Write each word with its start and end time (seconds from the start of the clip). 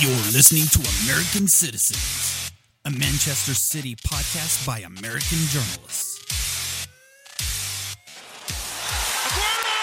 You're 0.00 0.32
listening 0.32 0.64
to 0.72 0.80
American 1.04 1.44
Cityzens, 1.44 2.50
a 2.86 2.90
Manchester 2.90 3.52
City 3.52 3.94
podcast 3.96 4.64
by 4.64 4.78
American 4.80 5.36
journalists. 5.52 6.16
Aguero! 9.28 9.76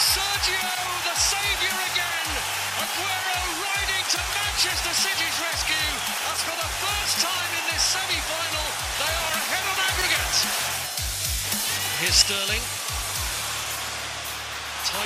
Sergio, 0.00 0.72
the 1.04 1.16
saviour 1.20 1.76
again. 1.92 2.28
Aguero 2.80 3.44
riding 3.60 4.04
to 4.08 4.20
Manchester 4.24 4.94
City's 5.04 5.36
rescue 5.36 5.92
as 6.32 6.40
for 6.48 6.56
the 6.56 6.70
first 6.80 7.20
time 7.20 7.52
in 7.60 7.64
this 7.76 7.84
semi-final, 7.92 8.66
they 9.04 9.12
are 9.12 9.34
ahead 9.36 9.68
on 9.68 9.76
aggregate. 9.84 10.48
Here's 12.00 12.16
Sterling. 12.16 12.83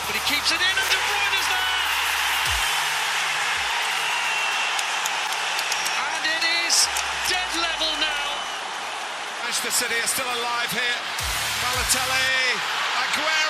But 0.09 0.17
he 0.17 0.25
keeps 0.25 0.49
it 0.49 0.57
in, 0.57 0.73
and 0.73 0.89
De 0.89 0.97
Bruyne 1.05 1.37
is 1.37 1.49
there. 1.53 1.77
And 6.01 6.25
it 6.33 6.45
is 6.65 6.89
dead 7.29 7.51
level 7.61 7.93
now. 8.01 8.29
Manchester 9.45 9.85
City 9.85 10.01
are 10.01 10.09
still 10.09 10.25
alive 10.25 10.73
here. 10.73 11.01
Balotelli, 11.61 12.57
Aguero! 13.05 13.48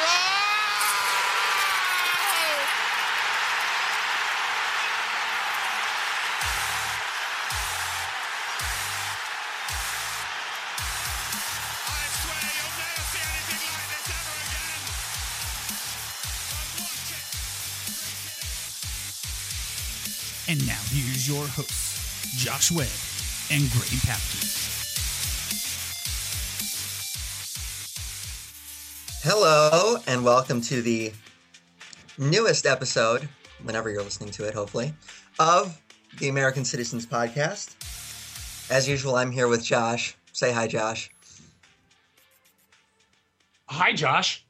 Here's 20.90 21.28
your 21.28 21.46
hosts, 21.48 22.42
Josh 22.42 22.72
Webb 22.72 22.88
and 23.50 23.70
Grey 23.72 23.98
Papke. 24.08 24.56
Hello, 29.22 29.98
and 30.06 30.24
welcome 30.24 30.62
to 30.62 30.80
the 30.80 31.12
newest 32.16 32.64
episode, 32.64 33.28
whenever 33.64 33.90
you're 33.90 34.02
listening 34.02 34.30
to 34.30 34.44
it, 34.48 34.54
hopefully, 34.54 34.94
of 35.38 35.78
the 36.20 36.30
American 36.30 36.62
Cityzens 36.62 37.06
Podcast. 37.06 37.76
As 38.70 38.88
usual, 38.88 39.16
I'm 39.16 39.30
here 39.30 39.46
with 39.46 39.62
Josh. 39.62 40.16
Say 40.32 40.52
hi, 40.52 40.66
Josh. 40.66 41.10
Hi, 43.66 43.92
Josh. 43.92 44.46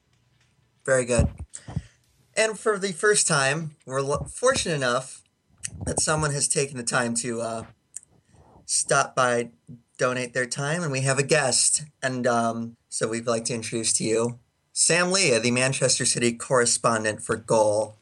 Very 0.86 1.04
good. 1.04 1.26
And 2.36 2.56
for 2.56 2.78
the 2.78 2.92
first 2.92 3.26
time, 3.26 3.72
we're 3.84 4.06
fortunate 4.28 4.76
enough 4.76 5.17
that 5.88 6.00
someone 6.00 6.32
has 6.32 6.46
taken 6.46 6.76
the 6.76 6.82
time 6.82 7.14
to 7.14 7.40
uh, 7.40 7.64
stop 8.66 9.16
by, 9.16 9.48
donate 9.96 10.34
their 10.34 10.44
time, 10.44 10.82
and 10.82 10.92
we 10.92 11.00
have 11.00 11.18
a 11.18 11.22
guest. 11.22 11.84
And 12.02 12.26
um, 12.26 12.76
so 12.90 13.08
we'd 13.08 13.26
like 13.26 13.46
to 13.46 13.54
introduce 13.54 13.94
to 13.94 14.04
you 14.04 14.38
Sam 14.74 15.10
Lee, 15.10 15.36
the 15.38 15.50
Manchester 15.50 16.04
City 16.04 16.34
correspondent 16.34 17.22
for 17.22 17.36
Goal. 17.36 17.96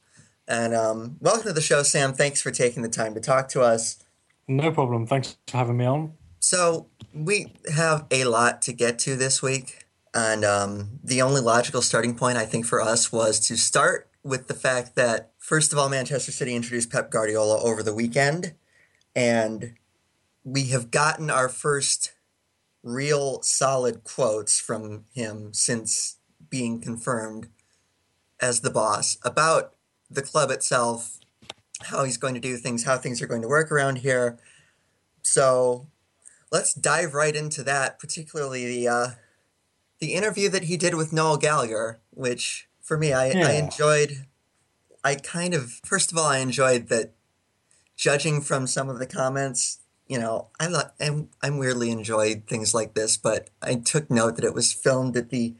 And 0.48 0.75
um, 0.75 1.17
welcome 1.20 1.45
to 1.45 1.53
the 1.53 1.61
show, 1.61 1.84
Sam. 1.84 2.12
Thanks 2.12 2.41
for 2.41 2.51
taking 2.51 2.83
the 2.83 2.89
time 2.89 3.15
to 3.15 3.20
talk 3.20 3.48
to 3.51 3.62
us. 3.62 4.03
No 4.48 4.73
problem. 4.73 5.06
Thanks 5.06 5.37
for 5.47 5.56
having 5.56 5.77
me 5.77 5.84
on. 5.84 6.15
So 6.41 6.89
we 7.15 7.53
have 7.73 8.06
a 8.11 8.25
lot 8.25 8.62
to 8.62 8.73
get 8.73 8.98
to 9.00 9.15
this 9.15 9.43
week, 9.43 9.84
and 10.12 10.45
um, 10.45 10.98
the 11.05 11.23
only 11.23 11.41
logical 11.41 11.83
starting 11.83 12.17
point 12.17 12.37
I 12.37 12.47
think 12.47 12.67
for 12.67 12.83
us 12.83 13.12
was 13.12 13.39
to 13.47 13.56
start 13.56 14.11
with 14.25 14.49
the 14.49 14.55
fact 14.55 14.97
that 14.97 15.31
first 15.47 15.73
of 15.73 15.79
all, 15.79 15.89
Manchester 15.89 16.33
City 16.33 16.57
introduced 16.57 16.91
Pep 16.91 17.09
Guardiola 17.09 17.62
over 17.62 17.81
the 17.81 17.95
weekend, 17.95 18.55
and 19.15 19.75
we 20.43 20.65
have 20.67 20.91
gotten 20.91 21.31
our 21.31 21.49
first 21.49 22.12
real 22.83 23.41
solid 23.43 24.03
quotes 24.03 24.59
from 24.59 25.05
him 25.15 25.55
since 25.55 26.19
being 26.51 26.81
confirmed 26.81 27.49
as 28.41 28.61
the 28.61 28.71
boss 28.71 29.19
about 29.23 29.75
the 30.11 30.21
club 30.21 30.51
itself, 30.51 31.21
how 31.81 32.03
he's 32.03 32.17
going 32.17 32.35
to 32.35 32.41
do 32.41 32.56
things, 32.56 32.83
how 32.83 32.99
things 32.99 33.23
are 33.23 33.29
going 33.29 33.43
to 33.43 33.49
work 33.49 33.71
around 33.71 33.99
here. 33.99 34.39
So 35.23 35.87
let's 36.51 36.75
dive 36.75 37.15
right 37.15 37.35
into 37.37 37.62
that, 37.62 38.01
particularly 38.01 38.67
the 38.67 38.89
uh, 38.89 39.06
the 40.01 40.15
interview 40.15 40.49
that 40.49 40.65
he 40.65 40.77
did 40.77 40.97
with 40.97 41.12
Noel 41.12 41.37
Gallagher, 41.37 42.01
which 42.11 42.69
for 42.83 42.99
me 42.99 43.12
I, 43.12 43.27
I 43.31 43.53
enjoyed. 43.53 44.27
I 45.06 45.15
kind 45.15 45.55
of 45.55 45.81
first 45.84 46.11
of 46.11 46.19
all 46.19 46.27
I 46.27 46.39
enjoyed 46.39 46.89
that, 46.89 47.12
judging 47.97 48.41
from 48.41 48.67
some 48.67 48.89
of 48.89 48.99
the 48.99 49.06
comments, 49.06 49.78
you 50.09 50.19
know 50.19 50.49
I 50.59 50.67
li- 50.67 50.93
I'm 51.00 51.28
I'm 51.41 51.59
weirdly 51.59 51.91
enjoyed 51.91 52.43
things 52.49 52.75
like 52.75 52.94
this, 52.94 53.17
but 53.17 53.49
I 53.62 53.77
took 53.77 54.11
note 54.11 54.34
that 54.37 54.44
it 54.44 54.53
was 54.55 54.72
filmed 54.72 55.17
at 55.17 55.31
the 55.31 55.55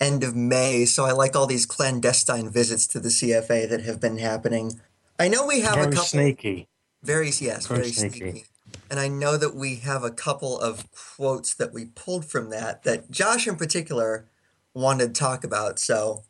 end 0.00 0.24
of 0.24 0.34
May, 0.34 0.86
so 0.86 1.04
I 1.04 1.12
like 1.12 1.36
all 1.36 1.46
these 1.46 1.66
clandestine 1.66 2.48
visits 2.48 2.86
to 2.86 3.00
the 3.00 3.10
CFA 3.10 3.68
that 3.68 3.82
have 3.82 4.00
been 4.00 4.16
happening. 4.16 4.80
I 5.18 5.28
know 5.28 5.46
we 5.46 5.60
have 5.60 5.74
a 5.76 5.82
Very 5.82 5.92
couple 5.92 6.06
sneaky. 6.06 6.68
very 7.02 7.26
yes, 7.38 7.66
Very 7.66 7.80
very, 7.80 7.92
sneaky. 7.92 8.18
sneaky. 8.18 8.44
And 8.90 8.98
I 8.98 9.08
know 9.08 9.36
that 9.36 9.54
we 9.54 9.76
have 9.76 10.02
a 10.02 10.10
couple 10.10 10.58
of 10.58 10.90
quotes 10.92 11.52
that 11.54 11.74
we 11.74 11.84
pulled 11.84 12.24
from 12.24 12.48
that 12.50 12.82
that 12.84 13.10
Josh 13.10 13.46
in 13.46 13.56
particular 13.56 14.26
wanted 14.72 15.14
to 15.14 15.20
talk 15.20 15.44
about. 15.44 15.78
So 15.78 16.24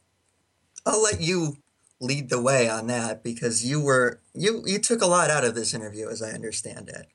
I'll 0.84 1.02
let 1.02 1.20
you 1.20 1.58
lead 2.00 2.30
the 2.30 2.40
way 2.40 2.68
on 2.68 2.86
that 2.88 3.22
because 3.22 3.64
you 3.64 3.80
were 3.80 4.20
you 4.34 4.62
you 4.66 4.78
took 4.78 5.02
a 5.02 5.06
lot 5.06 5.30
out 5.30 5.44
of 5.44 5.54
this 5.54 5.74
interview 5.74 6.08
as 6.08 6.22
I 6.22 6.30
understand 6.30 6.88
it. 6.88 7.06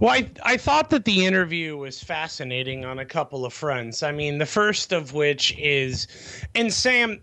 Well, 0.00 0.10
I, 0.10 0.30
I 0.44 0.56
thought 0.56 0.90
that 0.90 1.04
the 1.04 1.26
interview 1.26 1.76
was 1.76 2.02
fascinating 2.02 2.84
on 2.84 2.98
a 2.98 3.04
couple 3.04 3.44
of 3.44 3.52
fronts. 3.52 4.02
I 4.02 4.12
mean, 4.12 4.38
the 4.38 4.46
first 4.46 4.92
of 4.92 5.12
which 5.12 5.56
is, 5.58 6.06
and 6.54 6.72
Sam, 6.72 7.20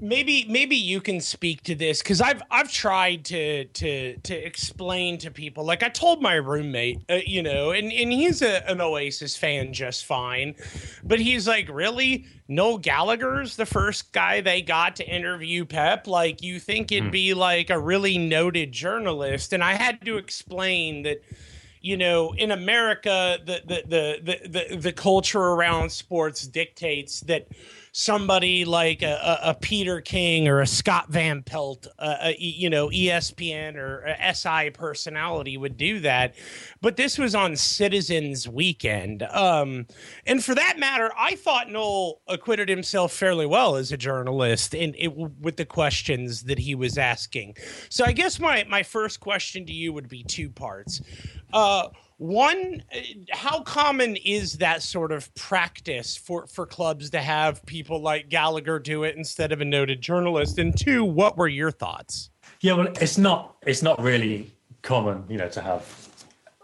maybe 0.00 0.46
maybe 0.48 0.76
you 0.76 1.00
can 1.00 1.20
speak 1.20 1.62
to 1.64 1.74
this 1.74 2.02
because 2.02 2.20
I've 2.20 2.42
I've 2.50 2.70
tried 2.70 3.24
to 3.26 3.64
to 3.64 4.16
to 4.16 4.34
explain 4.34 5.18
to 5.18 5.30
people. 5.30 5.64
Like 5.64 5.82
I 5.82 5.88
told 5.88 6.22
my 6.22 6.34
roommate, 6.34 7.00
uh, 7.08 7.18
you 7.26 7.42
know, 7.42 7.70
and 7.70 7.92
and 7.92 8.12
he's 8.12 8.42
a, 8.42 8.68
an 8.68 8.80
Oasis 8.80 9.36
fan 9.36 9.72
just 9.72 10.04
fine, 10.04 10.54
but 11.04 11.20
he's 11.20 11.46
like, 11.46 11.68
really, 11.68 12.26
Noel 12.48 12.78
Gallagher's 12.78 13.56
the 13.56 13.66
first 13.66 14.12
guy 14.12 14.40
they 14.40 14.62
got 14.62 14.96
to 14.96 15.08
interview 15.08 15.64
Pep. 15.64 16.06
Like 16.06 16.42
you 16.42 16.58
think 16.58 16.92
it'd 16.92 17.10
be 17.10 17.34
like 17.34 17.70
a 17.70 17.78
really 17.78 18.18
noted 18.18 18.72
journalist, 18.72 19.52
and 19.52 19.62
I 19.62 19.74
had 19.74 20.04
to 20.04 20.16
explain 20.16 21.02
that 21.02 21.22
you 21.80 21.98
know, 21.98 22.32
in 22.38 22.50
America, 22.50 23.38
the 23.44 23.60
the 23.66 23.82
the 23.86 24.18
the 24.22 24.48
the, 24.48 24.76
the 24.76 24.92
culture 24.92 25.38
around 25.38 25.90
sports 25.90 26.46
dictates 26.46 27.20
that 27.20 27.46
somebody 27.96 28.64
like 28.64 29.02
a, 29.02 29.38
a, 29.40 29.54
Peter 29.54 30.00
King 30.00 30.48
or 30.48 30.60
a 30.60 30.66
Scott 30.66 31.10
Van 31.10 31.44
Pelt, 31.44 31.86
uh, 32.00 32.16
a, 32.22 32.36
you 32.36 32.68
know, 32.68 32.88
ESPN 32.88 33.76
or 33.76 34.04
SI 34.34 34.70
personality 34.70 35.56
would 35.56 35.76
do 35.76 36.00
that. 36.00 36.34
But 36.82 36.96
this 36.96 37.18
was 37.18 37.36
on 37.36 37.54
Citizens 37.54 38.48
Weekend, 38.48 39.22
um, 39.22 39.86
and 40.26 40.44
for 40.44 40.56
that 40.56 40.76
matter, 40.76 41.12
I 41.16 41.36
thought 41.36 41.70
Noel 41.70 42.20
acquitted 42.26 42.68
himself 42.68 43.12
fairly 43.12 43.46
well 43.46 43.76
as 43.76 43.92
a 43.92 43.96
journalist 43.96 44.74
it, 44.74 45.16
with 45.16 45.56
the 45.56 45.64
questions 45.64 46.42
that 46.42 46.58
he 46.58 46.74
was 46.74 46.98
asking. 46.98 47.56
So 47.90 48.04
I 48.04 48.12
guess 48.12 48.40
my 48.40 48.64
my 48.68 48.82
first 48.82 49.20
question 49.20 49.64
to 49.66 49.72
you 49.72 49.92
would 49.92 50.08
be 50.08 50.24
two 50.24 50.50
parts. 50.50 51.00
Uh, 51.52 51.90
one, 52.18 52.82
uh, 52.94 52.98
how 53.30 53.60
common 53.62 54.16
is 54.16 54.58
that 54.58 54.82
sort 54.82 55.12
of 55.12 55.34
practice 55.34 56.16
for, 56.16 56.46
for 56.46 56.66
clubs 56.66 57.10
to 57.10 57.20
have 57.20 57.64
people 57.66 58.00
like 58.00 58.28
Gallagher 58.28 58.78
do 58.78 59.02
it 59.04 59.16
instead 59.16 59.52
of 59.52 59.60
a 59.60 59.64
noted 59.64 60.00
journalist? 60.00 60.58
And 60.58 60.76
two, 60.76 61.04
what 61.04 61.36
were 61.36 61.48
your 61.48 61.70
thoughts? 61.70 62.30
Yeah, 62.60 62.74
well, 62.74 62.88
it's 63.00 63.18
not. 63.18 63.56
It's 63.66 63.82
not 63.82 64.00
really 64.00 64.52
common, 64.82 65.24
you 65.28 65.36
know, 65.36 65.48
to 65.48 65.60
have, 65.60 66.08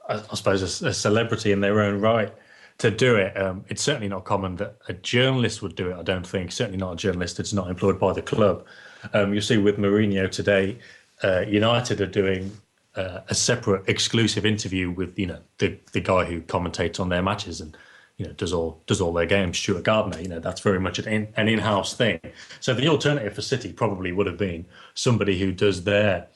I, 0.08 0.23
I 0.31 0.35
suppose, 0.35 0.82
a, 0.82 0.88
a 0.88 0.94
celebrity 0.94 1.52
in 1.52 1.61
their 1.61 1.81
own 1.81 2.00
right 2.00 2.32
to 2.79 2.91
do 2.91 3.17
it. 3.17 3.37
Um, 3.37 3.64
it's 3.69 3.82
certainly 3.82 4.08
not 4.08 4.25
common 4.25 4.56
that 4.56 4.76
a 4.88 4.94
journalist 4.94 5.61
would 5.62 5.75
do 5.75 5.91
it. 5.91 5.97
I 5.97 6.02
don't 6.02 6.26
think. 6.26 6.52
Certainly 6.52 6.79
not 6.79 6.93
a 6.94 6.97
journalist 6.97 7.37
that's 7.37 7.52
not 7.52 7.69
employed 7.69 7.99
by 7.99 8.12
the 8.12 8.23
club. 8.23 8.64
Um, 9.12 9.35
you 9.35 9.41
see, 9.41 9.58
with 9.58 9.76
Mourinho 9.76 10.31
today, 10.31 10.79
uh, 11.23 11.41
United 11.41 12.00
are 12.00 12.06
doing 12.06 12.52
uh, 12.96 13.20
a 13.28 13.34
separate 13.34 13.88
exclusive 13.88 14.44
interview 14.44 14.90
with 14.90 15.19
you 15.19 15.26
know 15.26 15.40
the 15.58 15.78
the 15.92 16.00
guy 16.00 16.25
who 16.25 16.40
commentates 16.42 16.98
on 16.98 17.08
their 17.08 17.22
matches 17.22 17.60
and 17.60 17.76
you 18.16 18.26
know 18.26 18.32
does 18.32 18.52
all 18.52 18.82
does 18.87 19.00
all 19.00 19.12
their 19.12 19.26
games, 19.26 19.58
Stuart 19.58 19.84
Gardner. 19.84 20.20
You 20.20 20.28
know 20.28 20.40
that's 20.40 20.60
very 20.60 20.81
much 20.81 20.98
an 20.98 21.08
in, 21.08 21.28
an 21.37 21.48
in-house 21.48 21.94
thing. 21.94 22.20
So 22.60 22.75
the 22.75 22.88
alternative 22.88 23.34
for 23.34 23.42
City 23.42 23.72
probably 23.72 24.12
would 24.12 24.26
have 24.26 24.38
been 24.38 24.66
somebody 24.94 25.38
who 25.38 25.52
does 25.52 25.84
their 25.84 26.28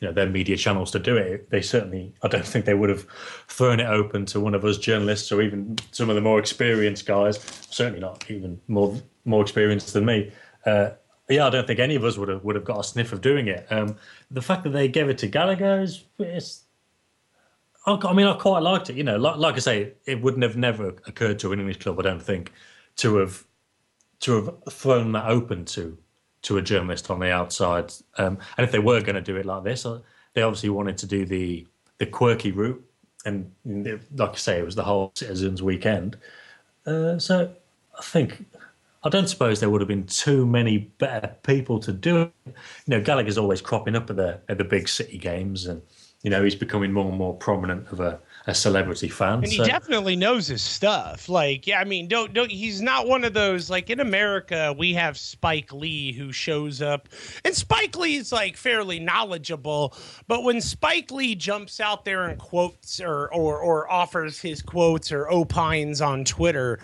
you 0.00 0.08
know 0.08 0.12
their 0.12 0.28
media 0.28 0.56
channels 0.56 0.90
to 0.90 0.98
do 0.98 1.16
it. 1.16 1.50
They 1.50 1.62
certainly 1.62 2.14
I 2.22 2.28
don't 2.28 2.46
think 2.46 2.64
they 2.64 2.74
would 2.74 2.90
have 2.90 3.06
thrown 3.48 3.80
it 3.80 3.86
open 3.86 4.26
to 4.26 4.40
one 4.40 4.54
of 4.54 4.64
us 4.64 4.78
journalists 4.78 5.32
or 5.32 5.40
even 5.42 5.78
some 5.92 6.10
of 6.10 6.14
the 6.14 6.20
more 6.20 6.38
experienced 6.38 7.06
guys. 7.06 7.38
Certainly 7.70 8.00
not 8.00 8.30
even 8.30 8.60
more 8.68 9.00
more 9.24 9.42
experienced 9.42 9.92
than 9.94 10.04
me. 10.04 10.32
Uh, 10.66 10.90
yeah, 11.32 11.46
I 11.46 11.50
don't 11.50 11.66
think 11.66 11.80
any 11.80 11.94
of 11.94 12.04
us 12.04 12.16
would 12.16 12.28
have 12.28 12.44
would 12.44 12.56
have 12.56 12.64
got 12.64 12.80
a 12.80 12.84
sniff 12.84 13.12
of 13.12 13.20
doing 13.20 13.48
it. 13.48 13.66
Um, 13.70 13.96
the 14.30 14.42
fact 14.42 14.64
that 14.64 14.70
they 14.70 14.88
gave 14.88 15.08
it 15.08 15.18
to 15.18 15.26
Gallagher 15.28 15.80
is, 15.82 16.04
I 17.86 18.12
mean, 18.12 18.26
I 18.26 18.34
quite 18.34 18.60
liked 18.60 18.90
it. 18.90 18.96
You 18.96 19.04
know, 19.04 19.16
like, 19.16 19.36
like 19.36 19.56
I 19.56 19.58
say, 19.58 19.92
it 20.06 20.20
wouldn't 20.22 20.42
have 20.42 20.56
never 20.56 20.88
occurred 21.06 21.38
to 21.40 21.52
an 21.52 21.60
English 21.60 21.78
club, 21.78 21.98
I 21.98 22.02
don't 22.02 22.22
think, 22.22 22.52
to 22.96 23.16
have 23.16 23.44
to 24.20 24.34
have 24.36 24.74
thrown 24.74 25.12
that 25.12 25.26
open 25.26 25.64
to 25.66 25.98
to 26.42 26.58
a 26.58 26.62
journalist 26.62 27.10
on 27.10 27.20
the 27.20 27.30
outside. 27.30 27.92
Um, 28.18 28.38
and 28.56 28.64
if 28.64 28.72
they 28.72 28.78
were 28.78 29.00
going 29.00 29.14
to 29.14 29.20
do 29.20 29.36
it 29.36 29.46
like 29.46 29.64
this, 29.64 29.86
uh, 29.86 30.00
they 30.34 30.42
obviously 30.42 30.70
wanted 30.70 30.98
to 30.98 31.06
do 31.06 31.24
the 31.24 31.66
the 31.98 32.06
quirky 32.06 32.52
route. 32.52 32.84
And 33.24 33.52
like 34.16 34.30
I 34.30 34.36
say, 34.36 34.58
it 34.58 34.64
was 34.64 34.74
the 34.74 34.82
whole 34.82 35.12
Citizens 35.14 35.62
Weekend. 35.62 36.16
Uh, 36.84 37.18
so 37.18 37.54
I 37.96 38.02
think 38.02 38.44
I 39.04 39.08
don't 39.08 39.28
suppose 39.28 39.58
there 39.58 39.70
would 39.70 39.80
have 39.80 39.88
been 39.88 40.06
too 40.06 40.46
many 40.46 40.78
better 40.78 41.34
people 41.42 41.80
to 41.80 41.92
do 41.92 42.22
it. 42.22 42.32
You 42.46 42.52
know, 42.86 43.00
Gallagher's 43.00 43.38
always 43.38 43.60
cropping 43.60 43.96
up 43.96 44.08
at 44.10 44.16
the 44.16 44.40
at 44.48 44.58
the 44.58 44.64
big 44.64 44.88
city 44.88 45.18
games, 45.18 45.66
and 45.66 45.82
you 46.22 46.30
know 46.30 46.44
he's 46.44 46.54
becoming 46.54 46.92
more 46.92 47.08
and 47.08 47.18
more 47.18 47.34
prominent 47.34 47.88
of 47.88 48.00
a 48.00 48.20
a 48.46 48.54
celebrity 48.54 49.08
fan. 49.08 49.34
And 49.34 49.46
he 49.46 49.58
so. 49.58 49.64
definitely 49.64 50.16
knows 50.16 50.48
his 50.48 50.62
stuff. 50.62 51.28
Like, 51.28 51.66
yeah, 51.66 51.80
I 51.80 51.84
mean, 51.84 52.08
don't 52.08 52.32
don't 52.34 52.50
he's 52.50 52.80
not 52.80 53.06
one 53.06 53.24
of 53.24 53.34
those 53.34 53.70
like 53.70 53.90
in 53.90 54.00
America 54.00 54.74
we 54.76 54.94
have 54.94 55.16
Spike 55.16 55.72
Lee 55.72 56.12
who 56.12 56.32
shows 56.32 56.82
up. 56.82 57.08
And 57.44 57.54
Spike 57.54 57.96
Lee 57.96 58.16
is 58.16 58.32
like 58.32 58.56
fairly 58.56 58.98
knowledgeable, 58.98 59.94
but 60.26 60.42
when 60.42 60.60
Spike 60.60 61.10
Lee 61.10 61.34
jumps 61.34 61.80
out 61.80 62.04
there 62.04 62.24
and 62.24 62.38
quotes 62.38 63.00
or 63.00 63.32
or 63.32 63.60
or 63.60 63.90
offers 63.90 64.40
his 64.40 64.60
quotes 64.60 65.12
or 65.12 65.30
opines 65.30 66.00
on 66.00 66.24
Twitter, 66.24 66.80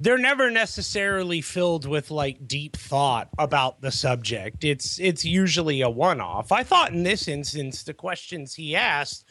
they're 0.00 0.18
never 0.18 0.50
necessarily 0.50 1.40
filled 1.40 1.86
with 1.86 2.10
like 2.10 2.48
deep 2.48 2.76
thought 2.76 3.28
about 3.38 3.82
the 3.82 3.90
subject. 3.90 4.64
It's 4.64 4.98
it's 4.98 5.24
usually 5.24 5.82
a 5.82 5.90
one-off. 5.90 6.52
I 6.52 6.62
thought 6.62 6.92
in 6.92 7.02
this 7.02 7.28
instance 7.28 7.82
the 7.82 7.94
questions 7.94 8.54
he 8.54 8.74
asked 8.74 9.30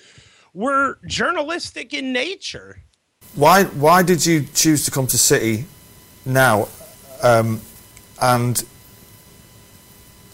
were 0.53 0.97
journalistic 1.05 1.93
in 1.93 2.13
nature. 2.13 2.83
Why 3.35 3.63
why 3.63 4.03
did 4.03 4.25
you 4.25 4.45
choose 4.53 4.85
to 4.85 4.91
come 4.91 5.07
to 5.07 5.17
City 5.17 5.65
now? 6.25 6.67
Um, 7.23 7.61
and 8.21 8.63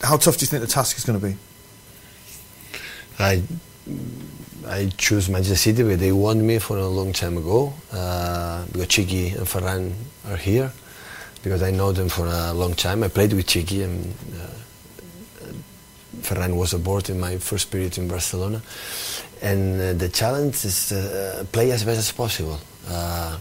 how 0.01 0.17
tough 0.17 0.37
do 0.37 0.43
you 0.43 0.47
think 0.47 0.61
the 0.61 0.67
task 0.67 0.97
is 0.97 1.03
going 1.03 1.19
to 1.19 1.25
be? 1.27 1.35
I 3.19 3.43
I 4.65 4.91
choose 4.97 5.29
Manchester 5.29 5.55
City 5.55 5.83
where 5.83 5.95
they 5.95 6.11
want 6.11 6.39
me 6.39 6.59
for 6.59 6.77
a 6.77 6.87
long 6.87 7.13
time 7.13 7.37
ago 7.37 7.73
uh, 7.91 8.65
because 8.65 8.87
Txiki 8.87 9.35
and 9.35 9.47
Ferran 9.47 9.93
are 10.29 10.37
here 10.37 10.71
because 11.43 11.63
I 11.63 11.71
know 11.71 11.91
them 11.91 12.09
for 12.09 12.25
a 12.25 12.51
long 12.53 12.73
time. 12.73 13.03
I 13.03 13.07
played 13.07 13.33
with 13.33 13.47
Txiki 13.47 13.83
and 13.83 14.13
uh, 14.33 14.47
Ferran 16.21 16.57
was 16.57 16.73
aboard 16.73 17.09
in 17.09 17.19
my 17.19 17.37
first 17.37 17.71
period 17.71 17.97
in 17.97 18.07
Barcelona 18.07 18.61
and 19.41 19.81
uh, 19.81 19.93
the 19.93 20.09
challenge 20.09 20.65
is 20.65 20.91
uh, 20.91 21.45
play 21.51 21.71
as 21.71 21.83
best 21.83 21.99
as 21.99 22.11
possible. 22.11 22.59
Uh, 22.89 23.37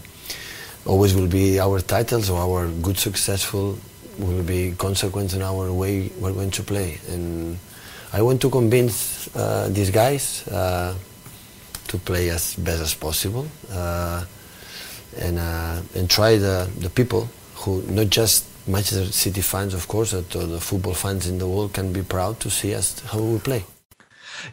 always 0.85 1.15
will 1.15 1.27
be 1.27 1.59
our 1.59 1.79
titles 1.79 2.29
or 2.29 2.39
our 2.39 2.67
good 2.81 2.97
successful 2.97 3.77
will 4.17 4.43
be 4.43 4.73
consequence 4.77 5.33
in 5.33 5.41
our 5.41 5.71
way 5.71 6.11
we're 6.19 6.33
going 6.33 6.51
to 6.51 6.63
play. 6.63 6.97
And 7.09 7.57
I 8.13 8.21
want 8.21 8.41
to 8.41 8.49
convince 8.49 9.35
uh, 9.35 9.69
these 9.71 9.91
guys 9.91 10.47
uh, 10.47 10.95
to 11.87 11.97
play 11.97 12.29
as 12.29 12.55
best 12.55 12.81
as 12.81 12.93
possible 12.93 13.47
uh, 13.71 14.25
and 15.19 15.39
and 15.95 16.09
try 16.09 16.37
the 16.37 16.69
the 16.79 16.89
people 16.89 17.29
who 17.55 17.81
not 17.83 18.09
just 18.09 18.45
Manchester 18.67 19.11
City 19.11 19.41
fans, 19.41 19.73
of 19.73 19.87
course, 19.87 20.11
but 20.13 20.29
the 20.29 20.59
football 20.59 20.93
fans 20.93 21.27
in 21.27 21.37
the 21.37 21.47
world 21.47 21.73
can 21.73 21.93
be 21.93 22.03
proud 22.03 22.39
to 22.41 22.49
see 22.49 22.75
us 22.75 22.99
how 22.99 23.19
we 23.19 23.39
play. 23.39 23.63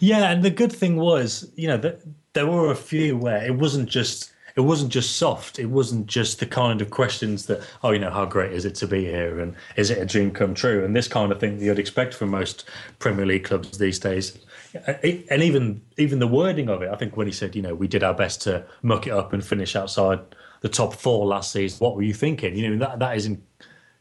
Yeah, 0.01 0.31
and 0.31 0.43
the 0.43 0.51
good 0.51 0.73
thing 0.73 0.97
was, 0.97 1.51
you 1.57 1.69
know, 1.69 1.77
that 1.79 2.03
there 2.33 2.47
were 2.47 2.71
a 2.71 2.77
few 2.77 3.17
where 3.17 3.45
it 3.45 3.57
wasn't 3.57 3.89
just 3.89 4.33
it 4.57 4.61
wasn't 4.61 4.93
just 4.93 5.17
soft. 5.17 5.59
It 5.59 5.67
wasn't 5.67 6.07
just 6.07 6.39
the 6.39 6.47
kind 6.47 6.81
of 6.81 6.91
questions 6.91 7.47
that, 7.47 7.61
oh, 7.83 7.91
you 7.91 7.99
know, 7.99 8.11
how 8.11 8.25
great 8.25 8.53
is 8.53 8.65
it 8.65 8.77
to 8.77 8.87
be 8.87 9.05
here, 9.05 9.41
and 9.41 9.55
is 9.77 9.91
it 9.91 9.99
a 9.99 10.07
dream 10.07 10.31
come 10.31 10.55
true, 10.55 10.85
and 10.85 10.95
this 10.95 11.09
kind 11.09 11.33
of 11.33 11.41
thing 11.41 11.59
that 11.59 11.65
you'd 11.65 11.79
expect 11.79 12.15
from 12.15 12.31
most 12.31 12.65
Premier 13.01 13.27
League 13.27 13.45
clubs 13.45 13.79
these 13.79 13.99
days. 13.99 14.39
And 14.87 15.43
even 15.43 15.83
even 15.97 16.19
the 16.19 16.27
wording 16.29 16.69
of 16.69 16.83
it, 16.83 16.91
I 16.91 16.97
think 16.97 17.17
when 17.17 17.27
he 17.27 17.33
said, 17.33 17.57
you 17.57 17.63
know, 17.63 17.75
we 17.75 17.89
did 17.89 18.03
our 18.05 18.15
best 18.15 18.43
to 18.43 18.65
muck 18.83 19.07
it 19.07 19.13
up 19.13 19.33
and 19.33 19.45
finish 19.45 19.77
outside 19.77 20.21
the 20.61 20.69
top 20.69 20.95
four 20.95 21.27
last 21.27 21.53
season, 21.53 21.79
what 21.79 21.95
were 21.95 22.03
you 22.03 22.15
thinking? 22.15 22.57
You 22.57 22.71
know, 22.71 22.87
that 22.87 22.99
that 23.01 23.17
isn't, 23.17 23.41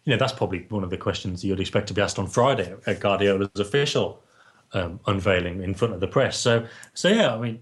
you 0.06 0.12
know, 0.12 0.18
that's 0.18 0.33
probably 0.33 0.65
one 0.69 0.83
of 0.83 0.89
the 0.89 0.97
questions 0.97 1.44
you'd 1.44 1.59
expect 1.59 1.88
to 1.88 1.94
be 1.94 2.01
asked 2.01 2.19
on 2.19 2.27
Friday 2.27 2.74
at 2.85 3.00
Guardiola's 3.00 3.50
official 3.59 4.24
um, 4.73 4.99
unveiling 5.07 5.61
in 5.63 5.73
front 5.73 5.93
of 5.93 5.99
the 5.99 6.07
press. 6.07 6.37
So, 6.37 6.65
so 6.93 7.09
yeah, 7.09 7.33
I 7.33 7.39
mean, 7.39 7.59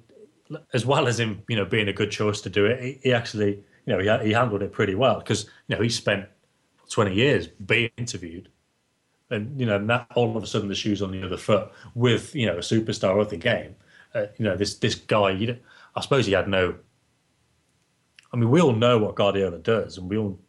as 0.74 0.86
well 0.86 1.08
as 1.08 1.20
him, 1.20 1.44
you 1.48 1.56
know, 1.56 1.66
being 1.66 1.88
a 1.88 1.94
good 1.94 2.12
choice 2.12 2.42
to 2.42 2.50
do 2.50 2.66
it, 2.66 2.82
he, 2.82 3.00
he 3.04 3.14
actually, 3.14 3.64
you 3.86 3.96
know, 3.96 4.00
he, 4.00 4.28
he 4.28 4.34
handled 4.34 4.62
it 4.62 4.72
pretty 4.72 4.96
well 4.96 5.20
because 5.20 5.46
you 5.68 5.76
know 5.76 5.82
he 5.82 5.90
spent 5.90 6.28
twenty 6.90 7.14
years 7.14 7.48
being 7.48 7.92
interviewed, 7.98 8.50
and 9.30 9.60
you 9.60 9.66
know, 9.66 9.84
that 9.86 10.08
all 10.16 10.36
of 10.36 10.44
a 10.44 10.48
sudden 10.48 10.68
the 10.68 10.76
shoes 10.76 11.02
on 11.02 11.12
the 11.12 11.24
other 11.24 11.38
foot 11.38 11.72
with 11.96 12.36
you 12.36 12.46
know 12.46 12.56
a 12.56 12.62
superstar 12.62 13.20
of 13.20 13.30
the 13.30 13.38
game. 13.38 13.76
Uh, 14.14 14.26
you 14.38 14.46
know, 14.46 14.56
this 14.58 14.76
this 14.76 14.96
guy, 14.96 15.32
you 15.32 15.58
I 15.96 16.02
suppose 16.02 16.26
he 16.26 16.34
had 16.34 16.48
no. 16.48 16.76
I 18.34 18.38
mean, 18.38 18.50
we 18.50 18.62
all 18.62 18.74
know 18.74 18.98
what 18.98 19.16
Guardiola 19.16 19.58
does, 19.60 19.98
and 19.98 20.10
we 20.10 20.18
all 20.18 20.40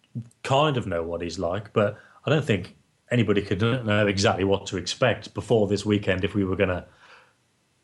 kind 0.45 0.77
of 0.77 0.87
know 0.87 1.03
what 1.03 1.21
he's 1.21 1.39
like, 1.39 1.73
but 1.73 1.99
I 2.25 2.31
don't 2.31 2.45
think 2.45 2.77
anybody 3.13 3.43
could 3.43 3.61
know 3.61 4.07
exactly 4.07 4.45
what 4.45 4.67
to 4.67 4.79
expect 4.79 5.35
before 5.35 5.69
this 5.69 5.85
weekend 5.85 6.25
if 6.25 6.35
we 6.35 6.45
were 6.45 6.57
going 6.57 6.71
to 6.71 6.85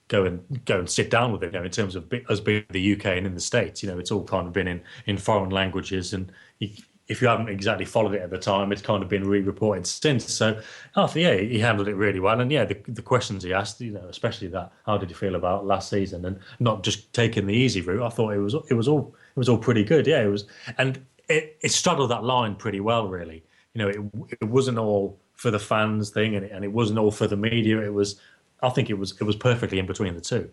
go 0.09 0.25
and 0.25 0.65
go 0.65 0.79
and 0.79 0.91
sit 0.91 1.11
down 1.11 1.33
with 1.33 1.43
it. 1.45 1.53
You 1.53 1.59
know, 1.59 1.65
in 1.65 1.71
terms 1.71 1.95
of 1.95 2.13
us 2.29 2.41
being 2.41 2.65
the 2.71 2.95
UK 2.95 3.07
and 3.07 3.27
in 3.27 3.35
the 3.35 3.41
states, 3.41 3.83
you 3.83 3.91
know, 3.91 3.99
it's 3.99 4.11
all 4.11 4.25
kind 4.25 4.47
of 4.47 4.53
been 4.53 4.67
in 4.67 4.81
in 5.07 5.19
foreign 5.19 5.51
languages, 5.51 6.13
and 6.15 6.33
if 6.61 7.23
you 7.23 7.29
haven't 7.29 7.49
exactly 7.49 7.85
followed 7.85 8.15
it 8.15 8.23
at 8.23 8.31
the 8.31 8.39
time, 8.39 8.73
it's 8.73 8.83
kind 8.83 9.03
of 9.03 9.09
been 9.09 9.27
re-reported 9.27 9.87
since. 9.87 10.33
So, 10.33 10.61
oh, 10.97 11.05
after 11.05 11.21
yeah, 11.21 11.37
he 11.37 11.59
handled 11.59 11.89
it 11.89 11.95
really 11.95 12.21
well, 12.21 12.41
and 12.41 12.51
yeah, 12.51 12.65
the 12.65 12.79
the 12.89 13.03
questions 13.03 13.45
he 13.45 13.53
asked, 13.53 13.81
you 13.81 13.93
know, 13.93 14.07
especially 14.09 14.49
that, 14.49 14.73
how 14.87 14.99
did 14.99 15.11
you 15.11 15.17
feel 15.17 15.35
about 15.35 15.67
last 15.67 15.91
season, 15.91 16.25
and 16.25 16.41
not 16.59 16.83
just 16.83 17.13
taking 17.13 17.47
the 17.47 17.55
easy 17.55 17.83
route. 17.83 18.03
I 18.03 18.09
thought 18.09 18.31
it 18.31 18.39
was 18.39 18.55
it 18.71 18.75
was 18.75 18.89
all 18.89 19.15
it 19.37 19.39
was 19.39 19.49
all 19.49 19.59
pretty 19.59 19.85
good. 19.85 20.07
Yeah, 20.07 20.23
it 20.23 20.29
was, 20.29 20.47
and 20.79 21.05
it, 21.29 21.59
it 21.61 21.71
straddled 21.71 22.11
that 22.11 22.25
line 22.25 22.55
pretty 22.57 22.81
well, 22.81 23.09
really 23.09 23.45
you 23.79 23.85
know, 23.85 23.91
it, 23.91 24.39
it 24.41 24.49
wasn't 24.49 24.79
all 24.79 25.19
for 25.35 25.53
the 25.53 25.59
fans 25.59 26.11
thing, 26.11 26.35
and 26.35 26.45
it, 26.45 26.53
and 26.53 26.65
it 26.65 26.73
wasn't 26.73 26.99
all 26.99 27.13
for 27.13 27.29
the 27.29 27.37
media. 27.37 27.81
It 27.81 27.95
was, 27.95 28.21
I 28.61 28.71
think, 28.71 28.91
it 28.91 28.99
was 28.99 29.13
it 29.21 29.25
was 29.25 29.37
perfectly 29.37 29.79
in 29.79 29.87
between 29.87 30.15
the 30.15 30.21
two. 30.21 30.51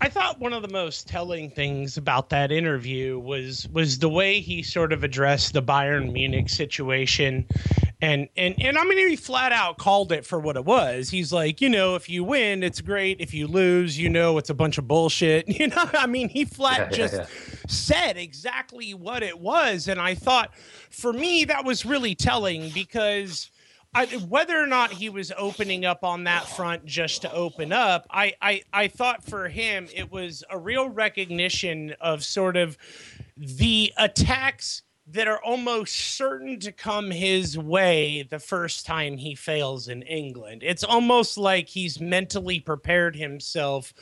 I 0.00 0.08
thought 0.08 0.38
one 0.38 0.52
of 0.52 0.62
the 0.62 0.68
most 0.68 1.08
telling 1.08 1.50
things 1.50 1.96
about 1.96 2.30
that 2.30 2.50
interview 2.50 3.18
was 3.18 3.68
was 3.68 3.98
the 3.98 4.08
way 4.08 4.40
he 4.40 4.62
sort 4.62 4.94
of 4.94 5.04
addressed 5.04 5.52
the 5.52 5.62
Bayern 5.62 6.12
Munich 6.12 6.48
situation 6.48 7.46
and 8.02 8.28
and 8.36 8.54
and 8.60 8.76
I 8.76 8.84
mean 8.84 9.08
he 9.08 9.16
flat 9.16 9.52
out 9.52 9.78
called 9.78 10.12
it 10.12 10.26
for 10.26 10.38
what 10.38 10.56
it 10.56 10.64
was. 10.64 11.08
He's 11.08 11.32
like, 11.32 11.60
you 11.60 11.68
know, 11.68 11.94
if 11.94 12.10
you 12.10 12.24
win, 12.24 12.62
it's 12.62 12.80
great. 12.80 13.20
If 13.20 13.32
you 13.32 13.46
lose, 13.46 13.98
you 13.98 14.10
know, 14.10 14.36
it's 14.36 14.50
a 14.50 14.54
bunch 14.54 14.78
of 14.78 14.86
bullshit. 14.86 15.46
You 15.56 15.68
know, 15.68 15.88
I 15.94 16.06
mean, 16.06 16.28
he 16.28 16.44
flat 16.44 16.90
yeah, 16.90 16.96
just 16.96 17.14
yeah, 17.14 17.20
yeah. 17.20 17.60
said 17.66 18.16
exactly 18.18 18.92
what 18.92 19.22
it 19.22 19.40
was, 19.40 19.88
and 19.88 19.98
I 19.98 20.14
thought, 20.14 20.54
for 20.90 21.14
me, 21.14 21.44
that 21.44 21.64
was 21.64 21.86
really 21.86 22.14
telling 22.14 22.70
because. 22.70 23.50
I, 23.94 24.04
whether 24.28 24.62
or 24.62 24.66
not 24.66 24.92
he 24.92 25.08
was 25.08 25.32
opening 25.38 25.86
up 25.86 26.04
on 26.04 26.24
that 26.24 26.46
front 26.46 26.84
just 26.84 27.22
to 27.22 27.32
open 27.32 27.72
up, 27.72 28.06
I, 28.10 28.34
I 28.42 28.62
I 28.70 28.88
thought 28.88 29.24
for 29.24 29.48
him 29.48 29.88
it 29.94 30.12
was 30.12 30.44
a 30.50 30.58
real 30.58 30.90
recognition 30.90 31.94
of 31.98 32.22
sort 32.22 32.58
of 32.58 32.76
the 33.38 33.94
attacks 33.96 34.82
that 35.08 35.28
are 35.28 35.42
almost 35.42 35.94
certain 35.94 36.58
to 36.60 36.72
come 36.72 37.10
his 37.10 37.56
way 37.56 38.26
the 38.28 38.40
first 38.40 38.84
time 38.86 39.16
he 39.18 39.34
fails 39.34 39.88
in 39.88 40.02
England. 40.02 40.62
It's 40.64 40.82
almost 40.82 41.38
like 41.38 41.68
he's 41.68 42.00
mentally 42.00 42.58
prepared 42.58 43.14
himself. 43.14 43.94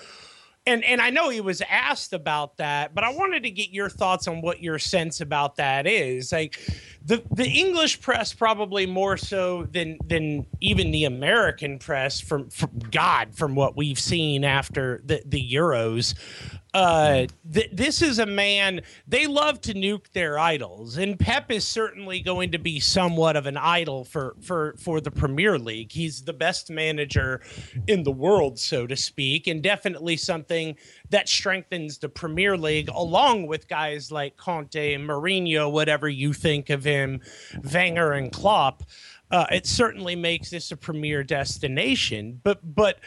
And 0.67 0.83
and 0.83 1.03
I 1.03 1.11
know 1.11 1.29
he 1.29 1.43
was 1.43 1.61
asked 1.69 2.15
about 2.15 2.57
that, 2.57 2.95
but 2.95 3.05
I 3.05 3.13
wanted 3.13 3.43
to 3.43 3.51
get 3.51 3.69
your 3.69 3.91
thoughts 3.91 4.27
on 4.27 4.41
what 4.41 4.63
your 4.63 4.79
sense 4.79 5.21
about 5.21 5.57
that 5.57 5.87
is. 5.87 6.33
Like 6.33 6.59
the 7.05 7.23
the 7.31 7.47
English 7.47 8.01
press 8.01 8.33
probably 8.33 8.87
more 8.87 9.19
so 9.19 9.65
than 9.65 9.99
than 10.07 10.47
even 10.63 10.91
the 10.91 11.05
American 11.05 11.79
press 11.79 12.19
from, 12.19 12.49
from 12.49 12.79
God 12.91 13.35
from 13.35 13.55
what 13.55 13.77
we've 13.77 13.99
seen 13.99 14.43
after 14.43 15.03
the 15.05 15.23
the 15.27 15.53
Euros 15.53 16.15
uh, 16.75 17.27
th- 17.53 17.71
this 17.73 18.03
is 18.03 18.19
a 18.19 18.27
man 18.27 18.83
they 19.07 19.27
love 19.29 19.61
to 19.63 19.75
nuke 19.75 20.11
their 20.13 20.39
idols, 20.39 20.99
and 20.99 21.19
Pep 21.19 21.51
is 21.51 21.67
certainly 21.67 22.21
going 22.21 22.51
to 22.51 22.59
be 22.59 22.81
somewhat 22.81 23.37
of 23.37 23.47
an 23.47 23.57
idol 23.57 24.05
for 24.05 24.35
for 24.43 24.75
for 24.77 25.01
the 25.01 25.11
Premier 25.11 25.59
League. 25.59 25.93
He's 25.93 26.23
the 26.23 26.33
best 26.33 26.71
manager 26.71 27.41
in 27.87 28.03
the 28.03 28.11
world, 28.13 28.59
so 28.59 28.87
to 28.89 28.97
speak, 28.97 29.47
and 29.47 29.63
definitely 29.63 30.17
something 30.17 30.77
that 31.11 31.29
strengthens 31.29 31.99
the 31.99 32.09
Premier 32.09 32.57
League, 32.57 32.89
along 32.93 33.47
with 33.47 33.69
guys 33.69 34.11
like 34.11 34.37
Conte, 34.37 34.97
Mourinho, 34.97 35.71
whatever 35.71 36.09
you 36.09 36.33
think 36.33 36.71
of 36.71 36.83
him, 36.83 37.21
Wenger, 37.73 38.13
and 38.13 38.33
Klopp. 38.33 38.83
uh, 39.31 39.47
it 39.51 39.67
certainly 39.67 40.17
makes 40.17 40.51
this 40.51 40.71
a 40.73 40.77
premier 40.77 41.23
destination. 41.25 42.41
But 42.43 42.75
but 42.75 42.99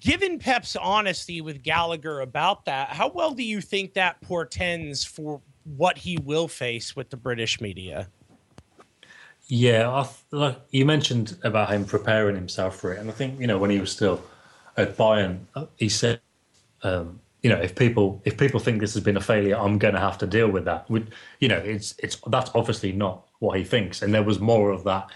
given 0.00 0.38
Pep's 0.38 0.76
honesty 0.76 1.40
with 1.40 1.62
Gallagher 1.62 2.20
about 2.20 2.64
that, 2.66 2.90
how 2.90 3.08
well 3.08 3.32
do 3.32 3.42
you 3.42 3.60
think 3.60 3.94
that 3.94 4.20
portends 4.20 5.04
for 5.04 5.40
what 5.64 5.98
he 5.98 6.18
will 6.18 6.48
face 6.48 6.96
with 6.96 7.10
the 7.10 7.16
British 7.16 7.60
media? 7.60 8.08
Yeah, 9.48 10.06
you 10.70 10.86
mentioned 10.86 11.38
about 11.42 11.70
him 11.70 11.84
preparing 11.84 12.34
himself 12.34 12.76
for 12.76 12.92
it, 12.92 13.00
and 13.00 13.10
I 13.10 13.12
think 13.12 13.40
you 13.40 13.46
know 13.46 13.58
when 13.58 13.70
he 13.70 13.80
was 13.80 13.92
still 13.92 14.22
at 14.76 14.96
Bayern, 14.96 15.40
he 15.76 15.88
said, 15.88 16.20
um, 16.82 17.20
you 17.42 17.50
know, 17.50 17.56
if 17.56 17.74
people 17.74 18.22
if 18.24 18.38
people 18.38 18.60
think 18.60 18.80
this 18.80 18.94
has 18.94 19.02
been 19.02 19.16
a 19.16 19.20
failure, 19.20 19.56
I'm 19.56 19.78
going 19.78 19.94
to 19.94 20.00
have 20.00 20.16
to 20.18 20.26
deal 20.26 20.48
with 20.48 20.64
that. 20.66 20.88
With 20.88 21.10
you 21.40 21.48
know, 21.48 21.58
it's 21.58 21.94
it's 21.98 22.16
that's 22.28 22.50
obviously 22.54 22.92
not 22.92 23.26
what 23.40 23.58
he 23.58 23.64
thinks, 23.64 24.00
and 24.00 24.14
there 24.14 24.22
was 24.22 24.38
more 24.40 24.70
of 24.70 24.84
that 24.84 25.10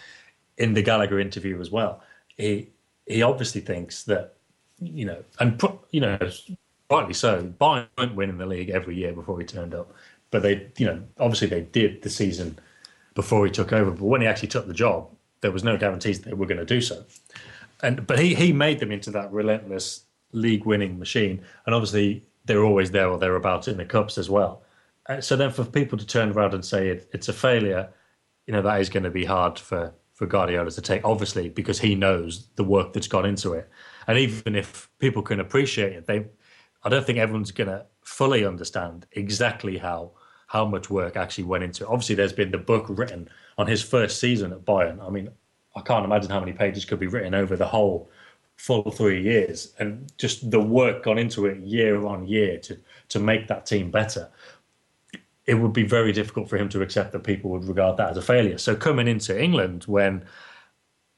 in 0.58 0.74
the 0.74 0.82
Gallagher 0.82 1.20
interview 1.20 1.60
as 1.60 1.70
well. 1.70 2.02
He 2.36 2.70
he 3.06 3.22
obviously 3.22 3.60
thinks 3.60 4.04
that 4.04 4.34
you 4.80 5.06
know, 5.06 5.22
and 5.40 5.60
you 5.90 6.00
know, 6.00 6.18
rightly 6.90 7.14
so. 7.14 7.52
Bayern 7.60 7.86
weren't 7.96 8.14
winning 8.14 8.38
the 8.38 8.46
league 8.46 8.70
every 8.70 8.96
year 8.96 9.12
before 9.12 9.38
he 9.38 9.46
turned 9.46 9.74
up, 9.74 9.92
but 10.30 10.42
they, 10.42 10.70
you 10.76 10.86
know, 10.86 11.02
obviously 11.18 11.48
they 11.48 11.62
did 11.62 12.02
the 12.02 12.10
season 12.10 12.58
before 13.14 13.44
he 13.46 13.52
took 13.52 13.72
over. 13.72 13.90
But 13.90 14.04
when 14.04 14.20
he 14.20 14.26
actually 14.26 14.48
took 14.48 14.66
the 14.66 14.74
job, 14.74 15.08
there 15.40 15.50
was 15.50 15.64
no 15.64 15.76
guarantees 15.76 16.20
they 16.20 16.34
were 16.34 16.46
going 16.46 16.58
to 16.58 16.66
do 16.66 16.80
so. 16.80 17.04
And 17.82 18.06
but 18.06 18.18
he 18.18 18.34
he 18.34 18.52
made 18.52 18.78
them 18.78 18.92
into 18.92 19.10
that 19.12 19.32
relentless 19.32 20.04
league 20.32 20.64
winning 20.64 20.98
machine, 20.98 21.42
and 21.64 21.74
obviously 21.74 22.24
they're 22.44 22.64
always 22.64 22.90
there 22.90 23.08
or 23.08 23.18
thereabouts 23.18 23.68
in 23.68 23.76
the 23.76 23.84
cups 23.84 24.18
as 24.18 24.30
well. 24.30 24.62
Uh, 25.08 25.20
so 25.20 25.36
then 25.36 25.50
for 25.50 25.64
people 25.64 25.98
to 25.98 26.06
turn 26.06 26.30
around 26.32 26.54
and 26.54 26.64
say 26.64 26.88
it, 26.88 27.08
it's 27.12 27.28
a 27.28 27.32
failure, 27.32 27.88
you 28.46 28.52
know 28.52 28.62
that 28.62 28.80
is 28.80 28.88
going 28.88 29.02
to 29.02 29.10
be 29.10 29.24
hard 29.24 29.58
for 29.58 29.92
for 30.16 30.26
Guardiola 30.26 30.70
to 30.70 30.80
take, 30.80 31.04
obviously 31.04 31.50
because 31.50 31.78
he 31.78 31.94
knows 31.94 32.48
the 32.56 32.64
work 32.64 32.94
that's 32.94 33.06
gone 33.06 33.26
into 33.26 33.52
it. 33.52 33.68
And 34.08 34.18
even 34.18 34.56
if 34.56 34.88
people 34.98 35.22
can 35.22 35.40
appreciate 35.40 35.92
it, 35.92 36.06
they 36.06 36.24
I 36.82 36.88
don't 36.88 37.04
think 37.04 37.18
everyone's 37.18 37.50
going 37.50 37.68
to 37.68 37.84
fully 38.02 38.44
understand 38.44 39.06
exactly 39.12 39.76
how 39.76 40.12
how 40.46 40.64
much 40.64 40.88
work 40.88 41.16
actually 41.16 41.44
went 41.44 41.64
into 41.64 41.84
it. 41.84 41.88
Obviously, 41.88 42.14
there's 42.14 42.32
been 42.32 42.50
the 42.50 42.58
book 42.58 42.86
written 42.88 43.28
on 43.58 43.66
his 43.66 43.82
first 43.82 44.18
season 44.18 44.52
at 44.52 44.64
Bayern. 44.64 45.06
I 45.06 45.10
mean, 45.10 45.28
I 45.74 45.80
can't 45.82 46.04
imagine 46.04 46.30
how 46.30 46.40
many 46.40 46.52
pages 46.52 46.84
could 46.84 47.00
be 47.00 47.08
written 47.08 47.34
over 47.34 47.56
the 47.56 47.66
whole 47.66 48.10
full 48.56 48.90
three 48.90 49.22
years, 49.22 49.74
and 49.78 50.10
just 50.16 50.50
the 50.50 50.60
work 50.60 51.04
gone 51.04 51.18
into 51.18 51.44
it 51.44 51.58
year 51.58 52.06
on 52.06 52.26
year 52.26 52.58
to 52.60 52.78
to 53.10 53.18
make 53.18 53.48
that 53.48 53.66
team 53.66 53.90
better. 53.90 54.30
It 55.46 55.54
would 55.54 55.72
be 55.72 55.84
very 55.84 56.12
difficult 56.12 56.48
for 56.48 56.56
him 56.56 56.68
to 56.70 56.82
accept 56.82 57.12
that 57.12 57.20
people 57.20 57.50
would 57.50 57.64
regard 57.64 57.96
that 57.98 58.10
as 58.10 58.16
a 58.16 58.22
failure. 58.22 58.58
So 58.58 58.74
coming 58.74 59.06
into 59.06 59.40
England, 59.40 59.84
when 59.84 60.24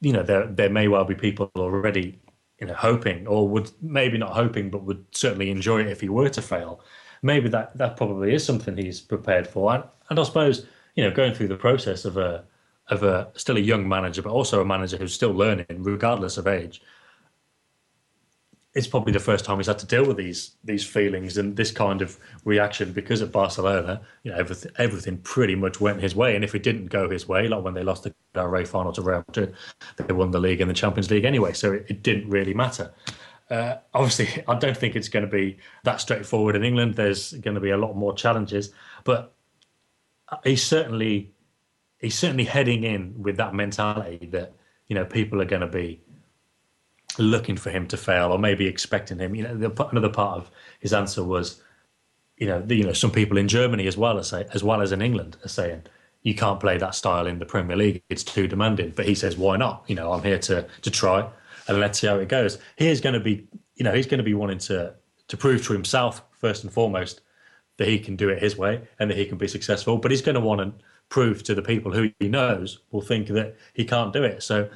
you 0.01 0.13
know 0.13 0.23
there 0.23 0.47
there 0.47 0.69
may 0.69 0.87
well 0.87 1.05
be 1.05 1.15
people 1.15 1.51
already 1.55 2.19
you 2.59 2.67
know 2.67 2.73
hoping 2.73 3.27
or 3.27 3.47
would 3.47 3.71
maybe 3.81 4.17
not 4.17 4.31
hoping 4.31 4.69
but 4.69 4.83
would 4.83 5.03
certainly 5.11 5.49
enjoy 5.49 5.81
it 5.81 5.87
if 5.87 6.01
he 6.01 6.09
were 6.09 6.29
to 6.29 6.41
fail 6.41 6.81
maybe 7.21 7.49
that 7.49 7.77
that 7.77 7.97
probably 7.97 8.33
is 8.33 8.45
something 8.45 8.77
he's 8.77 9.01
prepared 9.01 9.47
for. 9.47 9.73
And, 9.73 9.83
and 10.09 10.19
I 10.19 10.23
suppose 10.23 10.65
you 10.95 11.03
know 11.03 11.11
going 11.11 11.33
through 11.33 11.49
the 11.49 11.57
process 11.57 12.05
of 12.05 12.17
a 12.17 12.43
of 12.87 13.03
a 13.03 13.29
still 13.35 13.57
a 13.57 13.61
young 13.61 13.87
manager, 13.87 14.21
but 14.21 14.31
also 14.31 14.61
a 14.61 14.65
manager 14.65 14.97
who's 14.97 15.13
still 15.13 15.31
learning, 15.31 15.65
regardless 15.69 16.37
of 16.37 16.47
age. 16.47 16.81
It's 18.75 18.87
probably 18.87 19.13
the 19.13 19.19
first 19.19 19.45
time 19.45 19.57
he's 19.57 19.67
had 19.67 19.79
to 19.79 19.87
deal 19.87 20.05
with 20.05 20.17
these 20.17 20.55
these 20.63 20.85
feelings 20.85 21.37
and 21.37 21.57
this 21.57 21.71
kind 21.71 22.01
of 22.01 22.19
reaction 22.45 22.93
because 22.93 23.21
at 23.21 23.31
Barcelona, 23.31 24.01
you 24.23 24.31
know, 24.31 24.37
everything 24.37 24.71
everything 24.77 25.17
pretty 25.17 25.55
much 25.55 25.81
went 25.81 26.01
his 26.01 26.15
way. 26.15 26.35
And 26.35 26.43
if 26.43 26.53
it 26.53 26.63
didn't 26.63 26.87
go 26.87 27.09
his 27.09 27.27
way, 27.27 27.47
like 27.47 27.63
when 27.63 27.73
they 27.73 27.83
lost 27.83 28.03
the 28.03 28.47
Rey 28.47 28.65
final 28.65 28.91
to 28.93 29.01
Real 29.01 29.23
Madrid, 29.27 29.55
they 29.97 30.13
won 30.13 30.31
the 30.31 30.39
league 30.39 30.61
and 30.61 30.69
the 30.69 30.75
Champions 30.75 31.09
League 31.09 31.25
anyway, 31.25 31.53
so 31.53 31.73
it, 31.73 31.85
it 31.89 32.03
didn't 32.03 32.29
really 32.29 32.53
matter. 32.53 32.93
Uh, 33.49 33.77
obviously, 33.93 34.43
I 34.47 34.57
don't 34.57 34.77
think 34.77 34.95
it's 34.95 35.09
going 35.09 35.25
to 35.25 35.31
be 35.31 35.57
that 35.83 36.01
straightforward 36.01 36.55
in 36.55 36.63
England. 36.63 36.95
There's 36.95 37.33
going 37.33 37.55
to 37.55 37.61
be 37.61 37.71
a 37.71 37.77
lot 37.77 37.95
more 37.95 38.13
challenges, 38.13 38.71
but 39.03 39.33
he's 40.43 40.63
certainly 40.63 41.31
he's 41.99 42.17
certainly 42.17 42.45
heading 42.45 42.83
in 42.83 43.21
with 43.21 43.37
that 43.37 43.53
mentality 43.53 44.27
that 44.31 44.53
you 44.87 44.95
know 44.95 45.05
people 45.05 45.41
are 45.41 45.45
going 45.45 45.61
to 45.61 45.67
be 45.67 46.01
looking 47.17 47.57
for 47.57 47.69
him 47.69 47.87
to 47.87 47.97
fail 47.97 48.31
or 48.31 48.39
maybe 48.39 48.67
expecting 48.67 49.19
him. 49.19 49.35
You 49.35 49.43
know, 49.43 49.57
the, 49.57 49.87
another 49.89 50.09
part 50.09 50.37
of 50.37 50.51
his 50.79 50.93
answer 50.93 51.23
was, 51.23 51.61
you 52.37 52.47
know, 52.47 52.61
the, 52.61 52.75
you 52.75 52.83
know, 52.83 52.93
some 52.93 53.11
people 53.11 53.37
in 53.37 53.47
Germany 53.47 53.87
as 53.87 53.97
well 53.97 54.17
as 54.17 54.31
as 54.31 54.63
well 54.63 54.81
as 54.81 54.91
in 54.91 55.01
England 55.01 55.37
are 55.43 55.49
saying 55.49 55.83
you 56.21 56.35
can't 56.35 56.59
play 56.59 56.77
that 56.77 56.95
style 56.95 57.27
in 57.27 57.39
the 57.39 57.45
Premier 57.45 57.75
League; 57.75 58.03
it's 58.09 58.23
too 58.23 58.47
demanding. 58.47 58.93
But 58.95 59.07
he 59.07 59.15
says, 59.15 59.37
why 59.37 59.57
not? 59.57 59.83
You 59.87 59.95
know, 59.95 60.13
I'm 60.13 60.23
here 60.23 60.39
to 60.39 60.67
to 60.81 60.91
try 60.91 61.29
and 61.67 61.79
let's 61.79 61.99
see 61.99 62.07
how 62.07 62.17
it 62.17 62.27
goes. 62.27 62.57
He's 62.77 62.99
going 62.99 63.13
to 63.13 63.19
be, 63.19 63.47
you 63.75 63.83
know, 63.83 63.93
he's 63.93 64.07
going 64.07 64.17
to 64.17 64.23
be 64.23 64.33
wanting 64.33 64.57
to 64.59 64.93
to 65.27 65.37
prove 65.37 65.65
to 65.65 65.73
himself 65.73 66.23
first 66.31 66.63
and 66.63 66.73
foremost 66.73 67.21
that 67.77 67.87
he 67.87 67.99
can 67.99 68.15
do 68.15 68.29
it 68.29 68.41
his 68.41 68.57
way 68.57 68.81
and 68.99 69.09
that 69.09 69.17
he 69.17 69.25
can 69.25 69.37
be 69.37 69.47
successful. 69.47 69.97
But 69.97 70.11
he's 70.11 70.21
going 70.21 70.35
to 70.35 70.41
want 70.41 70.59
to 70.59 70.85
prove 71.07 71.43
to 71.43 71.55
the 71.55 71.61
people 71.61 71.93
who 71.93 72.11
he 72.19 72.27
knows 72.27 72.79
will 72.91 73.01
think 73.01 73.27
that 73.27 73.55
he 73.73 73.85
can't 73.85 74.11
do 74.11 74.23
it. 74.23 74.43
So, 74.43 74.69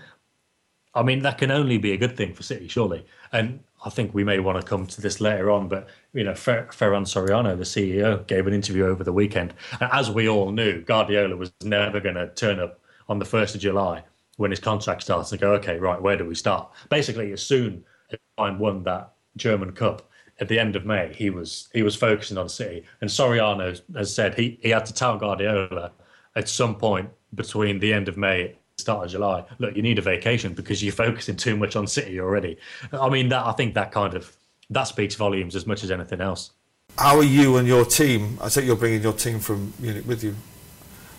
I 0.96 1.04
mean, 1.04 1.22
that 1.24 1.38
can 1.38 1.52
only 1.52 1.78
be 1.78 1.92
a 1.92 1.98
good 1.98 2.16
thing 2.16 2.34
for 2.34 2.44
City, 2.44 2.68
surely. 2.68 3.06
And 3.32 3.62
I 3.86 3.90
think 3.90 4.14
we 4.14 4.24
may 4.24 4.40
want 4.40 4.62
to 4.62 4.68
come 4.68 4.86
to 4.86 5.02
this 5.02 5.20
later 5.20 5.50
on, 5.50 5.68
but 5.68 5.88
you 6.14 6.24
know, 6.24 6.36
Fer- 6.36 6.68
Ferran 6.72 7.06
Soriano, 7.06 7.58
the 7.58 7.64
CEO, 7.64 8.26
gave 8.28 8.48
an 8.48 8.54
interview 8.54 8.86
over 8.86 9.04
the 9.04 9.14
weekend, 9.14 9.54
and 9.80 9.90
as 9.92 10.10
we 10.10 10.30
all 10.30 10.52
knew, 10.52 10.82
Guardiola 10.82 11.36
was 11.36 11.52
never 11.64 12.00
going 12.00 12.16
to 12.16 12.28
turn 12.30 12.60
up 12.60 12.80
on 13.10 13.20
the 13.20 13.26
first 13.26 13.56
of 13.56 13.62
July 13.62 14.04
when 14.38 14.52
his 14.52 14.60
contract 14.60 15.04
starts 15.04 15.32
and 15.32 15.42
go, 15.42 15.54
okay, 15.54 15.78
right, 15.78 16.02
where 16.02 16.18
do 16.18 16.26
we 16.26 16.36
start? 16.36 16.72
Basically, 16.90 17.32
as 17.34 17.42
soon 17.42 17.84
as 18.12 18.20
Bayern 18.38 18.58
won 18.58 18.84
that 18.84 19.14
German 19.38 19.72
Cup 19.74 20.10
at 20.40 20.48
the 20.48 20.60
end 20.60 20.76
of 20.76 20.86
May, 20.86 21.14
he 21.14 21.30
was 21.30 21.70
he 21.74 21.84
was 21.84 21.96
focusing 21.96 22.38
on 22.38 22.50
City. 22.50 22.84
And 23.02 23.10
Soriano 23.10 23.80
has 23.96 24.14
said 24.14 24.36
he, 24.36 24.60
he 24.62 24.70
had 24.70 24.86
to 24.86 24.94
tell 24.94 25.18
Guardiola 25.18 25.92
at 26.36 26.50
some 26.50 26.76
point 26.76 27.10
between 27.36 27.80
the 27.80 27.94
end 27.94 28.08
of 28.08 28.18
May 28.18 28.56
start 28.84 29.06
of 29.06 29.12
July, 29.12 29.44
look, 29.60 29.76
you 29.76 29.82
need 29.82 29.98
a 29.98 30.02
vacation 30.02 30.54
because 30.54 30.84
you're 30.84 30.94
focusing 30.94 31.36
too 31.36 31.56
much 31.56 31.76
on 31.76 31.88
City 31.88 32.20
already. 32.20 32.58
I 32.92 33.10
mean, 33.10 33.30
that 33.30 33.46
I 33.46 33.54
think 33.54 33.74
that 33.76 33.92
kind 33.92 34.14
of 34.14 34.38
that 34.70 34.84
speaks 34.84 35.16
volumes 35.16 35.56
as 35.56 35.66
much 35.66 35.84
as 35.84 35.92
anything 35.92 36.22
else. 36.22 36.52
How 36.98 37.18
are 37.18 37.24
you 37.24 37.58
and 37.58 37.68
your 37.68 37.86
team? 37.86 38.38
I 38.42 38.50
think 38.50 38.68
you're 38.68 38.76
bringing 38.76 39.02
your 39.02 39.14
team 39.14 39.40
from 39.40 39.74
Munich 39.80 40.06
with 40.06 40.24
you. 40.24 40.36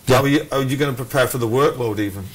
Yeah. 0.07 0.17
How 0.17 0.23
are 0.23 0.27
you, 0.27 0.47
are 0.51 0.61
you 0.61 0.77
going 0.77 0.91
to 0.91 0.95
prepare 0.95 1.25
for 1.25 1.39
the 1.39 1.47
workload 1.47 1.97
even? 1.97 2.25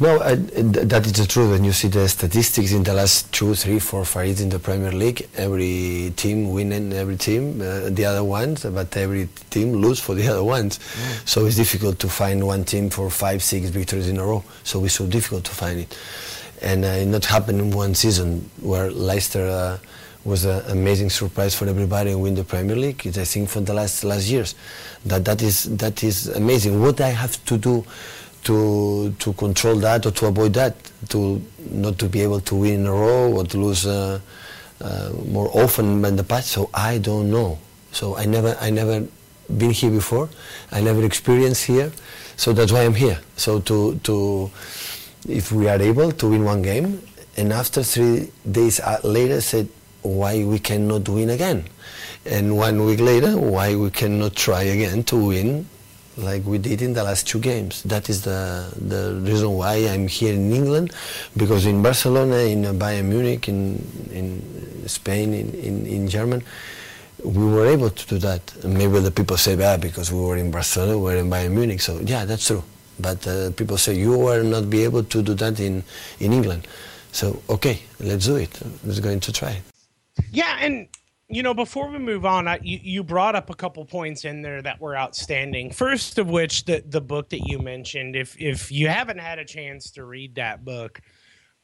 No, 0.00 0.16
uh, 0.16 0.34
that 0.34 1.06
is 1.06 1.12
the 1.12 1.26
truth. 1.28 1.50
When 1.50 1.62
you 1.62 1.70
see 1.70 1.86
the 1.86 2.08
statistics 2.08 2.72
in 2.72 2.82
the 2.82 2.92
last 2.92 3.32
two, 3.32 3.54
three, 3.54 3.78
four, 3.78 4.04
five 4.04 4.26
years 4.26 4.40
in 4.40 4.48
the 4.48 4.58
Premier 4.58 4.90
League, 4.90 5.28
every 5.36 6.12
team 6.16 6.50
winning 6.50 6.92
every 6.92 7.16
team, 7.16 7.60
uh, 7.60 7.88
the 7.88 8.04
other 8.04 8.24
ones, 8.24 8.64
but 8.64 8.96
every 8.96 9.28
team 9.50 9.74
lose 9.74 10.00
for 10.00 10.16
the 10.16 10.26
other 10.32 10.42
ones. 10.42 10.80
So 11.24 11.46
it's 11.46 11.54
difficult 11.54 12.00
to 12.00 12.08
find 12.08 12.44
one 12.44 12.64
team 12.64 12.90
for 12.90 13.08
five, 13.10 13.44
six 13.44 13.68
victories 13.68 14.08
in 14.08 14.18
a 14.18 14.24
row. 14.24 14.42
So 14.64 14.84
it's 14.84 14.94
so 14.94 15.06
difficult 15.06 15.44
to 15.44 15.52
find 15.52 15.78
it. 15.78 15.96
And 16.62 16.84
uh, 16.84 16.88
it 16.88 17.06
not 17.06 17.26
happened 17.26 17.60
in 17.60 17.70
one 17.70 17.94
season 17.94 18.50
where 18.60 18.90
Leicester 18.90 19.46
uh, 19.46 19.78
was 20.24 20.44
an 20.44 20.62
amazing 20.70 21.10
surprise 21.10 21.54
for 21.54 21.66
everybody 21.66 22.10
and 22.10 22.20
win 22.20 22.34
the 22.34 22.44
Premier 22.44 22.76
League. 22.76 23.06
It's, 23.06 23.18
I 23.18 23.24
think 23.24 23.48
for 23.48 23.60
the 23.60 23.72
last 23.72 24.04
last 24.04 24.28
years, 24.28 24.54
that 25.06 25.24
that 25.24 25.42
is 25.42 25.64
that 25.76 26.02
is 26.02 26.28
amazing. 26.28 26.80
What 26.80 27.00
I 27.00 27.08
have 27.08 27.42
to 27.46 27.56
do 27.56 27.84
to 28.44 29.14
to 29.18 29.32
control 29.34 29.76
that 29.76 30.06
or 30.06 30.10
to 30.10 30.26
avoid 30.26 30.54
that, 30.54 30.76
to 31.08 31.42
not 31.70 31.98
to 31.98 32.08
be 32.08 32.20
able 32.20 32.40
to 32.40 32.54
win 32.54 32.80
in 32.80 32.86
a 32.86 32.92
row 32.92 33.32
or 33.32 33.44
to 33.44 33.58
lose 33.58 33.86
uh, 33.86 34.20
uh, 34.80 35.10
more 35.26 35.50
often 35.54 36.02
than 36.02 36.16
the 36.16 36.24
past. 36.24 36.48
So 36.48 36.70
I 36.74 36.98
don't 36.98 37.30
know. 37.30 37.58
So 37.92 38.16
I 38.16 38.26
never 38.26 38.56
I 38.60 38.70
never 38.70 39.06
been 39.56 39.70
here 39.70 39.90
before. 39.90 40.28
I 40.70 40.80
never 40.80 41.04
experienced 41.04 41.64
here. 41.64 41.92
So 42.36 42.52
that's 42.52 42.72
why 42.72 42.84
I'm 42.84 42.94
here. 42.94 43.18
So 43.36 43.60
to 43.60 43.98
to 44.04 44.50
if 45.28 45.52
we 45.52 45.68
are 45.68 45.80
able 45.80 46.12
to 46.12 46.28
win 46.28 46.44
one 46.44 46.62
game, 46.62 47.02
and 47.36 47.52
after 47.52 47.82
three 47.82 48.30
days 48.50 48.80
uh, 48.80 49.00
later 49.02 49.40
said 49.40 49.68
why 50.02 50.44
we 50.44 50.58
cannot 50.58 51.08
win 51.08 51.30
again, 51.30 51.64
and 52.24 52.56
one 52.56 52.84
week 52.84 53.00
later 53.00 53.36
why 53.36 53.74
we 53.74 53.90
cannot 53.90 54.34
try 54.36 54.62
again 54.62 55.04
to 55.04 55.16
win 55.16 55.66
like 56.16 56.44
we 56.44 56.58
did 56.58 56.82
in 56.82 56.92
the 56.92 57.02
last 57.02 57.26
two 57.26 57.38
games. 57.38 57.82
That 57.84 58.08
is 58.08 58.22
the 58.22 58.72
the 58.76 59.20
reason 59.22 59.56
why 59.56 59.74
I'm 59.88 60.08
here 60.08 60.34
in 60.34 60.52
England, 60.52 60.92
because 61.36 61.66
in 61.66 61.82
Barcelona, 61.82 62.36
in 62.36 62.62
Bayern 62.78 63.06
Munich, 63.06 63.48
in 63.48 63.78
in 64.12 64.88
Spain, 64.88 65.34
in 65.34 65.54
in, 65.54 65.86
in 65.86 66.08
German. 66.08 66.42
We 67.22 67.44
were 67.44 67.66
able 67.66 67.90
to 67.90 68.06
do 68.06 68.18
that. 68.20 68.40
And 68.64 68.72
maybe 68.72 68.98
the 68.98 69.10
people 69.10 69.36
say, 69.36 69.52
ah, 69.62 69.76
because 69.76 70.10
we 70.10 70.20
were 70.20 70.38
in 70.38 70.50
Barcelona, 70.50 70.96
we 70.96 71.04
were 71.04 71.16
in 71.16 71.28
Bayern 71.28 71.52
Munich. 71.52 71.82
So 71.82 72.00
yeah, 72.00 72.24
that's 72.24 72.46
true. 72.46 72.64
But 72.98 73.26
uh, 73.26 73.50
people 73.50 73.76
say 73.76 73.94
you 73.94 74.16
will 74.16 74.42
not 74.42 74.70
be 74.70 74.84
able 74.84 75.04
to 75.04 75.22
do 75.22 75.34
that 75.34 75.60
in, 75.60 75.84
in 76.18 76.32
England. 76.32 76.66
So 77.12 77.42
okay, 77.50 77.80
let's 78.00 78.24
do 78.24 78.36
it. 78.36 78.58
Let's 78.84 79.00
go 79.00 79.10
into 79.10 79.32
try 79.32 79.50
it. 79.50 79.69
Yeah, 80.32 80.58
and 80.60 80.88
you 81.28 81.44
know, 81.44 81.54
before 81.54 81.88
we 81.88 81.98
move 81.98 82.26
on, 82.26 82.48
I, 82.48 82.58
you, 82.62 82.80
you 82.82 83.04
brought 83.04 83.36
up 83.36 83.50
a 83.50 83.54
couple 83.54 83.84
points 83.84 84.24
in 84.24 84.42
there 84.42 84.60
that 84.62 84.80
were 84.80 84.96
outstanding. 84.96 85.70
First 85.70 86.18
of 86.18 86.28
which, 86.28 86.64
the 86.64 86.82
the 86.86 87.00
book 87.00 87.30
that 87.30 87.46
you 87.46 87.58
mentioned. 87.58 88.16
If 88.16 88.36
if 88.40 88.72
you 88.72 88.88
haven't 88.88 89.18
had 89.18 89.38
a 89.38 89.44
chance 89.44 89.90
to 89.92 90.04
read 90.04 90.34
that 90.34 90.64
book, 90.64 91.00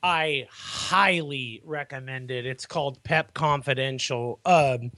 I 0.02 0.46
highly 0.50 1.62
recommend 1.64 2.30
it. 2.30 2.46
It's 2.46 2.66
called 2.66 3.02
Pep 3.02 3.34
Confidential. 3.34 4.38
Um, 4.44 4.92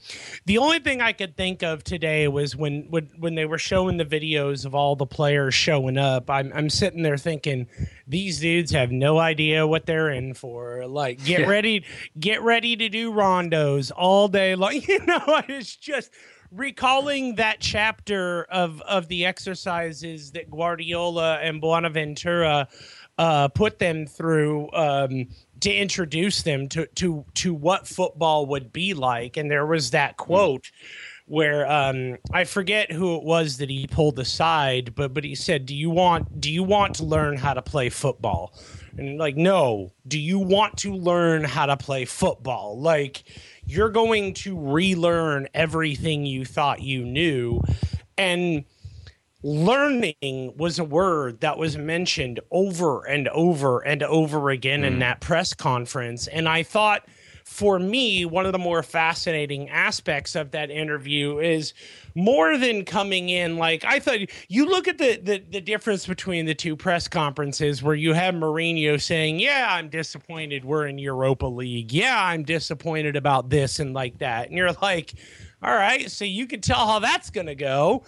the 0.45 0.57
only 0.59 0.79
thing 0.79 1.01
I 1.01 1.13
could 1.13 1.35
think 1.35 1.63
of 1.63 1.83
today 1.83 2.27
was 2.27 2.55
when, 2.55 2.85
when 2.89 3.09
when 3.17 3.33
they 3.35 3.45
were 3.45 3.57
showing 3.57 3.97
the 3.97 4.05
videos 4.05 4.65
of 4.65 4.75
all 4.75 4.95
the 4.95 5.07
players 5.07 5.55
showing 5.55 5.97
up. 5.97 6.29
I'm 6.29 6.51
I'm 6.53 6.69
sitting 6.69 7.01
there 7.01 7.17
thinking 7.17 7.67
these 8.07 8.39
dudes 8.39 8.71
have 8.71 8.91
no 8.91 9.17
idea 9.17 9.65
what 9.65 9.85
they're 9.85 10.09
in 10.11 10.33
for. 10.35 10.85
Like 10.85 11.23
get 11.23 11.41
Yeah. 11.41 11.47
ready, 11.47 11.85
get 12.19 12.41
ready 12.43 12.75
to 12.75 12.89
do 12.89 13.11
rondos 13.11 13.91
all 13.95 14.27
day 14.27 14.55
long. 14.55 14.81
You 14.87 15.05
know, 15.05 15.41
it's 15.47 15.75
just 15.75 16.11
recalling 16.51 17.35
that 17.35 17.59
chapter 17.59 18.43
of 18.45 18.81
of 18.81 19.07
the 19.07 19.25
exercises 19.25 20.31
that 20.31 20.49
Guardiola 20.49 21.37
and 21.37 21.61
Buenaventura 21.61 22.67
uh, 23.19 23.49
put 23.49 23.79
them 23.79 24.07
through 24.07 24.71
um, 24.71 25.27
to 25.59 25.71
introduce 25.71 26.41
them 26.41 26.69
to 26.69 26.87
to 26.95 27.25
to 27.35 27.53
what 27.53 27.85
football 27.85 28.45
would 28.45 28.71
be 28.71 28.93
like. 28.93 29.35
And 29.35 29.51
there 29.51 29.65
was 29.65 29.91
that 29.91 30.15
quote 30.15 30.71
where 31.25 31.69
um, 31.69 32.17
I 32.33 32.45
forget 32.45 32.91
who 32.91 33.17
it 33.17 33.23
was 33.23 33.57
that 33.57 33.69
he 33.69 33.85
pulled 33.87 34.17
aside, 34.19 34.95
but 34.95 35.13
but 35.13 35.25
he 35.25 35.35
said, 35.35 35.65
"Do 35.65 35.75
you 35.75 35.89
want 35.89 36.39
do 36.39 36.49
you 36.49 36.63
want 36.63 36.95
to 36.95 37.03
learn 37.03 37.35
how 37.35 37.53
to 37.53 37.61
play 37.61 37.89
football?" 37.89 38.53
And 38.97 39.17
like, 39.17 39.35
no. 39.35 39.91
Do 40.07 40.17
you 40.17 40.39
want 40.39 40.77
to 40.79 40.93
learn 40.95 41.43
how 41.43 41.67
to 41.67 41.77
play 41.77 42.05
football? 42.05 42.79
Like, 42.79 43.23
you're 43.65 43.89
going 43.89 44.33
to 44.35 44.59
relearn 44.59 45.47
everything 45.53 46.25
you 46.25 46.45
thought 46.45 46.81
you 46.81 47.05
knew, 47.05 47.61
and 48.17 48.63
learning 49.41 50.53
was 50.57 50.79
a 50.79 50.83
word 50.83 51.41
that 51.41 51.57
was 51.57 51.77
mentioned 51.77 52.39
over 52.51 53.05
and 53.05 53.27
over 53.29 53.79
and 53.79 54.03
over 54.03 54.49
again 54.49 54.83
in 54.83 54.95
mm. 54.95 54.99
that 54.99 55.21
press 55.21 55.53
conference. 55.53 56.27
And 56.27 56.49
I 56.49 56.63
thought 56.63 57.05
for 57.49 57.79
me, 57.79 58.25
one 58.25 58.45
of 58.45 58.51
the 58.51 58.59
more 58.59 58.83
fascinating 58.83 59.69
aspects 59.69 60.35
of 60.35 60.51
that 60.51 60.69
interview 60.69 61.39
is 61.39 61.73
more 62.13 62.59
than 62.59 62.85
coming 62.85 63.29
in 63.29 63.57
like 63.57 63.83
I 63.83 63.99
thought 63.99 64.19
you 64.49 64.65
look 64.65 64.87
at 64.87 64.99
the, 64.99 65.17
the 65.17 65.43
the 65.49 65.59
difference 65.59 66.05
between 66.05 66.45
the 66.45 66.53
two 66.53 66.75
press 66.75 67.07
conferences 67.07 67.81
where 67.81 67.95
you 67.95 68.13
have 68.13 68.35
Mourinho 68.35 69.01
saying, 69.01 69.39
Yeah, 69.39 69.67
I'm 69.71 69.89
disappointed 69.89 70.63
we're 70.63 70.85
in 70.85 70.99
Europa 70.99 71.47
League. 71.47 71.91
Yeah, 71.91 72.23
I'm 72.23 72.43
disappointed 72.43 73.15
about 73.15 73.49
this 73.49 73.79
and 73.79 73.95
like 73.95 74.19
that. 74.19 74.49
And 74.49 74.57
you're 74.57 74.73
like, 74.73 75.13
All 75.63 75.73
right, 75.73 76.09
so 76.11 76.25
you 76.25 76.45
can 76.45 76.61
tell 76.61 76.85
how 76.85 76.99
that's 76.99 77.31
gonna 77.31 77.55
go 77.55 78.03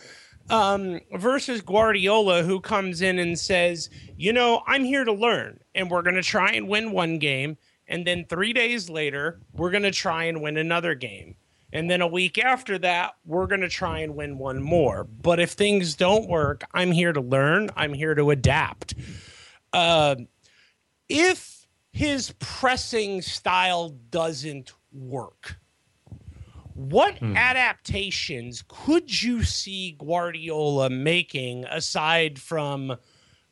um, 0.51 0.99
versus 1.13 1.61
Guardiola, 1.61 2.43
who 2.43 2.59
comes 2.59 3.01
in 3.01 3.17
and 3.17 3.39
says, 3.39 3.89
"You 4.17 4.33
know, 4.33 4.61
I'm 4.67 4.83
here 4.83 5.03
to 5.03 5.13
learn, 5.13 5.61
and 5.73 5.89
we're 5.89 6.01
going 6.01 6.15
to 6.15 6.21
try 6.21 6.51
and 6.51 6.67
win 6.67 6.91
one 6.91 7.17
game, 7.19 7.57
and 7.87 8.05
then 8.05 8.25
three 8.25 8.53
days 8.53 8.89
later, 8.89 9.39
we're 9.53 9.71
going 9.71 9.83
to 9.83 9.91
try 9.91 10.25
and 10.25 10.41
win 10.41 10.57
another 10.57 10.93
game, 10.93 11.35
and 11.71 11.89
then 11.89 12.01
a 12.01 12.07
week 12.07 12.37
after 12.37 12.77
that, 12.79 13.15
we're 13.25 13.47
going 13.47 13.61
to 13.61 13.69
try 13.69 13.99
and 13.99 14.15
win 14.15 14.37
one 14.37 14.61
more. 14.61 15.05
But 15.05 15.39
if 15.39 15.51
things 15.51 15.95
don't 15.95 16.27
work, 16.27 16.65
I'm 16.73 16.91
here 16.91 17.13
to 17.13 17.21
learn. 17.21 17.69
I'm 17.75 17.93
here 17.93 18.13
to 18.13 18.29
adapt. 18.29 18.93
Uh, 19.71 20.15
if 21.07 21.65
his 21.91 22.33
pressing 22.39 23.21
style 23.21 23.89
doesn't 23.89 24.73
work." 24.91 25.60
What 26.81 27.21
adaptations 27.21 28.63
could 28.67 29.21
you 29.21 29.43
see 29.43 29.91
Guardiola 29.99 30.89
making 30.89 31.65
aside 31.65 32.39
from 32.39 32.97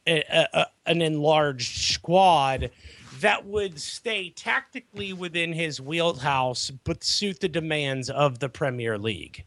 a, 0.08 0.24
a, 0.52 0.66
an 0.88 1.04
enlarged 1.04 1.78
squad 1.78 2.72
that 3.20 3.46
would 3.46 3.80
stay 3.80 4.32
tactically 4.32 5.14
within 5.14 5.54
his 5.54 5.80
wheelhouse 5.80 6.72
but 6.72 7.04
suit 7.04 7.40
the 7.40 7.48
demands 7.48 8.10
of 8.10 8.40
the 8.40 8.50
Premier 8.50 8.98
League? 8.98 9.46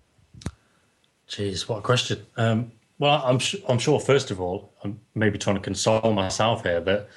Jeez, 1.28 1.68
what 1.68 1.78
a 1.78 1.82
question. 1.82 2.24
Um, 2.36 2.70
well, 3.00 3.20
I'm 3.24 3.40
su- 3.40 3.62
I'm 3.68 3.80
sure. 3.80 3.98
First 3.98 4.30
of 4.30 4.40
all, 4.40 4.72
I'm 4.84 5.00
maybe 5.16 5.38
trying 5.38 5.56
to 5.56 5.62
console 5.62 6.12
myself 6.12 6.62
here 6.62 6.80
that 6.82 7.08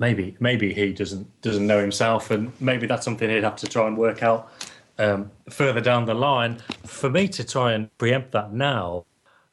maybe 0.00 0.36
maybe 0.40 0.74
he 0.74 0.92
doesn't 0.92 1.40
doesn't 1.40 1.68
know 1.68 1.78
himself, 1.78 2.32
and 2.32 2.50
maybe 2.58 2.88
that's 2.88 3.04
something 3.04 3.30
he'd 3.30 3.44
have 3.44 3.54
to 3.56 3.68
try 3.68 3.86
and 3.86 3.96
work 3.96 4.24
out 4.24 4.50
um, 4.98 5.30
further 5.50 5.80
down 5.80 6.04
the 6.04 6.14
line. 6.14 6.58
For 6.84 7.10
me 7.10 7.28
to 7.28 7.44
try 7.44 7.72
and 7.72 7.96
preempt 7.98 8.32
that 8.32 8.52
now, 8.52 9.04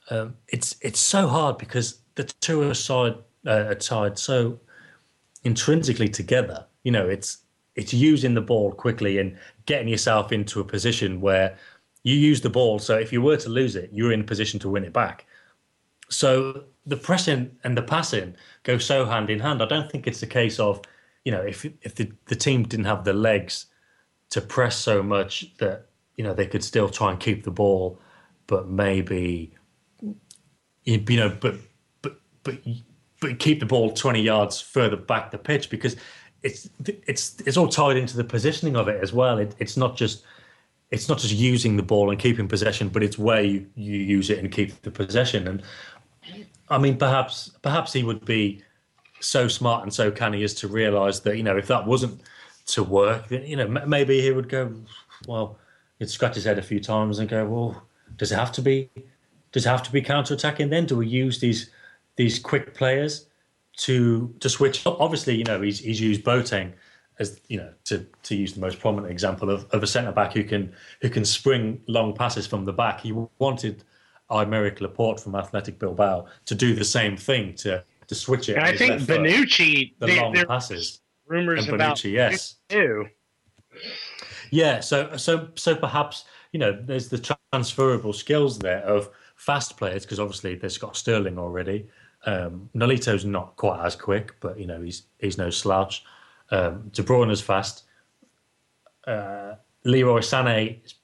um, 0.09 0.35
it's 0.47 0.75
it's 0.81 0.99
so 0.99 1.27
hard 1.27 1.57
because 1.57 1.99
the 2.15 2.23
two 2.23 2.61
are 2.63 2.73
side 2.73 3.15
uh, 3.45 3.65
are 3.67 3.75
tied 3.75 4.17
so 4.17 4.59
intrinsically 5.43 6.09
together. 6.09 6.65
You 6.83 6.91
know, 6.91 7.07
it's 7.07 7.39
it's 7.75 7.93
using 7.93 8.33
the 8.33 8.41
ball 8.41 8.71
quickly 8.71 9.19
and 9.19 9.37
getting 9.65 9.87
yourself 9.87 10.31
into 10.31 10.59
a 10.59 10.63
position 10.63 11.21
where 11.21 11.57
you 12.03 12.15
use 12.15 12.41
the 12.41 12.49
ball. 12.49 12.79
So 12.79 12.97
if 12.97 13.13
you 13.13 13.21
were 13.21 13.37
to 13.37 13.49
lose 13.49 13.75
it, 13.75 13.89
you're 13.93 14.11
in 14.11 14.21
a 14.21 14.25
position 14.25 14.59
to 14.61 14.69
win 14.69 14.83
it 14.83 14.93
back. 14.93 15.25
So 16.09 16.63
the 16.85 16.97
pressing 16.97 17.55
and 17.63 17.77
the 17.77 17.83
passing 17.83 18.35
go 18.63 18.77
so 18.77 19.05
hand 19.05 19.29
in 19.29 19.39
hand. 19.39 19.61
I 19.61 19.65
don't 19.65 19.91
think 19.91 20.07
it's 20.07 20.23
a 20.23 20.27
case 20.27 20.59
of, 20.59 20.81
you 21.23 21.31
know, 21.31 21.41
if 21.41 21.65
if 21.81 21.95
the, 21.95 22.11
the 22.25 22.35
team 22.35 22.63
didn't 22.63 22.85
have 22.85 23.03
the 23.03 23.13
legs 23.13 23.67
to 24.31 24.41
press 24.41 24.77
so 24.77 25.01
much 25.01 25.55
that 25.57 25.87
you 26.15 26.23
know 26.23 26.33
they 26.33 26.47
could 26.47 26.63
still 26.63 26.89
try 26.89 27.11
and 27.11 27.19
keep 27.19 27.43
the 27.43 27.51
ball, 27.51 27.99
but 28.47 28.67
maybe 28.67 29.53
you 30.83 31.17
know, 31.17 31.29
but 31.39 31.55
but 32.01 32.19
but 32.43 32.59
but 33.21 33.39
keep 33.39 33.59
the 33.59 33.65
ball 33.65 33.91
twenty 33.91 34.21
yards 34.21 34.59
further 34.59 34.97
back 34.97 35.31
the 35.31 35.37
pitch 35.37 35.69
because 35.69 35.95
it's 36.43 36.69
it's 36.85 37.39
it's 37.45 37.57
all 37.57 37.67
tied 37.67 37.97
into 37.97 38.17
the 38.17 38.23
positioning 38.23 38.75
of 38.75 38.87
it 38.87 39.01
as 39.01 39.13
well. 39.13 39.37
It, 39.37 39.55
it's 39.59 39.77
not 39.77 39.95
just 39.95 40.23
it's 40.91 41.07
not 41.09 41.19
just 41.19 41.33
using 41.33 41.77
the 41.77 41.83
ball 41.83 42.09
and 42.09 42.19
keeping 42.19 42.47
possession, 42.47 42.89
but 42.89 43.03
it's 43.03 43.17
where 43.17 43.41
you, 43.41 43.67
you 43.75 43.97
use 43.97 44.29
it 44.29 44.39
and 44.39 44.51
keep 44.51 44.81
the 44.81 44.89
possession. 44.89 45.47
And 45.47 45.63
I 46.69 46.77
mean, 46.77 46.97
perhaps 46.97 47.51
perhaps 47.61 47.93
he 47.93 48.03
would 48.03 48.25
be 48.25 48.63
so 49.19 49.47
smart 49.47 49.83
and 49.83 49.93
so 49.93 50.09
canny 50.09 50.43
as 50.43 50.53
to 50.55 50.67
realise 50.67 51.19
that 51.19 51.35
you 51.35 51.43
know 51.43 51.57
if 51.57 51.67
that 51.67 51.85
wasn't 51.85 52.21
to 52.73 52.83
work, 52.83 53.27
then 53.27 53.45
you 53.45 53.55
know 53.55 53.65
m- 53.65 53.89
maybe 53.89 54.21
he 54.21 54.31
would 54.31 54.49
go, 54.49 54.73
well, 55.27 55.57
he'd 55.99 56.09
scratch 56.09 56.35
his 56.35 56.43
head 56.45 56.57
a 56.59 56.61
few 56.63 56.79
times 56.79 57.19
and 57.19 57.27
go, 57.29 57.45
well, 57.45 57.83
does 58.17 58.31
it 58.31 58.35
have 58.35 58.51
to 58.53 58.61
be? 58.61 58.89
Does 59.51 59.65
it 59.65 59.69
have 59.69 59.83
to 59.83 59.91
be 59.91 60.01
counter 60.01 60.33
attacking? 60.33 60.69
Then 60.69 60.85
do 60.85 60.95
we 60.97 61.07
use 61.07 61.39
these 61.39 61.69
these 62.15 62.37
quick 62.39 62.73
players 62.75 63.27
to 63.77 64.33
to 64.39 64.49
switch 64.49 64.85
up? 64.85 64.99
Obviously, 64.99 65.35
you 65.35 65.43
know 65.45 65.61
he's 65.61 65.79
he's 65.79 65.99
used 66.01 66.23
Boateng 66.23 66.73
as 67.19 67.41
you 67.47 67.57
know 67.57 67.71
to 67.85 68.05
to 68.23 68.35
use 68.35 68.53
the 68.53 68.59
most 68.61 68.79
prominent 68.79 69.11
example 69.11 69.49
of, 69.49 69.65
of 69.71 69.83
a 69.83 69.87
centre 69.87 70.11
back 70.11 70.33
who 70.33 70.43
can 70.43 70.71
who 71.01 71.09
can 71.09 71.25
spring 71.25 71.81
long 71.87 72.13
passes 72.13 72.45
from 72.47 72.65
the 72.65 72.73
back. 72.73 73.01
He 73.01 73.11
wanted 73.39 73.83
Aymeric 74.29 74.79
Laporte 74.81 75.19
from 75.19 75.35
Athletic 75.35 75.79
Bilbao 75.79 76.27
to 76.45 76.55
do 76.55 76.75
the 76.75 76.85
same 76.85 77.17
thing 77.17 77.55
to 77.55 77.83
to 78.07 78.15
switch 78.15 78.49
it. 78.49 78.57
And 78.57 78.65
I 78.65 78.75
think 78.75 79.01
Bonucci, 79.01 79.93
the 79.99 80.05
they- 80.07 80.19
long 80.19 80.35
passes. 80.47 81.01
Rumors 81.29 81.65
And 81.67 81.75
about 81.75 81.95
Bonucci, 81.97 82.11
yes. 82.11 82.55
too. 82.67 83.07
Yeah, 84.51 84.79
so 84.81 85.15
so 85.15 85.49
so 85.55 85.75
perhaps 85.75 86.25
you 86.51 86.59
know 86.59 86.77
there's 86.81 87.07
the 87.07 87.35
transferable 87.53 88.13
skills 88.13 88.59
there 88.59 88.79
of 88.81 89.09
fast 89.35 89.77
players 89.77 90.03
because 90.03 90.19
obviously 90.19 90.55
they've 90.55 90.79
got 90.79 90.97
Sterling 90.97 91.37
already. 91.37 91.87
Um, 92.25 92.69
Nolito's 92.75 93.23
not 93.23 93.55
quite 93.55 93.85
as 93.85 93.95
quick, 93.95 94.35
but 94.41 94.59
you 94.59 94.65
know 94.65 94.81
he's 94.81 95.03
he's 95.19 95.37
no 95.37 95.49
slouch. 95.49 96.03
Um, 96.51 96.89
De 96.91 97.03
Bruyne's 97.03 97.41
fast. 97.41 97.83
Uh, 99.05 99.55
Leroy 99.85 100.19
Sané 100.19 100.83
is- 100.83 100.95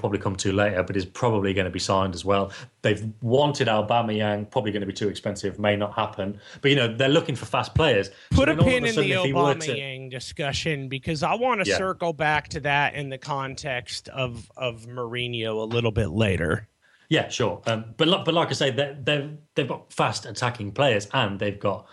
probably 0.00 0.18
come 0.18 0.34
to 0.36 0.50
later, 0.52 0.82
but 0.82 0.96
is 0.96 1.04
probably 1.04 1.52
going 1.54 1.66
to 1.66 1.70
be 1.70 1.78
signed 1.78 2.14
as 2.14 2.24
well. 2.24 2.50
They've 2.82 3.06
wanted 3.20 3.68
Aubameyang, 3.68 4.50
probably 4.50 4.72
going 4.72 4.80
to 4.80 4.86
be 4.86 4.92
too 4.92 5.08
expensive, 5.08 5.58
may 5.58 5.76
not 5.76 5.94
happen. 5.94 6.40
But 6.62 6.70
you 6.70 6.76
know 6.76 6.88
they're 6.96 7.08
looking 7.08 7.36
for 7.36 7.44
fast 7.46 7.74
players. 7.74 8.08
So 8.08 8.12
Put 8.32 8.48
a 8.48 8.54
then 8.54 8.60
all 8.60 8.66
of 8.66 8.72
pin 8.72 8.86
in 8.86 8.94
the 8.96 9.16
were 9.32 9.54
to- 9.54 9.60
Obama 9.68 10.10
discussion 10.10 10.88
because 10.88 11.22
I 11.22 11.34
want 11.34 11.62
to 11.62 11.70
Yeah. 11.70 11.76
circle 11.76 12.12
back 12.12 12.48
to 12.48 12.60
that 12.60 12.94
in 12.94 13.10
the 13.10 13.18
context 13.18 14.08
of 14.08 14.50
of 14.56 14.86
Mourinho 14.86 15.60
a 15.60 15.64
little 15.64 15.92
bit 15.92 16.08
later. 16.10 16.66
Yeah, 17.10 17.28
sure. 17.28 17.60
Um, 17.66 17.86
but 17.96 18.06
like, 18.08 18.24
but 18.24 18.34
like 18.34 18.48
I 18.48 18.52
say, 18.52 18.70
they 18.70 18.96
they 19.02 19.30
they've 19.54 19.68
got 19.68 19.92
fast 19.92 20.26
attacking 20.26 20.72
players, 20.72 21.08
and 21.12 21.38
they've 21.38 21.58
got 21.58 21.86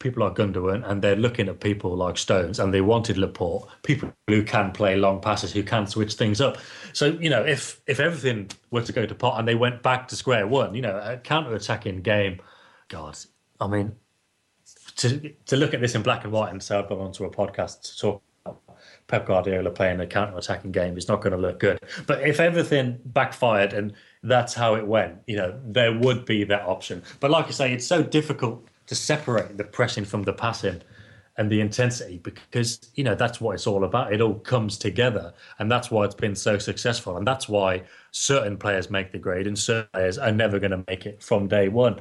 people 0.00 0.26
like 0.26 0.34
Gundogan, 0.34 0.82
and 0.90 1.00
they're 1.00 1.14
looking 1.14 1.48
at 1.48 1.60
people 1.60 1.96
like 1.96 2.18
Stones, 2.18 2.58
and 2.58 2.74
they 2.74 2.80
wanted 2.80 3.16
Laporte, 3.16 3.68
people 3.84 4.12
who 4.26 4.42
can 4.42 4.72
play 4.72 4.96
long 4.96 5.20
passes, 5.20 5.52
who 5.52 5.62
can 5.62 5.86
switch 5.86 6.14
things 6.14 6.40
up. 6.40 6.58
So 6.92 7.06
you 7.20 7.30
know, 7.30 7.44
if 7.44 7.80
if 7.86 8.00
everything 8.00 8.50
were 8.72 8.82
to 8.82 8.92
go 8.92 9.06
to 9.06 9.14
pot 9.14 9.38
and 9.38 9.46
they 9.46 9.54
went 9.54 9.82
back 9.84 10.08
to 10.08 10.16
square 10.16 10.48
one, 10.48 10.74
you 10.74 10.82
know, 10.82 10.96
a 10.96 11.18
counter 11.18 11.54
attacking 11.54 12.02
game, 12.02 12.40
God, 12.88 13.16
I 13.60 13.68
mean, 13.68 13.92
to 14.96 15.32
to 15.46 15.56
look 15.56 15.72
at 15.72 15.80
this 15.80 15.94
in 15.94 16.02
black 16.02 16.24
and 16.24 16.32
white 16.32 16.50
and 16.50 16.60
say 16.60 16.76
I've 16.76 16.88
gone 16.88 16.98
onto 16.98 17.24
a 17.24 17.30
podcast 17.30 17.82
to 17.82 17.98
talk 17.98 18.22
Pep 19.06 19.26
Guardiola 19.26 19.70
playing 19.70 20.00
a 20.00 20.06
counter-attacking 20.06 20.70
game 20.70 20.96
is 20.96 21.08
not 21.08 21.20
going 21.20 21.32
to 21.32 21.36
look 21.36 21.58
good. 21.58 21.80
But 22.06 22.22
if 22.22 22.40
everything 22.40 22.98
backfired 23.04 23.72
and 23.72 23.92
that's 24.22 24.54
how 24.54 24.76
it 24.76 24.86
went, 24.86 25.18
you 25.26 25.36
know, 25.36 25.60
there 25.64 25.92
would 25.92 26.24
be 26.24 26.44
that 26.44 26.62
option. 26.62 27.02
But 27.18 27.30
like 27.30 27.48
I 27.48 27.50
say, 27.50 27.72
it's 27.72 27.86
so 27.86 28.02
difficult 28.02 28.69
to 28.90 28.96
separate 28.96 29.56
the 29.56 29.62
pressing 29.62 30.04
from 30.04 30.24
the 30.24 30.32
passing 30.32 30.82
and 31.36 31.48
the 31.48 31.60
intensity 31.60 32.18
because 32.18 32.90
you 32.96 33.04
know 33.04 33.14
that's 33.14 33.40
what 33.40 33.54
it's 33.54 33.68
all 33.68 33.84
about. 33.84 34.12
It 34.12 34.20
all 34.20 34.34
comes 34.34 34.76
together 34.76 35.32
and 35.60 35.70
that's 35.70 35.92
why 35.92 36.06
it's 36.06 36.14
been 36.16 36.34
so 36.34 36.58
successful. 36.58 37.16
And 37.16 37.24
that's 37.24 37.48
why 37.48 37.84
certain 38.10 38.56
players 38.56 38.90
make 38.90 39.12
the 39.12 39.18
grade 39.18 39.46
and 39.46 39.56
certain 39.56 39.88
players 39.92 40.18
are 40.18 40.32
never 40.32 40.58
going 40.58 40.72
to 40.72 40.84
make 40.88 41.06
it 41.06 41.22
from 41.22 41.46
day 41.46 41.68
one. 41.68 42.00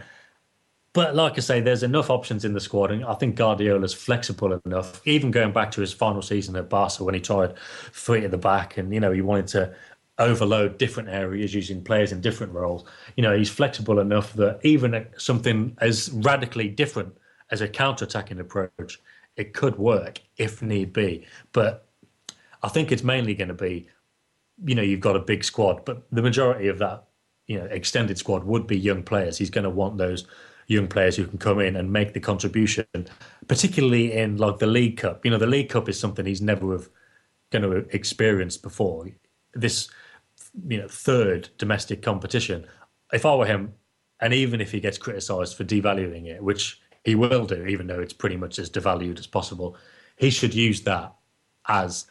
But 0.94 1.16
like 1.16 1.38
I 1.38 1.42
say, 1.42 1.62
there's 1.62 1.84
enough 1.84 2.10
options 2.10 2.44
in 2.44 2.54
the 2.54 2.60
squad, 2.60 2.90
and 2.90 3.06
I 3.06 3.14
think 3.14 3.36
Guardiola's 3.36 3.94
flexible 3.94 4.60
enough. 4.66 5.06
Even 5.06 5.30
going 5.30 5.54
back 5.54 5.70
to 5.72 5.82
his 5.82 5.94
final 5.94 6.24
season 6.24 6.56
at 6.56 6.68
Barca, 6.68 7.04
when 7.04 7.14
he 7.14 7.22
tried 7.22 7.54
three 7.94 8.26
at 8.26 8.32
the 8.32 8.40
back, 8.40 8.78
and 8.78 8.92
you 8.92 9.00
know 9.00 9.12
he 9.12 9.22
wanted 9.22 9.46
to 9.50 9.76
overload 10.20 10.78
different 10.78 11.10
areas 11.10 11.54
using 11.56 11.84
players 11.84 12.12
in 12.12 12.22
different 12.22 12.54
roles. 12.54 12.86
You 13.16 13.24
know 13.24 13.36
he's 13.38 13.50
flexible 13.50 14.00
enough 14.00 14.34
that 14.34 14.60
even 14.64 15.08
something 15.18 15.76
as 15.80 16.12
radically 16.12 16.70
different 16.70 17.16
as 17.52 17.62
a 17.62 17.68
counter-attacking 17.68 18.40
approach, 18.40 19.00
it 19.36 19.54
could 19.54 19.78
work 19.78 20.22
if 20.38 20.62
need 20.62 20.94
be. 20.94 21.26
But 21.52 21.88
I 22.62 22.70
think 22.70 22.92
it's 22.92 23.04
mainly 23.04 23.34
going 23.34 23.48
to 23.48 23.54
be, 23.54 23.88
you 24.66 24.76
know, 24.76 24.82
you've 24.82 25.00
got 25.00 25.16
a 25.16 25.20
big 25.20 25.44
squad, 25.44 25.86
but 25.86 26.04
the 26.12 26.22
majority 26.22 26.68
of 26.68 26.78
that, 26.80 27.06
you 27.48 27.58
know, 27.58 27.66
extended 27.66 28.18
squad 28.18 28.44
would 28.44 28.68
be 28.68 28.78
young 28.78 29.02
players. 29.02 29.38
He's 29.38 29.50
going 29.50 29.64
to 29.64 29.70
want 29.70 29.98
those 29.98 30.28
young 30.68 30.88
players 30.88 31.16
who 31.16 31.26
can 31.26 31.40
come 31.40 31.60
in 31.60 31.76
and 31.76 31.92
make 31.92 32.14
the 32.14 32.20
contribution, 32.20 32.86
particularly 33.48 34.14
in 34.14 34.38
like 34.38 34.60
the 34.60 34.68
League 34.68 34.98
Cup. 34.98 35.26
You 35.26 35.32
know, 35.32 35.38
the 35.38 35.48
League 35.48 35.70
Cup 35.70 35.90
is 35.90 36.00
something 36.00 36.26
he's 36.26 36.42
never 36.42 36.72
have 36.74 36.90
going 37.52 37.64
to 37.64 37.96
experience 37.96 38.58
before. 38.58 39.08
This, 39.54 39.90
you 40.68 40.78
know, 40.78 40.88
third 40.88 41.50
domestic 41.58 42.02
competition. 42.02 42.66
If 43.12 43.26
I 43.26 43.36
were 43.36 43.46
him, 43.46 43.74
and 44.22 44.34
even 44.34 44.62
if 44.62 44.72
he 44.72 44.80
gets 44.80 44.98
criticised 44.98 45.56
for 45.56 45.64
devaluing 45.64 46.28
it, 46.28 46.44
which 46.44 46.82
he 47.04 47.16
will 47.16 47.46
do, 47.46 47.66
even 47.66 47.88
though 47.88 48.00
it's 48.00 48.14
pretty 48.14 48.38
much 48.38 48.60
as 48.60 48.70
devalued 48.70 49.20
as 49.20 49.28
possible, 49.28 49.78
he 50.18 50.30
should 50.30 50.54
use 50.54 50.82
that 50.82 51.14
as 51.68 52.06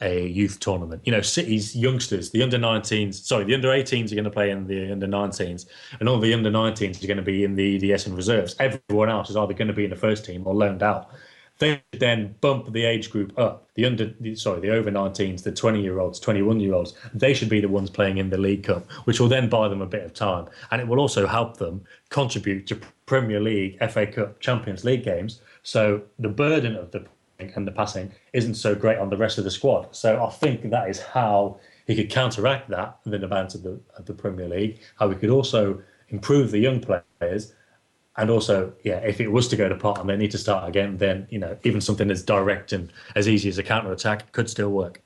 a 0.00 0.26
youth 0.26 0.60
tournament. 0.60 1.02
You 1.04 1.12
know, 1.12 1.20
City's 1.20 1.74
youngsters, 1.74 2.30
the 2.30 2.42
under 2.42 2.58
19s, 2.58 3.14
sorry, 3.14 3.44
the 3.44 3.54
under 3.54 3.68
18s 3.68 4.12
are 4.12 4.14
going 4.14 4.24
to 4.24 4.30
play 4.30 4.50
in 4.50 4.66
the 4.66 4.92
under 4.92 5.06
19s, 5.06 5.66
and 5.98 6.08
all 6.08 6.18
the 6.18 6.34
under 6.34 6.50
19s 6.50 7.02
are 7.02 7.06
going 7.06 7.16
to 7.16 7.22
be 7.22 7.44
in 7.44 7.54
the 7.54 7.92
EDS 7.92 8.06
and 8.06 8.16
reserves. 8.16 8.54
Everyone 8.58 9.08
else 9.08 9.30
is 9.30 9.36
either 9.36 9.54
going 9.54 9.68
to 9.68 9.74
be 9.74 9.84
in 9.84 9.90
the 9.90 9.96
first 9.96 10.24
team 10.24 10.46
or 10.46 10.54
loaned 10.54 10.82
out. 10.82 11.10
They 11.58 11.82
then 11.92 12.34
bump 12.40 12.72
the 12.72 12.84
age 12.84 13.10
group 13.10 13.38
up. 13.38 13.68
The 13.74 13.84
under, 13.84 14.12
sorry, 14.34 14.60
the 14.60 14.70
over 14.70 14.90
19s, 14.90 15.42
the 15.42 15.52
20 15.52 15.80
year 15.80 16.00
olds, 16.00 16.18
21 16.18 16.60
year 16.60 16.74
olds. 16.74 16.94
They 17.12 17.32
should 17.32 17.48
be 17.48 17.60
the 17.60 17.68
ones 17.68 17.90
playing 17.90 18.18
in 18.18 18.30
the 18.30 18.38
League 18.38 18.64
Cup, 18.64 18.90
which 19.04 19.20
will 19.20 19.28
then 19.28 19.48
buy 19.48 19.68
them 19.68 19.80
a 19.80 19.86
bit 19.86 20.04
of 20.04 20.14
time, 20.14 20.46
and 20.70 20.80
it 20.80 20.88
will 20.88 20.98
also 20.98 21.26
help 21.26 21.56
them 21.58 21.84
contribute 22.10 22.66
to 22.68 22.80
Premier 23.06 23.40
League, 23.40 23.78
FA 23.90 24.06
Cup, 24.06 24.40
Champions 24.40 24.84
League 24.84 25.04
games. 25.04 25.40
So 25.62 26.02
the 26.18 26.28
burden 26.28 26.76
of 26.76 26.90
the 26.90 27.06
and 27.38 27.66
the 27.66 27.72
passing 27.72 28.12
isn't 28.32 28.54
so 28.54 28.74
great 28.74 28.98
on 28.98 29.10
the 29.10 29.16
rest 29.16 29.38
of 29.38 29.44
the 29.44 29.50
squad. 29.50 29.94
So 29.94 30.24
I 30.24 30.30
think 30.30 30.70
that 30.70 30.88
is 30.88 31.00
how 31.00 31.58
he 31.86 31.96
could 31.96 32.08
counteract 32.08 32.70
that 32.70 32.98
in 33.04 33.10
the 33.10 33.18
demands 33.18 33.54
of 33.54 33.62
the 33.62 33.80
of 33.96 34.06
the 34.06 34.14
Premier 34.14 34.48
League. 34.48 34.80
How 34.98 35.08
we 35.08 35.16
could 35.16 35.30
also 35.30 35.82
improve 36.08 36.50
the 36.50 36.58
young 36.58 36.80
players, 36.80 37.54
and 38.16 38.30
also, 38.30 38.72
yeah, 38.84 38.98
if 38.98 39.20
it 39.20 39.28
was 39.28 39.48
to 39.48 39.56
go 39.56 39.68
to 39.68 39.74
pot 39.74 40.00
and 40.00 40.08
they 40.08 40.16
need 40.16 40.30
to 40.30 40.38
start 40.38 40.68
again, 40.68 40.98
then 40.98 41.26
you 41.30 41.38
know 41.38 41.56
even 41.64 41.80
something 41.80 42.10
as 42.10 42.22
direct 42.22 42.72
and 42.72 42.92
as 43.16 43.28
easy 43.28 43.48
as 43.48 43.58
a 43.58 43.62
counter 43.62 43.92
attack 43.92 44.30
could 44.32 44.48
still 44.48 44.70
work. 44.70 45.00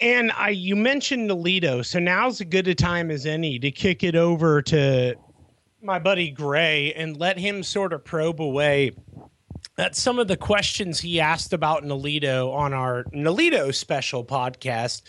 And 0.00 0.32
I, 0.32 0.50
you 0.50 0.76
mentioned 0.76 1.30
Nolito, 1.30 1.84
so 1.84 1.98
now's 1.98 2.40
as 2.40 2.48
good 2.48 2.68
a 2.68 2.74
time 2.74 3.10
as 3.10 3.26
any 3.26 3.58
to 3.60 3.70
kick 3.70 4.02
it 4.02 4.16
over 4.16 4.60
to 4.62 5.14
my 5.80 5.98
buddy 5.98 6.30
Grey 6.30 6.92
and 6.94 7.16
let 7.16 7.38
him 7.38 7.62
sort 7.62 7.92
of 7.92 8.04
probe 8.04 8.40
away 8.42 8.92
at 9.78 9.96
some 9.96 10.18
of 10.18 10.28
the 10.28 10.36
questions 10.36 11.00
he 11.00 11.20
asked 11.20 11.52
about 11.52 11.84
Nolito 11.84 12.52
on 12.52 12.72
our 12.72 13.04
Nolito 13.04 13.74
special 13.74 14.24
podcast 14.24 15.02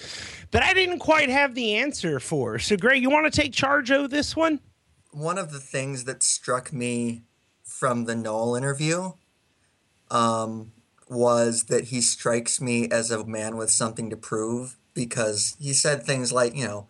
that 0.51 0.63
I 0.63 0.73
didn't 0.73 0.99
quite 0.99 1.29
have 1.29 1.55
the 1.55 1.75
answer 1.75 2.19
for. 2.19 2.59
So, 2.59 2.77
Grey, 2.77 2.97
you 2.97 3.09
want 3.09 3.31
to 3.31 3.41
take 3.41 3.53
charge 3.53 3.91
of 3.91 4.09
this 4.09 4.35
one? 4.35 4.59
One 5.15 5.37
of 5.37 5.53
the 5.53 5.59
things 5.59 6.03
that 6.03 6.21
struck 6.21 6.73
me 6.73 7.23
from 7.63 8.03
the 8.03 8.17
Noel 8.17 8.57
interview 8.57 9.13
um, 10.11 10.73
was 11.09 11.63
that 11.63 11.85
he 11.85 12.01
strikes 12.01 12.59
me 12.59 12.89
as 12.89 13.11
a 13.11 13.25
man 13.25 13.55
with 13.55 13.71
something 13.71 14.09
to 14.09 14.17
prove 14.17 14.75
because 14.93 15.55
he 15.57 15.71
said 15.71 16.03
things 16.03 16.33
like, 16.33 16.53
you 16.53 16.65
know, 16.65 16.87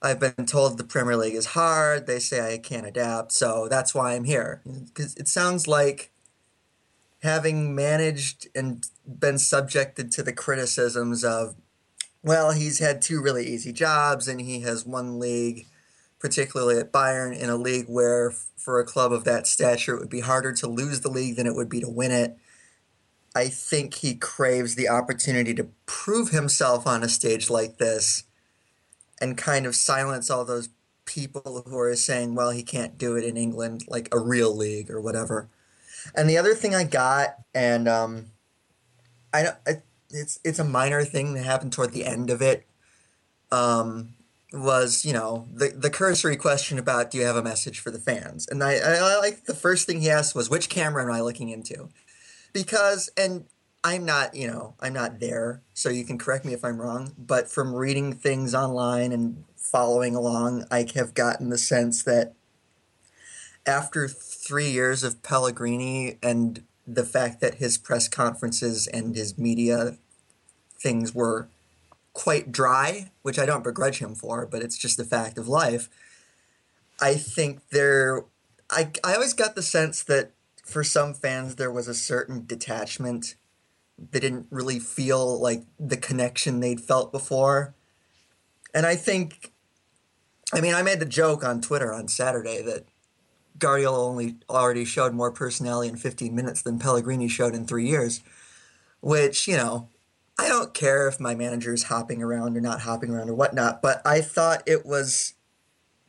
I've 0.00 0.20
been 0.20 0.46
told 0.46 0.78
the 0.78 0.84
Premier 0.84 1.16
League 1.16 1.34
is 1.34 1.46
hard. 1.46 2.06
They 2.06 2.20
say 2.20 2.54
I 2.54 2.58
can't 2.58 2.86
adapt, 2.86 3.32
so 3.32 3.66
that's 3.68 3.96
why 3.96 4.14
I'm 4.14 4.24
here. 4.24 4.62
Because 4.64 5.16
it 5.16 5.26
sounds 5.26 5.66
like 5.66 6.12
having 7.24 7.74
managed 7.74 8.46
and 8.54 8.86
been 9.04 9.38
subjected 9.38 10.12
to 10.12 10.22
the 10.22 10.32
criticisms 10.32 11.24
of, 11.24 11.56
well, 12.22 12.52
he's 12.52 12.78
had 12.78 13.02
two 13.02 13.20
really 13.20 13.44
easy 13.44 13.72
jobs 13.72 14.28
and 14.28 14.40
he 14.40 14.60
has 14.60 14.86
won 14.86 15.18
league, 15.18 15.66
particularly 16.20 16.78
at 16.78 16.92
Bayern, 16.92 17.36
in 17.36 17.50
a 17.50 17.56
league 17.56 17.86
where 17.88 18.32
for 18.56 18.78
a 18.78 18.84
club 18.84 19.12
of 19.12 19.24
that 19.24 19.46
stature 19.46 19.94
it 19.94 20.00
would 20.00 20.10
be 20.10 20.20
harder 20.20 20.52
to 20.52 20.68
lose 20.68 21.00
the 21.00 21.10
league 21.10 21.36
than 21.36 21.46
it 21.46 21.54
would 21.54 21.68
be 21.68 21.80
to 21.80 21.88
win 21.88 22.12
it. 22.12 22.36
I 23.34 23.48
think 23.48 23.94
he 23.94 24.14
craves 24.14 24.74
the 24.74 24.88
opportunity 24.88 25.54
to 25.54 25.68
prove 25.86 26.30
himself 26.30 26.86
on 26.86 27.02
a 27.02 27.08
stage 27.08 27.48
like 27.48 27.78
this 27.78 28.24
and 29.20 29.36
kind 29.36 29.66
of 29.66 29.74
silence 29.74 30.30
all 30.30 30.44
those 30.44 30.68
people 31.04 31.64
who 31.66 31.78
are 31.78 31.94
saying, 31.96 32.34
well, 32.34 32.50
he 32.50 32.62
can't 32.62 32.98
do 32.98 33.16
it 33.16 33.24
in 33.24 33.36
England, 33.36 33.84
like 33.88 34.08
a 34.12 34.18
real 34.18 34.54
league 34.54 34.90
or 34.90 35.00
whatever. 35.00 35.48
And 36.14 36.28
the 36.28 36.38
other 36.38 36.54
thing 36.54 36.74
I 36.74 36.84
got, 36.84 37.36
and 37.54 37.88
um, 37.88 38.26
I 39.32 39.42
don't, 39.42 39.82
it's 40.10 40.40
it's 40.44 40.58
a 40.58 40.64
minor 40.64 41.04
thing 41.04 41.34
that 41.34 41.44
happened 41.44 41.72
toward 41.72 41.92
the 41.92 42.04
end 42.04 42.30
of 42.30 42.42
it. 42.42 42.66
Um, 43.52 44.14
was 44.52 45.04
you 45.04 45.12
know 45.12 45.46
the 45.52 45.68
the 45.68 45.90
cursory 45.90 46.36
question 46.36 46.78
about 46.78 47.10
do 47.10 47.18
you 47.18 47.24
have 47.24 47.36
a 47.36 47.42
message 47.42 47.78
for 47.78 47.90
the 47.90 47.98
fans? 47.98 48.48
And 48.48 48.62
I, 48.62 48.74
I, 48.74 48.94
I 48.96 49.18
like 49.18 49.44
the 49.44 49.54
first 49.54 49.86
thing 49.86 50.00
he 50.00 50.10
asked 50.10 50.34
was 50.34 50.50
which 50.50 50.68
camera 50.68 51.04
am 51.04 51.12
I 51.12 51.20
looking 51.20 51.50
into? 51.50 51.88
Because 52.52 53.10
and 53.16 53.44
I'm 53.84 54.04
not 54.04 54.34
you 54.34 54.48
know 54.48 54.74
I'm 54.80 54.92
not 54.92 55.20
there, 55.20 55.62
so 55.74 55.88
you 55.88 56.04
can 56.04 56.18
correct 56.18 56.44
me 56.44 56.52
if 56.52 56.64
I'm 56.64 56.80
wrong. 56.80 57.12
But 57.16 57.50
from 57.50 57.74
reading 57.74 58.12
things 58.12 58.54
online 58.54 59.12
and 59.12 59.44
following 59.56 60.16
along, 60.16 60.64
I 60.70 60.86
have 60.94 61.14
gotten 61.14 61.50
the 61.50 61.58
sense 61.58 62.02
that 62.02 62.34
after 63.66 64.08
three 64.08 64.70
years 64.70 65.04
of 65.04 65.22
Pellegrini 65.22 66.18
and 66.22 66.64
the 66.86 67.04
fact 67.04 67.40
that 67.40 67.56
his 67.56 67.78
press 67.78 68.08
conferences 68.08 68.88
and 68.88 69.14
his 69.14 69.38
media 69.38 69.96
things 70.80 71.14
were 71.14 71.48
quite 72.12 72.52
dry, 72.52 73.10
which 73.22 73.38
I 73.38 73.46
don't 73.46 73.64
begrudge 73.64 73.98
him 73.98 74.14
for, 74.14 74.46
but 74.46 74.62
it's 74.62 74.78
just 74.78 74.98
a 74.98 75.04
fact 75.04 75.38
of 75.38 75.48
life. 75.48 75.88
I 77.00 77.14
think 77.14 77.68
there, 77.70 78.24
I, 78.70 78.90
I 79.04 79.14
always 79.14 79.32
got 79.32 79.54
the 79.54 79.62
sense 79.62 80.02
that 80.04 80.32
for 80.64 80.84
some 80.84 81.14
fans 81.14 81.56
there 81.56 81.70
was 81.70 81.88
a 81.88 81.94
certain 81.94 82.44
detachment. 82.46 83.34
They 83.98 84.20
didn't 84.20 84.46
really 84.50 84.78
feel 84.78 85.40
like 85.40 85.64
the 85.78 85.96
connection 85.96 86.60
they'd 86.60 86.80
felt 86.80 87.12
before. 87.12 87.74
And 88.74 88.86
I 88.86 88.96
think, 88.96 89.52
I 90.52 90.60
mean, 90.60 90.74
I 90.74 90.82
made 90.82 91.00
the 91.00 91.06
joke 91.06 91.44
on 91.44 91.60
Twitter 91.60 91.92
on 91.92 92.08
Saturday 92.08 92.62
that 92.62 92.86
Guardiola 93.58 94.04
only 94.04 94.36
already 94.48 94.84
showed 94.84 95.12
more 95.12 95.30
personality 95.30 95.88
in 95.88 95.96
15 95.96 96.34
minutes 96.34 96.62
than 96.62 96.78
Pellegrini 96.78 97.28
showed 97.28 97.54
in 97.54 97.66
three 97.66 97.86
years, 97.86 98.20
which, 99.00 99.46
you 99.46 99.56
know, 99.56 99.89
I 100.40 100.48
don't 100.48 100.72
care 100.72 101.06
if 101.06 101.20
my 101.20 101.34
manager 101.34 101.74
is 101.74 101.82
hopping 101.82 102.22
around 102.22 102.56
or 102.56 102.62
not 102.62 102.80
hopping 102.80 103.10
around 103.10 103.28
or 103.28 103.34
whatnot, 103.34 103.82
but 103.82 104.00
I 104.06 104.22
thought 104.22 104.62
it 104.64 104.86
was 104.86 105.34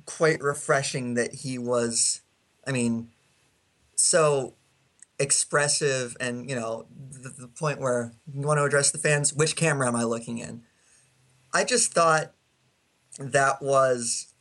quite 0.05 0.41
refreshing 0.41 1.15
that 1.15 1.33
he 1.33 1.57
was, 1.57 2.21
I 2.65 2.71
mean, 2.71 3.09
so 3.97 4.53
expressive 5.19 6.15
and, 6.21 6.49
you 6.49 6.55
know, 6.55 6.85
the, 7.11 7.27
the 7.27 7.47
point 7.49 7.81
where 7.81 8.13
you 8.33 8.47
want 8.47 8.57
to 8.57 8.63
address 8.63 8.91
the 8.91 8.97
fans, 8.97 9.33
which 9.33 9.57
camera 9.57 9.85
am 9.89 9.97
I 9.97 10.03
looking 10.05 10.37
in? 10.37 10.61
I 11.53 11.65
just 11.65 11.91
thought 11.91 12.31
that 13.19 13.61
was, 13.61 14.33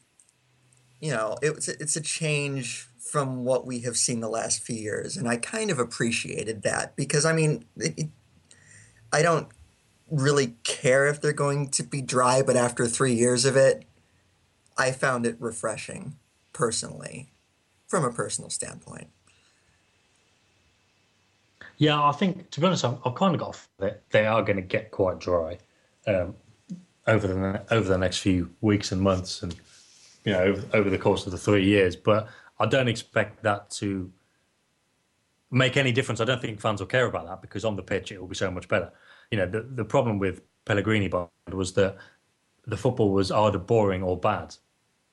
you 1.00 1.10
know, 1.10 1.36
it 1.42 1.52
was, 1.52 1.68
it's 1.68 1.96
a 1.96 2.00
change 2.00 2.86
from 3.00 3.44
what 3.44 3.66
we 3.66 3.80
have 3.80 3.96
seen 3.96 4.20
the 4.20 4.28
last 4.28 4.62
few 4.62 4.76
years. 4.76 5.16
And 5.16 5.28
I 5.28 5.36
kind 5.36 5.68
of 5.68 5.80
appreciated 5.80 6.62
that 6.62 6.94
because, 6.94 7.24
I 7.24 7.32
mean, 7.32 7.64
it, 7.76 8.06
I 9.12 9.22
don't 9.22 9.48
really 10.10 10.56
care 10.64 11.06
if 11.06 11.20
they're 11.20 11.32
going 11.32 11.68
to 11.70 11.82
be 11.82 12.02
dry, 12.02 12.42
but 12.42 12.56
after 12.56 12.86
three 12.86 13.14
years 13.14 13.44
of 13.44 13.56
it, 13.56 13.84
I 14.76 14.92
found 14.92 15.26
it 15.26 15.36
refreshing 15.38 16.16
personally, 16.52 17.30
from 17.86 18.04
a 18.04 18.12
personal 18.12 18.50
standpoint. 18.50 19.08
Yeah, 21.78 22.02
I 22.02 22.12
think 22.12 22.50
to 22.50 22.60
be 22.60 22.66
honest, 22.66 22.84
I've, 22.84 22.98
I've 23.04 23.14
kind 23.14 23.34
of 23.34 23.40
got 23.40 23.58
that 23.78 24.02
they 24.10 24.26
are 24.26 24.42
going 24.42 24.56
to 24.56 24.62
get 24.62 24.90
quite 24.90 25.18
dry 25.18 25.58
um, 26.06 26.34
over 27.06 27.26
the 27.26 27.62
over 27.70 27.88
the 27.88 27.96
next 27.96 28.18
few 28.18 28.50
weeks 28.60 28.92
and 28.92 29.00
months, 29.00 29.42
and 29.42 29.54
you 30.24 30.32
know 30.32 30.40
over, 30.40 30.66
over 30.74 30.90
the 30.90 30.98
course 30.98 31.24
of 31.24 31.32
the 31.32 31.38
three 31.38 31.64
years. 31.64 31.96
But 31.96 32.28
I 32.58 32.66
don't 32.66 32.88
expect 32.88 33.42
that 33.44 33.70
to 33.70 34.12
make 35.50 35.78
any 35.78 35.90
difference. 35.90 36.20
I 36.20 36.24
don't 36.24 36.40
think 36.40 36.60
fans 36.60 36.80
will 36.80 36.86
care 36.86 37.06
about 37.06 37.26
that 37.26 37.40
because 37.40 37.64
on 37.64 37.76
the 37.76 37.82
pitch 37.82 38.12
it 38.12 38.20
will 38.20 38.28
be 38.28 38.36
so 38.36 38.50
much 38.50 38.68
better. 38.68 38.92
You 39.30 39.38
know, 39.38 39.46
the 39.46 39.62
the 39.62 39.84
problem 39.84 40.18
with 40.18 40.42
Pellegrini 40.64 41.10
was 41.52 41.72
that 41.74 41.96
the 42.66 42.76
football 42.76 43.12
was 43.12 43.30
either 43.30 43.58
boring 43.58 44.02
or 44.02 44.18
bad. 44.18 44.54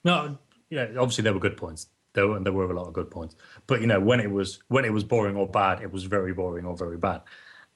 No, 0.04 0.38
yeah, 0.70 0.88
obviously 0.98 1.24
there 1.24 1.34
were 1.34 1.40
good 1.40 1.58
points. 1.58 1.88
There 2.14 2.28
were, 2.28 2.40
there 2.40 2.54
were 2.54 2.72
a 2.72 2.76
lot 2.76 2.88
of 2.88 2.94
good 2.94 3.12
points, 3.12 3.36
but 3.68 3.82
you 3.82 3.88
know 3.88 4.00
when 4.00 4.20
it 4.20 4.30
was 4.30 4.60
when 4.70 4.86
it 4.86 4.94
was 4.94 5.04
boring 5.04 5.36
or 5.36 5.48
bad, 5.48 5.82
it 5.82 5.92
was 5.92 6.04
very 6.04 6.34
boring 6.34 6.66
or 6.66 6.76
very 6.76 6.98
bad. 6.98 7.22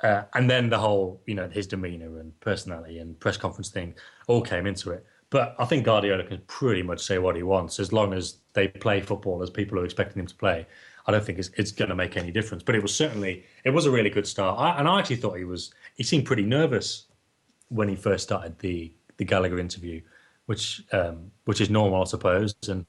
Uh, 0.04 0.24
and 0.34 0.50
then 0.50 0.70
the 0.70 0.80
whole, 0.80 1.22
you 1.28 1.36
know, 1.36 1.48
his 1.48 1.68
demeanour 1.68 2.20
and 2.20 2.38
personality 2.40 2.98
and 2.98 3.20
press 3.20 3.38
conference 3.38 3.70
thing 3.70 3.94
all 4.28 4.42
came 4.42 4.66
into 4.66 4.90
it. 4.90 5.06
But 5.30 5.56
I 5.60 5.66
think 5.66 5.86
Guardiola 5.86 6.24
can 6.24 6.42
pretty 6.48 6.84
much 6.84 7.02
say 7.02 7.18
what 7.18 7.36
he 7.36 7.44
wants 7.44 7.80
as 7.80 7.94
long 7.94 8.14
as 8.14 8.40
they 8.54 8.68
play 8.68 9.00
football 9.00 9.42
as 9.42 9.50
people 9.50 9.80
are 9.80 9.86
expecting 9.86 10.20
him 10.20 10.28
to 10.28 10.36
play. 10.36 10.66
I 11.06 11.12
don't 11.12 11.24
think 11.24 11.40
it's, 11.40 11.50
it's 11.58 11.72
going 11.72 11.90
to 11.90 11.96
make 11.96 12.18
any 12.18 12.32
difference. 12.32 12.64
But 12.64 12.76
it 12.76 12.82
was 12.82 12.94
certainly 12.94 13.46
it 13.64 13.72
was 13.72 13.86
a 13.86 13.92
really 13.92 14.10
good 14.10 14.28
start, 14.28 14.60
I, 14.60 14.80
and 14.80 14.88
I 14.88 15.00
actually 15.00 15.18
thought 15.18 15.38
he 15.38 15.44
was 15.44 15.74
he 15.96 16.04
seemed 16.04 16.26
pretty 16.26 16.44
nervous 16.44 17.06
when 17.70 17.90
he 17.90 17.96
first 17.96 18.24
started 18.24 18.60
the 18.60 18.94
the 19.18 19.26
Gallagher 19.26 19.60
interview, 19.60 20.02
which 20.46 20.84
um, 20.92 21.32
which 21.46 21.62
is 21.62 21.70
normal, 21.70 22.02
I 22.02 22.06
suppose, 22.06 22.56
and 22.68 22.86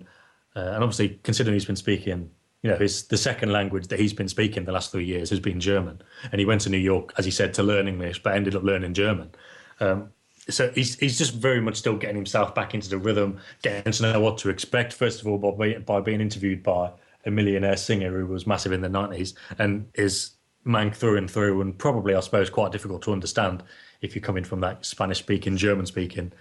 uh, 0.56 0.60
and 0.60 0.82
obviously 0.82 1.20
considering 1.22 1.54
he's 1.54 1.64
been 1.64 1.76
speaking 1.76 2.30
you 2.62 2.70
know, 2.70 2.76
his 2.76 3.06
the 3.08 3.16
second 3.16 3.50
language 3.50 3.88
that 3.88 3.98
he's 3.98 4.12
been 4.12 4.28
speaking 4.28 4.64
the 4.64 4.72
last 4.72 4.92
three 4.92 5.04
years 5.04 5.30
has 5.30 5.40
been 5.40 5.58
German, 5.58 6.00
and 6.30 6.38
he 6.38 6.44
went 6.44 6.60
to 6.62 6.70
New 6.70 6.78
York, 6.78 7.12
as 7.18 7.24
he 7.24 7.30
said, 7.30 7.52
to 7.54 7.62
learn 7.62 7.88
English, 7.88 8.22
but 8.22 8.34
ended 8.34 8.54
up 8.54 8.62
learning 8.62 8.94
German. 8.94 9.30
Um, 9.80 10.10
so 10.48 10.70
he's 10.70 10.96
he's 10.98 11.18
just 11.18 11.34
very 11.34 11.60
much 11.60 11.76
still 11.76 11.96
getting 11.96 12.16
himself 12.16 12.54
back 12.54 12.74
into 12.74 12.88
the 12.88 12.98
rhythm, 12.98 13.38
getting 13.62 13.92
to 13.92 14.02
know 14.02 14.20
what 14.20 14.38
to 14.38 14.48
expect. 14.48 14.92
First 14.92 15.20
of 15.20 15.26
all, 15.26 15.38
by 15.38 15.74
by 15.78 16.00
being 16.00 16.20
interviewed 16.20 16.62
by 16.62 16.92
a 17.24 17.30
millionaire 17.30 17.76
singer 17.76 18.10
who 18.10 18.26
was 18.26 18.46
massive 18.46 18.72
in 18.72 18.80
the 18.80 18.88
nineties 18.88 19.34
and 19.58 19.86
is 19.94 20.32
Manc 20.64 20.94
through 20.94 21.16
and 21.16 21.30
through, 21.30 21.60
and 21.60 21.76
probably 21.76 22.14
I 22.14 22.20
suppose 22.20 22.48
quite 22.48 22.72
difficult 22.72 23.02
to 23.02 23.12
understand 23.12 23.64
if 24.00 24.14
you're 24.14 24.22
coming 24.22 24.44
from 24.44 24.60
that 24.60 24.84
Spanish 24.84 25.18
speaking, 25.18 25.56
German 25.56 25.86
speaking 25.86 26.32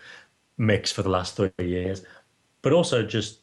mix 0.58 0.92
for 0.92 1.02
the 1.02 1.10
last 1.10 1.36
three 1.36 1.52
years. 1.60 2.04
But 2.62 2.74
also 2.74 3.04
just 3.04 3.40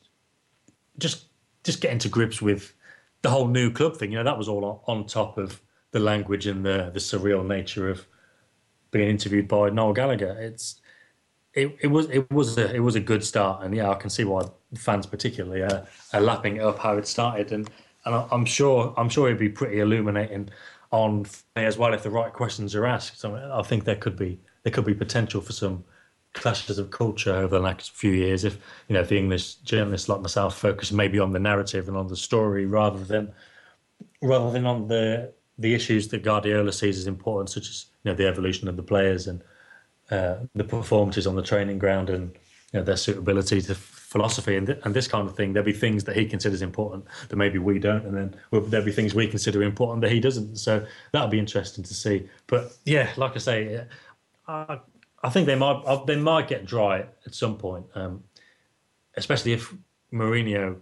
just 0.99 1.27
just 1.65 1.81
getting 1.81 1.99
to 2.01 2.09
grips 2.09 2.41
with 2.41 2.75
the 3.23 3.31
whole 3.31 3.49
new 3.49 3.73
club 3.73 3.97
thing. 3.97 4.13
You 4.13 4.19
know, 4.19 4.25
that 4.25 4.39
was 4.39 4.49
all 4.49 4.85
on 4.87 5.07
top 5.07 5.37
of 5.39 5.61
the 5.91 5.99
language 5.99 6.47
and 6.47 6.65
the 6.65 6.91
the 6.93 7.01
surreal 7.01 7.45
nature 7.45 7.89
of 7.89 8.07
being 8.91 9.09
interviewed 9.09 9.49
by 9.49 9.71
Noel 9.71 9.93
Gallagher. 9.93 10.37
It's 10.39 10.81
it, 11.55 11.91
was 11.91 12.09
it 12.11 12.31
was 12.31 12.57
a 12.59 12.75
it 12.75 12.81
was 12.81 12.95
a 12.95 13.01
good 13.01 13.25
start, 13.25 13.65
and 13.65 13.75
yeah, 13.75 13.91
I 13.91 13.95
can 13.95 14.11
see 14.11 14.25
why 14.25 14.45
fans 14.77 15.07
particularly 15.07 15.63
are, 15.63 15.87
are 16.13 16.21
lapping 16.21 16.61
up 16.61 16.79
how 16.79 16.97
it 16.97 17.07
started, 17.07 17.53
and 17.53 17.71
and 18.05 18.15
I'm 18.15 18.45
sure 18.45 18.95
I'm 18.97 19.09
sure 19.09 19.29
it'd 19.29 19.39
be 19.39 19.49
pretty 19.49 19.81
illuminating 19.81 20.51
on 20.91 21.27
as 21.57 21.77
well 21.77 21.93
if 21.95 22.03
the 22.03 22.11
right 22.11 22.33
questions 22.33 22.75
are 22.75 22.87
asked. 22.87 23.21
So 23.21 23.35
I 23.53 23.63
think 23.63 23.85
there 23.85 23.97
could 23.97 24.17
be 24.17 24.39
there 24.63 24.73
could 24.73 24.87
be 24.87 24.95
potential 24.95 25.41
for 25.41 25.53
some 25.53 25.85
clashes 26.35 26.79
of 26.79 26.91
culture 26.91 27.35
over 27.35 27.59
the 27.59 27.67
next 27.67 27.91
few 27.93 28.13
years 28.13 28.45
if 28.45 28.59
you 28.87 28.95
know 28.95 29.01
if 29.01 29.09
the 29.09 29.19
English 29.19 29.55
journalists 29.57 30.09
like 30.09 30.21
myself 30.21 30.57
focus 30.57 30.93
maybe 30.93 31.19
on 31.19 31.33
the 31.33 31.39
narrative 31.39 31.89
and 31.89 31.97
on 31.97 32.07
the 32.07 32.17
story 32.17 32.67
rather 32.67 33.03
than 33.03 33.33
rather 34.23 34.51
than 34.51 34.67
on 34.67 34.89
the 34.89 35.33
the 35.59 35.75
issues 35.75 36.09
that 36.09 36.23
Guardiola 36.23 36.73
sees 36.73 36.99
as 36.99 37.07
important, 37.07 37.51
such 37.51 37.69
as 37.69 37.87
you 38.05 38.11
know 38.11 38.17
the 38.17 38.27
evolution 38.27 38.69
of 38.69 38.77
the 38.77 38.83
players 38.83 39.27
and 39.27 39.43
uh, 40.11 40.37
the 40.55 40.65
performances 40.65 41.27
on 41.27 41.37
the 41.37 41.43
training 41.43 41.79
ground 41.79 42.11
and 42.11 42.33
you 42.73 42.81
know, 42.81 42.85
their 42.85 42.97
suitability 42.97 43.61
to 43.63 43.75
philosophy 43.75 44.57
and, 44.57 44.67
th- 44.67 44.79
and 44.85 44.95
this 44.95 45.07
kind 45.07 45.29
of 45.29 45.37
thing. 45.37 45.53
There'll 45.53 45.67
be 45.67 45.73
things 45.73 46.05
that 46.05 46.17
he 46.17 46.27
considers 46.27 46.63
important 46.63 47.05
that 47.29 47.37
maybe 47.37 47.59
we 47.59 47.79
don't, 47.79 48.05
and 48.05 48.17
then 48.17 48.37
well, 48.51 48.63
there'll 48.63 48.87
be 48.87 48.93
things 48.93 49.15
we 49.15 49.27
consider 49.27 49.63
important 49.63 50.03
that 50.03 50.11
he 50.11 50.21
doesn't. 50.21 50.57
So 50.57 50.85
that'll 51.13 51.29
be 51.29 51.39
interesting 51.39 51.85
to 51.85 51.95
see. 51.95 52.29
But 52.47 52.73
yeah, 52.85 53.11
like 53.17 53.37
I 53.37 53.39
say, 53.39 53.85
I, 54.47 54.81
I 55.23 55.31
think 55.31 55.47
they 55.47 55.57
might 55.57 55.83
uh, 55.85 56.05
they 56.05 56.17
might 56.17 56.49
get 56.49 56.65
dry 56.65 57.07
at 57.27 57.35
some 57.35 57.57
point, 57.57 57.87
um, 57.95 58.25
especially 59.17 59.53
if 59.53 59.75
Mourinho 60.13 60.77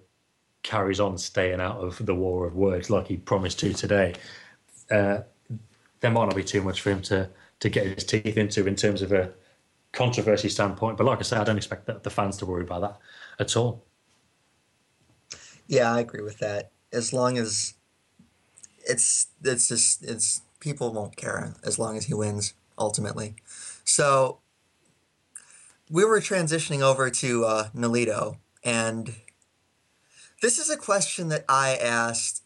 carries 0.63 1.01
on 1.01 1.17
staying 1.19 1.61
out 1.61 1.79
of 1.79 2.05
the 2.05 2.15
war 2.15 2.47
of 2.47 2.55
words 2.55 2.91
like 2.91 3.07
he 3.07 3.17
promised 3.17 3.59
to 3.61 3.73
today. 3.73 4.15
Uh, 4.91 5.21
there 6.01 6.11
might 6.11 6.27
not 6.27 6.37
be 6.37 6.45
too 6.45 6.63
much 6.63 6.81
for 6.81 6.91
him 6.91 7.03
to 7.03 7.29
to 7.61 7.69
get 7.69 7.87
his 7.87 8.05
teeth 8.05 8.37
into 8.37 8.67
in 8.67 8.77
terms 8.77 9.03
of 9.03 9.13
a 9.13 9.33
controversy 9.93 10.49
standpoint. 10.49 10.97
But 10.97 11.05
like 11.05 11.19
I 11.19 11.23
say, 11.23 11.37
I 11.37 11.45
don't 11.45 11.57
expect 11.57 11.87
the, 11.87 12.01
the 12.03 12.11
fans 12.11 12.37
to 12.39 12.47
worry 12.47 12.63
about 12.63 12.81
that 12.83 12.99
at 13.41 13.57
all. 13.57 13.85
Yeah, 15.67 15.93
I 15.93 16.01
agree 16.01 16.23
with 16.23 16.39
that. 16.39 16.71
As 16.93 17.13
long 17.13 17.39
as 17.39 17.75
it's 18.87 19.29
it's 19.43 19.69
just 19.69 20.05
it's 20.05 20.43
people 20.61 20.93
won't 20.93 21.17
care 21.17 21.55
as 21.65 21.79
long 21.79 21.97
as 21.97 22.07
he 22.07 22.15
wins 22.15 22.55
ultimately. 22.79 23.35
So 23.85 24.39
we 25.91 26.05
were 26.05 26.21
transitioning 26.21 26.83
over 26.83 27.11
to 27.11 27.45
uh, 27.45 27.69
Nolito, 27.75 28.37
and 28.63 29.15
this 30.43 30.59
is 30.59 30.71
a 30.71 30.77
question 30.77 31.29
that 31.29 31.45
I 31.49 31.77
asked 31.77 32.43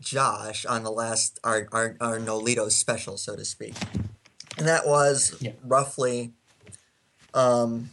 Josh 0.00 0.64
on 0.64 0.82
the 0.84 0.90
last 0.90 1.38
our 1.42 1.68
our, 1.72 1.96
our 2.00 2.18
Nolito 2.18 2.70
special, 2.70 3.16
so 3.16 3.34
to 3.36 3.44
speak, 3.44 3.74
and 4.56 4.66
that 4.68 4.86
was 4.86 5.34
Yeah. 5.40 5.52
roughly, 5.64 6.32
um, 7.34 7.90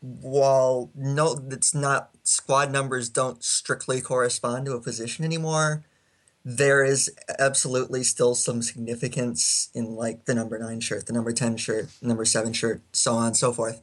while 0.00 0.90
no, 0.94 1.38
it's 1.50 1.74
not 1.74 2.10
squad 2.22 2.70
numbers 2.70 3.08
don't 3.08 3.42
strictly 3.42 4.00
correspond 4.00 4.66
to 4.66 4.72
a 4.74 4.80
position 4.80 5.24
anymore. 5.24 5.84
There 6.44 6.84
is 6.84 7.10
absolutely 7.38 8.02
still 8.02 8.34
some 8.34 8.62
significance 8.62 9.68
in 9.74 9.94
like 9.94 10.24
the 10.24 10.34
number 10.34 10.58
nine 10.58 10.80
shirt, 10.80 11.06
the 11.06 11.12
number 11.12 11.32
ten 11.32 11.56
shirt, 11.56 11.88
number 12.00 12.24
seven 12.24 12.52
shirt, 12.52 12.80
so 12.92 13.14
on 13.14 13.28
and 13.28 13.36
so 13.36 13.52
forth. 13.52 13.80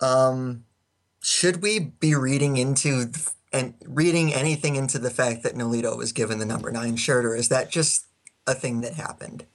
Um, 0.00 0.64
should 1.22 1.62
we 1.62 1.78
be 1.78 2.14
reading 2.14 2.56
into 2.56 3.10
and 3.52 3.74
reading 3.84 4.32
anything 4.32 4.76
into 4.76 4.98
the 4.98 5.10
fact 5.10 5.42
that 5.42 5.54
Nolito 5.54 5.96
was 5.96 6.12
given 6.12 6.38
the 6.38 6.46
number 6.46 6.70
nine 6.70 6.96
shirt, 6.96 7.24
or 7.24 7.34
is 7.34 7.48
that 7.48 7.70
just 7.70 8.06
a 8.46 8.54
thing 8.54 8.80
that 8.82 8.94
happened? 8.94 9.46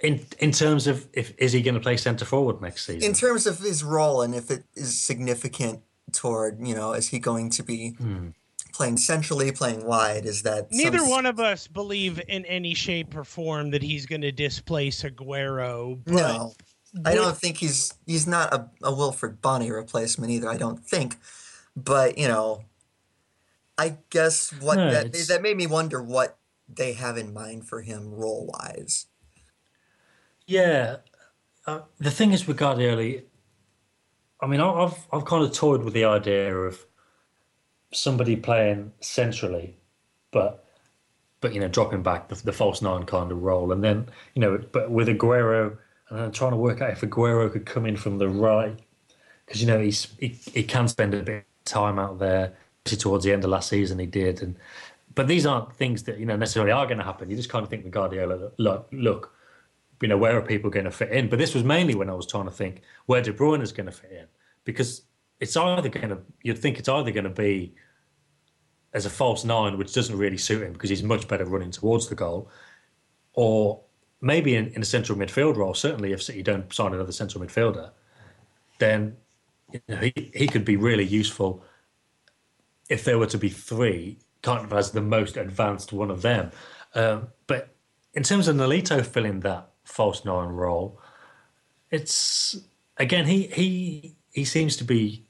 In 0.00 0.26
in 0.38 0.50
terms 0.50 0.86
of 0.86 1.06
if 1.12 1.34
is 1.38 1.52
he 1.52 1.62
going 1.62 1.74
to 1.74 1.80
play 1.80 1.96
centre 1.96 2.24
forward 2.24 2.60
next 2.60 2.86
season? 2.86 3.08
In 3.08 3.14
terms 3.14 3.46
of 3.46 3.58
his 3.58 3.84
role 3.84 4.22
and 4.22 4.34
if 4.34 4.50
it 4.50 4.64
is 4.74 5.02
significant 5.02 5.82
toward, 6.12 6.66
you 6.66 6.74
know, 6.74 6.92
is 6.92 7.08
he 7.08 7.18
going 7.18 7.50
to 7.50 7.62
be 7.62 7.90
hmm. 7.90 8.28
playing 8.72 8.96
centrally, 8.96 9.52
playing 9.52 9.84
wide? 9.84 10.24
Is 10.24 10.42
that 10.42 10.72
Neither 10.72 10.98
some- 10.98 11.10
one 11.10 11.26
of 11.26 11.38
us 11.38 11.66
believe 11.66 12.20
in 12.28 12.46
any 12.46 12.74
shape 12.74 13.14
or 13.14 13.24
form 13.24 13.70
that 13.70 13.82
he's 13.82 14.06
going 14.06 14.22
to 14.22 14.32
displace 14.32 15.02
Aguero. 15.02 16.00
But 16.04 16.14
No, 16.14 16.54
I 17.04 17.14
don't 17.14 17.36
think 17.36 17.58
he's 17.58 17.94
he's 18.06 18.26
not 18.26 18.52
a, 18.54 18.68
a 18.82 18.90
Wilfried 18.90 19.40
Bony 19.40 19.70
replacement 19.70 20.32
either. 20.32 20.48
I 20.48 20.56
don't 20.56 20.84
think, 20.84 21.16
but 21.76 22.16
you 22.16 22.26
know, 22.26 22.64
I 23.80 23.96
guess 24.10 24.52
what 24.52 24.76
No, 24.76 24.90
that 24.90 25.06
it's- 25.06 25.28
that 25.28 25.40
made 25.40 25.56
me 25.56 25.66
wonder 25.66 26.02
what 26.02 26.38
they 26.68 26.92
have 26.92 27.16
in 27.16 27.32
mind 27.32 27.66
for 27.66 27.80
him 27.80 28.12
role 28.12 28.46
wise. 28.46 29.06
Yeah, 30.46 30.98
uh, 31.66 31.82
the 31.98 32.10
thing 32.10 32.32
is 32.32 32.46
with 32.46 32.58
Guardiola, 32.58 33.22
I 34.42 34.46
mean, 34.46 34.60
I've 34.60 34.98
I've 35.12 35.24
kind 35.24 35.44
of 35.44 35.52
toyed 35.52 35.82
with 35.82 35.94
the 35.94 36.04
idea 36.04 36.54
of 36.54 36.86
somebody 37.92 38.36
playing 38.36 38.92
centrally, 39.00 39.76
but 40.30 40.64
but 41.40 41.54
you 41.54 41.60
know 41.60 41.68
dropping 41.68 42.02
back 42.02 42.28
the, 42.28 42.34
the 42.36 42.52
false 42.52 42.82
nine 42.82 43.04
kind 43.04 43.32
of 43.32 43.42
role, 43.42 43.72
and 43.72 43.82
then 43.82 44.08
you 44.34 44.40
know, 44.40 44.58
but 44.72 44.90
with 44.90 45.08
Aguero, 45.08 45.76
and 46.10 46.20
I'm 46.20 46.32
trying 46.32 46.52
to 46.52 46.56
work 46.56 46.80
out 46.82 46.90
if 46.90 47.00
Aguero 47.00 47.50
could 47.52 47.66
come 47.66 47.86
in 47.86 47.96
from 47.96 48.18
the 48.18 48.28
right 48.28 48.78
because 49.46 49.60
you 49.60 49.66
know 49.66 49.80
he's 49.80 50.08
he, 50.18 50.28
he 50.28 50.64
can 50.64 50.88
spend 50.88 51.14
a 51.14 51.22
bit 51.22 51.36
of 51.38 51.64
time 51.64 51.98
out 51.98 52.18
there. 52.18 52.56
Towards 52.96 53.24
the 53.24 53.32
end 53.32 53.44
of 53.44 53.50
last 53.50 53.68
season, 53.68 53.98
he 53.98 54.06
did, 54.06 54.42
and 54.42 54.56
but 55.14 55.26
these 55.26 55.46
aren't 55.46 55.74
things 55.74 56.04
that 56.04 56.18
you 56.18 56.26
know 56.26 56.36
necessarily 56.36 56.72
are 56.72 56.86
going 56.86 56.98
to 56.98 57.04
happen. 57.04 57.30
You 57.30 57.36
just 57.36 57.48
kind 57.48 57.62
of 57.62 57.70
think 57.70 57.84
with 57.84 57.92
Guardiola, 57.92 58.52
look, 58.58 58.88
look, 58.92 59.34
you 60.00 60.08
know, 60.08 60.16
where 60.16 60.36
are 60.36 60.42
people 60.42 60.70
going 60.70 60.84
to 60.84 60.90
fit 60.90 61.10
in? 61.10 61.28
But 61.28 61.38
this 61.38 61.54
was 61.54 61.64
mainly 61.64 61.94
when 61.94 62.08
I 62.08 62.14
was 62.14 62.26
trying 62.26 62.46
to 62.46 62.50
think 62.50 62.82
where 63.06 63.20
De 63.20 63.32
Bruyne 63.32 63.62
is 63.62 63.72
going 63.72 63.86
to 63.86 63.92
fit 63.92 64.12
in 64.12 64.26
because 64.64 65.02
it's 65.40 65.56
either 65.56 65.88
going 65.88 66.10
to 66.10 66.18
you'd 66.42 66.58
think 66.58 66.78
it's 66.78 66.88
either 66.88 67.10
going 67.10 67.24
to 67.24 67.30
be 67.30 67.74
as 68.92 69.06
a 69.06 69.10
false 69.10 69.44
nine, 69.44 69.78
which 69.78 69.92
doesn't 69.92 70.16
really 70.16 70.38
suit 70.38 70.62
him 70.62 70.72
because 70.72 70.90
he's 70.90 71.02
much 71.02 71.28
better 71.28 71.44
running 71.44 71.70
towards 71.70 72.08
the 72.08 72.14
goal, 72.14 72.50
or 73.34 73.80
maybe 74.20 74.54
in, 74.56 74.68
in 74.68 74.82
a 74.82 74.84
central 74.84 75.16
midfield 75.16 75.56
role. 75.56 75.74
Certainly, 75.74 76.12
if 76.12 76.22
City 76.22 76.42
don't 76.42 76.72
sign 76.72 76.92
another 76.92 77.12
central 77.12 77.44
midfielder, 77.44 77.90
then 78.78 79.16
you 79.72 79.80
know, 79.88 79.96
he 79.96 80.30
he 80.34 80.46
could 80.46 80.64
be 80.64 80.76
really 80.76 81.04
useful 81.04 81.64
if 82.90 83.04
there 83.04 83.18
were 83.18 83.26
to 83.26 83.38
be 83.38 83.48
three 83.48 84.18
kind 84.42 84.64
of 84.64 84.72
as 84.72 84.90
the 84.90 85.00
most 85.00 85.36
advanced 85.36 85.92
one 85.92 86.10
of 86.10 86.22
them. 86.22 86.50
Um, 86.94 87.28
but 87.46 87.74
in 88.12 88.22
terms 88.22 88.48
of 88.48 88.56
Nolito 88.56 89.04
filling 89.06 89.40
that 89.40 89.70
false 89.84 90.24
nine 90.24 90.48
role, 90.48 91.00
it's 91.90 92.58
again 92.98 93.26
he 93.26 93.46
he 93.46 94.16
he 94.32 94.44
seems 94.44 94.76
to 94.76 94.84
be, 94.84 95.24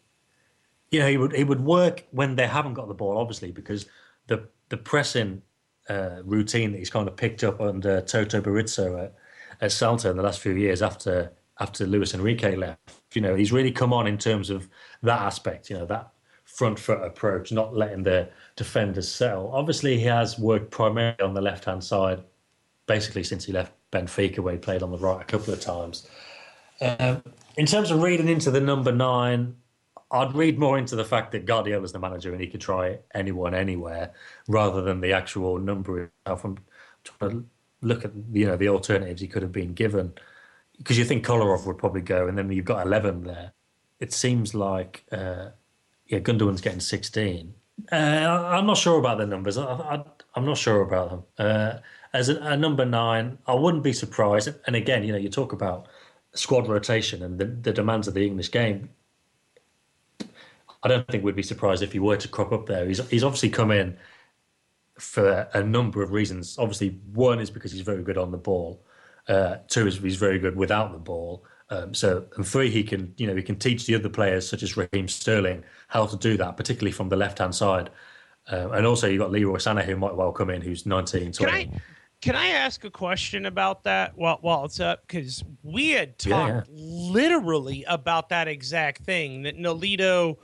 you 0.90 1.00
know, 1.00 1.08
he 1.08 1.16
would 1.16 1.32
he 1.34 1.44
would 1.44 1.60
work 1.60 2.04
when 2.10 2.34
they 2.36 2.46
haven't 2.46 2.74
got 2.74 2.88
the 2.88 2.94
ball, 2.94 3.18
obviously, 3.18 3.52
because 3.52 3.86
the 4.26 4.48
the 4.70 4.76
pressing 4.76 5.42
uh, 5.88 6.22
routine 6.24 6.72
that 6.72 6.78
he's 6.78 6.90
kind 6.90 7.08
of 7.08 7.16
picked 7.16 7.44
up 7.44 7.60
under 7.60 8.00
Toto 8.00 8.40
Berizzo 8.40 9.04
at, 9.04 9.14
at 9.60 9.70
Celta 9.70 10.10
in 10.10 10.16
the 10.16 10.22
last 10.22 10.40
few 10.40 10.54
years 10.54 10.80
after 10.82 11.32
after 11.58 11.86
Luis 11.86 12.14
Enrique 12.14 12.56
left. 12.56 12.80
You 13.12 13.20
know, 13.20 13.34
he's 13.34 13.52
really 13.52 13.72
come 13.72 13.92
on 13.92 14.06
in 14.06 14.16
terms 14.16 14.48
of 14.48 14.68
that 15.02 15.20
aspect. 15.20 15.68
You 15.68 15.78
know, 15.78 15.86
that 15.86 16.10
front 16.60 16.78
foot 16.78 17.02
approach, 17.02 17.52
not 17.52 17.74
letting 17.74 18.02
the 18.02 18.28
defenders 18.54 19.08
settle. 19.10 19.50
Obviously, 19.60 19.98
he 19.98 20.04
has 20.04 20.38
worked 20.38 20.70
primarily 20.70 21.22
on 21.22 21.32
the 21.32 21.40
left 21.40 21.64
hand 21.64 21.82
side, 21.82 22.22
basically 22.86 23.24
since 23.24 23.46
he 23.46 23.52
left 23.52 23.72
Benfica, 23.90 24.40
where 24.40 24.52
he 24.52 24.58
played 24.58 24.82
on 24.82 24.90
the 24.90 24.98
right 24.98 25.22
a 25.22 25.24
couple 25.24 25.54
of 25.54 25.60
times. 25.60 26.06
Um, 26.82 27.22
in 27.56 27.64
terms 27.64 27.90
of 27.90 28.02
reading 28.02 28.28
into 28.28 28.50
the 28.50 28.60
number 28.60 28.92
nine, 28.92 29.56
I'd 30.10 30.34
read 30.34 30.58
more 30.58 30.76
into 30.76 30.96
the 30.96 31.04
fact 31.04 31.32
that 31.32 31.46
Guardiola's 31.46 31.92
the 31.92 31.98
manager 31.98 32.30
and 32.32 32.40
he 32.42 32.46
could 32.46 32.60
try 32.60 32.98
anyone 33.14 33.54
anywhere, 33.54 34.12
rather 34.46 34.82
than 34.82 35.00
the 35.00 35.14
actual 35.14 35.58
number 35.58 36.10
itself. 36.26 36.44
I'm 36.44 36.58
trying 37.04 37.30
to 37.30 37.44
look 37.80 38.04
at 38.04 38.12
you 38.32 38.46
know 38.46 38.58
the 38.58 38.68
alternatives 38.68 39.22
he 39.22 39.28
could 39.28 39.42
have 39.42 39.56
been 39.62 39.72
given, 39.72 40.12
because 40.76 40.98
you 40.98 41.06
think 41.06 41.24
Kolarov 41.24 41.64
would 41.64 41.78
probably 41.78 42.02
go, 42.02 42.28
and 42.28 42.36
then 42.36 42.52
you've 42.52 42.72
got 42.74 42.86
eleven 42.86 43.24
there. 43.24 43.52
It 43.98 44.12
seems 44.12 44.54
like 44.54 45.04
uh, 45.10 45.50
yeah, 46.10 46.18
Gundogan's 46.18 46.60
getting 46.60 46.80
sixteen. 46.80 47.54
Uh, 47.90 47.96
I'm 47.96 48.66
not 48.66 48.76
sure 48.76 48.98
about 48.98 49.18
the 49.18 49.26
numbers. 49.26 49.56
I, 49.56 50.02
am 50.36 50.44
not 50.44 50.58
sure 50.58 50.82
about 50.82 51.10
them. 51.10 51.22
Uh, 51.38 51.78
as 52.12 52.28
a, 52.28 52.36
a, 52.42 52.56
number 52.56 52.84
nine, 52.84 53.38
I 53.46 53.54
wouldn't 53.54 53.82
be 53.82 53.92
surprised. 53.92 54.48
And 54.66 54.76
again, 54.76 55.04
you 55.04 55.12
know, 55.12 55.18
you 55.18 55.30
talk 55.30 55.52
about 55.52 55.86
squad 56.34 56.68
rotation 56.68 57.22
and 57.22 57.38
the, 57.38 57.46
the 57.46 57.72
demands 57.72 58.08
of 58.08 58.14
the 58.14 58.26
English 58.26 58.50
game. 58.50 58.90
I 60.82 60.88
don't 60.88 61.06
think 61.08 61.24
we'd 61.24 61.36
be 61.36 61.42
surprised 61.42 61.82
if 61.82 61.92
he 61.92 61.98
were 61.98 62.16
to 62.16 62.28
crop 62.28 62.52
up 62.52 62.66
there. 62.66 62.86
He's 62.86 63.06
he's 63.08 63.24
obviously 63.24 63.50
come 63.50 63.70
in 63.70 63.96
for 64.98 65.48
a 65.54 65.62
number 65.62 66.02
of 66.02 66.10
reasons. 66.10 66.58
Obviously, 66.58 67.00
one 67.12 67.38
is 67.38 67.50
because 67.50 67.72
he's 67.72 67.82
very 67.82 68.02
good 68.02 68.18
on 68.18 68.30
the 68.30 68.38
ball. 68.38 68.82
Uh, 69.28 69.56
two 69.68 69.86
is 69.86 69.98
he's 69.98 70.16
very 70.16 70.38
good 70.38 70.56
without 70.56 70.92
the 70.92 70.98
ball. 70.98 71.44
Um, 71.68 71.94
so, 71.94 72.26
and 72.36 72.46
three, 72.46 72.70
he 72.70 72.82
can 72.82 73.14
you 73.16 73.26
know 73.26 73.36
he 73.36 73.42
can 73.42 73.56
teach 73.56 73.86
the 73.86 73.94
other 73.94 74.08
players 74.08 74.48
such 74.48 74.62
as 74.62 74.76
Raheem 74.76 75.06
Sterling 75.06 75.62
how 75.90 76.06
to 76.06 76.16
do 76.16 76.36
that, 76.38 76.56
particularly 76.56 76.92
from 76.92 77.08
the 77.08 77.16
left 77.16 77.38
hand 77.38 77.54
side. 77.54 77.90
Uh, 78.50 78.70
and 78.70 78.86
also, 78.86 79.06
you've 79.06 79.20
got 79.20 79.30
Leroy 79.30 79.56
Sané 79.56 79.84
who 79.84 79.96
might 79.96 80.16
well 80.16 80.32
come 80.32 80.50
in, 80.50 80.62
who's 80.62 80.86
19, 80.86 81.32
20. 81.32 81.34
Can 81.34 81.48
I, 81.48 81.80
can 82.20 82.36
I 82.36 82.48
ask 82.48 82.84
a 82.84 82.90
question 82.90 83.46
about 83.46 83.84
that 83.84 84.16
while, 84.16 84.38
while 84.40 84.64
it's 84.64 84.80
up? 84.80 85.06
Because 85.06 85.44
we 85.62 85.90
had 85.90 86.18
talked 86.18 86.68
yeah, 86.68 86.74
yeah. 86.74 87.12
literally 87.12 87.84
about 87.86 88.30
that 88.30 88.48
exact 88.48 89.02
thing 89.02 89.42
that 89.42 89.56
Nolito 89.56 90.38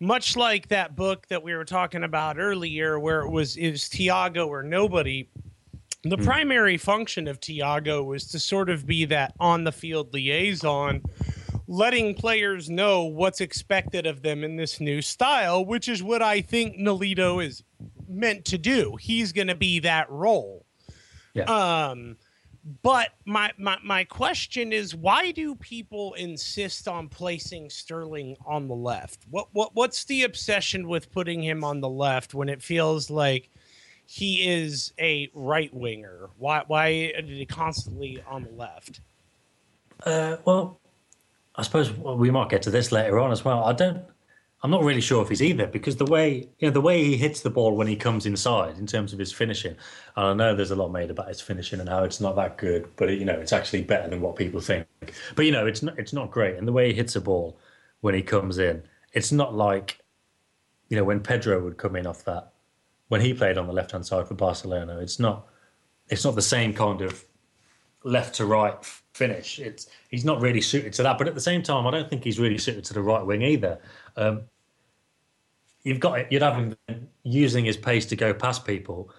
much 0.00 0.34
like 0.34 0.68
that 0.68 0.96
book 0.96 1.26
that 1.28 1.42
we 1.42 1.54
were 1.54 1.64
talking 1.64 2.04
about 2.04 2.38
earlier, 2.38 2.98
where 2.98 3.20
it 3.20 3.30
was 3.30 3.56
it 3.56 3.70
was 3.70 3.82
Thiago 3.84 4.48
or 4.48 4.62
nobody. 4.62 5.28
The 6.02 6.16
mm. 6.16 6.24
primary 6.24 6.78
function 6.78 7.28
of 7.28 7.40
Thiago 7.40 8.04
was 8.04 8.24
to 8.28 8.38
sort 8.38 8.70
of 8.70 8.86
be 8.86 9.04
that 9.04 9.34
on 9.38 9.64
the 9.64 9.72
field 9.72 10.14
liaison, 10.14 11.02
letting 11.70 12.12
players 12.16 12.68
know 12.68 13.04
what's 13.04 13.40
expected 13.40 14.04
of 14.04 14.22
them 14.22 14.42
in 14.42 14.56
this 14.56 14.80
new 14.80 15.00
style, 15.00 15.64
which 15.64 15.88
is 15.88 16.02
what 16.02 16.20
I 16.20 16.40
think 16.40 16.76
Nolito 16.76 17.42
is 17.42 17.62
meant 18.08 18.44
to 18.46 18.58
do. 18.58 18.96
He's 18.96 19.30
going 19.30 19.46
to 19.46 19.54
be 19.54 19.78
that 19.78 20.10
role. 20.10 20.66
Yeah. 21.32 21.44
Um, 21.44 22.16
but 22.82 23.10
my, 23.24 23.52
my 23.56 23.78
my 23.84 24.02
question 24.04 24.72
is 24.72 24.96
why 24.96 25.30
do 25.30 25.54
people 25.54 26.12
insist 26.14 26.88
on 26.88 27.08
placing 27.08 27.70
Sterling 27.70 28.36
on 28.44 28.66
the 28.66 28.74
left? 28.74 29.24
What 29.30 29.46
what 29.52 29.70
what's 29.74 30.04
the 30.04 30.24
obsession 30.24 30.88
with 30.88 31.12
putting 31.12 31.40
him 31.40 31.62
on 31.62 31.80
the 31.80 31.88
left 31.88 32.34
when 32.34 32.48
it 32.48 32.60
feels 32.60 33.10
like 33.10 33.48
he 34.06 34.46
is 34.46 34.92
a 34.98 35.30
right 35.34 35.72
winger? 35.72 36.30
Why 36.36 36.64
why 36.66 37.12
are 37.16 37.22
he 37.22 37.46
constantly 37.46 38.22
on 38.28 38.42
the 38.42 38.52
left? 38.52 39.00
Uh, 40.04 40.36
well, 40.44 40.79
I 41.60 41.62
suppose 41.62 41.92
we 41.92 42.30
might 42.30 42.48
get 42.48 42.62
to 42.62 42.70
this 42.70 42.90
later 42.90 43.18
on 43.18 43.32
as 43.32 43.44
well. 43.44 43.64
I 43.64 43.72
don't 43.72 44.02
I'm 44.62 44.70
not 44.70 44.82
really 44.82 45.00
sure 45.00 45.22
if 45.22 45.28
he's 45.28 45.42
either 45.42 45.66
because 45.66 45.96
the 45.96 46.04
way 46.04 46.48
you 46.58 46.68
know 46.68 46.70
the 46.70 46.80
way 46.80 47.02
he 47.04 47.16
hits 47.16 47.40
the 47.40 47.50
ball 47.50 47.76
when 47.76 47.86
he 47.86 47.96
comes 47.96 48.26
inside 48.26 48.76
in 48.76 48.86
terms 48.86 49.12
of 49.12 49.18
his 49.18 49.32
finishing, 49.32 49.76
and 50.16 50.26
I 50.26 50.34
know 50.34 50.54
there's 50.54 50.70
a 50.70 50.76
lot 50.76 50.88
made 50.88 51.10
about 51.10 51.28
his 51.28 51.40
finishing 51.40 51.80
and 51.80 51.88
how 51.88 52.04
it's 52.04 52.20
not 52.20 52.36
that 52.36 52.58
good, 52.58 52.88
but 52.96 53.10
it, 53.10 53.18
you 53.18 53.24
know 53.24 53.38
it's 53.38 53.52
actually 53.52 53.82
better 53.82 54.08
than 54.08 54.20
what 54.20 54.36
people 54.36 54.60
think. 54.60 54.86
But 55.34 55.46
you 55.46 55.52
know 55.52 55.66
it's 55.66 55.82
not 55.82 55.98
it's 55.98 56.12
not 56.12 56.30
great, 56.30 56.56
and 56.56 56.68
the 56.68 56.72
way 56.72 56.88
he 56.88 56.94
hits 56.94 57.16
a 57.16 57.20
ball 57.20 57.58
when 58.00 58.14
he 58.14 58.22
comes 58.22 58.58
in, 58.58 58.82
it's 59.12 59.32
not 59.32 59.54
like 59.54 59.98
you 60.88 60.96
know 60.96 61.04
when 61.04 61.20
Pedro 61.20 61.62
would 61.62 61.78
come 61.78 61.96
in 61.96 62.06
off 62.06 62.24
that 62.24 62.52
when 63.08 63.20
he 63.20 63.32
played 63.32 63.56
on 63.56 63.66
the 63.66 63.72
left 63.72 63.92
hand 63.92 64.04
side 64.04 64.28
for 64.28 64.34
Barcelona. 64.34 64.98
It's 64.98 65.18
not 65.18 65.46
it's 66.08 66.24
not 66.24 66.34
the 66.34 66.42
same 66.42 66.74
kind 66.74 67.00
of 67.00 67.24
left 68.02 68.34
to 68.36 68.46
right 68.46 68.74
finish. 69.20 69.58
It's 69.58 69.88
he's 70.08 70.24
not 70.24 70.40
really 70.40 70.62
suited 70.62 70.92
to 70.94 71.02
that. 71.02 71.18
But 71.18 71.28
at 71.28 71.34
the 71.34 71.46
same 71.50 71.62
time, 71.62 71.86
I 71.86 71.90
don't 71.90 72.08
think 72.08 72.24
he's 72.24 72.40
really 72.40 72.58
suited 72.58 72.84
to 72.84 72.94
the 72.94 73.02
right 73.02 73.24
wing 73.24 73.42
either. 73.42 73.78
Um, 74.16 74.42
you've 75.84 76.00
got 76.00 76.18
it. 76.20 76.26
you'd 76.30 76.42
have 76.42 76.56
him 76.56 76.76
using 77.22 77.64
his 77.64 77.76
pace 77.76 78.06
to 78.06 78.16
go 78.16 78.32
past 78.32 78.64
people, 78.64 79.10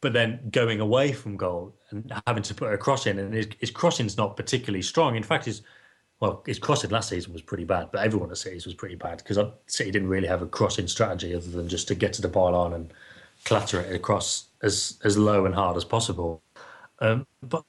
but 0.00 0.12
then 0.12 0.40
going 0.50 0.80
away 0.80 1.12
from 1.12 1.36
goal 1.36 1.72
and 1.90 2.12
having 2.26 2.42
to 2.42 2.54
put 2.54 2.72
a 2.72 2.76
cross 2.76 3.06
in, 3.06 3.20
and 3.20 3.32
his, 3.32 3.46
his 3.60 3.70
crossing's 3.70 4.16
not 4.16 4.36
particularly 4.36 4.82
strong. 4.82 5.14
In 5.14 5.22
fact, 5.22 5.44
his 5.44 5.62
well, 6.18 6.42
his 6.46 6.58
crossing 6.58 6.90
last 6.90 7.08
season 7.08 7.32
was 7.32 7.42
pretty 7.42 7.64
bad, 7.64 7.90
but 7.92 8.04
everyone 8.04 8.30
at 8.30 8.38
City 8.38 8.60
was 8.64 8.74
pretty 8.74 8.96
bad 8.96 9.18
because 9.18 9.38
City 9.66 9.90
didn't 9.92 10.08
really 10.08 10.28
have 10.28 10.42
a 10.42 10.46
crossing 10.46 10.88
strategy 10.88 11.34
other 11.34 11.50
than 11.50 11.68
just 11.68 11.88
to 11.88 11.94
get 11.94 12.12
to 12.14 12.22
the 12.22 12.28
byline 12.28 12.74
and 12.74 12.92
clatter 13.44 13.80
it 13.80 13.94
across 13.94 14.46
as 14.62 14.98
as 15.04 15.16
low 15.16 15.46
and 15.46 15.54
hard 15.54 15.76
as 15.76 15.84
possible. 15.84 16.42
Um, 17.00 17.26
but 17.42 17.64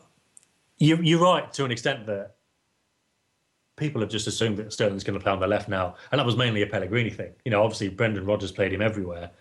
you, 0.83 0.97
you're 1.01 1.21
right 1.21 1.51
to 1.53 1.65
an 1.65 1.71
extent 1.71 2.05
that 2.07 2.35
people 3.77 4.01
have 4.01 4.09
just 4.09 4.27
assumed 4.27 4.57
that 4.57 4.73
Sterling's 4.73 5.03
going 5.03 5.17
to 5.17 5.23
play 5.23 5.31
on 5.31 5.39
the 5.39 5.47
left 5.47 5.69
now, 5.69 5.95
and 6.11 6.19
that 6.19 6.25
was 6.25 6.35
mainly 6.35 6.61
a 6.61 6.67
Pellegrini 6.67 7.09
thing. 7.09 7.31
You 7.45 7.51
know, 7.51 7.63
obviously 7.63 7.89
Brendan 7.89 8.25
Rodgers 8.25 8.51
played 8.51 8.73
him 8.73 8.81
everywhere, 8.81 9.31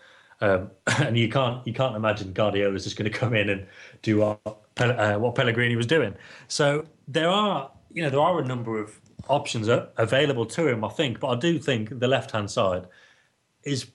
um, 0.41 0.71
and 0.99 1.19
you 1.19 1.29
can't 1.29 1.67
you 1.67 1.73
can't 1.73 1.97
imagine 1.97 2.33
Guardiola's 2.33 2.85
just 2.85 2.97
going 2.97 3.11
to 3.11 3.19
come 3.19 3.35
in 3.35 3.51
and 3.51 3.67
do 4.03 4.19
what, 4.19 4.41
uh, 4.79 5.17
what 5.17 5.35
Pellegrini 5.35 5.77
was 5.77 5.87
doing. 5.87 6.15
So 6.49 6.87
there 7.09 7.29
are 7.29 7.71
you 7.93 8.03
know 8.03 8.11
there 8.11 8.21
are 8.21 8.41
a 8.41 8.45
number 8.45 8.79
of 8.79 9.01
options 9.29 9.69
available 9.69 10.47
to 10.47 10.69
him, 10.69 10.85
I 10.85 10.89
think, 10.89 11.21
but 11.21 11.29
I 11.29 11.37
do 11.37 11.59
think 11.59 11.99
the 11.99 12.09
left 12.09 12.31
hand 12.31 12.51
side 12.51 12.87
is 13.65 13.87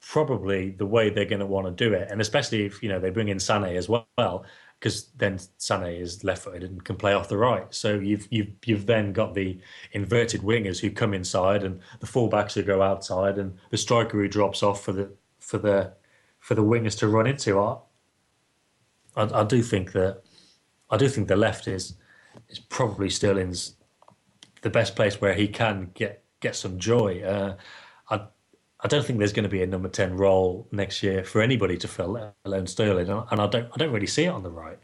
probably 0.00 0.70
the 0.70 0.86
way 0.86 1.10
they're 1.10 1.26
going 1.26 1.40
to 1.40 1.46
want 1.46 1.66
to 1.66 1.88
do 1.88 1.94
it, 1.94 2.10
and 2.10 2.20
especially 2.20 2.64
if 2.64 2.82
you 2.82 2.90
know 2.90 3.00
they 3.00 3.10
bring 3.10 3.28
in 3.28 3.38
Sané 3.38 3.76
as 3.76 3.88
well 3.88 4.44
because 4.80 5.08
then 5.18 5.36
Sané 5.58 6.00
is 6.00 6.24
left-footed 6.24 6.62
and 6.62 6.82
can 6.82 6.96
play 6.96 7.12
off 7.12 7.28
the 7.28 7.36
right. 7.36 7.66
So 7.72 7.98
you've 7.98 8.26
you've 8.30 8.48
you've 8.64 8.86
then 8.86 9.12
got 9.12 9.34
the 9.34 9.58
inverted 9.92 10.40
wingers 10.40 10.80
who 10.80 10.90
come 10.90 11.12
inside 11.12 11.62
and 11.62 11.80
the 12.00 12.06
fullbacks 12.06 12.54
who 12.54 12.62
go 12.62 12.80
outside 12.80 13.36
and 13.36 13.58
the 13.68 13.76
striker 13.76 14.16
who 14.18 14.26
drops 14.26 14.62
off 14.62 14.82
for 14.82 14.92
the 14.92 15.10
for 15.38 15.58
the 15.58 15.92
for 16.38 16.54
the 16.54 16.64
wingers 16.64 16.98
to 16.98 17.08
run 17.08 17.26
into. 17.26 17.60
I, 17.60 17.76
I, 19.16 19.40
I 19.40 19.44
do 19.44 19.62
think 19.62 19.92
that 19.92 20.22
I 20.88 20.96
do 20.96 21.08
think 21.08 21.28
the 21.28 21.36
left 21.36 21.68
is 21.68 21.94
is 22.48 22.58
probably 22.58 23.10
Sterling's 23.10 23.76
the 24.62 24.70
best 24.70 24.96
place 24.96 25.20
where 25.20 25.34
he 25.34 25.46
can 25.46 25.90
get 25.92 26.24
get 26.40 26.56
some 26.56 26.78
joy. 26.78 27.22
Uh, 27.22 27.56
I 28.08 28.22
I 28.82 28.88
don't 28.88 29.04
think 29.04 29.18
there's 29.18 29.32
going 29.32 29.44
to 29.44 29.50
be 29.50 29.62
a 29.62 29.66
number 29.66 29.88
ten 29.88 30.16
role 30.16 30.66
next 30.72 31.02
year 31.02 31.24
for 31.24 31.40
anybody 31.42 31.76
to 31.78 31.88
fill, 31.88 32.08
let 32.08 32.34
alone 32.44 32.66
Sterling, 32.66 33.08
and 33.08 33.40
I 33.40 33.46
don't 33.46 33.66
I 33.72 33.76
don't 33.76 33.92
really 33.92 34.06
see 34.06 34.24
it 34.24 34.28
on 34.28 34.42
the 34.42 34.50
right. 34.50 34.78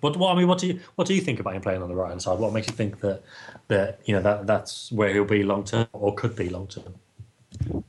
What, 0.00 0.16
what 0.16 0.32
I 0.34 0.38
mean, 0.38 0.46
what 0.46 0.58
do 0.58 0.66
you 0.68 0.80
what 0.94 1.06
do 1.06 1.14
you 1.14 1.20
think 1.20 1.40
about 1.40 1.54
him 1.54 1.62
playing 1.62 1.82
on 1.82 1.88
the 1.88 1.94
right 1.94 2.08
hand 2.08 2.22
side? 2.22 2.38
What 2.38 2.52
makes 2.52 2.66
you 2.66 2.74
think 2.74 3.00
that 3.00 3.22
that 3.68 4.00
you 4.04 4.14
know 4.14 4.22
that 4.22 4.46
that's 4.46 4.92
where 4.92 5.12
he'll 5.12 5.24
be 5.24 5.42
long 5.42 5.64
term 5.64 5.86
or 5.92 6.14
could 6.14 6.36
be 6.36 6.48
long 6.48 6.66
term? 6.66 6.94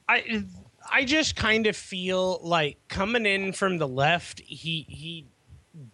I 0.07 0.43
I 0.91 1.05
just 1.05 1.35
kind 1.35 1.67
of 1.67 1.75
feel 1.75 2.39
like 2.43 2.77
coming 2.87 3.25
in 3.25 3.51
from 3.51 3.77
the 3.77 3.87
left, 3.87 4.39
he 4.39 4.85
he 4.87 5.25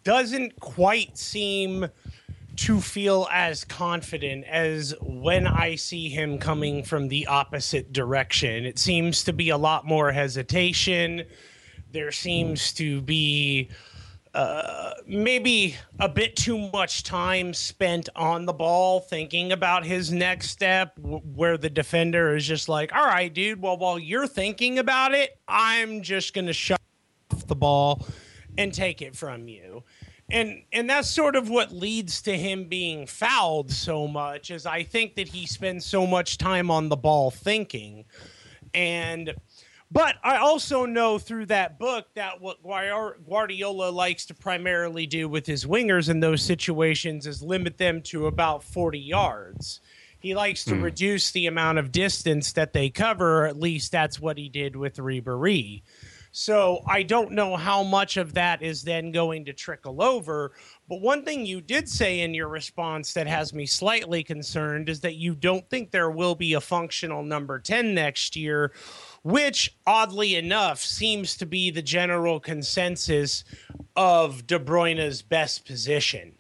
doesn't 0.04 0.60
quite 0.60 1.18
seem 1.18 1.88
to 2.56 2.80
feel 2.80 3.28
as 3.32 3.64
confident 3.64 4.46
as 4.46 4.94
when 5.02 5.48
I 5.48 5.76
see 5.76 6.10
him 6.10 6.38
coming 6.38 6.84
from 6.84 7.08
the 7.08 7.28
opposite 7.28 7.92
direction. 7.92 8.66
It 8.66 8.78
seems 8.78 9.24
to 9.24 9.34
be 9.34 9.50
a 9.50 9.58
lot 9.58 9.86
more 9.86 10.12
hesitation. 10.12 11.24
There 11.92 12.12
seems 12.12 12.74
to 12.74 13.02
be 13.02 13.70
uh, 14.34 14.94
maybe 15.06 15.76
a 16.00 16.10
bit 16.10 16.36
too 16.36 16.70
much 16.72 17.04
time 17.04 17.54
spent 17.54 18.10
on 18.16 18.46
the 18.46 18.54
ball 18.54 19.00
thinking 19.00 19.52
about 19.52 19.86
his 19.86 20.12
next 20.12 20.50
step, 20.50 20.96
w- 20.96 21.20
where 21.20 21.56
the 21.56 21.70
defender 21.70 22.36
is 22.36 22.48
just 22.48 22.68
like, 22.68 22.94
all 22.96 23.06
right, 23.06 23.32
dude, 23.32 23.62
well, 23.62 23.78
while 23.78 24.00
you're 24.00 24.28
thinking 24.28 24.80
about 24.80 25.14
it, 25.14 25.38
I'm 25.48 26.02
just 26.02 26.34
going 26.34 26.48
to 26.48 26.54
shut 26.54 26.82
off 27.32 27.46
the 27.46 27.56
ball 27.56 28.08
and 28.58 28.74
take 28.74 29.02
it 29.04 29.16
from 29.16 29.48
you. 29.48 29.84
And 30.34 30.64
and 30.74 30.90
that's 30.90 31.10
sort 31.10 31.36
of 31.36 31.48
what 31.48 31.72
leads 31.72 32.24
to 32.24 32.36
him 32.36 32.66
being 32.66 33.06
fouled 33.06 33.72
so 33.72 34.08
much 34.08 34.50
is 34.50 34.66
I 34.66 34.82
think 34.82 35.16
that 35.16 35.28
he 35.28 35.46
spends 35.46 35.86
so 35.86 36.08
much 36.08 36.40
time 36.40 36.72
on 36.72 36.90
the 36.90 36.96
ball 36.96 37.30
thinking. 37.30 38.06
And 38.74 39.36
but 39.92 40.16
I 40.24 40.38
also 40.38 40.88
know 40.88 41.20
through 41.20 41.46
that 41.46 41.78
book 41.78 42.08
that 42.16 42.42
what 42.42 42.64
Guardiola 42.64 43.92
likes 43.92 44.26
to 44.26 44.34
primarily 44.34 45.06
do 45.06 45.30
with 45.30 45.46
his 45.46 45.66
wingers 45.66 46.10
in 46.10 46.20
those 46.20 46.42
situations 46.42 47.28
is 47.28 47.44
limit 47.44 47.78
them 47.78 48.02
to 48.06 48.26
about 48.26 48.64
40 48.64 48.98
yards. 48.98 49.82
He 50.20 50.34
likes 50.34 50.66
to 50.66 50.76
hmm. 50.76 50.82
reduce 50.82 51.30
the 51.30 51.46
amount 51.46 51.78
of 51.78 51.92
distance 51.92 52.54
that 52.54 52.74
they 52.74 52.90
cover, 52.90 53.46
at 53.46 53.60
least 53.60 53.92
that's 53.92 54.20
what 54.20 54.40
he 54.40 54.50
did 54.50 54.76
with 54.76 54.98
Ribery. 54.98 55.84
So 56.36 56.82
I 56.88 57.04
don't 57.04 57.34
know 57.34 57.56
how 57.56 57.84
much 57.84 58.18
of 58.18 58.34
that 58.34 58.64
is 58.64 58.82
then 58.82 59.12
going 59.12 59.46
to 59.46 59.54
trickle 59.54 60.02
over. 60.02 60.54
But 60.90 61.00
one 61.00 61.24
thing 61.24 61.46
you 61.46 61.62
did 61.62 61.88
say 61.88 62.22
in 62.22 62.34
your 62.34 62.48
response 62.48 63.14
that 63.14 63.28
has 63.28 63.54
me 63.54 63.68
slightly 63.68 64.24
concerned 64.24 64.90
is 64.90 65.00
that 65.02 65.14
you 65.14 65.36
don't 65.36 65.70
think 65.70 65.92
there 65.92 66.10
will 66.10 66.34
be 66.34 66.56
a 66.56 66.60
functional 66.60 67.22
number 67.22 67.60
10 67.60 67.94
next 67.94 68.36
year, 68.36 68.72
which 69.22 69.78
oddly 69.86 70.36
enough 70.36 70.80
seems 70.80 71.38
to 71.38 71.46
be 71.46 71.70
the 71.70 71.84
general 71.84 72.40
consensus 72.40 73.44
of 73.96 74.48
De 74.48 74.58
Bruyne's 74.58 75.22
best 75.22 75.68
position. 75.68 76.34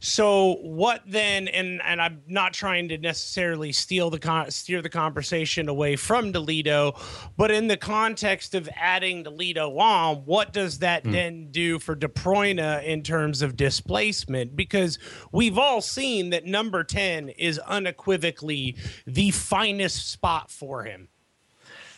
So 0.00 0.56
what 0.62 1.02
then? 1.06 1.48
And 1.48 1.80
and 1.82 2.00
I'm 2.00 2.22
not 2.28 2.52
trying 2.52 2.88
to 2.88 2.98
necessarily 2.98 3.72
steal 3.72 4.10
the 4.10 4.18
con- 4.18 4.50
steer 4.50 4.82
the 4.82 4.88
conversation 4.88 5.68
away 5.68 5.96
from 5.96 6.32
Nolito, 6.32 6.98
but 7.36 7.50
in 7.50 7.66
the 7.66 7.76
context 7.76 8.54
of 8.54 8.68
adding 8.76 9.24
Nolito 9.24 9.78
on, 9.78 10.16
what 10.24 10.52
does 10.52 10.80
that 10.80 11.04
then 11.04 11.50
do 11.50 11.78
for 11.78 11.94
De 11.94 12.08
Bruyne 12.08 12.82
in 12.84 13.02
terms 13.02 13.42
of 13.42 13.56
displacement? 13.56 14.54
Because 14.54 14.98
we've 15.32 15.58
all 15.58 15.80
seen 15.80 16.30
that 16.30 16.44
number 16.44 16.84
ten 16.84 17.28
is 17.30 17.58
unequivocally 17.60 18.76
the 19.06 19.30
finest 19.30 20.10
spot 20.10 20.50
for 20.50 20.84
him. 20.84 21.08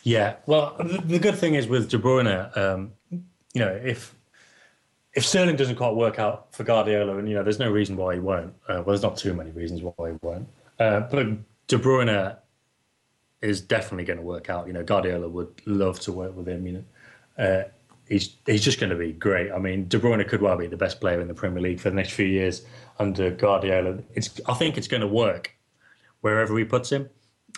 Yeah, 0.03 0.35
well, 0.45 0.75
the, 0.79 1.01
the 1.03 1.19
good 1.19 1.35
thing 1.35 1.55
is 1.55 1.67
with 1.67 1.89
De 1.89 1.97
Bruyne, 1.97 2.57
um, 2.57 2.93
you 3.11 3.21
know, 3.55 3.67
if 3.83 4.15
if 5.13 5.25
Sterling 5.25 5.55
doesn't 5.55 5.75
quite 5.75 5.95
work 5.95 6.19
out 6.19 6.53
for 6.53 6.63
Guardiola, 6.63 7.17
and 7.17 7.27
you 7.27 7.35
know, 7.35 7.43
there's 7.43 7.59
no 7.59 7.71
reason 7.71 7.97
why 7.97 8.15
he 8.15 8.19
won't. 8.19 8.53
Uh, 8.67 8.75
well, 8.75 8.85
there's 8.85 9.01
not 9.01 9.17
too 9.17 9.33
many 9.33 9.51
reasons 9.51 9.81
why 9.81 10.11
he 10.11 10.17
won't. 10.21 10.47
Uh, 10.77 11.01
but 11.01 11.27
De 11.67 11.77
Bruyne 11.77 12.37
is 13.41 13.61
definitely 13.61 14.05
going 14.05 14.19
to 14.19 14.25
work 14.25 14.49
out. 14.49 14.67
You 14.67 14.73
know, 14.73 14.83
Guardiola 14.83 15.27
would 15.27 15.61
love 15.65 15.99
to 16.01 16.11
work 16.11 16.35
with 16.35 16.47
him. 16.47 16.67
You 16.67 16.73
know, 17.37 17.43
uh, 17.43 17.63
he's 18.07 18.35
he's 18.45 18.63
just 18.63 18.79
going 18.79 18.91
to 18.91 18.95
be 18.95 19.13
great. 19.13 19.51
I 19.51 19.57
mean, 19.57 19.87
De 19.87 19.99
Bruyne 19.99 20.27
could 20.27 20.41
well 20.41 20.57
be 20.57 20.67
the 20.67 20.77
best 20.77 21.01
player 21.01 21.21
in 21.21 21.27
the 21.27 21.33
Premier 21.33 21.61
League 21.61 21.79
for 21.79 21.89
the 21.89 21.95
next 21.95 22.11
few 22.11 22.25
years 22.25 22.65
under 22.99 23.31
Guardiola. 23.31 23.99
It's 24.13 24.39
I 24.47 24.53
think 24.53 24.77
it's 24.77 24.87
going 24.87 25.01
to 25.01 25.07
work 25.07 25.55
wherever 26.21 26.57
he 26.57 26.65
puts 26.65 26.91
him, 26.91 27.09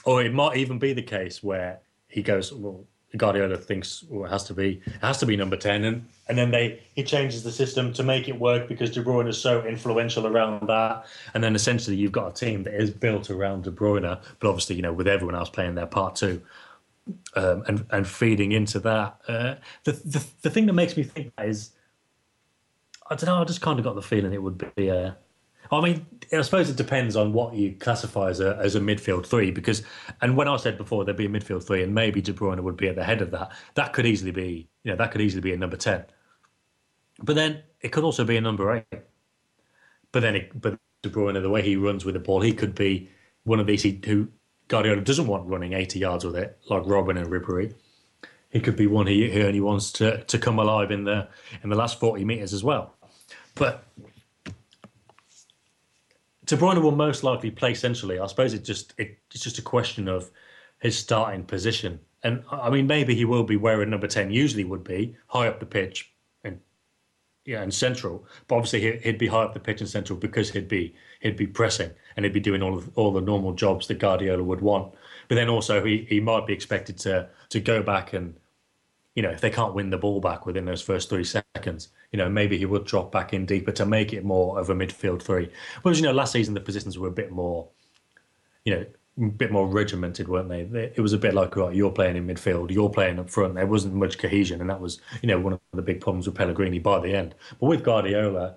or 0.05 0.23
it 0.23 0.33
might 0.33 0.57
even 0.57 0.79
be 0.79 0.93
the 0.93 1.01
case 1.01 1.43
where 1.43 1.79
he 2.07 2.21
goes 2.21 2.53
well. 2.53 2.85
Guardiola 3.17 3.57
thinks 3.57 4.03
well, 4.09 4.25
it 4.25 4.31
has 4.31 4.43
to 4.45 4.53
be 4.53 4.81
it 4.85 5.01
has 5.01 5.17
to 5.19 5.25
be 5.25 5.35
number 5.35 5.57
ten, 5.57 5.83
and 5.83 6.07
and 6.29 6.37
then 6.37 6.51
they 6.51 6.81
he 6.95 7.03
changes 7.03 7.43
the 7.43 7.51
system 7.51 7.91
to 7.93 8.03
make 8.03 8.29
it 8.29 8.39
work 8.39 8.67
because 8.67 8.91
De 8.91 9.03
Bruyne 9.03 9.27
is 9.27 9.37
so 9.37 9.65
influential 9.65 10.27
around 10.27 10.67
that, 10.67 11.05
and 11.33 11.43
then 11.43 11.55
essentially 11.55 11.95
you've 11.95 12.11
got 12.11 12.27
a 12.29 12.33
team 12.33 12.63
that 12.63 12.73
is 12.73 12.89
built 12.89 13.29
around 13.29 13.63
De 13.63 13.71
Bruyne, 13.71 14.19
but 14.39 14.47
obviously 14.47 14.75
you 14.75 14.81
know 14.81 14.93
with 14.93 15.07
everyone 15.07 15.35
else 15.35 15.49
playing 15.49 15.75
their 15.75 15.87
part 15.87 16.15
too, 16.15 16.41
um, 17.35 17.63
and 17.67 17.85
and 17.89 18.07
feeding 18.07 18.53
into 18.53 18.79
that. 18.79 19.17
Uh, 19.27 19.55
the, 19.83 19.91
the 19.91 20.25
the 20.43 20.49
thing 20.49 20.65
that 20.67 20.73
makes 20.73 20.95
me 20.95 21.03
think 21.03 21.33
that 21.35 21.47
is, 21.47 21.71
I 23.09 23.15
don't 23.15 23.27
know. 23.27 23.41
I 23.41 23.43
just 23.43 23.61
kind 23.61 23.77
of 23.77 23.85
got 23.85 23.95
the 23.95 24.01
feeling 24.01 24.33
it 24.33 24.41
would 24.41 24.73
be 24.75 24.87
a. 24.87 25.17
I 25.71 25.79
mean, 25.79 26.05
I 26.33 26.41
suppose 26.43 26.69
it 26.69 26.77
depends 26.77 27.15
on 27.17 27.33
what 27.33 27.53
you 27.53 27.75
classify 27.79 28.29
as 28.29 28.39
a 28.39 28.55
as 28.57 28.75
a 28.75 28.79
midfield 28.79 29.25
three, 29.25 29.51
because 29.51 29.83
and 30.21 30.37
when 30.37 30.47
I 30.47 30.55
said 30.57 30.77
before 30.77 31.03
there'd 31.03 31.17
be 31.17 31.25
a 31.25 31.29
midfield 31.29 31.65
three, 31.65 31.83
and 31.83 31.93
maybe 31.93 32.21
De 32.21 32.31
Bruyne 32.31 32.61
would 32.61 32.77
be 32.77 32.87
at 32.87 32.95
the 32.95 33.03
head 33.03 33.21
of 33.21 33.31
that, 33.31 33.51
that 33.75 33.91
could 33.91 34.05
easily 34.05 34.31
be, 34.31 34.69
you 34.83 34.91
know, 34.91 34.95
that 34.95 35.11
could 35.11 35.21
easily 35.21 35.41
be 35.41 35.53
a 35.53 35.57
number 35.57 35.77
ten. 35.77 36.05
But 37.21 37.35
then 37.35 37.63
it 37.81 37.91
could 37.91 38.03
also 38.03 38.23
be 38.23 38.37
a 38.37 38.41
number 38.41 38.73
eight. 38.73 39.01
But 40.11 40.21
then, 40.21 40.35
it, 40.35 40.61
but 40.61 40.77
De 41.03 41.09
Bruyne, 41.09 41.41
the 41.41 41.49
way 41.49 41.61
he 41.61 41.75
runs 41.75 42.05
with 42.05 42.13
the 42.13 42.19
ball, 42.19 42.41
he 42.41 42.53
could 42.53 42.75
be 42.75 43.09
one 43.43 43.59
of 43.59 43.67
these 43.67 43.83
who 43.83 44.29
Guardiola 44.67 45.01
doesn't 45.01 45.27
want 45.27 45.47
running 45.47 45.73
eighty 45.73 45.99
yards 45.99 46.23
with 46.23 46.35
it, 46.35 46.57
like 46.69 46.83
Robben 46.83 47.19
and 47.19 47.27
Ribery. 47.29 47.73
He 48.49 48.59
could 48.59 48.75
be 48.75 48.87
one 48.87 49.07
he, 49.07 49.29
he 49.29 49.43
only 49.43 49.61
wants 49.61 49.91
to 49.93 50.23
to 50.23 50.37
come 50.37 50.59
alive 50.59 50.91
in 50.91 51.03
the 51.03 51.27
in 51.63 51.69
the 51.69 51.75
last 51.75 51.99
forty 51.99 52.23
meters 52.23 52.53
as 52.53 52.63
well. 52.63 52.95
But 53.55 53.85
De 56.51 56.57
Bruyne 56.57 56.81
will 56.81 56.91
most 56.91 57.23
likely 57.23 57.49
play 57.49 57.73
centrally. 57.73 58.19
I 58.19 58.27
suppose 58.27 58.53
it 58.53 58.65
just 58.65 58.93
it, 58.97 59.19
it's 59.33 59.41
just 59.41 59.57
a 59.57 59.61
question 59.61 60.09
of 60.09 60.29
his 60.79 60.99
starting 60.99 61.45
position. 61.45 62.01
And 62.23 62.43
I 62.51 62.69
mean, 62.69 62.87
maybe 62.87 63.15
he 63.15 63.23
will 63.23 63.45
be 63.45 63.55
where 63.55 63.81
a 63.81 63.85
number 63.85 64.05
ten 64.05 64.31
usually 64.31 64.65
would 64.65 64.83
be, 64.83 65.15
high 65.27 65.47
up 65.47 65.61
the 65.61 65.65
pitch, 65.65 66.11
and 66.43 66.59
yeah, 67.45 67.61
and 67.61 67.73
central. 67.73 68.25
But 68.49 68.55
obviously, 68.57 68.81
he- 68.81 68.97
he'd 68.97 69.17
be 69.17 69.27
high 69.27 69.43
up 69.43 69.53
the 69.53 69.61
pitch 69.61 69.79
and 69.79 69.89
central 69.89 70.19
because 70.19 70.49
he'd 70.49 70.67
be 70.67 70.93
he'd 71.21 71.37
be 71.37 71.47
pressing 71.47 71.91
and 72.17 72.25
he'd 72.25 72.33
be 72.33 72.41
doing 72.41 72.61
all 72.61 72.77
of 72.77 72.91
all 72.97 73.13
the 73.13 73.21
normal 73.21 73.53
jobs 73.53 73.87
that 73.87 73.99
Guardiola 73.99 74.43
would 74.43 74.59
want. 74.59 74.93
But 75.29 75.35
then 75.35 75.47
also, 75.47 75.81
he 75.85 76.05
he 76.09 76.19
might 76.19 76.45
be 76.45 76.51
expected 76.51 76.97
to 76.97 77.29
to 77.47 77.61
go 77.61 77.81
back 77.81 78.11
and 78.11 78.35
you 79.15 79.21
know, 79.21 79.29
if 79.29 79.41
they 79.41 79.49
can't 79.49 79.73
win 79.73 79.89
the 79.89 79.97
ball 79.97 80.21
back 80.21 80.45
within 80.45 80.65
those 80.65 80.81
first 80.81 81.09
three 81.09 81.23
seconds, 81.23 81.89
you 82.11 82.17
know, 82.17 82.29
maybe 82.29 82.57
he 82.57 82.65
would 82.65 82.85
drop 82.85 83.11
back 83.11 83.33
in 83.33 83.45
deeper 83.45 83.71
to 83.73 83.85
make 83.85 84.13
it 84.13 84.23
more 84.23 84.59
of 84.59 84.69
a 84.69 84.75
midfield 84.75 85.21
three. 85.21 85.49
Whereas, 85.81 85.99
you 85.99 86.05
know, 86.05 86.13
last 86.13 86.31
season 86.31 86.53
the 86.53 86.61
positions 86.61 86.97
were 86.97 87.09
a 87.09 87.11
bit 87.11 87.31
more, 87.31 87.67
you 88.63 88.75
know, 88.75 88.85
a 89.17 89.29
bit 89.29 89.51
more 89.51 89.67
regimented, 89.67 90.29
weren't 90.29 90.47
they? 90.47 90.61
It 90.95 91.01
was 91.01 91.11
a 91.11 91.17
bit 91.17 91.33
like, 91.33 91.55
right, 91.57 91.75
you're 91.75 91.91
playing 91.91 92.15
in 92.15 92.25
midfield, 92.25 92.71
you're 92.71 92.89
playing 92.89 93.19
up 93.19 93.29
front. 93.29 93.55
There 93.55 93.67
wasn't 93.67 93.95
much 93.95 94.17
cohesion, 94.17 94.61
and 94.61 94.69
that 94.69 94.79
was, 94.79 95.01
you 95.21 95.27
know, 95.27 95.39
one 95.39 95.53
of 95.53 95.59
the 95.73 95.81
big 95.81 95.99
problems 95.99 96.25
with 96.25 96.35
Pellegrini 96.35 96.79
by 96.79 96.99
the 97.01 97.13
end. 97.13 97.35
But 97.59 97.65
with 97.65 97.83
Guardiola, 97.83 98.55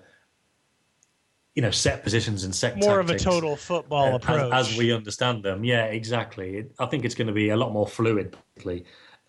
you 1.53 1.61
know, 1.61 1.71
set 1.71 2.03
positions 2.03 2.45
and 2.45 2.55
set 2.55 2.77
More 2.77 2.99
of 3.01 3.09
a 3.09 3.19
total 3.19 3.57
football 3.57 4.13
uh, 4.13 4.15
approach. 4.15 4.53
as, 4.53 4.69
as 4.69 4.77
we 4.77 4.93
understand 4.93 5.43
them. 5.43 5.65
Yeah, 5.65 5.85
exactly. 5.85 6.65
I 6.79 6.85
think 6.85 7.03
it's 7.03 7.15
going 7.15 7.27
to 7.27 7.33
be 7.33 7.49
a 7.49 7.57
lot 7.57 7.73
more 7.73 7.87
fluid, 7.87 8.37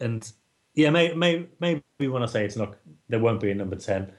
and 0.01 0.33
yeah, 0.77 0.91
may, 0.91 1.13
may, 1.15 1.49
maybe 1.59 1.83
when 2.09 2.23
I 2.23 2.27
say 2.27 2.45
it's 2.45 2.57
not, 2.57 2.77
there 3.09 3.19
won't 3.19 3.41
be 3.41 3.51
a 3.51 3.55
number 3.55 3.75
ten. 3.75 4.13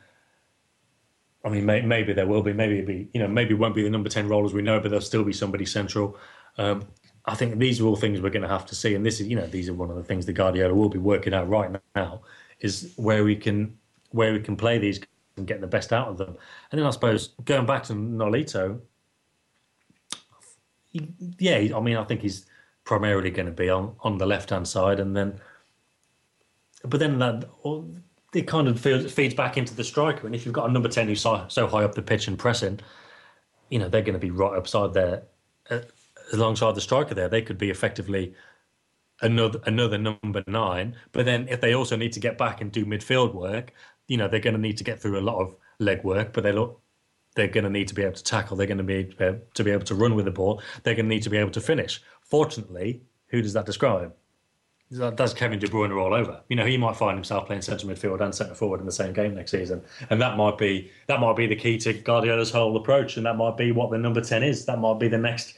I 1.46 1.50
mean, 1.50 1.66
may, 1.66 1.82
maybe 1.82 2.12
there 2.12 2.28
will 2.28 2.42
be. 2.42 2.52
Maybe 2.52 2.80
it'll 2.80 2.88
be, 2.88 3.10
you 3.14 3.22
know, 3.22 3.28
maybe 3.30 3.54
it 3.54 3.58
won't 3.58 3.76
be 3.76 3.84
the 3.84 3.90
number 3.90 4.10
ten 4.10 4.28
role 4.28 4.46
as 4.46 4.54
we 4.54 4.62
know, 4.62 4.80
but 4.82 4.90
there'll 4.90 5.02
still 5.02 5.24
be 5.24 5.32
somebody 5.32 5.66
central. 5.66 6.18
Um, 6.58 6.86
I 7.26 7.36
think 7.36 7.60
these 7.60 7.80
are 7.80 7.86
all 7.86 7.96
things 7.96 8.20
we're 8.20 8.32
going 8.32 8.42
to 8.42 8.50
have 8.50 8.66
to 8.66 8.76
see, 8.76 8.96
and 8.96 9.06
this 9.06 9.22
is, 9.22 9.28
you 9.28 9.36
know, 9.36 9.48
these 9.48 9.70
are 9.70 9.74
one 9.74 9.90
of 9.90 9.96
the 9.96 10.04
things 10.04 10.26
that 10.26 10.34
Guardiola 10.34 10.74
will 10.74 10.90
be 10.90 10.98
working 10.98 11.34
out 11.34 11.48
right 11.48 11.70
now, 11.96 12.22
is 12.60 12.94
where 12.98 13.24
we 13.24 13.36
can, 13.36 13.78
where 14.12 14.34
we 14.34 14.40
can 14.40 14.58
play 14.58 14.78
these 14.78 15.00
and 15.36 15.46
get 15.46 15.62
the 15.62 15.68
best 15.68 15.94
out 15.94 16.08
of 16.08 16.18
them. 16.18 16.36
And 16.72 16.80
then 16.80 16.88
I 16.88 16.90
suppose 16.90 17.36
going 17.46 17.66
back 17.68 17.84
to 17.84 17.94
Nolito, 17.94 18.80
yeah, 21.38 21.58
I 21.76 21.80
mean, 21.80 21.98
I 21.98 22.04
think 22.06 22.22
he's 22.22 22.48
primarily 22.84 23.30
going 23.30 23.46
to 23.46 23.52
be 23.52 23.70
on 23.70 23.96
on 24.00 24.18
the 24.18 24.26
left 24.26 24.50
hand 24.50 24.68
side, 24.68 25.00
and 25.00 25.16
then, 25.16 25.40
but 26.84 27.00
then 27.00 27.20
that 27.20 27.46
it 28.34 28.48
kind 28.48 28.68
of 28.68 28.80
feeds 28.80 29.34
back 29.34 29.58
into 29.58 29.74
the 29.74 29.84
striker. 29.84 30.26
And 30.26 30.36
if 30.36 30.46
you've 30.46 30.54
got 30.54 30.70
a 30.70 30.72
number 30.72 30.90
ten 30.90 31.08
who's 31.08 31.22
so, 31.22 31.46
so 31.48 31.68
high 31.68 31.84
up 31.84 31.96
the 31.96 32.02
pitch 32.02 32.28
and 32.28 32.38
pressing, 32.38 32.80
you 33.70 33.80
know 33.80 33.90
they're 33.90 34.02
going 34.02 34.14
to 34.14 34.20
be 34.20 34.32
right 34.32 34.58
upside 34.58 34.94
there, 34.94 35.24
uh, 35.70 35.80
alongside 36.34 36.76
the 36.76 36.82
striker. 36.82 37.14
There, 37.14 37.30
they 37.30 37.42
could 37.42 37.58
be 37.58 37.70
effectively 37.70 38.34
another 39.22 39.60
another 39.66 39.98
number 39.98 40.44
nine. 40.48 40.96
But 41.12 41.26
then 41.26 41.48
if 41.50 41.62
they 41.62 41.74
also 41.74 41.96
need 41.96 42.14
to 42.14 42.20
get 42.20 42.38
back 42.38 42.62
and 42.62 42.72
do 42.72 42.86
midfield 42.86 43.34
work, 43.34 43.74
you 44.08 44.18
know 44.18 44.28
they're 44.28 44.40
going 44.40 44.56
to 44.56 44.62
need 44.62 44.78
to 44.78 44.84
get 44.84 45.02
through 45.02 45.20
a 45.20 45.22
lot 45.22 45.40
of 45.40 45.56
leg 45.80 46.04
work. 46.04 46.34
But 46.34 46.44
they 46.44 46.52
look 46.52 46.82
they're 47.36 47.48
going 47.48 47.64
to 47.64 47.70
need 47.70 47.88
to 47.88 47.94
be 47.94 48.04
able 48.04 48.16
to 48.16 48.24
tackle. 48.24 48.58
They're 48.58 48.68
going 48.68 48.80
to 48.80 48.84
be 48.84 49.16
uh, 49.20 49.34
to 49.54 49.64
be 49.64 49.72
able 49.72 49.86
to 49.86 49.96
run 49.96 50.16
with 50.16 50.26
the 50.26 50.32
ball. 50.32 50.62
They're 50.84 50.96
going 50.96 51.06
to 51.06 51.16
need 51.16 51.24
to 51.24 51.30
be 51.30 51.38
able 51.38 51.52
to 51.52 51.62
finish. 51.62 52.02
Fortunately, 52.22 53.02
who 53.28 53.42
does 53.42 53.54
that 53.54 53.66
describe? 53.66 54.14
That- 54.92 55.18
That's 55.18 55.34
Kevin 55.34 55.60
De 55.60 55.68
Bruyne 55.68 55.90
roll 55.94 56.14
over. 56.14 56.42
You 56.48 56.56
know, 56.56 56.66
he 56.66 56.78
might 56.78 56.96
find 56.96 57.18
himself 57.18 57.46
playing 57.48 57.62
central 57.62 57.92
midfield 57.92 58.22
and 58.22 58.34
centre 58.34 58.56
forward 58.56 58.80
in 58.80 58.86
the 58.86 58.92
same 58.92 59.12
game 59.12 59.36
next 59.36 59.52
season, 59.52 59.82
and 60.10 60.22
that 60.22 60.38
might 60.38 60.58
be 60.58 60.90
that 61.08 61.20
might 61.20 61.36
be 61.36 61.46
the 61.46 61.56
key 61.58 61.78
to 61.80 61.94
Guardiola's 61.94 62.52
whole 62.52 62.78
approach, 62.78 63.18
and 63.18 63.26
that 63.26 63.36
might 63.36 63.58
be 63.58 63.72
what 63.74 63.92
the 63.92 63.98
number 63.98 64.22
ten 64.22 64.44
is. 64.44 64.66
That 64.66 64.80
might 64.80 65.00
be 65.00 65.08
the 65.10 65.18
next. 65.18 65.56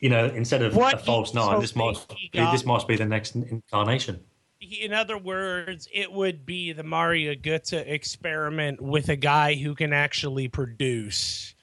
You 0.00 0.08
know, 0.08 0.24
instead 0.26 0.62
of 0.62 0.74
What 0.74 0.94
a 0.94 0.98
false 0.98 1.34
nine, 1.34 1.60
this 1.60 1.76
might 1.76 1.96
be, 2.08 2.30
got- 2.32 2.52
this 2.52 2.64
might 2.64 2.88
be 2.88 2.96
the 2.96 3.04
next 3.04 3.34
incarnation. 3.36 4.18
in 4.60 4.92
other 4.92 5.16
words, 5.18 5.88
it 5.92 6.10
would 6.12 6.44
be 6.46 6.72
the 6.72 6.82
Mario 6.82 7.34
Götze 7.34 7.86
experiment 7.86 8.80
with 8.80 9.08
a 9.10 9.16
guy 9.16 9.54
who 9.54 9.74
can 9.74 9.92
actually 9.92 10.48
produce. 10.48 11.54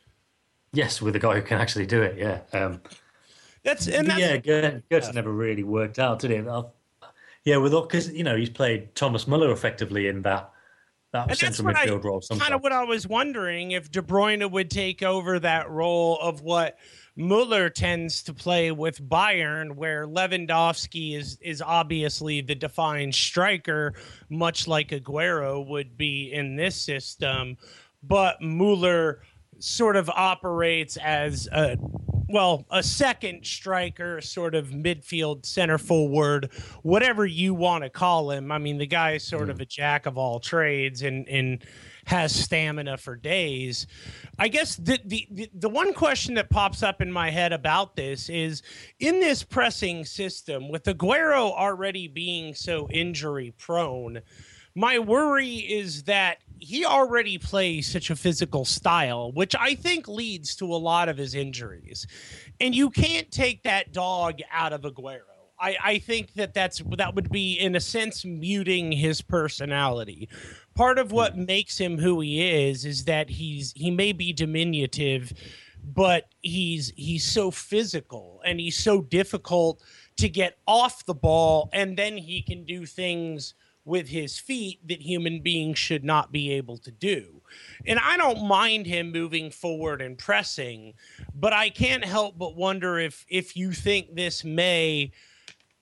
Yes, 0.72 1.02
with 1.02 1.16
a 1.16 1.20
guy 1.20 1.36
who 1.36 1.42
can 1.42 1.60
actually 1.60 1.86
do 1.88 2.02
it. 2.02 2.18
Yeah. 2.18 2.42
Um, 2.54 2.82
That's 3.64 3.88
and 3.88 4.08
that's, 4.08 4.20
yeah, 4.20 4.38
Goetz 4.38 4.84
Goetz 4.90 5.14
never 5.14 5.32
really 5.32 5.64
worked 5.64 5.98
out, 6.00 6.20
did 6.20 6.32
it? 6.32 6.46
Yeah, 7.48 7.56
with 7.56 7.72
because 7.72 8.12
you 8.12 8.26
know 8.26 8.36
he's 8.36 8.50
played 8.50 8.94
Thomas 8.94 9.26
Muller 9.26 9.52
effectively 9.54 10.08
in 10.10 10.22
that 10.24 10.52
that 11.14 11.22
And 11.22 11.30
that's 11.30 11.40
central 11.40 11.68
what 11.68 11.78
I- 11.78 11.88
midfield 11.88 12.04
role. 12.04 12.22
kind 12.38 12.54
of 12.54 12.62
what 12.62 12.74
I 12.74 12.84
was 12.84 13.08
wondering 13.08 13.72
if 13.72 13.90
De 13.90 14.02
Bruyne 14.02 14.52
would 14.52 14.70
take 14.70 15.02
over 15.02 15.40
that 15.40 15.70
role 15.70 16.20
of 16.20 16.42
what 16.42 16.78
Muller 17.16 17.70
tends 17.70 18.22
to 18.24 18.34
play 18.34 18.72
with 18.72 19.02
Bayern, 19.02 19.76
where 19.78 20.06
Lewandowski 20.06 21.16
is 21.18 21.38
is 21.42 21.62
obviously 21.62 22.42
the 22.42 22.54
defined 22.54 23.16
striker, 23.16 23.94
much 24.30 24.68
like 24.68 24.90
Aguero 24.90 25.66
would 25.66 25.96
be 25.96 26.34
in 26.34 26.58
this 26.58 26.76
system, 26.76 27.56
but 28.04 28.42
Muller 28.42 29.22
sort 29.60 29.96
of 29.96 30.10
operates 30.10 30.98
as 30.98 31.48
a 31.54 31.78
well, 32.30 32.66
a 32.70 32.84
second 32.84 33.46
striker, 33.46 34.20
sort 34.22 34.56
of 34.56 34.70
midfield 34.70 35.46
center 35.46 35.78
forward, 35.78 36.50
whatever 36.84 37.26
you 37.26 37.54
want 37.54 37.84
to 37.84 37.90
call 37.90 38.32
him. 38.32 38.52
I 38.52 38.58
mean, 38.58 38.78
the 38.78 38.88
guy 38.88 39.14
is 39.14 39.24
sort 39.24 39.50
of 39.50 39.58
hmm. 39.58 39.64
a 39.64 39.66
jack 39.66 40.06
of 40.06 40.18
all 40.18 40.40
trades 40.40 41.02
and 41.02 41.28
and 41.28 41.64
has 42.06 42.34
stamina 42.34 42.98
for 42.98 43.16
days. 43.16 43.88
I 44.40 44.48
guess 44.48 44.76
the, 44.76 45.00
the 45.06 45.28
the 45.32 45.50
the 45.54 45.70
one 45.70 45.94
question 45.94 46.36
that 46.36 46.50
pops 46.50 46.84
up 46.84 47.02
in 47.02 47.12
my 47.12 47.30
head 47.30 47.54
about 47.54 47.96
this 47.96 48.30
is 48.30 48.62
in 49.00 49.20
this 49.20 49.44
pressing 49.44 50.06
system 50.06 50.70
with 50.70 50.84
Aguero 50.84 51.52
already 51.52 52.08
being 52.08 52.54
so 52.54 52.88
injury 52.90 53.54
prone 53.58 54.22
my 54.78 55.00
worry 55.00 55.56
is 55.56 56.04
that 56.04 56.38
he 56.60 56.86
already 56.86 57.38
plays 57.38 57.88
such 57.88 58.10
a 58.10 58.16
physical 58.16 58.66
style, 58.66 59.32
which 59.32 59.56
I 59.56 59.76
think 59.76 60.08
leads 60.08 60.56
to 60.58 60.66
a 60.66 60.76
lot 60.76 61.10
of 61.10 61.18
his 61.18 61.36
injuries. 61.36 62.08
And 62.60 62.76
you 62.76 62.90
can't 62.90 63.30
take 63.32 63.64
that 63.64 63.94
dog 63.94 64.40
out 64.52 64.74
of 64.74 64.82
Aguero. 64.82 65.22
I, 65.60 65.78
I 65.84 65.98
think 66.00 66.34
that 66.34 66.54
that's 66.54 66.82
that 66.98 67.16
would 67.16 67.32
be 67.32 67.54
in 67.54 67.76
a 67.76 67.80
sense 67.80 68.24
muting 68.24 68.92
his 68.92 69.22
personality. 69.22 70.30
Part 70.76 71.00
of 71.00 71.12
what 71.12 71.38
makes 71.38 71.78
him 71.80 71.98
who 71.98 72.20
he 72.20 72.68
is 72.68 72.86
is 72.86 73.06
that 73.06 73.30
he's 73.30 73.74
he 73.76 73.90
may 73.90 74.12
be 74.12 74.34
diminutive, 74.34 75.34
but 75.84 76.26
he's 76.42 76.94
he's 76.96 77.24
so 77.24 77.50
physical 77.50 78.42
and 78.46 78.60
he's 78.60 78.78
so 78.78 79.02
difficult 79.02 79.82
to 80.18 80.30
get 80.30 80.58
off 80.68 81.06
the 81.06 81.16
ball, 81.16 81.70
and 81.74 81.98
then 81.98 82.18
he 82.18 82.42
can 82.42 82.64
do 82.64 82.86
things 82.86 83.56
with 83.88 84.10
his 84.10 84.38
feet 84.38 84.80
that 84.88 85.02
human 85.02 85.42
beings 85.42 85.80
should 85.80 86.04
not 86.04 86.32
be 86.32 86.52
able 86.52 86.78
to 86.78 86.92
do. 86.92 87.42
And 87.86 88.00
I 88.00 88.18
don't 88.18 88.48
mind 88.48 88.86
him 88.86 89.12
moving 89.12 89.50
forward 89.50 90.02
and 90.02 90.18
pressing, 90.18 90.94
but 91.34 91.54
I 91.54 91.70
can't 91.70 92.04
help 92.04 92.38
but 92.38 92.56
wonder 92.56 93.00
if 93.00 93.26
if 93.30 93.56
you 93.56 93.72
think 93.72 94.14
this 94.14 94.44
may 94.44 95.12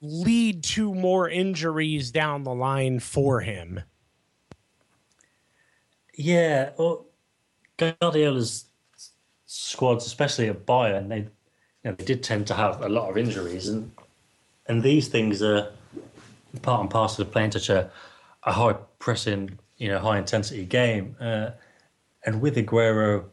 lead 0.02 0.64
to 0.64 0.94
more 0.94 1.28
injuries 1.28 2.12
down 2.12 2.44
the 2.44 2.54
line 2.54 3.00
for 3.00 3.42
him. 3.42 3.82
Yeah, 6.18 6.70
well, 6.78 7.08
Guardiola's 7.78 8.66
squads, 9.46 10.06
especially 10.06 10.48
at 10.48 10.66
Bayern, 10.66 11.10
they 11.10 11.18
you 11.18 11.30
know, 11.92 11.94
they 11.94 12.06
did 12.06 12.24
tend 12.24 12.48
to 12.48 12.54
have 12.54 12.82
a 12.82 12.90
lot 12.90 13.10
of 13.10 13.18
injuries, 13.18 13.68
and 13.68 13.92
and 14.68 14.82
these 14.82 15.08
things 15.08 15.42
are 15.42 15.72
part 16.62 16.82
and 16.82 16.90
parcel 16.90 17.22
of 17.22 17.28
the 17.28 17.34
playing 17.34 17.52
such 17.52 17.70
a, 17.70 17.90
a 18.44 18.52
high 18.52 18.74
pressing, 19.00 19.60
you 19.78 19.88
know, 19.90 20.00
high 20.00 20.18
intensity 20.18 20.66
game. 20.66 21.16
Uh, 21.20 21.52
and 22.26 22.42
with 22.42 22.56
Aguero, 22.56 23.26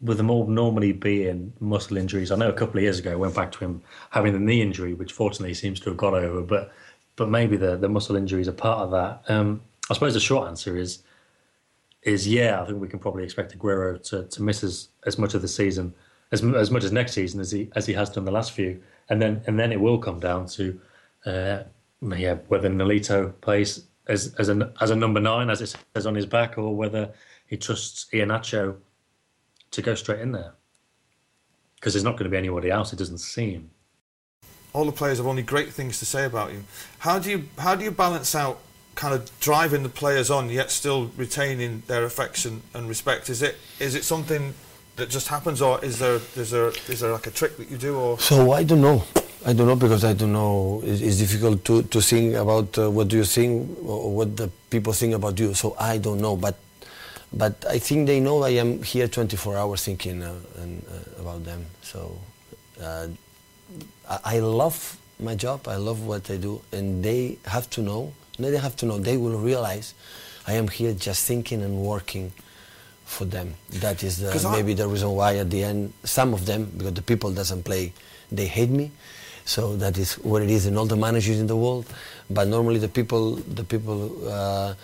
with 0.00 0.16
them 0.16 0.30
all 0.30 0.46
normally 0.46 0.92
being 0.92 1.52
muscle 1.60 1.96
injuries, 1.96 2.30
I 2.30 2.36
know 2.36 2.48
a 2.48 2.54
couple 2.54 2.78
of 2.78 2.82
years 2.82 2.98
ago 2.98 3.12
I 3.12 3.16
went 3.16 3.34
back 3.34 3.52
to 3.52 3.58
him 3.58 3.82
having 4.10 4.32
the 4.32 4.38
knee 4.38 4.62
injury, 4.62 4.94
which 4.94 5.12
fortunately 5.12 5.54
seems 5.54 5.80
to 5.80 5.90
have 5.90 5.96
got 5.96 6.14
over, 6.14 6.42
but 6.42 6.72
but 7.16 7.28
maybe 7.28 7.56
the, 7.56 7.76
the 7.76 7.88
muscle 7.88 8.16
injuries 8.16 8.48
are 8.48 8.52
part 8.52 8.78
of 8.78 8.90
that. 8.92 9.30
Um, 9.30 9.60
I 9.90 9.94
suppose 9.94 10.14
the 10.14 10.20
short 10.20 10.48
answer 10.48 10.76
is 10.76 11.02
is 12.02 12.26
yeah, 12.26 12.62
I 12.62 12.66
think 12.66 12.80
we 12.80 12.88
can 12.88 12.98
probably 12.98 13.24
expect 13.24 13.56
Aguero 13.56 14.02
to, 14.08 14.24
to 14.24 14.42
miss 14.42 14.64
as, 14.64 14.88
as 15.04 15.18
much 15.18 15.34
of 15.34 15.42
the 15.42 15.48
season 15.48 15.94
as 16.32 16.42
as 16.44 16.70
much 16.70 16.84
as 16.84 16.92
next 16.92 17.12
season 17.12 17.40
as 17.40 17.50
he 17.50 17.70
as 17.74 17.86
he 17.86 17.94
has 17.94 18.10
done 18.10 18.24
the 18.24 18.30
last 18.30 18.52
few, 18.52 18.80
and 19.08 19.20
then 19.20 19.42
and 19.46 19.58
then 19.58 19.72
it 19.72 19.80
will 19.80 19.98
come 19.98 20.20
down 20.20 20.46
to 20.46 20.80
uh, 21.26 21.62
yeah 22.02 22.34
whether 22.48 22.68
Nolito 22.70 23.32
plays 23.40 23.84
as 24.08 24.34
as 24.38 24.48
a 24.48 24.72
as 24.80 24.90
a 24.90 24.96
number 24.96 25.20
nine 25.20 25.50
as 25.50 25.60
it 25.60 25.74
says 25.94 26.06
on 26.06 26.14
his 26.14 26.26
back, 26.26 26.58
or 26.58 26.74
whether 26.74 27.12
he 27.46 27.56
trusts 27.56 28.06
Iheanacho 28.12 28.76
to 29.70 29.82
go 29.82 29.94
straight 29.94 30.20
in 30.20 30.32
there 30.32 30.54
because 31.76 31.94
there's 31.94 32.04
not 32.04 32.12
going 32.12 32.24
to 32.24 32.30
be 32.30 32.36
anybody 32.36 32.70
else. 32.70 32.92
It 32.92 32.96
doesn't 32.98 33.18
seem. 33.18 33.70
all 34.72 34.84
the 34.84 34.92
players 34.92 35.18
have 35.18 35.26
only 35.26 35.42
great 35.42 35.72
things 35.72 35.98
to 35.98 36.06
say 36.06 36.24
about 36.24 36.52
you. 36.52 36.64
How 37.00 37.18
do 37.18 37.30
you 37.30 37.44
how 37.58 37.74
do 37.74 37.84
you 37.84 37.90
balance 37.90 38.34
out 38.34 38.58
kind 38.94 39.14
of 39.14 39.30
driving 39.40 39.82
the 39.82 39.88
players 39.88 40.30
on 40.30 40.50
yet 40.50 40.70
still 40.70 41.10
retaining 41.16 41.82
their 41.86 42.04
affection 42.04 42.62
and 42.74 42.88
respect? 42.88 43.28
Is 43.30 43.42
it 43.42 43.56
is 43.78 43.94
it 43.94 44.04
something 44.04 44.54
that 44.96 45.08
just 45.08 45.28
happens, 45.28 45.62
or 45.62 45.82
is 45.84 45.98
there 45.98 46.20
is 46.36 46.50
there 46.50 46.68
is 46.88 47.00
there 47.00 47.12
like 47.12 47.26
a 47.26 47.30
trick 47.30 47.56
that 47.56 47.70
you 47.70 47.76
do, 47.78 47.96
or 47.96 48.18
So 48.18 48.52
I 48.52 48.62
don't 48.64 48.82
know. 48.82 49.04
I 49.46 49.54
don't 49.54 49.66
know 49.66 49.76
because 49.76 50.04
I 50.04 50.12
don't 50.12 50.32
know. 50.32 50.82
It's, 50.84 51.00
it's 51.00 51.16
difficult 51.18 51.64
to, 51.64 51.82
to 51.82 52.00
think 52.02 52.34
about 52.34 52.76
uh, 52.78 52.90
what 52.90 53.08
do 53.08 53.16
you 53.16 53.24
think 53.24 53.78
or 53.82 54.14
what 54.14 54.36
the 54.36 54.48
people 54.68 54.92
think 54.92 55.14
about 55.14 55.38
you. 55.38 55.54
So 55.54 55.74
I 55.78 55.96
don't 55.98 56.20
know. 56.20 56.36
But 56.36 56.56
but 57.32 57.64
I 57.68 57.78
think 57.78 58.06
they 58.06 58.20
know 58.20 58.42
I 58.42 58.50
am 58.50 58.82
here 58.82 59.06
24 59.08 59.56
hours 59.56 59.84
thinking 59.84 60.22
uh, 60.22 60.34
and, 60.58 60.84
uh, 60.90 61.22
about 61.22 61.44
them. 61.44 61.64
So 61.80 62.18
uh, 62.82 63.06
I, 64.08 64.18
I 64.24 64.38
love 64.40 64.98
my 65.20 65.36
job. 65.36 65.68
I 65.68 65.76
love 65.76 66.04
what 66.04 66.28
I 66.30 66.36
do, 66.36 66.60
and 66.72 67.02
they 67.02 67.38
have 67.46 67.70
to 67.70 67.82
know. 67.82 68.12
No, 68.38 68.50
They 68.50 68.58
have 68.58 68.76
to 68.76 68.86
know. 68.86 68.98
They 68.98 69.16
will 69.16 69.38
realize 69.38 69.94
I 70.46 70.54
am 70.54 70.68
here 70.68 70.92
just 70.92 71.26
thinking 71.26 71.62
and 71.62 71.78
working 71.82 72.32
for 73.04 73.24
them. 73.24 73.54
That 73.80 74.02
is 74.02 74.18
the, 74.18 74.48
maybe 74.50 74.74
the 74.74 74.86
reason 74.88 75.10
why 75.10 75.36
at 75.36 75.50
the 75.50 75.62
end 75.64 75.92
some 76.04 76.34
of 76.34 76.46
them, 76.46 76.72
because 76.76 76.94
the 76.94 77.02
people 77.02 77.32
doesn't 77.32 77.64
play, 77.64 77.92
they 78.30 78.46
hate 78.46 78.70
me. 78.70 78.90
So 79.44 79.76
that 79.76 79.98
is 79.98 80.14
what 80.14 80.42
it 80.42 80.50
is 80.50 80.66
in 80.66 80.76
all 80.76 80.86
the 80.86 80.96
managers 80.96 81.40
in 81.40 81.46
the 81.46 81.56
world. 81.56 81.86
But 82.28 82.48
normally 82.48 82.78
the 82.78 82.88
people, 82.88 83.36
the 83.36 83.64
people, 83.64 84.28
uh, 84.28 84.74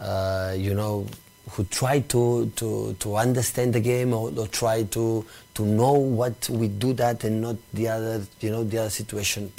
uh, 0.00 0.54
you 0.56 0.74
know, 0.74 1.06
who 1.50 1.64
try 1.64 2.00
to, 2.00 2.50
to, 2.56 2.94
to 3.00 3.16
understand 3.16 3.74
the 3.74 3.80
game 3.80 4.14
or, 4.14 4.32
or 4.36 4.46
try 4.46 4.84
to, 4.84 5.24
to 5.54 5.64
know 5.64 5.92
what 5.92 6.48
we 6.48 6.68
do 6.68 6.92
that 6.94 7.24
and 7.24 7.42
not 7.42 7.56
the 7.72 7.88
other, 7.88 8.22
you 8.40 8.50
know, 8.50 8.64
the 8.64 8.78
other 8.78 8.90
situation, 8.90 9.52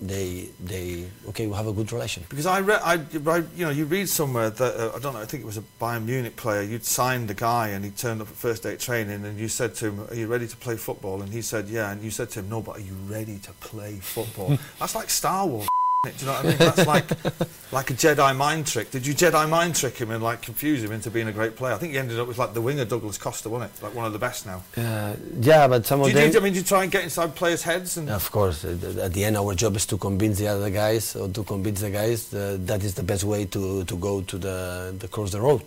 they, 0.00 0.48
they, 0.62 1.06
okay, 1.28 1.46
we 1.46 1.54
have 1.54 1.66
a 1.66 1.72
good 1.72 1.92
relation. 1.92 2.24
because 2.28 2.46
I 2.46 2.60
read 2.60 2.80
I, 2.84 2.94
I 2.94 3.36
you 3.56 3.64
know 3.64 3.70
you 3.70 3.84
read 3.84 4.08
somewhere 4.08 4.50
that 4.50 4.76
uh, 4.76 4.92
I 4.94 4.98
don't 4.98 5.14
know 5.14 5.20
I 5.20 5.24
think 5.24 5.42
it 5.42 5.46
was 5.46 5.58
a 5.58 5.64
Bayern 5.80 6.04
Munich 6.04 6.36
player 6.36 6.62
you'd 6.62 6.84
signed 6.84 7.28
the 7.28 7.34
guy 7.34 7.68
and 7.68 7.84
he 7.84 7.90
turned 7.90 8.20
up 8.22 8.28
at 8.28 8.34
first 8.34 8.62
day 8.62 8.76
training 8.76 9.24
and 9.24 9.38
you 9.38 9.48
said 9.48 9.74
to 9.76 9.86
him 9.86 10.06
are 10.08 10.14
you 10.14 10.26
ready 10.26 10.46
to 10.46 10.56
play 10.56 10.76
football? 10.76 11.22
And 11.22 11.32
he 11.32 11.42
said 11.42 11.68
yeah. 11.68 11.90
And 11.90 12.02
you 12.02 12.10
said 12.10 12.30
to 12.30 12.40
him 12.40 12.48
no 12.48 12.60
but 12.60 12.78
are 12.78 12.80
you 12.80 12.94
ready 13.06 13.38
to 13.38 13.52
play 13.54 13.96
football? 13.96 14.56
That's 14.78 14.94
like 14.94 15.10
Star 15.10 15.46
Wars 15.46 15.68
do 16.04 16.10
you 16.20 16.26
know 16.26 16.32
what 16.32 16.44
I 16.44 16.48
mean 16.48 16.58
that's 16.58 16.86
like 16.86 17.10
like 17.72 17.90
a 17.90 17.94
Jedi 17.94 18.36
mind 18.36 18.68
trick 18.68 18.92
did 18.92 19.04
you 19.04 19.14
Jedi 19.14 19.48
mind 19.48 19.74
trick 19.74 19.96
him 19.96 20.12
and 20.12 20.22
like 20.22 20.42
confuse 20.42 20.80
him 20.84 20.92
into 20.92 21.10
being 21.10 21.26
a 21.26 21.32
great 21.32 21.56
player 21.56 21.74
I 21.74 21.76
think 21.78 21.90
he 21.92 21.98
ended 21.98 22.20
up 22.20 22.28
with 22.28 22.38
like 22.38 22.54
the 22.54 22.60
winger 22.60 22.84
Douglas 22.84 23.18
Costa 23.18 23.48
wasn't 23.48 23.72
it 23.74 23.82
like 23.82 23.96
one 23.96 24.06
of 24.06 24.12
the 24.12 24.18
best 24.20 24.46
now 24.46 24.62
Uh, 24.76 25.16
yeah, 25.40 25.66
but 25.66 25.84
some 25.86 25.98
do 25.98 26.04
of 26.04 26.10
you, 26.10 26.14
them. 26.14 26.30
do, 26.30 26.38
I 26.38 26.42
mean 26.44 26.52
do 26.52 26.60
you 26.60 26.64
try 26.64 26.84
and 26.84 26.92
get 26.92 27.02
inside 27.02 27.34
players 27.34 27.62
heads 27.64 27.96
and 27.96 28.08
Of 28.10 28.30
course, 28.30 28.64
at 28.64 29.12
the 29.12 29.24
end, 29.24 29.36
our 29.36 29.54
job 29.56 29.74
is 29.74 29.86
to 29.86 29.96
convince 29.98 30.38
the 30.38 30.46
other 30.46 30.70
guys, 30.70 31.16
or 31.16 31.28
to 31.30 31.42
convince 31.42 31.80
the 31.80 31.90
guys 31.90 32.32
uh, 32.32 32.56
that 32.60 32.84
is 32.84 32.94
the 32.94 33.02
best 33.02 33.24
way 33.24 33.44
to, 33.46 33.84
to 33.84 33.96
go 33.96 34.20
to 34.22 34.38
the, 34.38 34.94
the 34.98 35.08
cross 35.08 35.32
the 35.32 35.40
road. 35.40 35.62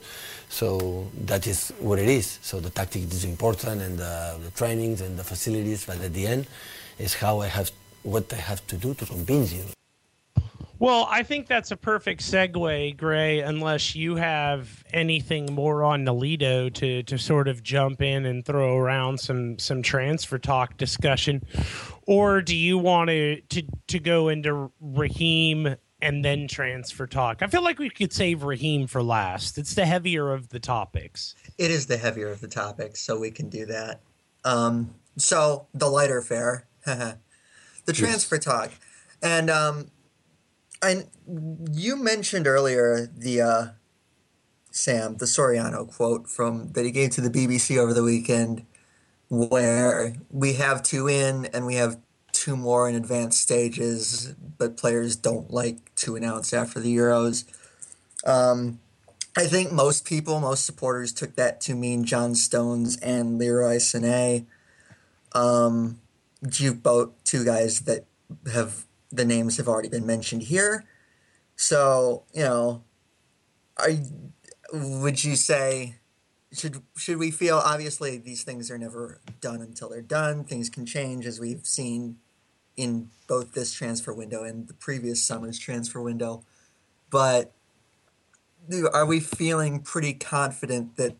So 0.49 1.07
that 1.25 1.45
is 1.47 1.73
what 1.79 1.99
it 1.99 2.07
is. 2.09 2.39
So 2.41 2.59
the 2.59 2.69
tactic 2.69 3.03
is 3.03 3.23
important, 3.25 3.81
and 3.81 3.99
uh, 3.99 4.37
the 4.43 4.51
trainings 4.51 5.01
and 5.01 5.17
the 5.19 5.23
facilities. 5.23 5.85
But 5.85 5.99
at 6.01 6.13
the 6.13 6.25
end, 6.27 6.47
is 6.99 7.13
how 7.15 7.41
I 7.41 7.47
have 7.47 7.71
what 8.03 8.31
I 8.33 8.37
have 8.37 8.65
to 8.67 8.75
do 8.77 8.93
to 8.95 9.05
convince 9.05 9.51
you. 9.53 9.63
Well, 10.81 11.07
I 11.11 11.21
think 11.21 11.45
that's 11.45 11.69
a 11.69 11.77
perfect 11.77 12.21
segue, 12.21 12.97
Grey, 12.97 13.41
unless 13.41 13.93
you 13.93 14.15
have 14.15 14.83
anything 14.91 15.53
more 15.53 15.83
on 15.83 16.03
Nolito 16.03 16.73
to, 16.73 17.03
to 17.03 17.19
sort 17.19 17.47
of 17.47 17.61
jump 17.61 18.01
in 18.01 18.25
and 18.25 18.43
throw 18.43 18.75
around 18.75 19.19
some, 19.19 19.59
some 19.59 19.83
transfer 19.83 20.39
talk 20.39 20.77
discussion. 20.77 21.43
Or 22.07 22.41
do 22.41 22.55
you 22.55 22.79
want 22.79 23.11
to, 23.11 23.41
to, 23.41 23.61
to 23.89 23.99
go 23.99 24.29
into 24.29 24.71
Raheem 24.81 25.75
and 26.01 26.25
then 26.25 26.47
transfer 26.47 27.05
talk? 27.05 27.43
I 27.43 27.47
feel 27.47 27.61
like 27.61 27.77
we 27.77 27.91
could 27.91 28.11
save 28.11 28.41
Raheem 28.41 28.87
for 28.87 29.03
last. 29.03 29.59
It's 29.59 29.75
the 29.75 29.85
heavier 29.85 30.33
of 30.33 30.49
the 30.49 30.59
topics. 30.59 31.35
It 31.59 31.69
is 31.69 31.85
the 31.85 31.97
heavier 31.97 32.29
of 32.29 32.41
the 32.41 32.47
topics, 32.47 33.01
so 33.01 33.19
we 33.19 33.29
can 33.29 33.49
do 33.49 33.67
that. 33.67 34.01
Um, 34.43 34.95
so 35.15 35.67
the 35.75 35.89
lighter 35.89 36.23
fare, 36.23 36.65
the 36.85 37.93
transfer 37.93 38.39
talk, 38.39 38.71
and 39.21 39.51
um, 39.51 39.91
and 40.81 41.07
you 41.71 41.95
mentioned 41.95 42.47
earlier 42.47 43.05
the 43.05 43.41
uh, 43.41 43.65
Sam 44.71 45.17
the 45.17 45.25
Soriano 45.25 45.91
quote 45.91 46.27
from 46.27 46.69
that 46.73 46.85
he 46.85 46.91
gave 46.91 47.11
to 47.11 47.21
the 47.21 47.29
BBC 47.29 47.77
over 47.77 47.93
the 47.93 48.03
weekend, 48.03 48.65
where 49.29 50.15
we 50.29 50.53
have 50.53 50.83
two 50.83 51.07
in 51.07 51.45
and 51.47 51.65
we 51.65 51.75
have 51.75 51.99
two 52.31 52.55
more 52.55 52.89
in 52.89 52.95
advanced 52.95 53.41
stages, 53.41 54.33
but 54.57 54.77
players 54.77 55.15
don't 55.15 55.51
like 55.51 55.93
to 55.95 56.15
announce 56.15 56.53
after 56.53 56.79
the 56.79 56.95
Euros. 56.95 57.45
Um, 58.25 58.79
I 59.37 59.45
think 59.45 59.71
most 59.71 60.05
people, 60.05 60.39
most 60.39 60.65
supporters 60.65 61.13
took 61.13 61.35
that 61.35 61.61
to 61.61 61.75
mean 61.75 62.03
John 62.03 62.35
Stones 62.35 62.97
and 62.97 63.37
Leroy 63.37 63.77
Sané. 63.77 64.45
Um, 65.33 66.01
you 66.57 66.73
both 66.73 67.11
two 67.23 67.45
guys 67.45 67.81
that 67.81 68.05
have 68.51 68.85
the 69.11 69.25
names 69.25 69.57
have 69.57 69.67
already 69.67 69.89
been 69.89 70.05
mentioned 70.05 70.43
here. 70.43 70.85
So 71.55 72.23
you 72.33 72.43
know, 72.43 72.83
are 73.77 73.91
would 74.73 75.23
you 75.23 75.35
say 75.35 75.95
should 76.53 76.81
should 76.95 77.17
we 77.17 77.31
feel 77.31 77.57
obviously 77.57 78.17
these 78.17 78.43
things 78.43 78.69
are 78.69 78.77
never 78.77 79.21
done 79.39 79.61
until 79.61 79.89
they're 79.89 80.01
done. 80.01 80.43
Things 80.43 80.69
can 80.69 80.85
change 80.85 81.25
as 81.25 81.39
we've 81.39 81.65
seen 81.65 82.17
in 82.77 83.09
both 83.27 83.53
this 83.53 83.73
transfer 83.73 84.13
window 84.13 84.43
and 84.43 84.67
the 84.67 84.73
previous 84.73 85.23
summer's 85.23 85.59
transfer 85.59 86.01
window. 86.01 86.43
But 87.09 87.53
are 88.93 89.05
we 89.05 89.19
feeling 89.19 89.81
pretty 89.81 90.13
confident 90.13 90.95
that 90.97 91.15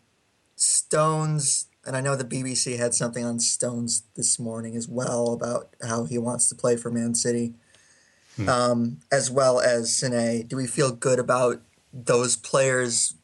Stones 0.56 1.66
and 1.84 1.96
I 1.96 2.00
know 2.00 2.14
the 2.14 2.24
BBC 2.24 2.78
had 2.78 2.94
something 2.94 3.24
on 3.24 3.40
Stones 3.40 4.04
this 4.14 4.38
morning 4.38 4.76
as 4.76 4.86
well 4.86 5.32
about 5.32 5.74
how 5.82 6.04
he 6.04 6.16
wants 6.16 6.48
to 6.48 6.54
play 6.54 6.76
for 6.76 6.90
Man 6.90 7.14
City, 7.14 7.54
hmm. 8.36 8.48
um, 8.48 8.98
as 9.10 9.30
well 9.30 9.60
as 9.60 9.90
Sané. 9.90 10.46
Do 10.46 10.56
we 10.56 10.66
feel 10.66 10.92
good 10.92 11.18
about 11.18 11.60
those 11.92 12.36
players 12.36 13.14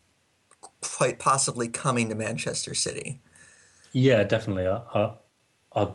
quite 0.80 1.18
possibly 1.18 1.68
coming 1.68 2.09
to 2.09 2.14
Manchester 2.14 2.74
City? 2.74 3.20
Yeah, 3.92 4.22
definitely. 4.24 4.66
I, 4.66 4.80
I, 4.94 5.12
I'd, 5.74 5.92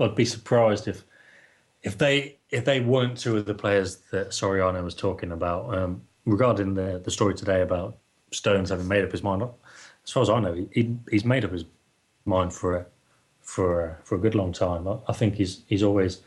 I'd 0.00 0.14
be 0.14 0.24
surprised 0.24 0.88
if 0.88 1.04
if 1.82 1.98
they 1.98 2.36
if 2.50 2.64
they 2.64 2.80
weren't 2.80 3.16
two 3.16 3.36
of 3.36 3.46
the 3.46 3.54
players 3.54 3.96
that 4.10 4.30
Soriano 4.30 4.82
was 4.82 4.94
talking 4.94 5.32
about 5.32 5.74
um, 5.76 6.02
regarding 6.24 6.74
the 6.74 7.00
the 7.04 7.10
story 7.10 7.34
today 7.34 7.62
about 7.62 7.96
Stones 8.32 8.70
having 8.70 8.88
made 8.88 9.04
up 9.04 9.12
his 9.12 9.22
mind. 9.22 9.42
As 10.04 10.10
far 10.12 10.22
as 10.22 10.30
I 10.30 10.40
know, 10.40 10.66
he, 10.72 10.96
he's 11.10 11.24
made 11.24 11.44
up 11.44 11.52
his 11.52 11.64
mind 12.24 12.52
for 12.52 12.76
a, 12.76 12.86
for 13.40 13.98
for 14.04 14.16
a 14.16 14.18
good 14.18 14.34
long 14.34 14.52
time. 14.52 14.86
I, 14.88 14.96
I 15.08 15.12
think 15.12 15.36
he's 15.36 15.62
he's 15.66 15.82
always, 15.82 16.22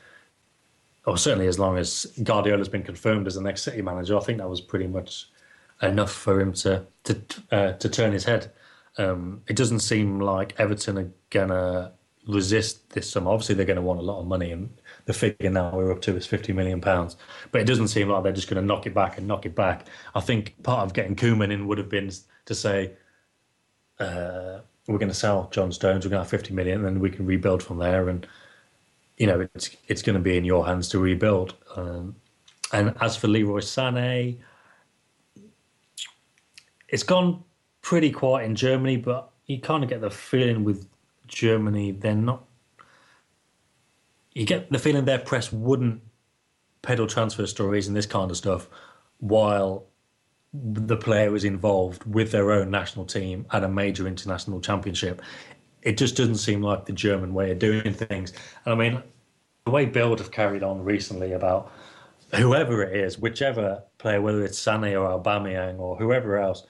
or 1.09 1.17
certainly 1.17 1.47
as 1.47 1.59
long 1.59 1.77
as 1.77 2.05
Guardiola's 2.23 2.69
been 2.69 2.83
confirmed 2.83 3.27
as 3.27 3.35
the 3.35 3.41
next 3.41 3.63
City 3.63 3.81
manager, 3.81 4.17
I 4.17 4.21
think 4.21 4.37
that 4.37 4.49
was 4.49 4.61
pretty 4.61 4.87
much 4.87 5.29
enough 5.81 6.11
for 6.11 6.39
him 6.39 6.53
to 6.53 6.85
to 7.05 7.21
uh, 7.51 7.71
to 7.73 7.89
turn 7.89 8.13
his 8.13 8.25
head. 8.25 8.51
Um, 8.97 9.41
it 9.47 9.55
doesn't 9.55 9.79
seem 9.79 10.19
like 10.19 10.59
Everton 10.59 10.97
are 10.97 11.11
gonna 11.29 11.93
resist 12.27 12.89
this 12.91 13.09
summer. 13.09 13.31
Obviously, 13.31 13.55
they're 13.55 13.65
going 13.65 13.75
to 13.75 13.81
want 13.81 13.99
a 13.99 14.03
lot 14.03 14.19
of 14.19 14.27
money, 14.27 14.51
and 14.51 14.69
the 15.05 15.13
figure 15.13 15.49
now 15.49 15.75
we're 15.75 15.91
up 15.91 16.01
to 16.01 16.15
is 16.15 16.25
fifty 16.25 16.53
million 16.53 16.79
pounds. 16.79 17.17
But 17.51 17.61
it 17.61 17.65
doesn't 17.65 17.87
seem 17.87 18.09
like 18.09 18.23
they're 18.23 18.31
just 18.31 18.49
going 18.49 18.61
to 18.61 18.67
knock 18.67 18.85
it 18.85 18.93
back 18.93 19.17
and 19.17 19.27
knock 19.27 19.45
it 19.45 19.55
back. 19.55 19.87
I 20.15 20.19
think 20.19 20.61
part 20.63 20.85
of 20.85 20.93
getting 20.93 21.15
Koeman 21.15 21.51
in 21.51 21.67
would 21.67 21.77
have 21.77 21.89
been 21.89 22.11
to 22.45 22.55
say, 22.55 22.93
uh, 23.99 24.59
we're 24.87 24.97
going 24.97 25.09
to 25.09 25.15
sell 25.15 25.49
John 25.51 25.71
Stones, 25.71 26.05
we're 26.05 26.09
going 26.09 26.19
to 26.19 26.23
have 26.23 26.29
50 26.29 26.53
million, 26.53 26.77
and 26.77 26.85
then 26.85 26.99
we 26.99 27.09
can 27.09 27.25
rebuild 27.25 27.63
from 27.63 27.77
there. 27.77 28.09
And, 28.09 28.27
you 29.19 29.27
know, 29.27 29.47
it's 29.53 29.75
it's 29.87 30.01
going 30.01 30.15
to 30.15 30.21
be 30.21 30.37
in 30.37 30.45
your 30.45 30.65
hands 30.65 30.87
to 30.89 30.99
rebuild. 30.99 31.53
Um, 31.75 32.15
and 32.73 32.95
as 33.01 33.15
for 33.15 33.27
Leroy 33.27 33.59
Sané, 33.59 34.37
it's 36.87 37.03
gone 37.03 37.43
pretty 37.81 38.11
quiet 38.11 38.45
in 38.45 38.55
Germany, 38.55 38.97
but 38.97 39.29
you 39.45 39.59
kind 39.59 39.83
of 39.83 39.89
get 39.89 40.01
the 40.01 40.09
feeling 40.09 40.63
with 40.63 40.87
Germany, 41.27 41.91
they're 41.91 42.15
not. 42.15 42.45
You 44.33 44.45
get 44.45 44.71
the 44.71 44.79
feeling 44.79 45.05
their 45.05 45.19
press 45.19 45.51
wouldn't 45.51 46.01
peddle 46.81 47.07
transfer 47.07 47.45
stories 47.45 47.87
and 47.87 47.95
this 47.95 48.05
kind 48.05 48.31
of 48.31 48.37
stuff 48.37 48.69
while 49.19 49.85
the 50.53 50.97
player 50.97 51.35
is 51.35 51.43
involved 51.43 52.03
with 52.05 52.31
their 52.31 52.51
own 52.51 52.71
national 52.71 53.05
team 53.05 53.45
at 53.51 53.63
a 53.63 53.69
major 53.69 54.07
international 54.07 54.61
championship. 54.61 55.21
It 55.81 55.97
just 55.97 56.17
doesn't 56.17 56.37
seem 56.37 56.61
like 56.61 56.85
the 56.85 56.93
German 56.93 57.33
way 57.33 57.51
of 57.51 57.59
doing 57.59 57.93
things. 57.93 58.33
And 58.65 58.73
I 58.73 58.75
mean, 58.75 59.01
the 59.65 59.71
way 59.71 59.85
Bild 59.85 60.19
have 60.19 60.31
carried 60.31 60.63
on 60.63 60.83
recently 60.83 61.33
about 61.33 61.71
whoever 62.35 62.83
it 62.83 62.95
is, 62.95 63.17
whichever 63.17 63.83
player, 63.97 64.21
whether 64.21 64.43
it's 64.43 64.59
Sané 64.59 64.99
or 64.99 65.19
Aubameyang 65.19 65.79
or 65.79 65.95
whoever 65.95 66.37
else, 66.37 66.65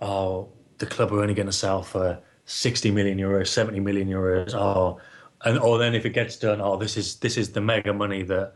oh, 0.00 0.48
the 0.78 0.86
club 0.86 1.12
are 1.12 1.20
only 1.20 1.34
going 1.34 1.46
to 1.46 1.52
sell 1.52 1.82
for 1.82 2.18
60 2.46 2.90
million 2.90 3.18
euros, 3.18 3.48
70 3.48 3.80
million 3.80 4.08
euros. 4.08 4.54
Oh, 4.54 5.00
and 5.44 5.58
or 5.58 5.78
then 5.78 5.94
if 5.94 6.04
it 6.04 6.10
gets 6.10 6.36
done, 6.36 6.60
oh, 6.60 6.76
this 6.76 6.96
is 6.96 7.16
this 7.16 7.36
is 7.36 7.52
the 7.52 7.60
mega 7.60 7.92
money 7.92 8.22
that 8.24 8.54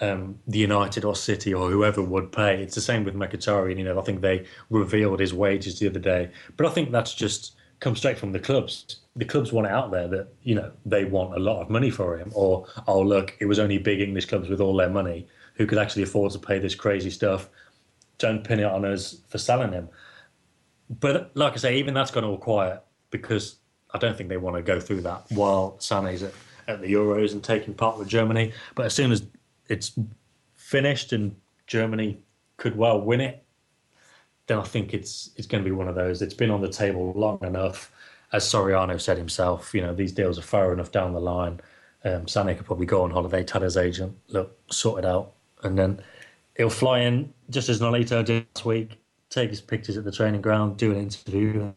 um, 0.00 0.38
the 0.46 0.58
United 0.58 1.04
or 1.04 1.14
City 1.14 1.52
or 1.52 1.70
whoever 1.70 2.02
would 2.02 2.32
pay. 2.32 2.62
It's 2.62 2.74
the 2.74 2.80
same 2.80 3.04
with 3.04 3.14
Mkhitaryan. 3.14 3.76
You 3.76 3.84
know, 3.84 3.98
I 3.98 4.02
think 4.02 4.20
they 4.20 4.46
revealed 4.70 5.20
his 5.20 5.34
wages 5.34 5.78
the 5.78 5.88
other 5.88 5.98
day, 5.98 6.30
but 6.56 6.66
I 6.66 6.70
think 6.70 6.90
that's 6.90 7.14
just 7.14 7.56
come 7.80 7.96
straight 7.96 8.18
from 8.18 8.32
the 8.32 8.38
clubs. 8.38 9.00
The 9.16 9.24
clubs 9.24 9.52
want 9.52 9.66
it 9.66 9.72
out 9.72 9.90
there 9.90 10.08
that 10.08 10.28
you 10.42 10.54
know 10.54 10.70
they 10.86 11.04
want 11.04 11.34
a 11.34 11.38
lot 11.38 11.60
of 11.60 11.70
money 11.70 11.90
for 11.90 12.16
him, 12.18 12.30
or 12.34 12.66
oh 12.86 13.00
look, 13.00 13.36
it 13.40 13.46
was 13.46 13.58
only 13.58 13.78
big 13.78 14.00
English 14.00 14.26
clubs 14.26 14.48
with 14.48 14.60
all 14.60 14.76
their 14.76 14.90
money 14.90 15.26
who 15.54 15.66
could 15.66 15.78
actually 15.78 16.02
afford 16.02 16.32
to 16.32 16.38
pay 16.38 16.58
this 16.58 16.74
crazy 16.74 17.10
stuff. 17.10 17.48
Don't 18.18 18.44
pin 18.44 18.60
it 18.60 18.64
on 18.64 18.84
us 18.84 19.18
for 19.28 19.38
selling 19.38 19.72
him. 19.72 19.88
But 21.00 21.30
like 21.34 21.52
I 21.52 21.56
say, 21.56 21.78
even 21.78 21.94
that's 21.94 22.10
gone 22.10 22.24
all 22.24 22.38
quiet 22.38 22.82
because 23.10 23.56
I 23.92 23.98
don't 23.98 24.16
think 24.16 24.28
they 24.28 24.36
want 24.36 24.56
to 24.56 24.62
go 24.62 24.80
through 24.80 25.02
that 25.02 25.24
while 25.30 25.76
Sané's 25.80 26.22
at, 26.22 26.32
at 26.66 26.80
the 26.80 26.92
Euros 26.92 27.32
and 27.32 27.42
taking 27.42 27.74
part 27.74 27.98
with 27.98 28.08
Germany. 28.08 28.52
But 28.74 28.86
as 28.86 28.94
soon 28.94 29.12
as 29.12 29.26
it's 29.68 29.98
finished 30.56 31.12
and 31.12 31.34
Germany 31.66 32.20
could 32.56 32.76
well 32.76 33.00
win 33.00 33.20
it, 33.20 33.44
then 34.48 34.58
I 34.58 34.64
think 34.64 34.92
it's 34.92 35.30
it's 35.36 35.46
going 35.46 35.62
to 35.62 35.68
be 35.68 35.74
one 35.74 35.88
of 35.88 35.94
those. 35.94 36.20
It's 36.20 36.34
been 36.34 36.50
on 36.50 36.60
the 36.60 36.68
table 36.68 37.12
long 37.14 37.38
enough. 37.42 37.92
As 38.32 38.44
Soriano 38.44 39.00
said 39.00 39.16
himself, 39.16 39.72
you 39.72 39.80
know 39.80 39.94
these 39.94 40.12
deals 40.12 40.38
are 40.38 40.42
far 40.42 40.72
enough 40.72 40.90
down 40.90 41.12
the 41.12 41.20
line. 41.20 41.60
Um, 42.04 42.26
Sané 42.26 42.56
could 42.56 42.66
probably 42.66 42.86
go 42.86 43.02
on 43.02 43.10
holiday, 43.10 43.44
tell 43.44 43.60
his 43.60 43.76
agent, 43.76 44.16
look, 44.28 44.56
sort 44.70 45.04
it 45.04 45.06
out, 45.06 45.32
and 45.62 45.78
then 45.78 46.00
he'll 46.56 46.70
fly 46.70 47.00
in 47.00 47.32
just 47.50 47.68
as 47.68 47.80
Nolito 47.80 48.24
did 48.24 48.46
last 48.54 48.64
week, 48.64 49.00
take 49.30 49.50
his 49.50 49.60
pictures 49.60 49.96
at 49.96 50.04
the 50.04 50.12
training 50.12 50.40
ground, 50.40 50.76
do 50.76 50.92
an 50.92 50.98
interview. 50.98 51.72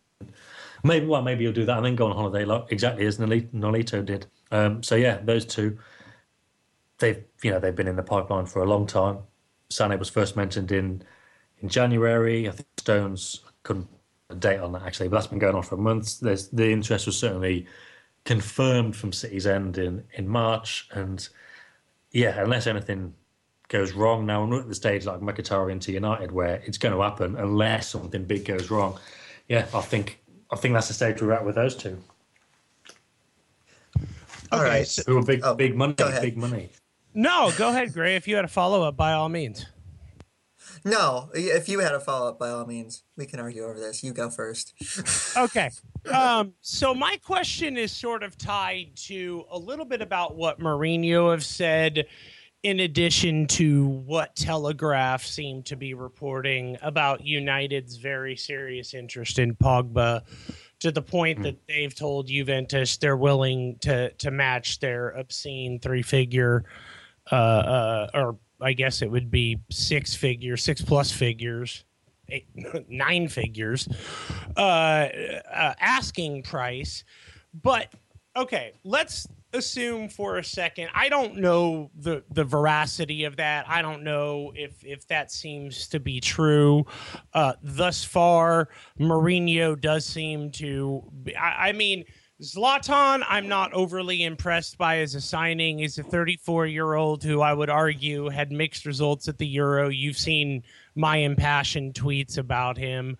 Maybe 0.84 1.06
well, 1.06 1.22
maybe 1.22 1.44
he'll 1.44 1.54
do 1.54 1.66
that 1.66 1.78
and 1.78 1.86
then 1.86 1.96
go 1.96 2.08
on 2.08 2.16
holiday, 2.16 2.46
like 2.46 2.66
exactly 2.72 3.06
as 3.06 3.18
Nolito 3.18 4.06
did. 4.06 4.26
Um, 4.52 4.82
so 4.84 4.96
yeah, 4.96 5.20
those 5.24 5.46
two 5.46 5.78
they've 7.00 7.24
you 7.44 7.52
know 7.52 7.60
they've 7.60 7.76
been 7.76 7.88
in 7.88 7.98
the 7.98 8.04
pipeline 8.04 8.46
for 8.46 8.62
a 8.62 8.66
long 8.66 8.88
time. 8.88 9.20
Sané 9.70 10.00
was 10.00 10.10
first 10.10 10.36
mentioned 10.36 10.72
in 10.72 11.04
in 11.62 11.70
January. 11.70 12.48
I 12.48 12.52
think 12.52 12.68
Stones 12.78 13.42
couldn't 13.64 13.88
date 14.40 14.60
on 14.60 14.72
that 14.74 14.84
actually, 14.84 15.08
but 15.10 15.18
that's 15.18 15.28
been 15.28 15.40
going 15.40 15.56
on 15.56 15.64
for 15.64 15.78
months. 15.78 16.18
There's 16.18 16.50
the 16.50 16.72
interest 16.72 17.06
was 17.06 17.18
certainly 17.18 17.68
confirmed 18.24 18.96
from 18.96 19.12
City's 19.12 19.48
end 19.48 19.78
in 19.78 20.04
in 20.14 20.28
March, 20.28 20.88
and 20.92 21.28
yeah, 22.12 22.42
unless 22.42 22.68
anything 22.68 23.14
goes 23.68 23.94
wrong 23.94 24.26
now, 24.26 24.46
we're 24.46 24.60
at 24.60 24.68
the 24.68 24.76
stage 24.76 25.06
like 25.06 25.22
Mkhitaryan 25.22 25.80
to 25.82 25.92
United 25.92 26.32
where 26.32 26.62
it's 26.66 26.78
going 26.78 26.94
to 26.94 27.02
happen 27.02 27.38
unless 27.38 27.90
something 27.90 28.26
big 28.26 28.46
goes 28.46 28.70
wrong. 28.70 29.00
Yeah, 29.48 29.66
I 29.74 29.82
think 29.82 30.22
I 30.52 30.56
think 30.56 30.74
that's 30.74 30.88
the 30.88 30.94
stage 30.94 31.22
we're 31.22 31.32
at 31.32 31.46
with 31.46 31.56
those 31.56 31.76
two. 31.76 31.98
All 34.52 34.60
okay, 34.60 34.70
right, 34.70 35.00
who 35.08 35.18
are 35.18 35.24
big, 35.24 35.42
oh, 35.44 35.56
big 35.56 35.76
money, 35.76 35.96
big 36.22 36.36
money. 36.36 36.70
No, 37.14 37.52
go 37.58 37.70
ahead, 37.70 37.94
Grey. 37.94 38.16
If 38.16 38.28
you 38.28 38.36
had 38.36 38.46
a 38.46 38.50
follow 38.50 38.84
up, 38.84 38.98
by 38.98 39.14
all 39.14 39.30
means. 39.30 39.66
No, 40.84 41.30
if 41.34 41.70
you 41.70 41.80
had 41.80 41.94
a 41.94 42.00
follow 42.00 42.30
up, 42.30 42.40
by 42.40 42.50
all 42.50 42.66
means, 42.66 43.04
we 43.16 43.26
can 43.26 43.40
argue 43.40 43.64
over 43.64 43.80
this. 43.80 44.04
You 44.04 44.14
go 44.14 44.30
first. 44.30 44.74
okay. 45.38 45.70
Um, 46.12 46.54
so 46.62 46.96
my 46.96 47.18
question 47.18 47.78
is 47.78 47.92
sort 47.92 48.24
of 48.24 48.38
tied 48.38 48.96
to 49.08 49.46
a 49.52 49.58
little 49.58 49.86
bit 49.86 50.02
about 50.02 50.36
what 50.36 50.60
Mourinho 50.60 51.32
have 51.32 51.46
said, 51.46 52.08
in 52.64 52.80
addition 52.80 53.46
to 53.48 53.86
what 53.88 54.36
Telegraph 54.36 55.24
seemed 55.24 55.66
to 55.68 55.76
be 55.76 55.94
reporting 55.94 56.78
about 56.82 57.26
United's 57.26 57.98
very 57.98 58.36
serious 58.36 58.94
interest 58.94 59.38
in 59.38 59.56
Pogba 59.56 60.24
to 60.80 60.92
the 60.92 61.02
point 61.02 61.40
mm. 61.40 61.44
that 61.44 61.68
they've 61.68 61.94
told 61.94 62.28
Juventus 62.28 62.98
they're 62.98 63.18
willing 63.18 63.78
to 63.82 64.12
to 64.14 64.32
match 64.32 64.80
their 64.80 65.12
obscene 65.12 65.80
three 65.80 66.02
figure 66.02 66.66
uh, 67.32 67.36
uh, 67.36 68.08
or 68.14 68.38
I 68.62 68.74
guess 68.74 69.02
it 69.02 69.10
would 69.10 69.32
be 69.32 69.60
six 69.70 70.14
figures, 70.14 70.64
six 70.64 70.82
plus 70.82 71.12
figures, 71.12 71.84
eight, 72.30 72.48
nine 72.90 73.28
figures, 73.28 73.88
uh, 74.58 74.60
uh, 74.60 75.74
asking 75.80 76.44
price. 76.44 77.04
But 77.54 77.94
okay, 78.36 78.74
let's 78.84 79.28
assume 79.54 80.08
for 80.08 80.38
a 80.38 80.44
second. 80.44 80.90
I 80.94 81.10
don't 81.10 81.38
know 81.38 81.92
the 81.96 82.24
the 82.32 82.44
veracity 82.44 83.26
of 83.26 83.38
that. 83.38 83.68
I 83.68 83.82
don't 83.82 84.04
know 84.04 84.54
if 84.56 84.84
if 84.84 85.08
that 85.08 85.32
seems 85.32 85.88
to 85.90 86.00
be 86.00 86.20
true. 86.20 86.86
Uh, 87.34 87.54
thus 87.62 88.04
far, 88.04 88.70
Mourinho 89.00 89.80
does 89.80 90.06
seem 90.06 90.52
to. 90.52 91.04
I, 91.38 91.70
I 91.70 91.72
mean 91.74 92.06
Zlatan, 92.42 93.24
I'm 93.30 93.48
not 93.48 93.72
overly 93.74 94.24
impressed 94.24 94.78
by 94.78 95.00
as 95.00 95.14
a 95.14 95.22
signing. 95.22 95.78
He's 95.78 96.00
a 96.00 96.04
34 96.04 96.66
year 96.66 96.96
old 96.96 97.24
who 97.24 97.42
I 97.42 97.54
would 97.54 97.70
argue 97.70 98.30
had 98.30 98.52
mixed 98.52 98.86
results 98.86 99.28
at 99.28 99.38
the 99.38 99.46
Euro. 99.48 99.90
You've 99.90 100.18
seen 100.18 100.64
my 100.96 101.18
impassioned 101.18 101.94
tweets 101.94 102.40
about 102.40 102.78
him. 102.78 103.18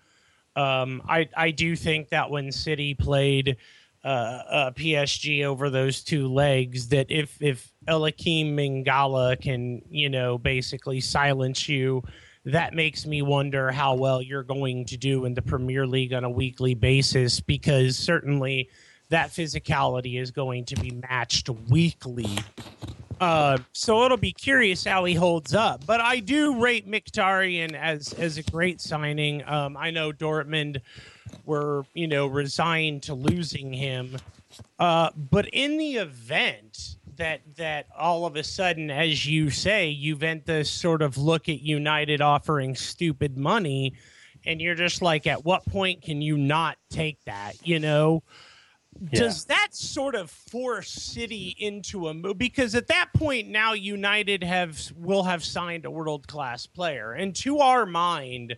Um, 0.56 1.02
I 1.08 1.28
I 1.36 1.52
do 1.52 1.76
think 1.76 2.08
that 2.08 2.30
when 2.30 2.50
City 2.50 2.94
played 2.94 3.58
uh, 4.04 4.08
uh, 4.08 4.70
PSG 4.72 5.44
over 5.44 5.70
those 5.70 6.02
two 6.02 6.26
legs, 6.26 6.88
that 6.88 7.06
if 7.08 7.40
if 7.40 7.72
Eliaquim 7.86 8.54
Mangala 8.54 9.40
can 9.40 9.82
you 9.88 10.10
know 10.10 10.36
basically 10.36 11.00
silence 11.00 11.68
you, 11.68 12.02
that 12.44 12.74
makes 12.74 13.06
me 13.06 13.22
wonder 13.22 13.70
how 13.70 13.94
well 13.94 14.20
you're 14.20 14.42
going 14.42 14.84
to 14.86 14.96
do 14.96 15.24
in 15.26 15.34
the 15.34 15.42
Premier 15.42 15.86
League 15.86 16.12
on 16.12 16.24
a 16.24 16.30
weekly 16.30 16.74
basis 16.74 17.38
because 17.38 17.96
certainly 17.96 18.68
that 19.12 19.28
physicality 19.28 20.18
is 20.18 20.30
going 20.30 20.64
to 20.64 20.74
be 20.76 20.90
matched 20.90 21.50
weekly. 21.68 22.38
Uh, 23.20 23.58
so 23.72 24.04
it'll 24.04 24.16
be 24.16 24.32
curious 24.32 24.84
how 24.84 25.04
he 25.04 25.14
holds 25.14 25.54
up. 25.54 25.84
But 25.86 26.00
I 26.00 26.18
do 26.18 26.58
rate 26.60 26.90
Mkhitaryan 26.90 27.74
as 27.74 28.14
as 28.14 28.38
a 28.38 28.42
great 28.42 28.80
signing. 28.80 29.46
Um, 29.46 29.76
I 29.76 29.90
know 29.90 30.12
Dortmund 30.12 30.80
were 31.44 31.84
you 31.92 32.08
know 32.08 32.26
resigned 32.26 33.02
to 33.04 33.14
losing 33.14 33.72
him, 33.72 34.16
uh, 34.78 35.10
but 35.14 35.46
in 35.52 35.76
the 35.76 35.96
event 35.96 36.96
that 37.16 37.42
that 37.56 37.88
all 37.96 38.24
of 38.24 38.36
a 38.36 38.42
sudden, 38.42 38.90
as 38.90 39.26
you 39.26 39.50
say, 39.50 39.94
Juventus 39.94 40.70
sort 40.70 41.02
of 41.02 41.18
look 41.18 41.50
at 41.50 41.60
United 41.60 42.22
offering 42.22 42.74
stupid 42.74 43.36
money, 43.36 43.92
and 44.46 44.58
you're 44.58 44.74
just 44.74 45.02
like, 45.02 45.26
at 45.26 45.44
what 45.44 45.66
point 45.66 46.00
can 46.00 46.22
you 46.22 46.38
not 46.38 46.78
take 46.88 47.22
that? 47.26 47.64
You 47.64 47.78
know. 47.78 48.22
Does 49.12 49.46
that 49.46 49.68
sort 49.72 50.14
of 50.14 50.30
force 50.30 50.90
City 50.90 51.56
into 51.58 52.08
a 52.08 52.14
move? 52.14 52.38
Because 52.38 52.74
at 52.74 52.86
that 52.88 53.10
point 53.14 53.48
now, 53.48 53.72
United 53.72 54.44
have 54.44 54.80
will 54.96 55.24
have 55.24 55.44
signed 55.44 55.84
a 55.84 55.90
world 55.90 56.28
class 56.28 56.66
player, 56.66 57.12
and 57.12 57.34
to 57.36 57.58
our 57.58 57.86
mind, 57.86 58.56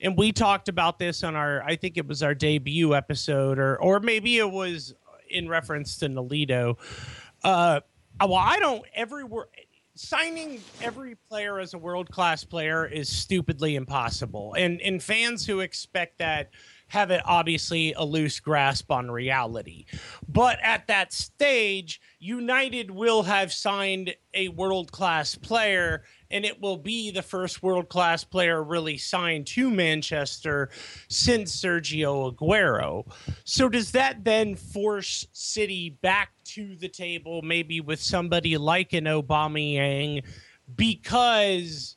and 0.00 0.16
we 0.16 0.32
talked 0.32 0.68
about 0.68 0.98
this 0.98 1.24
on 1.24 1.34
our, 1.34 1.62
I 1.62 1.76
think 1.76 1.96
it 1.96 2.06
was 2.06 2.22
our 2.22 2.34
debut 2.34 2.94
episode, 2.94 3.58
or 3.58 3.80
or 3.80 4.00
maybe 4.00 4.38
it 4.38 4.50
was 4.50 4.94
in 5.30 5.48
reference 5.48 5.96
to 5.98 6.08
Nolito. 6.08 6.76
Uh, 7.42 7.80
well, 8.20 8.34
I 8.34 8.58
don't 8.58 8.84
every 8.94 9.24
signing 9.94 10.60
every 10.82 11.14
player 11.28 11.58
as 11.58 11.72
a 11.72 11.78
world 11.78 12.10
class 12.10 12.44
player 12.44 12.86
is 12.86 13.08
stupidly 13.08 13.76
impossible, 13.76 14.54
and 14.54 14.80
and 14.82 15.02
fans 15.02 15.46
who 15.46 15.60
expect 15.60 16.18
that 16.18 16.50
have 16.88 17.10
it 17.10 17.20
obviously 17.24 17.92
a 17.94 18.04
loose 18.04 18.38
grasp 18.40 18.90
on 18.90 19.10
reality. 19.10 19.86
But 20.28 20.58
at 20.62 20.86
that 20.86 21.12
stage, 21.12 22.00
United 22.18 22.90
will 22.90 23.24
have 23.24 23.52
signed 23.52 24.14
a 24.34 24.48
world 24.48 24.92
class 24.92 25.34
player, 25.34 26.04
and 26.30 26.44
it 26.44 26.60
will 26.60 26.76
be 26.76 27.10
the 27.10 27.22
first 27.22 27.62
world 27.62 27.88
class 27.88 28.22
player 28.22 28.62
really 28.62 28.98
signed 28.98 29.46
to 29.48 29.70
Manchester 29.70 30.70
since 31.08 31.56
Sergio 31.56 32.32
Aguero. 32.32 33.10
So, 33.44 33.68
does 33.68 33.90
that 33.92 34.24
then 34.24 34.54
force 34.54 35.26
City 35.32 35.90
back 36.02 36.30
to 36.44 36.76
the 36.76 36.88
table, 36.88 37.42
maybe 37.42 37.80
with 37.80 38.00
somebody 38.00 38.56
like 38.56 38.92
an 38.92 39.04
Aubameyang, 39.04 40.22
because 40.74 41.95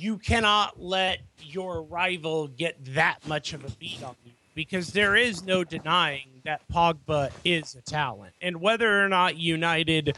you 0.00 0.18
cannot 0.18 0.80
let 0.80 1.20
your 1.40 1.82
rival 1.82 2.48
get 2.48 2.76
that 2.94 3.26
much 3.26 3.52
of 3.52 3.64
a 3.64 3.70
beat 3.70 4.02
on 4.02 4.14
you 4.24 4.32
because 4.54 4.92
there 4.92 5.14
is 5.16 5.44
no 5.44 5.64
denying 5.64 6.28
that 6.44 6.62
Pogba 6.72 7.30
is 7.44 7.74
a 7.74 7.82
talent. 7.82 8.32
And 8.40 8.60
whether 8.60 9.04
or 9.04 9.08
not 9.08 9.36
United 9.36 10.16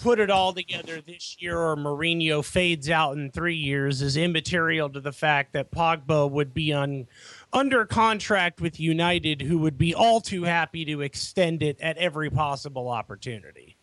put 0.00 0.18
it 0.18 0.30
all 0.30 0.52
together 0.52 1.00
this 1.00 1.36
year 1.40 1.58
or 1.58 1.76
Mourinho 1.76 2.44
fades 2.44 2.88
out 2.88 3.16
in 3.16 3.30
three 3.30 3.56
years 3.56 4.00
is 4.00 4.16
immaterial 4.16 4.88
to 4.88 5.00
the 5.00 5.12
fact 5.12 5.52
that 5.52 5.70
Pogba 5.70 6.30
would 6.30 6.54
be 6.54 6.72
on 6.72 7.06
under 7.52 7.84
contract 7.84 8.60
with 8.60 8.80
United, 8.80 9.42
who 9.42 9.58
would 9.58 9.76
be 9.76 9.94
all 9.94 10.20
too 10.20 10.44
happy 10.44 10.84
to 10.86 11.02
extend 11.02 11.62
it 11.62 11.78
at 11.80 11.98
every 11.98 12.30
possible 12.30 12.88
opportunity. 12.88 13.76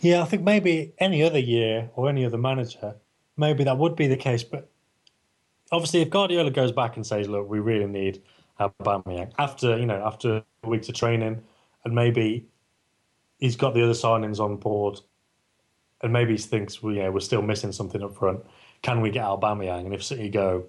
Yeah, 0.00 0.22
I 0.22 0.24
think 0.24 0.42
maybe 0.42 0.92
any 0.98 1.22
other 1.22 1.38
year 1.38 1.90
or 1.96 2.08
any 2.08 2.24
other 2.24 2.38
manager, 2.38 2.94
maybe 3.36 3.64
that 3.64 3.78
would 3.78 3.96
be 3.96 4.06
the 4.06 4.16
case. 4.16 4.42
But 4.42 4.70
obviously, 5.72 6.02
if 6.02 6.10
Guardiola 6.10 6.50
goes 6.50 6.72
back 6.72 6.96
and 6.96 7.06
says, 7.06 7.28
"Look, 7.28 7.48
we 7.48 7.60
really 7.60 7.86
need 7.86 8.22
Aubameyang," 8.60 9.32
after 9.38 9.78
you 9.78 9.86
know, 9.86 10.02
after 10.04 10.42
weeks 10.64 10.88
of 10.88 10.94
training, 10.94 11.42
and 11.84 11.94
maybe 11.94 12.46
he's 13.38 13.56
got 13.56 13.74
the 13.74 13.82
other 13.82 13.92
signings 13.92 14.40
on 14.40 14.56
board, 14.56 15.00
and 16.02 16.12
maybe 16.12 16.32
he 16.32 16.38
thinks, 16.38 16.82
"Well, 16.82 16.94
yeah, 16.94 17.08
we're 17.08 17.20
still 17.20 17.42
missing 17.42 17.72
something 17.72 18.02
up 18.02 18.16
front. 18.16 18.40
Can 18.82 19.00
we 19.00 19.10
get 19.10 19.24
Aubameyang?" 19.24 19.86
And 19.86 19.94
if 19.94 20.02
City 20.04 20.28
go, 20.28 20.66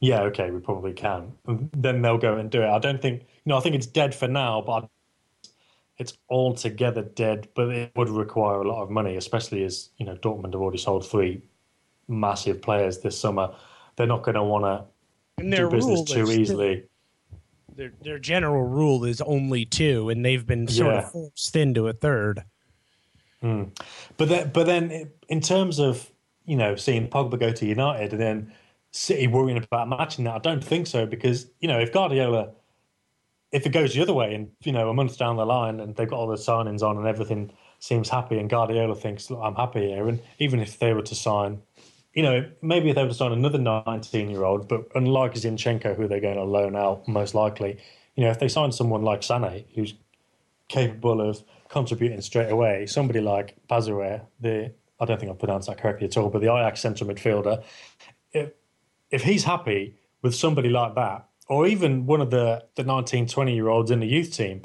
"Yeah, 0.00 0.22
okay, 0.22 0.50
we 0.50 0.60
probably 0.60 0.92
can," 0.92 1.32
then 1.72 2.02
they'll 2.02 2.18
go 2.18 2.36
and 2.36 2.50
do 2.50 2.62
it. 2.62 2.68
I 2.68 2.78
don't 2.78 3.00
think, 3.00 3.22
you 3.22 3.50
know, 3.50 3.56
I 3.56 3.60
think 3.60 3.74
it's 3.74 3.86
dead 3.86 4.14
for 4.14 4.28
now, 4.28 4.60
but 4.60 4.88
it's 5.98 6.16
altogether 6.30 7.02
dead. 7.02 7.48
But 7.54 7.70
it 7.70 7.92
would 7.96 8.08
require 8.08 8.60
a 8.60 8.68
lot 8.68 8.82
of 8.82 8.90
money, 8.90 9.16
especially 9.16 9.64
as 9.64 9.90
you 9.98 10.06
know, 10.06 10.16
Dortmund 10.16 10.52
have 10.52 10.62
already 10.62 10.78
sold 10.78 11.06
three 11.06 11.42
massive 12.08 12.60
players 12.62 12.98
this 12.98 13.18
summer. 13.18 13.54
They're 13.96 14.06
not 14.06 14.22
going 14.22 14.34
to 14.34 14.42
want 14.42 14.64
to 15.38 15.44
do 15.44 15.70
business 15.70 16.02
too 16.02 16.30
easily. 16.30 16.84
Their, 17.76 17.92
their 18.02 18.18
general 18.18 18.64
rule 18.64 19.04
is 19.04 19.20
only 19.20 19.64
two, 19.64 20.08
and 20.08 20.24
they've 20.24 20.44
been 20.44 20.66
sort 20.66 20.94
Yeah. 20.94 20.98
of 21.02 21.12
forced 21.12 21.54
into 21.54 21.86
a 21.86 21.92
third. 21.92 22.42
Hmm. 23.40 23.64
But 24.16 24.28
then, 24.28 24.50
but 24.52 24.66
then, 24.66 25.10
in 25.28 25.40
terms 25.40 25.78
of 25.78 26.10
you 26.44 26.56
know 26.56 26.74
seeing 26.74 27.08
Pogba 27.08 27.38
go 27.38 27.52
to 27.52 27.66
United 27.66 28.12
and 28.12 28.20
then 28.20 28.52
City 28.90 29.28
worrying 29.28 29.62
about 29.62 29.88
matching 29.88 30.24
that, 30.24 30.34
I 30.34 30.38
don't 30.38 30.64
think 30.64 30.88
so 30.88 31.06
because 31.06 31.46
you 31.60 31.68
know 31.68 31.78
if 31.78 31.92
Guardiola, 31.92 32.50
if 33.52 33.64
it 33.64 33.68
goes 33.70 33.94
the 33.94 34.02
other 34.02 34.12
way 34.14 34.34
and 34.34 34.50
you 34.62 34.72
know 34.72 34.88
a 34.90 34.94
month 34.94 35.18
down 35.18 35.36
the 35.36 35.46
line 35.46 35.78
and 35.78 35.94
they've 35.94 36.08
got 36.08 36.16
all 36.16 36.26
the 36.26 36.34
signings 36.34 36.82
on 36.82 36.96
and 36.96 37.06
everything 37.06 37.52
seems 37.78 38.08
happy 38.08 38.38
and 38.40 38.50
Guardiola 38.50 38.96
thinks 38.96 39.30
Look, 39.30 39.38
I'm 39.40 39.54
happy 39.54 39.86
here, 39.86 40.08
and 40.08 40.20
even 40.40 40.58
if 40.58 40.80
they 40.80 40.92
were 40.94 41.02
to 41.02 41.14
sign, 41.14 41.62
you 42.18 42.24
know 42.24 42.44
maybe 42.62 42.90
if 42.90 42.96
they 42.96 43.02
were 43.04 43.10
to 43.10 43.14
sign 43.14 43.30
another 43.30 43.58
19 43.58 44.28
year 44.28 44.42
old, 44.42 44.66
but 44.66 44.88
unlike 44.96 45.34
Zinchenko 45.34 45.94
who 45.94 46.08
they're 46.08 46.18
going 46.18 46.34
to 46.34 46.42
loan 46.42 46.74
out 46.74 47.06
most 47.06 47.32
likely, 47.32 47.78
you 48.16 48.24
know 48.24 48.30
if 48.30 48.40
they 48.40 48.48
sign 48.48 48.72
someone 48.72 49.02
like 49.02 49.20
Sané 49.20 49.66
who's 49.76 49.94
capable 50.66 51.20
of 51.20 51.44
contributing 51.68 52.20
straight 52.20 52.50
away. 52.50 52.86
Somebody 52.86 53.20
like 53.20 53.54
Bazoer, 53.70 54.22
the 54.40 54.72
I 54.98 55.04
don't 55.04 55.20
think 55.20 55.30
I 55.30 55.34
pronounced 55.36 55.68
that 55.68 55.78
correctly 55.78 56.08
at 56.08 56.16
all, 56.16 56.28
but 56.28 56.40
the 56.40 56.52
Ajax 56.52 56.80
central 56.80 57.08
midfielder, 57.08 57.62
if 58.32 58.50
if 59.12 59.22
he's 59.22 59.44
happy 59.44 59.94
with 60.20 60.34
somebody 60.34 60.70
like 60.70 60.96
that, 60.96 61.28
or 61.46 61.68
even 61.68 62.04
one 62.04 62.20
of 62.20 62.30
the 62.30 62.64
the 62.74 62.82
19, 62.82 63.28
20 63.28 63.54
year 63.54 63.68
olds 63.68 63.92
in 63.92 64.00
the 64.00 64.08
youth 64.08 64.32
team, 64.32 64.62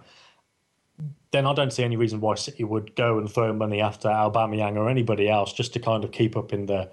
then 1.30 1.46
I 1.46 1.54
don't 1.54 1.72
see 1.72 1.84
any 1.84 1.98
reason 1.98 2.20
why 2.20 2.34
City 2.34 2.64
would 2.64 2.96
go 2.96 3.20
and 3.20 3.32
throw 3.32 3.54
money 3.54 3.80
after 3.80 4.10
Aubameyang 4.10 4.76
or 4.76 4.90
anybody 4.90 5.30
else 5.30 5.54
just 5.54 5.74
to 5.74 5.80
kind 5.80 6.04
of 6.04 6.12
keep 6.12 6.36
up 6.36 6.52
in 6.52 6.66
the 6.66 6.90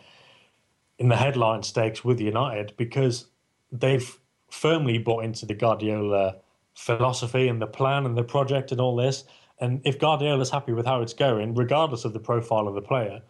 in 1.01 1.09
the 1.09 1.16
headline 1.16 1.62
stakes 1.62 2.05
with 2.05 2.20
United 2.20 2.74
because 2.76 3.26
they've 3.72 4.18
firmly 4.51 4.98
bought 4.98 5.24
into 5.24 5.46
the 5.46 5.55
Guardiola 5.55 6.36
philosophy 6.74 7.48
and 7.48 7.61
the 7.61 7.66
plan 7.66 8.05
and 8.05 8.16
the 8.16 8.22
project 8.22 8.70
and 8.70 8.80
all 8.80 8.94
this. 8.94 9.24
And 9.61 9.80
if 9.84 9.98
Guardiola's 9.98 10.51
happy 10.51 10.72
with 10.72 10.86
how 10.86 11.01
it's 11.01 11.14
going, 11.14 11.55
regardless 11.55 12.05
of 12.05 12.12
the 12.12 12.20
profile 12.20 12.68
of 12.68 12.74
the 12.74 12.82
player, 12.82 13.22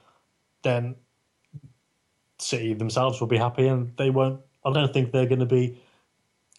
then 0.62 0.96
City 2.38 2.74
themselves 2.74 3.20
will 3.20 3.28
be 3.28 3.36
happy 3.36 3.68
and 3.68 3.96
they 3.96 4.10
won't. 4.10 4.40
I 4.64 4.72
don't 4.72 4.92
think 4.92 5.12
they're 5.12 5.26
going 5.26 5.40
to 5.40 5.46
be 5.46 5.80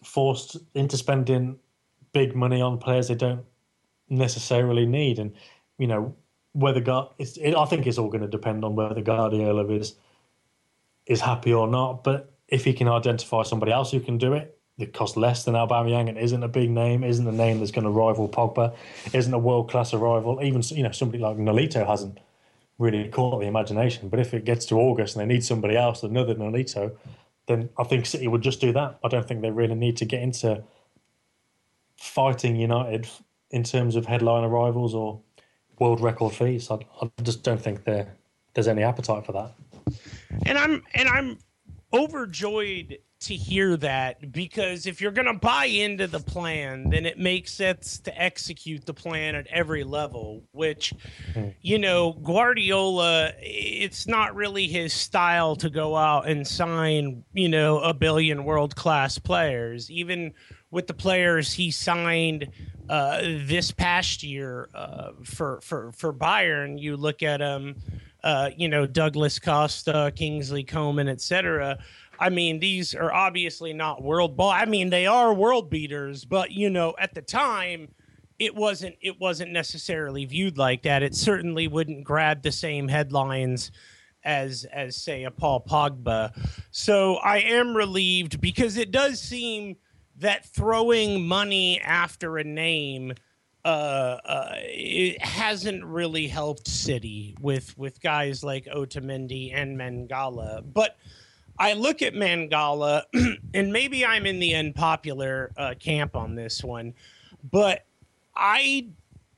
forced 0.02 0.56
into 0.74 0.96
spending 0.96 1.58
big 2.12 2.34
money 2.34 2.62
on 2.62 2.78
players 2.78 3.08
they 3.08 3.14
don't 3.14 3.44
necessarily 4.08 4.86
need. 4.86 5.18
And, 5.18 5.34
you 5.78 5.86
know, 5.86 6.14
whether 6.52 6.82
it's, 7.18 7.36
it, 7.36 7.54
I 7.54 7.66
think 7.66 7.86
it's 7.86 7.98
all 7.98 8.08
going 8.08 8.22
to 8.22 8.28
depend 8.28 8.64
on 8.64 8.76
whether 8.76 9.00
Guardiola 9.02 9.66
is 9.68 9.96
is 11.12 11.20
happy 11.20 11.52
or 11.52 11.68
not. 11.68 12.02
But 12.02 12.32
if 12.48 12.64
he 12.64 12.72
can 12.72 12.88
identify 12.88 13.42
somebody 13.42 13.72
else 13.72 13.90
who 13.90 14.00
can 14.00 14.18
do 14.18 14.32
it, 14.32 14.58
that 14.78 14.92
costs 14.92 15.16
less 15.16 15.44
than 15.44 15.54
Aubameyang 15.54 16.08
and 16.08 16.18
isn't 16.18 16.42
a 16.42 16.48
big 16.48 16.70
name, 16.70 17.04
isn't 17.04 17.26
a 17.26 17.32
name 17.32 17.58
that's 17.58 17.70
going 17.70 17.84
to 17.84 17.90
rival 17.90 18.28
Pogba, 18.28 18.74
isn't 19.12 19.32
a 19.32 19.38
world 19.38 19.70
class 19.70 19.92
rival. 19.92 20.40
Even 20.42 20.62
you 20.70 20.82
know 20.82 20.90
somebody 20.90 21.22
like 21.22 21.36
Nolito 21.36 21.86
hasn't 21.86 22.18
really 22.78 23.08
caught 23.08 23.38
the 23.38 23.46
imagination. 23.46 24.08
But 24.08 24.18
if 24.18 24.34
it 24.34 24.44
gets 24.44 24.66
to 24.66 24.76
August 24.76 25.14
and 25.14 25.22
they 25.22 25.34
need 25.34 25.44
somebody 25.44 25.76
else, 25.76 26.02
another 26.02 26.34
Nolito, 26.34 26.96
then 27.46 27.68
I 27.78 27.84
think 27.84 28.06
City 28.06 28.26
would 28.28 28.42
just 28.42 28.60
do 28.60 28.72
that. 28.72 28.98
I 29.04 29.08
don't 29.08 29.26
think 29.26 29.42
they 29.42 29.50
really 29.50 29.74
need 29.74 29.96
to 29.98 30.04
get 30.04 30.22
into 30.22 30.62
fighting 31.96 32.56
United 32.56 33.08
in 33.50 33.62
terms 33.62 33.94
of 33.94 34.06
headline 34.06 34.44
arrivals 34.44 34.94
or 34.94 35.20
world 35.78 36.00
record 36.00 36.32
fees. 36.32 36.70
I, 36.70 36.78
I 37.00 37.10
just 37.22 37.42
don't 37.42 37.60
think 37.60 37.84
there 37.84 38.14
there's 38.54 38.68
any 38.68 38.82
appetite 38.82 39.24
for 39.24 39.32
that. 39.32 39.52
And 40.46 40.58
I'm 40.58 40.82
and 40.94 41.08
I'm 41.08 41.38
overjoyed 41.92 42.98
to 43.22 43.34
hear 43.36 43.76
that 43.76 44.32
because 44.32 44.86
if 44.86 45.00
you're 45.00 45.12
going 45.12 45.26
to 45.26 45.38
buy 45.38 45.66
into 45.66 46.08
the 46.08 46.18
plan, 46.18 46.90
then 46.90 47.06
it 47.06 47.18
makes 47.18 47.52
sense 47.52 47.98
to 48.00 48.20
execute 48.20 48.84
the 48.84 48.94
plan 48.94 49.36
at 49.36 49.46
every 49.46 49.84
level, 49.84 50.42
which, 50.50 50.92
you 51.60 51.78
know, 51.78 52.14
Guardiola, 52.14 53.32
it's 53.38 54.08
not 54.08 54.34
really 54.34 54.66
his 54.66 54.92
style 54.92 55.54
to 55.56 55.70
go 55.70 55.94
out 55.96 56.28
and 56.28 56.46
sign, 56.46 57.22
you 57.32 57.48
know, 57.48 57.78
a 57.78 57.94
billion 57.94 58.42
world 58.44 58.74
class 58.74 59.18
players. 59.18 59.88
Even 59.88 60.34
with 60.72 60.88
the 60.88 60.94
players 60.94 61.52
he 61.52 61.70
signed 61.70 62.48
uh, 62.88 63.20
this 63.22 63.70
past 63.70 64.24
year 64.24 64.68
uh, 64.74 65.12
for, 65.22 65.60
for, 65.60 65.92
for 65.92 66.12
Bayern, 66.12 66.80
you 66.80 66.96
look 66.96 67.22
at 67.22 67.40
him. 67.40 67.76
Uh, 68.22 68.50
you 68.56 68.68
know, 68.68 68.86
Douglas 68.86 69.38
Costa, 69.38 70.12
Kingsley 70.14 70.62
Coman, 70.62 71.08
etc. 71.08 71.78
I 72.20 72.28
mean, 72.28 72.60
these 72.60 72.94
are 72.94 73.12
obviously 73.12 73.72
not 73.72 74.02
world 74.02 74.36
ball. 74.36 74.50
I 74.50 74.64
mean, 74.64 74.90
they 74.90 75.06
are 75.06 75.34
world 75.34 75.70
beaters, 75.70 76.24
but 76.24 76.52
you 76.52 76.70
know, 76.70 76.94
at 76.98 77.14
the 77.14 77.22
time, 77.22 77.88
it 78.38 78.54
wasn't 78.54 78.96
it 79.00 79.20
wasn't 79.20 79.52
necessarily 79.52 80.24
viewed 80.24 80.58
like 80.58 80.82
that. 80.82 81.02
It 81.02 81.14
certainly 81.14 81.68
wouldn't 81.68 82.04
grab 82.04 82.42
the 82.42 82.52
same 82.52 82.88
headlines 82.88 83.70
as 84.24 84.64
as 84.72 84.96
say 84.96 85.24
a 85.24 85.30
Paul 85.30 85.64
Pogba. 85.68 86.32
So 86.70 87.16
I 87.16 87.38
am 87.38 87.76
relieved 87.76 88.40
because 88.40 88.76
it 88.76 88.90
does 88.90 89.20
seem 89.20 89.76
that 90.18 90.44
throwing 90.44 91.26
money 91.26 91.80
after 91.80 92.38
a 92.38 92.44
name 92.44 93.14
uh, 93.64 93.68
uh, 94.24 94.52
it 94.56 95.22
hasn't 95.22 95.84
really 95.84 96.26
helped 96.26 96.66
City 96.66 97.36
with 97.40 97.76
with 97.78 98.00
guys 98.00 98.42
like 98.42 98.66
Otamendi 98.66 99.54
and 99.54 99.78
Mangala. 99.78 100.64
But 100.72 100.96
I 101.58 101.74
look 101.74 102.02
at 102.02 102.14
Mangala, 102.14 103.02
and 103.54 103.72
maybe 103.72 104.04
I'm 104.04 104.26
in 104.26 104.40
the 104.40 104.54
unpopular 104.54 105.52
uh, 105.56 105.74
camp 105.78 106.16
on 106.16 106.34
this 106.34 106.64
one, 106.64 106.94
but 107.50 107.84
I 108.34 108.88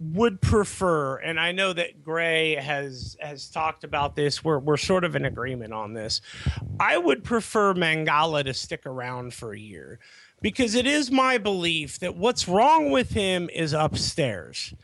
would 0.01 0.41
prefer, 0.41 1.16
and 1.16 1.39
I 1.39 1.53
know 1.53 1.72
that 1.72 2.03
Grey 2.03 2.55
has 2.55 3.16
has 3.20 3.49
talked 3.49 3.85
about 3.85 4.16
this. 4.16 4.43
We're 4.43 4.59
we're 4.59 4.77
sort 4.77 5.05
of 5.05 5.16
in 5.16 5.27
agreement 5.27 5.72
on 5.72 5.93
this. 5.93 6.22
I 6.81 6.97
would 6.97 7.25
prefer 7.25 7.75
Mangala 7.75 8.45
to 8.45 8.55
stick 8.55 8.87
around 8.87 9.35
for 9.35 9.53
a 9.53 9.59
year 9.59 10.01
because 10.45 10.74
it 10.74 10.86
is 10.86 11.11
my 11.11 11.38
belief 11.38 11.99
that 12.01 12.16
what's 12.16 12.47
wrong 12.47 12.90
with 12.90 13.12
him 13.12 13.49
is 13.55 13.72
upstairs. 13.72 14.74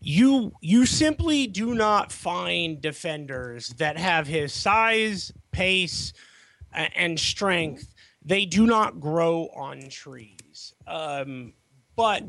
You 0.00 0.52
you 0.62 0.86
simply 0.86 1.46
do 1.46 1.74
not 1.74 2.10
find 2.10 2.80
defenders 2.80 3.68
that 3.76 3.98
have 3.98 4.26
his 4.26 4.54
size, 4.54 5.34
pace, 5.52 6.14
and 6.72 7.20
strength. 7.20 7.92
They 8.24 8.46
do 8.46 8.66
not 8.66 8.98
grow 8.98 9.50
on 9.54 9.90
trees. 9.90 10.72
Um, 10.86 11.52
but 11.94 12.22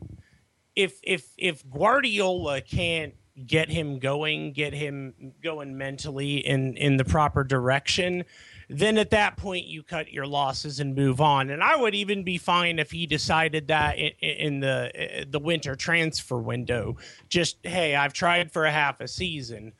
if 0.76 1.00
if 1.04 1.26
if 1.38 1.64
Guardiola 1.70 2.60
can't 2.60 3.14
get 3.46 3.70
him 3.70 3.98
going, 3.98 4.52
get 4.52 4.74
him 4.74 5.14
going 5.42 5.78
mentally 5.78 6.46
in 6.46 6.76
in 6.76 6.98
the 6.98 7.06
proper 7.06 7.46
direction, 7.46 8.26
then 8.70 8.98
at 8.98 9.12
that 9.12 9.38
point 9.38 9.66
you 9.66 9.84
cut 9.84 10.12
your 10.12 10.28
losses 10.28 10.80
and 10.80 10.96
move 10.96 11.22
on. 11.22 11.50
And 11.50 11.64
I 11.64 11.76
would 11.76 11.96
even 11.96 12.24
be 12.24 12.38
fine 12.38 12.80
if 12.80 12.92
he 12.92 13.06
decided 13.06 13.68
that 13.70 13.98
in, 13.98 14.12
in 14.22 14.60
the 14.60 14.92
uh, 15.22 15.26
the 15.30 15.40
winter 15.40 15.76
transfer 15.76 16.38
window. 16.38 16.98
Just 17.30 17.58
hey, 17.64 17.96
I've 17.96 18.14
tried 18.14 18.52
for 18.52 18.66
a 18.66 18.72
half 18.72 19.00
a 19.00 19.08
season, 19.08 19.74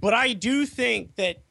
but 0.00 0.14
I 0.14 0.32
do 0.32 0.66
think 0.66 1.16
that 1.16 1.42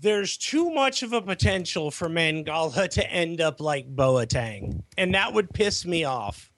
there's 0.00 0.36
too 0.36 0.70
much 0.70 1.02
of 1.02 1.12
a 1.12 1.22
potential 1.22 1.90
for 1.90 2.08
Mangala 2.08 2.88
to 2.88 3.10
end 3.10 3.40
up 3.40 3.60
like 3.60 3.94
Boateng, 3.94 4.82
and 4.98 5.14
that 5.14 5.32
would 5.32 5.52
piss 5.52 5.86
me 5.86 6.04
off. 6.04 6.50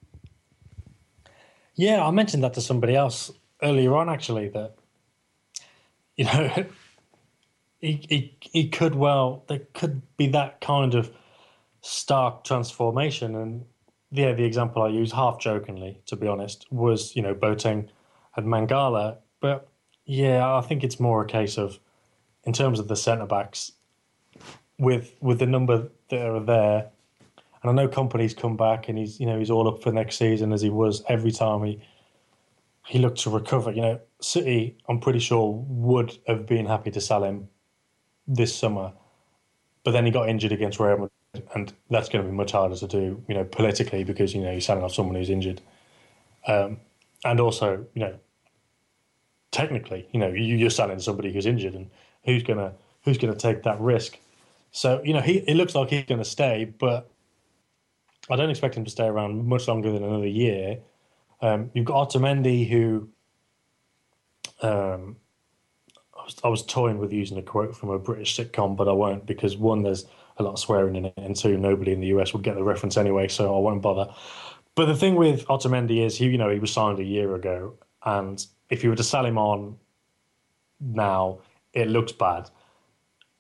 Yeah, 1.76 2.06
I 2.06 2.10
mentioned 2.10 2.44
that 2.44 2.54
to 2.54 2.60
somebody 2.60 2.94
else 2.94 3.30
earlier 3.62 3.94
on, 3.96 4.08
actually, 4.08 4.48
that, 4.50 4.74
you 6.16 6.24
know, 6.24 6.64
he, 7.84 8.36
he, 8.40 8.68
could 8.68 8.94
well, 8.94 9.44
there 9.48 9.60
could 9.74 10.02
be 10.16 10.28
that 10.28 10.60
kind 10.60 10.94
of 10.94 11.12
stark 11.82 12.44
transformation. 12.44 13.34
And 13.34 13.64
yeah, 14.10 14.32
the 14.32 14.44
example 14.44 14.82
I 14.82 14.88
use, 14.88 15.12
half 15.12 15.38
jokingly, 15.38 16.00
to 16.06 16.16
be 16.16 16.26
honest, 16.26 16.66
was, 16.70 17.14
you 17.14 17.22
know, 17.22 17.34
Boateng 17.34 17.88
at 18.36 18.44
Mangala. 18.44 19.18
But 19.40 19.68
yeah, 20.06 20.56
I 20.56 20.62
think 20.62 20.82
it's 20.82 20.98
more 20.98 21.22
a 21.22 21.26
case 21.26 21.58
of, 21.58 21.78
in 22.44 22.52
terms 22.52 22.78
of 22.78 22.88
the 22.88 22.96
centre 22.96 23.26
backs, 23.26 23.72
with 24.78 25.14
with 25.20 25.38
the 25.38 25.46
number 25.46 25.88
that 26.08 26.26
are 26.26 26.40
there, 26.40 26.88
and 27.62 27.70
I 27.70 27.72
know 27.72 27.88
Kompany's 27.88 28.34
come 28.34 28.56
back 28.56 28.88
and 28.88 28.98
he's 28.98 29.20
you 29.20 29.24
know 29.24 29.38
he's 29.38 29.50
all 29.50 29.68
up 29.68 29.82
for 29.82 29.92
next 29.92 30.16
season 30.16 30.52
as 30.52 30.60
he 30.60 30.68
was 30.68 31.02
every 31.08 31.30
time 31.30 31.64
he 31.64 31.80
he 32.86 32.98
looked 32.98 33.20
to 33.20 33.30
recover. 33.30 33.72
You 33.72 33.82
know, 33.82 34.00
City, 34.20 34.76
I'm 34.88 35.00
pretty 35.00 35.20
sure 35.20 35.64
would 35.68 36.18
have 36.26 36.44
been 36.44 36.66
happy 36.66 36.90
to 36.90 37.00
sell 37.00 37.24
him 37.24 37.48
this 38.26 38.54
summer, 38.54 38.92
but 39.84 39.92
then 39.92 40.04
he 40.04 40.10
got 40.10 40.28
injured 40.28 40.52
against 40.52 40.80
Real 40.80 41.10
Madrid, 41.34 41.48
and 41.54 41.72
that's 41.90 42.08
going 42.08 42.24
to 42.24 42.30
be 42.30 42.36
much 42.36 42.52
harder 42.52 42.76
to 42.76 42.86
do. 42.86 43.22
You 43.28 43.34
know, 43.34 43.44
politically 43.44 44.04
because 44.04 44.34
you 44.34 44.42
know 44.42 44.50
you're 44.52 44.60
selling 44.60 44.84
off 44.84 44.94
someone 44.94 45.16
who's 45.16 45.30
injured, 45.30 45.60
um, 46.46 46.78
and 47.24 47.40
also 47.40 47.86
you 47.94 48.00
know 48.00 48.18
technically, 49.50 50.08
you 50.12 50.18
know, 50.18 50.28
you- 50.28 50.56
you're 50.56 50.70
selling 50.70 50.98
somebody 50.98 51.32
who's 51.32 51.46
injured, 51.46 51.74
and 51.74 51.90
who's 52.24 52.42
gonna 52.42 52.74
who's 53.04 53.18
gonna 53.18 53.36
take 53.36 53.62
that 53.62 53.80
risk? 53.80 54.18
So 54.72 55.00
you 55.04 55.12
know, 55.12 55.20
he 55.20 55.38
it 55.46 55.54
looks 55.54 55.74
like 55.74 55.90
he's 55.90 56.04
gonna 56.04 56.24
stay, 56.24 56.64
but 56.64 57.08
I 58.30 58.36
don't 58.36 58.50
expect 58.50 58.74
him 58.76 58.84
to 58.84 58.90
stay 58.90 59.06
around 59.06 59.46
much 59.46 59.68
longer 59.68 59.92
than 59.92 60.02
another 60.02 60.26
year. 60.26 60.80
Um, 61.40 61.70
you've 61.74 61.84
got 61.84 62.08
Otamendi, 62.10 62.68
who 62.68 63.08
um, 64.62 65.16
was, 66.24 66.36
I 66.44 66.48
was 66.48 66.62
toying 66.62 66.98
with 66.98 67.12
using 67.12 67.38
a 67.38 67.42
quote 67.42 67.76
from 67.76 67.90
a 67.90 67.98
British 67.98 68.36
sitcom, 68.36 68.76
but 68.76 68.88
I 68.88 68.92
won't 68.92 69.26
because 69.26 69.56
one, 69.56 69.82
there's 69.82 70.06
a 70.38 70.42
lot 70.42 70.52
of 70.52 70.58
swearing 70.58 70.96
in 70.96 71.06
it, 71.06 71.14
and 71.16 71.36
two, 71.36 71.56
nobody 71.56 71.92
in 71.92 72.00
the 72.00 72.08
US 72.08 72.32
would 72.32 72.42
get 72.42 72.56
the 72.56 72.64
reference 72.64 72.96
anyway, 72.96 73.28
so 73.28 73.54
I 73.54 73.58
won't 73.58 73.82
bother. 73.82 74.12
But 74.74 74.86
the 74.86 74.96
thing 74.96 75.14
with 75.14 75.46
Otamendi 75.46 76.04
is, 76.04 76.16
he, 76.16 76.26
you 76.26 76.38
know, 76.38 76.50
he 76.50 76.58
was 76.58 76.72
signed 76.72 76.98
a 76.98 77.04
year 77.04 77.34
ago, 77.34 77.74
and 78.04 78.44
if 78.70 78.82
you 78.82 78.90
were 78.90 78.96
to 78.96 79.04
sell 79.04 79.24
him 79.24 79.38
on 79.38 79.78
now, 80.80 81.38
it 81.72 81.88
looks 81.88 82.12
bad. 82.12 82.50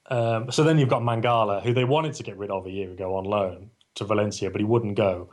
Um, 0.06 0.50
so 0.50 0.62
then 0.62 0.78
you've 0.78 0.88
got 0.88 1.02
Mangala, 1.02 1.62
who 1.62 1.72
they 1.72 1.84
wanted 1.84 2.14
to 2.14 2.22
get 2.22 2.36
rid 2.36 2.50
of 2.50 2.66
a 2.66 2.70
year 2.70 2.90
ago 2.90 3.16
on 3.16 3.24
loan 3.24 3.70
to 3.96 4.04
Valencia, 4.04 4.50
but 4.50 4.60
he 4.60 4.64
wouldn't 4.64 4.96
go, 4.96 5.30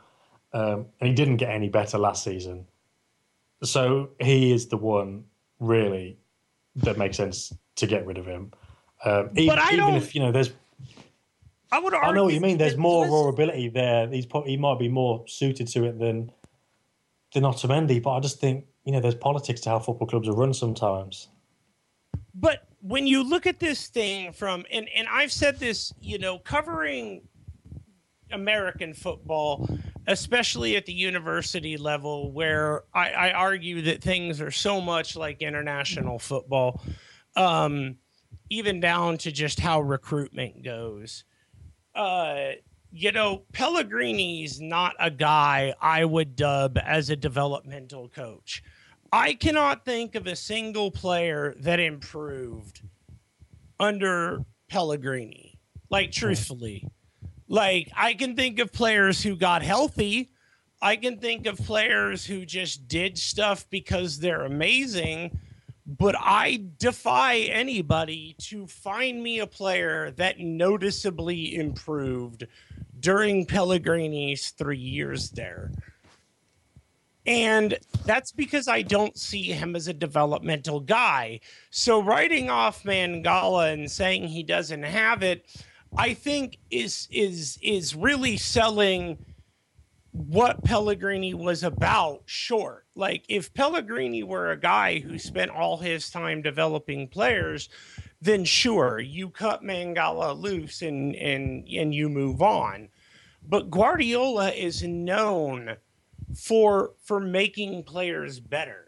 um, 0.52 0.86
and 1.00 1.08
he 1.08 1.14
didn't 1.14 1.36
get 1.36 1.50
any 1.50 1.68
better 1.68 1.98
last 1.98 2.24
season. 2.24 2.66
So 3.62 4.10
he 4.18 4.52
is 4.52 4.68
the 4.68 4.76
one 4.76 5.24
really 5.60 6.18
that 6.76 6.98
makes 6.98 7.16
sense 7.16 7.52
to 7.76 7.86
get 7.86 8.06
rid 8.06 8.18
of 8.18 8.26
him. 8.26 8.52
Um, 9.04 9.30
But 9.34 9.58
I 9.58 9.72
even 9.72 9.94
if 9.94 10.14
you 10.14 10.20
know, 10.20 10.32
there's 10.32 10.50
I 11.70 11.78
would 11.78 11.94
argue. 11.94 12.10
I 12.10 12.12
know 12.14 12.24
what 12.24 12.34
you 12.34 12.40
mean. 12.40 12.58
There's 12.58 12.76
more 12.76 13.06
raw 13.06 13.28
ability 13.28 13.68
there. 13.70 14.08
He's 14.08 14.26
he 14.46 14.56
might 14.56 14.78
be 14.78 14.88
more 14.88 15.24
suited 15.26 15.68
to 15.68 15.84
it 15.84 15.98
than 15.98 16.30
than 17.34 17.44
Otamendi, 17.44 18.02
but 18.02 18.10
I 18.12 18.20
just 18.20 18.40
think 18.40 18.66
you 18.84 18.92
know 18.92 19.00
there's 19.00 19.14
politics 19.14 19.60
to 19.62 19.70
how 19.70 19.78
football 19.78 20.06
clubs 20.06 20.28
are 20.28 20.34
run 20.34 20.52
sometimes. 20.54 21.28
but 22.34 22.68
when 22.80 23.06
you 23.06 23.22
look 23.22 23.46
at 23.46 23.60
this 23.60 23.88
thing 23.88 24.32
from 24.32 24.64
and 24.70 24.88
and 24.94 25.08
I've 25.08 25.32
said 25.32 25.58
this, 25.58 25.92
you 26.00 26.18
know, 26.18 26.38
covering 26.38 27.22
American 28.30 28.92
football, 28.94 29.68
especially 30.06 30.76
at 30.76 30.86
the 30.86 30.92
university 30.92 31.76
level, 31.76 32.32
where 32.32 32.82
I, 32.94 33.10
I 33.10 33.32
argue 33.32 33.82
that 33.82 34.02
things 34.02 34.40
are 34.40 34.50
so 34.50 34.80
much 34.80 35.16
like 35.16 35.42
international 35.42 36.18
football, 36.18 36.82
um, 37.36 37.96
even 38.50 38.80
down 38.80 39.18
to 39.18 39.32
just 39.32 39.60
how 39.60 39.80
recruitment 39.80 40.64
goes. 40.64 41.24
Uh, 41.94 42.52
you 42.90 43.12
know, 43.12 43.42
Pellegrini's 43.52 44.60
not 44.60 44.94
a 44.98 45.10
guy 45.10 45.74
I 45.80 46.04
would 46.04 46.36
dub 46.36 46.78
as 46.84 47.08
a 47.08 47.16
developmental 47.16 48.08
coach. 48.08 48.62
I 49.12 49.34
cannot 49.34 49.84
think 49.84 50.14
of 50.14 50.26
a 50.26 50.36
single 50.36 50.90
player 50.90 51.54
that 51.60 51.80
improved 51.80 52.82
under 53.78 54.44
Pellegrini. 54.68 55.58
Like, 55.90 56.12
truthfully, 56.12 56.88
like 57.52 57.92
I 57.94 58.14
can 58.14 58.34
think 58.34 58.58
of 58.60 58.72
players 58.72 59.22
who 59.22 59.36
got 59.36 59.62
healthy. 59.62 60.32
I 60.80 60.96
can 60.96 61.18
think 61.18 61.46
of 61.46 61.58
players 61.58 62.24
who 62.24 62.46
just 62.46 62.88
did 62.88 63.18
stuff 63.18 63.68
because 63.68 64.18
they're 64.18 64.46
amazing. 64.46 65.38
But 65.86 66.16
I 66.18 66.64
defy 66.78 67.40
anybody 67.40 68.36
to 68.44 68.66
find 68.66 69.22
me 69.22 69.40
a 69.40 69.46
player 69.46 70.12
that 70.12 70.40
noticeably 70.40 71.56
improved 71.56 72.46
during 72.98 73.44
Pellegrini's 73.44 74.50
three 74.50 74.78
years 74.78 75.28
there. 75.30 75.72
And 77.26 77.78
that's 78.06 78.32
because 78.32 78.66
I 78.66 78.80
don't 78.80 79.18
see 79.18 79.42
him 79.42 79.76
as 79.76 79.88
a 79.88 79.92
developmental 79.92 80.80
guy. 80.80 81.40
So 81.70 82.02
writing 82.02 82.48
off 82.48 82.84
Mangala 82.84 83.74
and 83.74 83.90
saying 83.90 84.28
he 84.28 84.42
doesn't 84.42 84.84
have 84.84 85.22
it, 85.22 85.46
I 85.96 86.14
think 86.14 86.58
is 86.70 87.08
is 87.10 87.58
is 87.62 87.94
really 87.94 88.36
selling 88.36 89.18
what 90.12 90.62
Pellegrini 90.64 91.34
was 91.34 91.62
about 91.62 92.22
short. 92.26 92.86
Like 92.94 93.24
if 93.28 93.52
Pellegrini 93.54 94.22
were 94.22 94.50
a 94.50 94.60
guy 94.60 94.98
who 95.00 95.18
spent 95.18 95.50
all 95.50 95.78
his 95.78 96.10
time 96.10 96.42
developing 96.42 97.08
players, 97.08 97.68
then 98.20 98.44
sure, 98.44 99.00
you 99.00 99.30
cut 99.30 99.62
Mangala 99.62 100.38
loose 100.38 100.82
and 100.82 101.14
and 101.16 101.66
and 101.68 101.94
you 101.94 102.08
move 102.08 102.42
on. 102.42 102.88
But 103.46 103.70
Guardiola 103.70 104.50
is 104.50 104.82
known 104.82 105.76
for 106.34 106.92
for 107.02 107.20
making 107.20 107.84
players 107.84 108.40
better. 108.40 108.81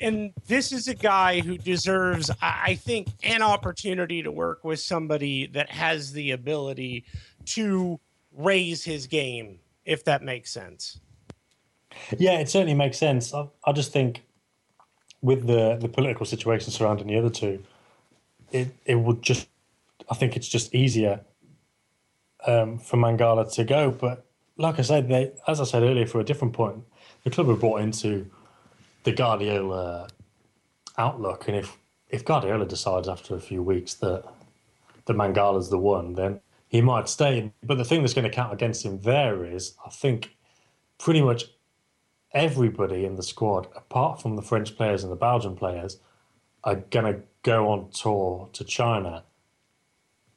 And 0.00 0.32
this 0.46 0.72
is 0.72 0.88
a 0.88 0.94
guy 0.94 1.40
who 1.40 1.58
deserves, 1.58 2.30
I 2.40 2.74
think, 2.76 3.08
an 3.22 3.42
opportunity 3.42 4.22
to 4.22 4.32
work 4.32 4.64
with 4.64 4.80
somebody 4.80 5.46
that 5.48 5.70
has 5.70 6.12
the 6.12 6.30
ability 6.30 7.04
to 7.46 8.00
raise 8.32 8.82
his 8.84 9.06
game, 9.06 9.58
if 9.84 10.04
that 10.04 10.22
makes 10.22 10.50
sense. 10.50 11.00
Yeah, 12.16 12.38
it 12.38 12.48
certainly 12.48 12.74
makes 12.74 12.98
sense. 12.98 13.34
I, 13.34 13.48
I 13.64 13.72
just 13.72 13.92
think 13.92 14.22
with 15.22 15.46
the 15.46 15.76
the 15.76 15.88
political 15.88 16.24
situation 16.24 16.70
surrounding 16.70 17.08
the 17.08 17.18
other 17.18 17.30
two, 17.30 17.62
it 18.52 18.68
it 18.86 18.94
would 18.94 19.22
just 19.22 19.48
I 20.10 20.14
think 20.14 20.36
it's 20.36 20.48
just 20.48 20.74
easier 20.74 21.20
um, 22.46 22.78
for 22.78 22.96
Mangala 22.96 23.52
to 23.54 23.64
go. 23.64 23.90
But 23.90 24.24
like 24.56 24.78
I 24.78 24.82
said, 24.82 25.08
they 25.08 25.32
as 25.46 25.60
I 25.60 25.64
said 25.64 25.82
earlier, 25.82 26.06
for 26.06 26.20
a 26.20 26.24
different 26.24 26.54
point, 26.54 26.84
the 27.24 27.30
club 27.30 27.48
were 27.48 27.56
brought 27.56 27.80
into 27.82 28.30
the 29.04 29.12
Guardiola 29.12 30.08
outlook, 30.98 31.48
and 31.48 31.56
if 31.56 31.76
if 32.08 32.24
Guardiola 32.24 32.66
decides 32.66 33.08
after 33.08 33.34
a 33.34 33.40
few 33.40 33.62
weeks 33.62 33.94
that 33.94 34.24
that 35.06 35.14
Mangala's 35.14 35.70
the 35.70 35.78
one, 35.78 36.14
then 36.14 36.40
he 36.68 36.80
might 36.80 37.08
stay. 37.08 37.52
But 37.62 37.78
the 37.78 37.84
thing 37.84 38.02
that's 38.02 38.14
going 38.14 38.28
to 38.28 38.34
count 38.34 38.52
against 38.52 38.84
him 38.84 39.00
there 39.00 39.44
is, 39.44 39.74
I 39.84 39.90
think, 39.90 40.36
pretty 40.98 41.22
much 41.22 41.46
everybody 42.32 43.04
in 43.04 43.16
the 43.16 43.22
squad, 43.22 43.66
apart 43.74 44.22
from 44.22 44.36
the 44.36 44.42
French 44.42 44.76
players 44.76 45.02
and 45.02 45.10
the 45.10 45.16
Belgian 45.16 45.56
players, 45.56 45.98
are 46.62 46.76
going 46.76 47.12
to 47.12 47.20
go 47.42 47.68
on 47.70 47.90
tour 47.90 48.48
to 48.52 48.64
China. 48.64 49.24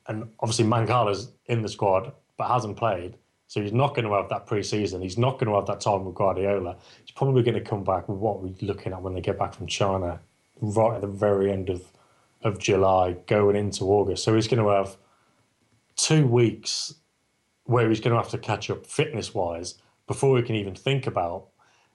And 0.07 0.29
obviously, 0.39 0.65
Mangala's 0.65 1.31
in 1.45 1.61
the 1.61 1.69
squad 1.69 2.13
but 2.37 2.47
hasn't 2.47 2.77
played. 2.77 3.15
So 3.53 3.61
he's 3.61 3.71
not 3.71 3.93
going 3.93 4.05
to 4.05 4.13
have 4.15 4.29
that 4.29 4.47
pre-season. 4.47 5.03
He's 5.03 5.19
not 5.19 5.37
going 5.37 5.45
to 5.45 5.53
have 5.53 5.67
that 5.67 5.79
time 5.79 6.05
with 6.05 6.15
Guardiola. 6.15 6.75
He's 7.05 7.11
probably 7.11 7.43
going 7.43 7.53
to 7.53 7.61
come 7.61 7.83
back 7.83 8.09
with 8.09 8.17
what 8.17 8.41
we're 8.41 8.55
looking 8.61 8.93
at 8.93 9.03
when 9.03 9.13
they 9.13 9.21
get 9.21 9.37
back 9.37 9.53
from 9.53 9.67
China, 9.67 10.19
right 10.59 10.95
at 10.95 11.01
the 11.01 11.07
very 11.07 11.51
end 11.51 11.69
of, 11.69 11.83
of 12.41 12.57
July, 12.57 13.15
going 13.27 13.55
into 13.55 13.83
August. 13.83 14.23
So 14.23 14.33
he's 14.33 14.47
going 14.47 14.63
to 14.63 14.69
have 14.69 14.97
two 15.95 16.25
weeks 16.25 16.95
where 17.65 17.87
he's 17.89 17.99
going 17.99 18.15
to 18.15 18.19
have 18.19 18.31
to 18.31 18.39
catch 18.39 18.71
up 18.71 18.87
fitness-wise 18.87 19.75
before 20.07 20.35
he 20.37 20.41
can 20.41 20.55
even 20.55 20.73
think 20.73 21.05
about, 21.05 21.49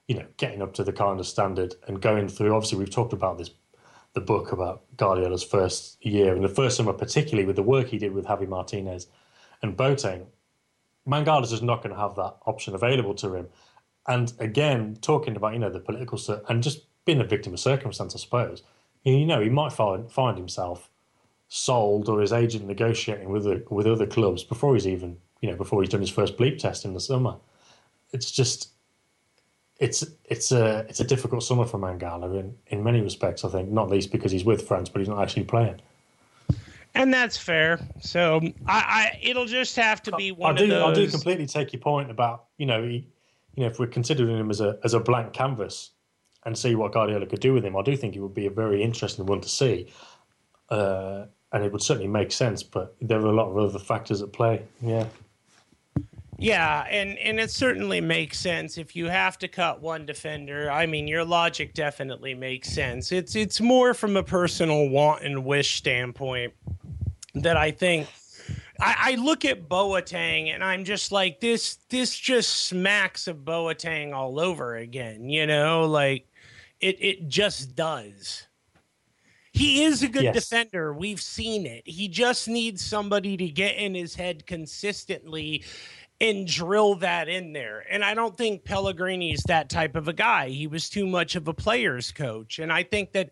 you 0.07 0.15
know, 0.15 0.27
getting 0.37 0.61
up 0.61 0.73
to 0.75 0.85
the 0.85 0.93
kind 0.93 1.19
of 1.19 1.27
standard 1.27 1.75
and 1.89 2.01
going 2.01 2.29
through. 2.29 2.55
Obviously, 2.55 2.77
we've 2.77 2.89
talked 2.89 3.11
about 3.11 3.37
this, 3.37 3.49
the 4.13 4.21
book 4.21 4.53
about 4.53 4.83
Guardiola's 4.95 5.43
first 5.43 5.97
year 6.05 6.33
and 6.33 6.41
the 6.45 6.47
first 6.47 6.77
summer, 6.77 6.93
particularly 6.93 7.45
with 7.45 7.57
the 7.57 7.63
work 7.63 7.89
he 7.89 7.97
did 7.97 8.13
with 8.13 8.27
Javi 8.27 8.47
Martinez 8.47 9.07
and 9.61 9.75
Boateng. 9.75 10.27
Mangala's 11.09 11.49
just 11.49 11.63
not 11.63 11.81
going 11.81 11.93
to 11.93 11.99
have 11.99 12.15
that 12.15 12.35
option 12.45 12.75
available 12.75 13.15
to 13.15 13.33
him. 13.33 13.47
And 14.07 14.31
again, 14.39 14.97
talking 15.01 15.35
about 15.35 15.53
you 15.53 15.59
know 15.59 15.69
the 15.69 15.79
political 15.79 16.19
and 16.47 16.63
just 16.63 16.85
being 17.05 17.21
a 17.21 17.25
victim 17.25 17.53
of 17.53 17.59
circumstance, 17.59 18.15
I 18.15 18.19
suppose. 18.19 18.63
You 19.03 19.25
know, 19.25 19.41
he 19.41 19.49
might 19.49 19.73
find 19.73 20.11
find 20.11 20.37
himself 20.37 20.89
sold 21.47 22.07
or 22.09 22.21
his 22.21 22.31
agent 22.31 22.67
negotiating 22.67 23.29
with 23.29 23.43
the, 23.43 23.65
with 23.71 23.87
other 23.87 24.05
clubs 24.05 24.43
before 24.43 24.75
he's 24.75 24.85
even 24.85 25.17
you 25.41 25.49
know 25.49 25.57
before 25.57 25.81
he's 25.81 25.89
done 25.89 26.01
his 26.01 26.11
first 26.11 26.37
bleep 26.37 26.59
test 26.59 26.85
in 26.85 26.93
the 26.93 26.99
summer. 26.99 27.35
It's 28.11 28.31
just 28.31 28.69
it's 29.79 30.05
it's 30.25 30.51
a 30.51 30.85
it's 30.89 30.99
a 30.99 31.05
difficult 31.05 31.43
summer 31.43 31.65
for 31.65 31.79
Mangala 31.79 32.39
in, 32.39 32.55
in 32.67 32.83
many 32.83 33.01
respects. 33.01 33.43
I 33.43 33.49
think 33.49 33.69
not 33.69 33.89
least 33.89 34.11
because 34.11 34.31
he's 34.31 34.45
with 34.45 34.67
France, 34.67 34.89
but 34.89 34.99
he's 34.99 35.09
not 35.09 35.21
actually 35.21 35.45
playing. 35.45 35.81
And 36.99 37.13
that's 37.13 37.37
fair. 37.37 37.79
So 38.01 38.41
I, 38.67 39.13
I 39.13 39.19
it'll 39.21 39.45
just 39.45 39.77
have 39.77 40.03
to 40.03 40.11
be 40.17 40.33
one 40.33 40.57
I 40.57 40.65
do, 40.65 40.83
I 40.83 40.93
do 40.93 41.07
completely 41.07 41.45
take 41.45 41.71
your 41.71 41.79
point 41.79 42.11
about 42.11 42.47
you 42.57 42.65
know, 42.65 42.83
he, 42.83 43.07
you 43.55 43.63
know, 43.63 43.67
if 43.67 43.79
we're 43.79 43.87
considering 43.87 44.37
him 44.37 44.49
as 44.49 44.59
a 44.59 44.77
as 44.83 44.93
a 44.93 44.99
blank 44.99 45.31
canvas 45.31 45.91
and 46.45 46.57
see 46.57 46.75
what 46.75 46.91
Guardiola 46.91 47.25
could 47.25 47.39
do 47.39 47.53
with 47.53 47.63
him, 47.63 47.77
I 47.77 47.83
do 47.83 47.95
think 47.95 48.17
it 48.17 48.19
would 48.19 48.33
be 48.33 48.47
a 48.47 48.51
very 48.51 48.83
interesting 48.83 49.25
one 49.25 49.39
to 49.39 49.47
see, 49.47 49.87
uh, 50.71 51.27
and 51.53 51.63
it 51.63 51.71
would 51.71 51.81
certainly 51.81 52.09
make 52.09 52.33
sense. 52.33 52.63
But 52.63 52.97
there 52.99 53.21
are 53.21 53.27
a 53.27 53.33
lot 53.33 53.49
of 53.49 53.57
other 53.57 53.79
factors 53.79 54.21
at 54.21 54.33
play. 54.33 54.63
Yeah, 54.81 55.05
Yeah, 56.41 56.85
and 56.89 57.17
and 57.19 57.37
it 57.39 57.51
certainly 57.51 57.99
makes 57.99 58.39
sense 58.39 58.77
if 58.77 58.95
you 58.95 59.07
have 59.07 59.37
to 59.39 59.49
cut 59.49 59.81
one 59.81 60.05
defender. 60.05 60.71
I 60.71 60.85
mean, 60.85 61.05
your 61.05 61.25
logic 61.25 61.73
definitely 61.73 62.33
makes 62.33 62.69
sense. 62.69 63.11
It's 63.11 63.35
it's 63.35 63.59
more 63.59 63.93
from 63.93 64.15
a 64.15 64.23
personal 64.23 64.87
want 64.89 65.23
and 65.23 65.43
wish 65.43 65.75
standpoint 65.75 66.53
that 67.35 67.57
I 67.57 67.71
think 67.71 68.07
I, 68.79 68.95
I 69.11 69.15
look 69.15 69.43
at 69.43 69.67
Boateng 69.67 70.53
and 70.53 70.63
I'm 70.63 70.85
just 70.85 71.11
like 71.11 71.41
this 71.41 71.75
this 71.89 72.17
just 72.17 72.67
smacks 72.67 73.27
of 73.27 73.39
Boateng 73.39 74.13
all 74.13 74.39
over 74.39 74.77
again, 74.77 75.29
you 75.29 75.45
know, 75.45 75.85
like 75.87 76.25
it 76.79 76.97
it 77.01 77.27
just 77.27 77.75
does. 77.75 78.45
He 79.51 79.83
is 79.83 80.03
a 80.03 80.07
good 80.07 80.23
Yes. 80.23 80.33
defender. 80.33 80.93
We've 80.93 81.19
seen 81.19 81.65
it. 81.65 81.85
He 81.85 82.07
just 82.07 82.47
needs 82.47 82.85
somebody 82.85 83.35
to 83.35 83.47
get 83.49 83.75
in 83.75 83.95
his 83.95 84.15
head 84.15 84.45
consistently 84.45 85.63
and 86.21 86.45
drill 86.45 86.95
that 86.95 87.29
in 87.29 87.53
there. 87.53 87.83
And 87.89 88.03
I 88.03 88.13
don't 88.13 88.37
think 88.37 88.65
Pellegrini's 88.65 89.43
that 89.43 89.69
type 89.69 89.95
of 89.95 90.07
a 90.07 90.13
guy. 90.13 90.49
He 90.49 90.67
was 90.67 90.89
too 90.89 91.07
much 91.07 91.35
of 91.35 91.47
a 91.47 91.53
player's 91.53 92.11
coach. 92.11 92.59
And 92.59 92.71
I 92.71 92.83
think 92.83 93.13
that 93.13 93.29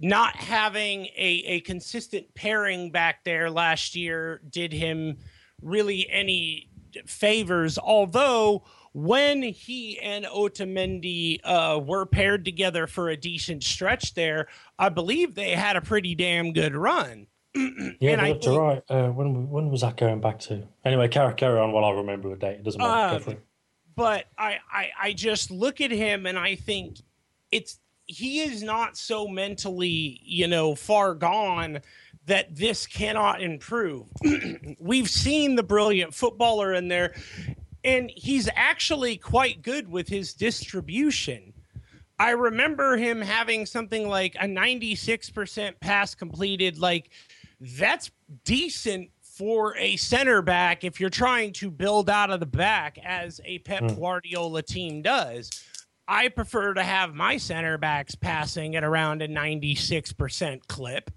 not 0.00 0.36
having 0.36 1.06
a, 1.16 1.42
a 1.46 1.60
consistent 1.60 2.34
pairing 2.34 2.90
back 2.90 3.24
there 3.24 3.50
last 3.50 3.94
year 3.94 4.40
did 4.48 4.72
him 4.72 5.18
really 5.60 6.08
any 6.10 6.70
favors. 7.06 7.78
Although 7.78 8.64
when 8.94 9.42
he 9.42 9.98
and 10.00 10.24
Otamendi 10.24 11.40
uh, 11.44 11.78
were 11.84 12.06
paired 12.06 12.46
together 12.46 12.86
for 12.86 13.10
a 13.10 13.16
decent 13.16 13.62
stretch 13.62 14.14
there, 14.14 14.48
I 14.78 14.88
believe 14.88 15.34
they 15.34 15.50
had 15.50 15.76
a 15.76 15.82
pretty 15.82 16.14
damn 16.14 16.54
good 16.54 16.74
run. 16.74 17.26
yeah, 18.00 18.12
I 18.12 18.16
they 18.16 18.28
looked 18.28 18.44
think- 18.44 18.56
all 18.56 18.66
right. 18.66 18.82
Uh, 18.88 19.08
when 19.08 19.48
when 19.50 19.70
was 19.70 19.80
that 19.80 19.96
going 19.96 20.20
back 20.20 20.38
to? 20.40 20.66
Anyway, 20.84 21.08
carry 21.08 21.34
carry 21.34 21.58
on 21.58 21.72
while 21.72 21.84
I 21.84 21.90
remember 21.90 22.32
a 22.32 22.38
date. 22.38 22.56
It 22.56 22.64
doesn't 22.64 22.80
matter. 22.80 23.30
Um, 23.30 23.36
but 23.94 24.26
I, 24.38 24.58
I 24.70 24.90
I 25.00 25.12
just 25.12 25.50
look 25.50 25.80
at 25.80 25.90
him 25.90 26.26
and 26.26 26.38
I 26.38 26.54
think 26.54 26.98
it's 27.50 27.80
he 28.04 28.40
is 28.40 28.62
not 28.62 28.96
so 28.96 29.26
mentally 29.26 30.20
you 30.22 30.46
know 30.46 30.74
far 30.74 31.14
gone 31.14 31.80
that 32.26 32.54
this 32.54 32.86
cannot 32.86 33.40
improve. 33.40 34.06
We've 34.80 35.08
seen 35.08 35.56
the 35.56 35.62
brilliant 35.62 36.12
footballer 36.12 36.74
in 36.74 36.88
there, 36.88 37.14
and 37.84 38.10
he's 38.14 38.48
actually 38.54 39.16
quite 39.16 39.62
good 39.62 39.88
with 39.88 40.08
his 40.08 40.34
distribution. 40.34 41.52
I 42.18 42.30
remember 42.30 42.96
him 42.96 43.20
having 43.20 43.66
something 43.66 44.08
like 44.08 44.34
a 44.36 44.46
96% 44.46 45.80
pass 45.80 46.14
completed. 46.14 46.78
Like, 46.78 47.10
that's 47.60 48.10
decent 48.44 49.10
for 49.20 49.76
a 49.76 49.96
center 49.96 50.40
back 50.40 50.82
if 50.82 51.00
you're 51.00 51.10
trying 51.10 51.52
to 51.52 51.70
build 51.70 52.08
out 52.08 52.30
of 52.30 52.40
the 52.40 52.46
back, 52.46 52.98
as 53.04 53.40
a 53.44 53.58
Pep 53.60 53.94
Guardiola 53.96 54.62
team 54.62 55.02
does. 55.02 55.50
I 56.08 56.28
prefer 56.28 56.74
to 56.74 56.82
have 56.82 57.14
my 57.14 57.36
center 57.36 57.78
backs 57.78 58.14
passing 58.14 58.76
at 58.76 58.84
around 58.84 59.22
a 59.22 59.28
96% 59.28 60.66
clip. 60.68 61.10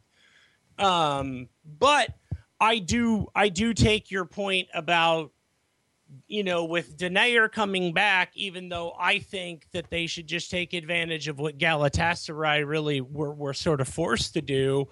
Um, 0.77 1.47
but 1.63 2.09
I 2.59 2.79
do 2.79 3.27
I 3.35 3.49
do 3.49 3.73
take 3.73 4.11
your 4.11 4.25
point 4.25 4.67
about 4.73 5.31
you 6.27 6.43
know, 6.43 6.65
with 6.65 6.97
Denayer 6.97 7.51
coming 7.51 7.93
back, 7.93 8.31
even 8.35 8.69
though 8.69 8.95
I 8.99 9.19
think 9.19 9.67
that 9.73 9.89
they 9.89 10.07
should 10.07 10.27
just 10.27 10.49
take 10.49 10.73
advantage 10.73 11.27
of 11.27 11.39
what 11.39 11.57
Galatasaray 11.57 12.67
really 12.67 12.99
were, 13.01 13.31
were 13.31 13.53
sort 13.53 13.79
of 13.79 13.87
forced 13.87 14.33
to 14.33 14.41
do 14.41 14.87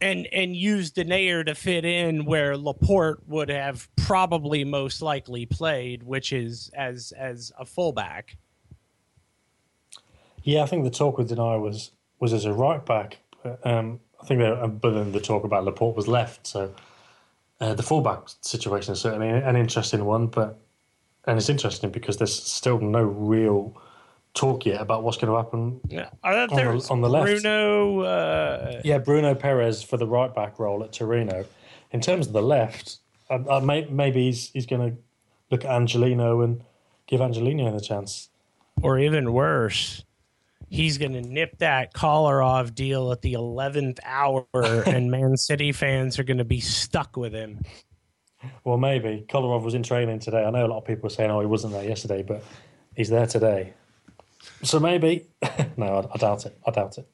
and 0.00 0.26
and 0.32 0.56
use 0.56 0.92
Denayer 0.92 1.44
to 1.46 1.54
fit 1.54 1.84
in 1.84 2.24
where 2.24 2.56
Laporte 2.56 3.26
would 3.26 3.48
have 3.48 3.88
probably 3.96 4.64
most 4.64 5.02
likely 5.02 5.46
played, 5.46 6.02
which 6.02 6.32
is 6.32 6.70
as 6.74 7.12
as 7.16 7.52
a 7.58 7.64
fullback. 7.64 8.36
Yeah, 10.42 10.62
I 10.62 10.66
think 10.66 10.84
the 10.84 10.90
talk 10.90 11.18
with 11.18 11.30
Denayer 11.30 11.60
was 11.60 11.90
was 12.20 12.32
as 12.32 12.44
a 12.44 12.52
right 12.52 12.84
back. 12.84 13.18
Um, 13.64 14.00
I 14.20 14.26
think, 14.26 14.40
that, 14.40 14.80
but 14.80 14.90
then 14.90 15.12
the 15.12 15.20
talk 15.20 15.44
about 15.44 15.64
Laporte 15.64 15.94
was 15.94 16.08
left. 16.08 16.46
So 16.46 16.74
uh, 17.60 17.74
the 17.74 17.82
fullback 17.82 18.22
situation 18.40 18.92
is 18.92 19.00
certainly 19.00 19.28
an 19.28 19.56
interesting 19.56 20.04
one. 20.04 20.26
But 20.26 20.58
and 21.26 21.38
it's 21.38 21.48
interesting 21.48 21.90
because 21.90 22.16
there's 22.16 22.34
still 22.34 22.80
no 22.80 23.02
real 23.02 23.80
talk 24.34 24.66
yet 24.66 24.80
about 24.80 25.02
what's 25.02 25.16
going 25.16 25.30
to 25.32 25.36
happen. 25.36 25.80
Yeah, 25.88 26.10
On 26.22 26.48
the- 26.48 26.86
on 26.90 27.00
the 27.00 27.08
left. 27.08 27.24
Bruno. 27.42 28.00
Uh, 28.00 28.80
Yeah, 28.84 28.98
Bruno 28.98 29.34
Peres 29.34 29.82
for 29.82 29.96
the 29.96 30.06
right 30.06 30.34
back 30.34 30.58
role 30.58 30.82
at 30.84 30.92
Torino. 30.92 31.44
In 31.90 32.00
terms 32.00 32.26
of 32.26 32.32
the 32.32 32.42
left, 32.42 32.98
I, 33.30 33.36
I 33.50 33.60
may, 33.60 33.86
maybe 33.86 34.24
he's 34.26 34.50
he's 34.50 34.66
going 34.66 34.90
to 34.92 34.96
look 35.50 35.64
at 35.64 35.70
Angelino 35.70 36.42
and 36.42 36.62
give 37.06 37.20
Angelino 37.20 37.72
the 37.72 37.80
chance. 37.80 38.28
Or 38.82 38.98
even 38.98 39.32
worse, 39.32 40.04
he's 40.68 40.98
going 40.98 41.14
to 41.14 41.22
nip 41.22 41.58
that 41.58 41.94
Kolarov 41.94 42.74
deal 42.74 43.10
at 43.10 43.22
the 43.22 43.32
11th 43.32 43.98
hour, 44.04 44.46
and 44.54 45.10
Man 45.10 45.36
City 45.36 45.72
fans 45.72 46.18
are 46.18 46.24
going 46.24 46.38
to 46.38 46.44
be 46.44 46.60
stuck 46.60 47.16
with 47.16 47.32
him. 47.32 47.60
Well, 48.62 48.76
maybe 48.76 49.24
Kolarov 49.28 49.62
was 49.64 49.74
in 49.74 49.82
training 49.82 50.20
today. 50.20 50.44
I 50.44 50.50
know 50.50 50.64
a 50.64 50.68
lot 50.68 50.78
of 50.78 50.84
people 50.84 51.06
are 51.08 51.10
saying, 51.10 51.30
"Oh, 51.30 51.40
he 51.40 51.46
wasn't 51.46 51.72
there 51.72 51.84
yesterday," 51.84 52.22
but 52.22 52.44
he's 52.94 53.08
there 53.08 53.26
today. 53.26 53.72
So 54.62 54.78
maybe. 54.80 55.26
no, 55.76 55.86
I, 55.86 56.14
I 56.14 56.18
doubt 56.18 56.46
it. 56.46 56.58
I 56.66 56.70
doubt 56.70 56.98
it. 56.98 57.08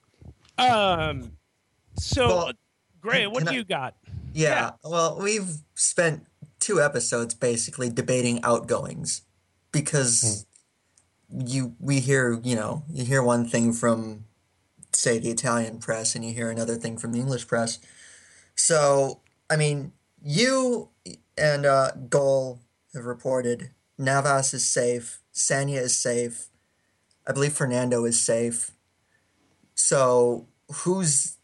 Um, 0.60 1.32
so, 1.98 2.26
Well, 2.28 2.52
Grey, 3.00 3.26
what 3.26 3.38
can 3.38 3.46
do 3.46 3.52
I- 3.52 3.54
you 3.56 3.64
got? 3.64 3.94
Yeah, 4.36 4.72
well, 4.82 5.16
we've 5.20 5.58
spent 5.74 6.26
two 6.58 6.80
episodes 6.82 7.34
basically 7.34 7.88
debating 7.88 8.42
outgoings 8.42 9.22
because 9.70 10.44
you 11.32 11.74
we 11.78 12.00
hear, 12.00 12.40
you 12.42 12.56
know, 12.56 12.82
you 12.92 13.04
hear 13.04 13.22
one 13.22 13.46
thing 13.46 13.72
from 13.72 14.24
say 14.92 15.18
the 15.20 15.30
Italian 15.30 15.78
press 15.78 16.16
and 16.16 16.24
you 16.24 16.32
hear 16.32 16.50
another 16.50 16.74
thing 16.74 16.96
from 16.96 17.12
the 17.12 17.20
English 17.20 17.46
press. 17.46 17.78
So, 18.56 19.20
I 19.48 19.56
mean, 19.56 19.92
you 20.20 20.88
and 21.38 21.64
uh 21.64 21.92
Goal 22.08 22.58
have 22.92 23.04
reported 23.04 23.70
Navas 23.98 24.52
is 24.52 24.68
safe, 24.68 25.20
Sanya 25.32 25.78
is 25.80 25.96
safe. 25.96 26.46
I 27.26 27.32
believe 27.32 27.52
Fernando 27.52 28.04
is 28.04 28.20
safe. 28.20 28.72
So, 29.74 30.46
who's 30.72 31.36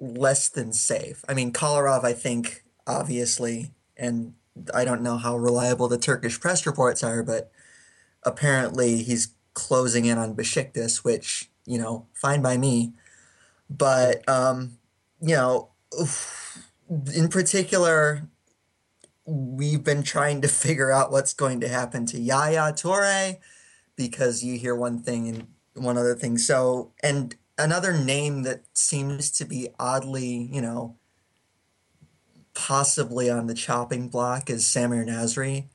less 0.00 0.48
than 0.48 0.72
safe. 0.72 1.24
I 1.28 1.34
mean, 1.34 1.52
Kolarov, 1.52 2.04
I 2.04 2.14
think, 2.14 2.64
obviously, 2.86 3.72
and 3.96 4.34
I 4.74 4.84
don't 4.84 5.02
know 5.02 5.18
how 5.18 5.36
reliable 5.36 5.88
the 5.88 5.98
Turkish 5.98 6.40
press 6.40 6.66
reports 6.66 7.04
are, 7.04 7.22
but 7.22 7.52
apparently 8.24 9.02
he's 9.02 9.34
closing 9.54 10.06
in 10.06 10.18
on 10.18 10.34
Besiktas, 10.34 11.04
which, 11.04 11.50
you 11.66 11.78
know, 11.78 12.06
fine 12.14 12.40
by 12.40 12.56
me. 12.56 12.94
But, 13.68 14.26
um, 14.28 14.78
you 15.20 15.34
know, 15.34 15.68
in 17.14 17.28
particular, 17.28 18.26
we've 19.26 19.84
been 19.84 20.02
trying 20.02 20.40
to 20.40 20.48
figure 20.66 20.90
out 20.90 21.12
what's 21.12 21.34
going 21.34 21.60
to 21.60 21.68
happen 21.68 22.06
to 22.06 22.18
Yaya 22.18 22.72
Toure 22.72 23.36
because 24.00 24.42
you 24.42 24.58
hear 24.58 24.74
one 24.74 24.98
thing 24.98 25.28
and 25.28 25.46
one 25.74 25.98
other 25.98 26.14
thing. 26.14 26.38
So, 26.38 26.92
and 27.02 27.36
another 27.58 27.92
name 27.92 28.44
that 28.44 28.62
seems 28.72 29.30
to 29.32 29.44
be 29.44 29.68
oddly, 29.78 30.48
you 30.50 30.62
know, 30.62 30.96
possibly 32.54 33.28
on 33.28 33.46
the 33.46 33.54
chopping 33.54 34.08
block 34.08 34.48
is 34.48 34.64
Samir 34.64 35.06
Nasri. 35.06 35.66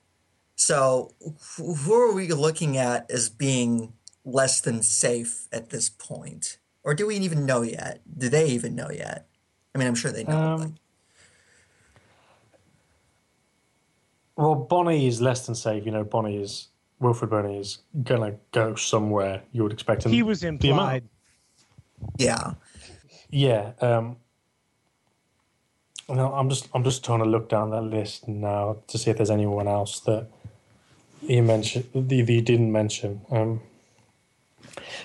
So, 0.55 1.13
who 1.57 1.93
are 1.93 2.13
we 2.13 2.28
looking 2.30 2.78
at 2.78 3.09
as 3.11 3.30
being 3.30 3.93
less 4.23 4.59
than 4.59 4.82
safe 4.82 5.47
at 5.51 5.69
this 5.69 5.89
point? 5.89 6.57
Or 6.84 6.95
do 6.95 7.05
we 7.05 7.17
even 7.17 7.45
know 7.45 7.61
yet? 7.61 8.01
Do 8.17 8.28
they 8.28 8.47
even 8.47 8.73
know 8.73 8.89
yet? 8.89 9.28
I 9.73 9.78
mean, 9.78 9.88
I'm 9.88 9.95
sure 9.95 10.11
they 10.11 10.23
know. 10.23 10.38
Um, 10.38 10.76
well, 14.36 14.55
Bony 14.55 15.07
is 15.07 15.21
less 15.21 15.45
than 15.45 15.53
safe. 15.53 15.86
You 15.86 15.91
know, 15.91 16.03
Bony 16.03 16.38
is 16.38 16.69
Wilfried 17.01 17.29
Bony 17.29 17.57
is 17.57 17.79
gonna 18.03 18.35
go 18.51 18.75
somewhere. 18.75 19.41
You 19.51 19.63
would 19.63 19.73
expect 19.73 20.05
him. 20.05 20.11
He 20.11 20.23
was 20.23 20.39
the 20.41 20.47
amount- 20.49 20.63
implied. 20.63 21.03
yeah. 22.17 22.53
Yeah. 23.29 23.71
Um, 23.81 24.17
no, 26.07 26.31
I'm 26.33 26.49
just 26.49 26.69
I'm 26.73 26.83
just 26.83 27.03
trying 27.03 27.19
to 27.19 27.25
look 27.25 27.49
down 27.49 27.71
that 27.71 27.81
list 27.81 28.27
now 28.27 28.77
to 28.87 28.97
see 28.97 29.09
if 29.11 29.17
there's 29.17 29.31
anyone 29.31 29.67
else 29.67 29.99
that 30.01 30.27
he 31.21 31.41
mentioned 31.41 31.85
that 31.93 32.15
you 32.15 32.41
didn't 32.41 32.71
mention. 32.71 33.21
Um, 33.31 33.61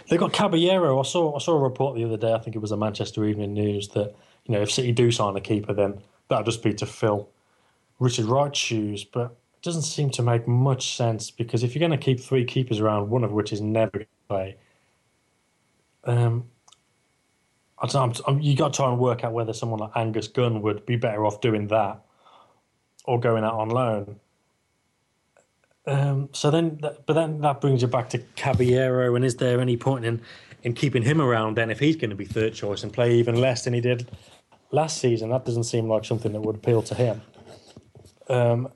they 0.08 0.16
got 0.18 0.32
Caballero. 0.32 0.98
I 1.00 1.02
saw 1.02 1.34
I 1.34 1.38
saw 1.38 1.56
a 1.56 1.58
report 1.58 1.96
the 1.96 2.04
other 2.04 2.16
day. 2.18 2.32
I 2.34 2.38
think 2.38 2.54
it 2.54 2.58
was 2.60 2.70
a 2.72 2.76
Manchester 2.76 3.24
Evening 3.24 3.54
News 3.54 3.88
that 3.88 4.14
you 4.44 4.54
know 4.54 4.60
if 4.60 4.70
City 4.70 4.92
do 4.92 5.10
sign 5.10 5.36
a 5.36 5.40
keeper, 5.40 5.72
then 5.72 6.00
that'll 6.28 6.44
just 6.44 6.62
be 6.62 6.74
to 6.74 6.86
fill 6.86 7.28
Richard 7.98 8.26
Wright's 8.26 8.58
shoes. 8.58 9.02
But 9.02 9.26
it 9.32 9.36
doesn't 9.62 9.82
seem 9.82 10.10
to 10.10 10.22
make 10.22 10.48
much 10.48 10.96
sense 10.96 11.30
because 11.30 11.62
if 11.62 11.74
you're 11.74 11.86
going 11.86 11.98
to 11.98 12.02
keep 12.02 12.20
three 12.20 12.44
keepers 12.44 12.80
around, 12.80 13.10
one 13.10 13.24
of 13.24 13.32
which 13.32 13.52
is 13.52 13.60
never 13.60 13.90
going 13.90 14.04
to 14.04 14.28
play, 14.28 14.56
um, 16.04 16.44
I 17.78 17.86
don't 17.86 18.20
I'm- 18.26 18.40
you 18.40 18.56
got 18.56 18.72
to 18.72 18.76
try 18.76 18.90
and 18.90 18.98
work 18.98 19.24
out 19.24 19.32
whether 19.32 19.52
someone 19.52 19.80
like 19.80 19.92
Angus 19.94 20.28
Gunn 20.28 20.62
would 20.62 20.86
be 20.86 20.96
better 20.96 21.24
off 21.26 21.40
doing 21.40 21.68
that 21.68 22.00
or 23.04 23.18
going 23.18 23.44
out 23.44 23.54
on 23.54 23.70
loan. 23.70 24.20
Um, 25.86 26.28
so 26.32 26.50
then, 26.50 26.78
that, 26.82 27.06
but 27.06 27.14
then 27.14 27.40
that 27.40 27.60
brings 27.60 27.82
you 27.82 27.88
back 27.88 28.10
to 28.10 28.18
Caballero, 28.36 29.14
and 29.14 29.24
is 29.24 29.36
there 29.36 29.60
any 29.60 29.76
point 29.76 30.04
in 30.04 30.20
in 30.62 30.74
keeping 30.74 31.02
him 31.02 31.22
around 31.22 31.56
then 31.56 31.70
if 31.70 31.78
he's 31.78 31.96
going 31.96 32.10
to 32.10 32.16
be 32.16 32.26
third 32.26 32.52
choice 32.52 32.82
and 32.82 32.92
play 32.92 33.14
even 33.14 33.34
less 33.34 33.64
than 33.64 33.72
he 33.72 33.80
did 33.80 34.10
last 34.70 34.98
season? 34.98 35.30
That 35.30 35.46
doesn't 35.46 35.64
seem 35.64 35.88
like 35.88 36.04
something 36.04 36.32
that 36.32 36.42
would 36.42 36.56
appeal 36.56 36.82
to 36.82 36.94
him. 36.94 37.22
Um, 38.28 38.68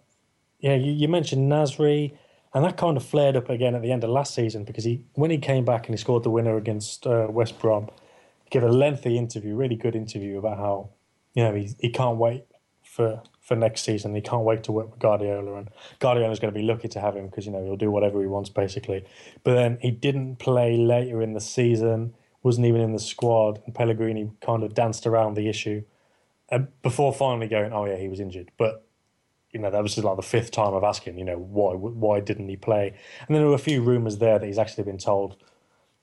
yeah, 0.64 0.76
you, 0.76 0.92
you 0.92 1.08
mentioned 1.08 1.52
Nasri, 1.52 2.16
and 2.54 2.64
that 2.64 2.78
kind 2.78 2.96
of 2.96 3.04
flared 3.04 3.36
up 3.36 3.50
again 3.50 3.74
at 3.74 3.82
the 3.82 3.92
end 3.92 4.02
of 4.02 4.08
last 4.08 4.34
season 4.34 4.64
because 4.64 4.82
he 4.82 5.04
when 5.12 5.30
he 5.30 5.36
came 5.36 5.62
back 5.62 5.86
and 5.86 5.92
he 5.92 6.00
scored 6.00 6.22
the 6.22 6.30
winner 6.30 6.56
against 6.56 7.06
uh, 7.06 7.26
West 7.28 7.58
Brom, 7.58 7.90
he 8.44 8.50
gave 8.50 8.62
a 8.62 8.72
lengthy 8.72 9.18
interview, 9.18 9.54
really 9.56 9.76
good 9.76 9.94
interview 9.94 10.38
about 10.38 10.56
how 10.56 10.88
you 11.34 11.44
know 11.44 11.54
he 11.54 11.68
he 11.80 11.90
can't 11.90 12.16
wait 12.16 12.46
for 12.82 13.22
for 13.42 13.56
next 13.56 13.82
season. 13.82 14.14
He 14.14 14.22
can't 14.22 14.44
wait 14.44 14.64
to 14.64 14.72
work 14.72 14.90
with 14.90 15.00
Guardiola, 15.00 15.56
and 15.56 15.68
Guardiola's 15.98 16.38
going 16.38 16.54
to 16.54 16.58
be 16.58 16.64
lucky 16.64 16.88
to 16.88 16.98
have 16.98 17.14
him 17.14 17.26
because 17.26 17.44
you 17.44 17.52
know 17.52 17.62
he'll 17.62 17.76
do 17.76 17.90
whatever 17.90 18.22
he 18.22 18.26
wants 18.26 18.48
basically. 18.48 19.04
But 19.42 19.56
then 19.56 19.76
he 19.82 19.90
didn't 19.90 20.36
play 20.36 20.78
later 20.78 21.20
in 21.20 21.34
the 21.34 21.42
season, 21.42 22.14
wasn't 22.42 22.66
even 22.68 22.80
in 22.80 22.94
the 22.94 22.98
squad, 23.00 23.60
and 23.66 23.74
Pellegrini 23.74 24.30
kind 24.40 24.62
of 24.62 24.72
danced 24.72 25.06
around 25.06 25.34
the 25.34 25.46
issue, 25.46 25.82
and 26.48 26.68
before 26.80 27.12
finally 27.12 27.48
going, 27.48 27.74
oh 27.74 27.84
yeah, 27.84 27.96
he 27.96 28.08
was 28.08 28.18
injured, 28.18 28.50
but. 28.56 28.83
You 29.54 29.60
know 29.60 29.70
that 29.70 29.82
was 29.82 29.96
like 29.96 30.16
the 30.16 30.22
fifth 30.22 30.50
time 30.50 30.74
of 30.74 30.84
asking. 30.84 31.18
You 31.18 31.24
know 31.24 31.38
why? 31.38 31.74
Why 31.74 32.20
didn't 32.20 32.48
he 32.48 32.56
play? 32.56 32.88
And 32.88 33.34
then 33.34 33.40
there 33.42 33.48
were 33.48 33.54
a 33.54 33.58
few 33.58 33.80
rumours 33.82 34.18
there 34.18 34.38
that 34.38 34.46
he's 34.46 34.58
actually 34.58 34.84
been 34.84 34.98
told 34.98 35.36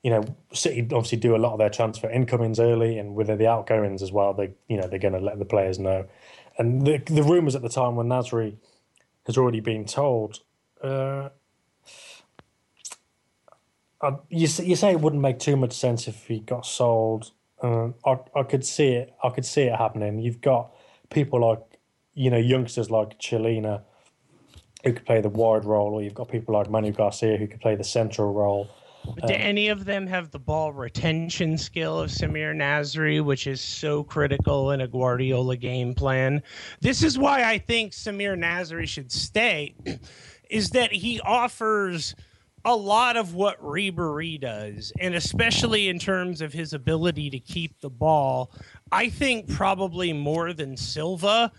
you 0.02 0.10
know, 0.10 0.24
City 0.52 0.80
obviously 0.82 1.18
do 1.18 1.36
a 1.36 1.38
lot 1.38 1.52
of 1.52 1.58
their 1.58 1.70
transfer 1.70 2.10
incomings 2.10 2.58
early, 2.58 2.98
and 2.98 3.14
with 3.14 3.28
the 3.28 3.46
outgoings 3.46 4.02
as 4.02 4.10
well. 4.10 4.34
They, 4.34 4.52
you 4.68 4.76
know, 4.76 4.88
they're 4.88 4.98
going 4.98 5.14
to 5.14 5.20
let 5.20 5.38
the 5.38 5.44
players 5.44 5.78
know. 5.78 6.06
And 6.58 6.84
the 6.86 6.98
the 6.98 7.22
rumours 7.22 7.54
at 7.54 7.62
the 7.62 7.68
time 7.68 7.96
when 7.96 8.08
Nasri 8.08 8.56
has 9.26 9.38
already 9.38 9.60
been 9.60 9.84
told, 9.84 10.40
uh, 10.82 11.28
I, 14.00 14.16
you 14.28 14.48
you 14.62 14.76
say 14.76 14.90
it 14.90 15.00
wouldn't 15.00 15.22
make 15.22 15.38
too 15.38 15.56
much 15.56 15.72
sense 15.72 16.08
if 16.08 16.26
he 16.26 16.40
got 16.40 16.66
sold. 16.66 17.30
Um, 17.62 17.94
I 18.04 18.18
I 18.34 18.42
could 18.42 18.66
see 18.66 18.88
it. 18.88 19.14
I 19.22 19.30
could 19.30 19.46
see 19.46 19.62
it 19.62 19.76
happening. 19.76 20.18
You've 20.18 20.40
got 20.40 20.74
people 21.10 21.48
like, 21.48 21.71
you 22.14 22.30
know, 22.30 22.38
youngsters 22.38 22.90
like 22.90 23.18
Chilena 23.18 23.82
who 24.84 24.92
could 24.92 25.06
play 25.06 25.20
the 25.20 25.28
wide 25.28 25.64
role, 25.64 25.94
or 25.94 26.02
you've 26.02 26.14
got 26.14 26.28
people 26.28 26.54
like 26.54 26.68
Manu 26.68 26.92
Garcia 26.92 27.36
who 27.36 27.46
could 27.46 27.60
play 27.60 27.76
the 27.76 27.84
central 27.84 28.32
role. 28.32 28.68
But 29.04 29.26
do 29.26 29.34
um, 29.34 29.40
any 29.40 29.68
of 29.68 29.84
them 29.84 30.06
have 30.06 30.30
the 30.30 30.38
ball 30.38 30.72
retention 30.72 31.58
skill 31.58 32.00
of 32.00 32.10
Samir 32.10 32.54
Nasri, 32.54 33.24
which 33.24 33.46
is 33.46 33.60
so 33.60 34.04
critical 34.04 34.70
in 34.70 34.80
a 34.80 34.86
Guardiola 34.86 35.56
game 35.56 35.94
plan? 35.94 36.42
This 36.80 37.02
is 37.02 37.18
why 37.18 37.44
I 37.44 37.58
think 37.58 37.92
Samir 37.92 38.36
Nasri 38.36 38.86
should 38.86 39.10
stay, 39.10 39.74
is 40.50 40.70
that 40.70 40.92
he 40.92 41.20
offers 41.20 42.14
a 42.64 42.76
lot 42.76 43.16
of 43.16 43.34
what 43.34 43.60
Ribery 43.60 44.40
does, 44.40 44.92
and 45.00 45.16
especially 45.16 45.88
in 45.88 45.98
terms 45.98 46.40
of 46.40 46.52
his 46.52 46.72
ability 46.72 47.30
to 47.30 47.40
keep 47.40 47.80
the 47.80 47.90
ball. 47.90 48.52
I 48.92 49.08
think 49.08 49.48
probably 49.48 50.12
more 50.12 50.52
than 50.52 50.76
Silva 50.76 51.50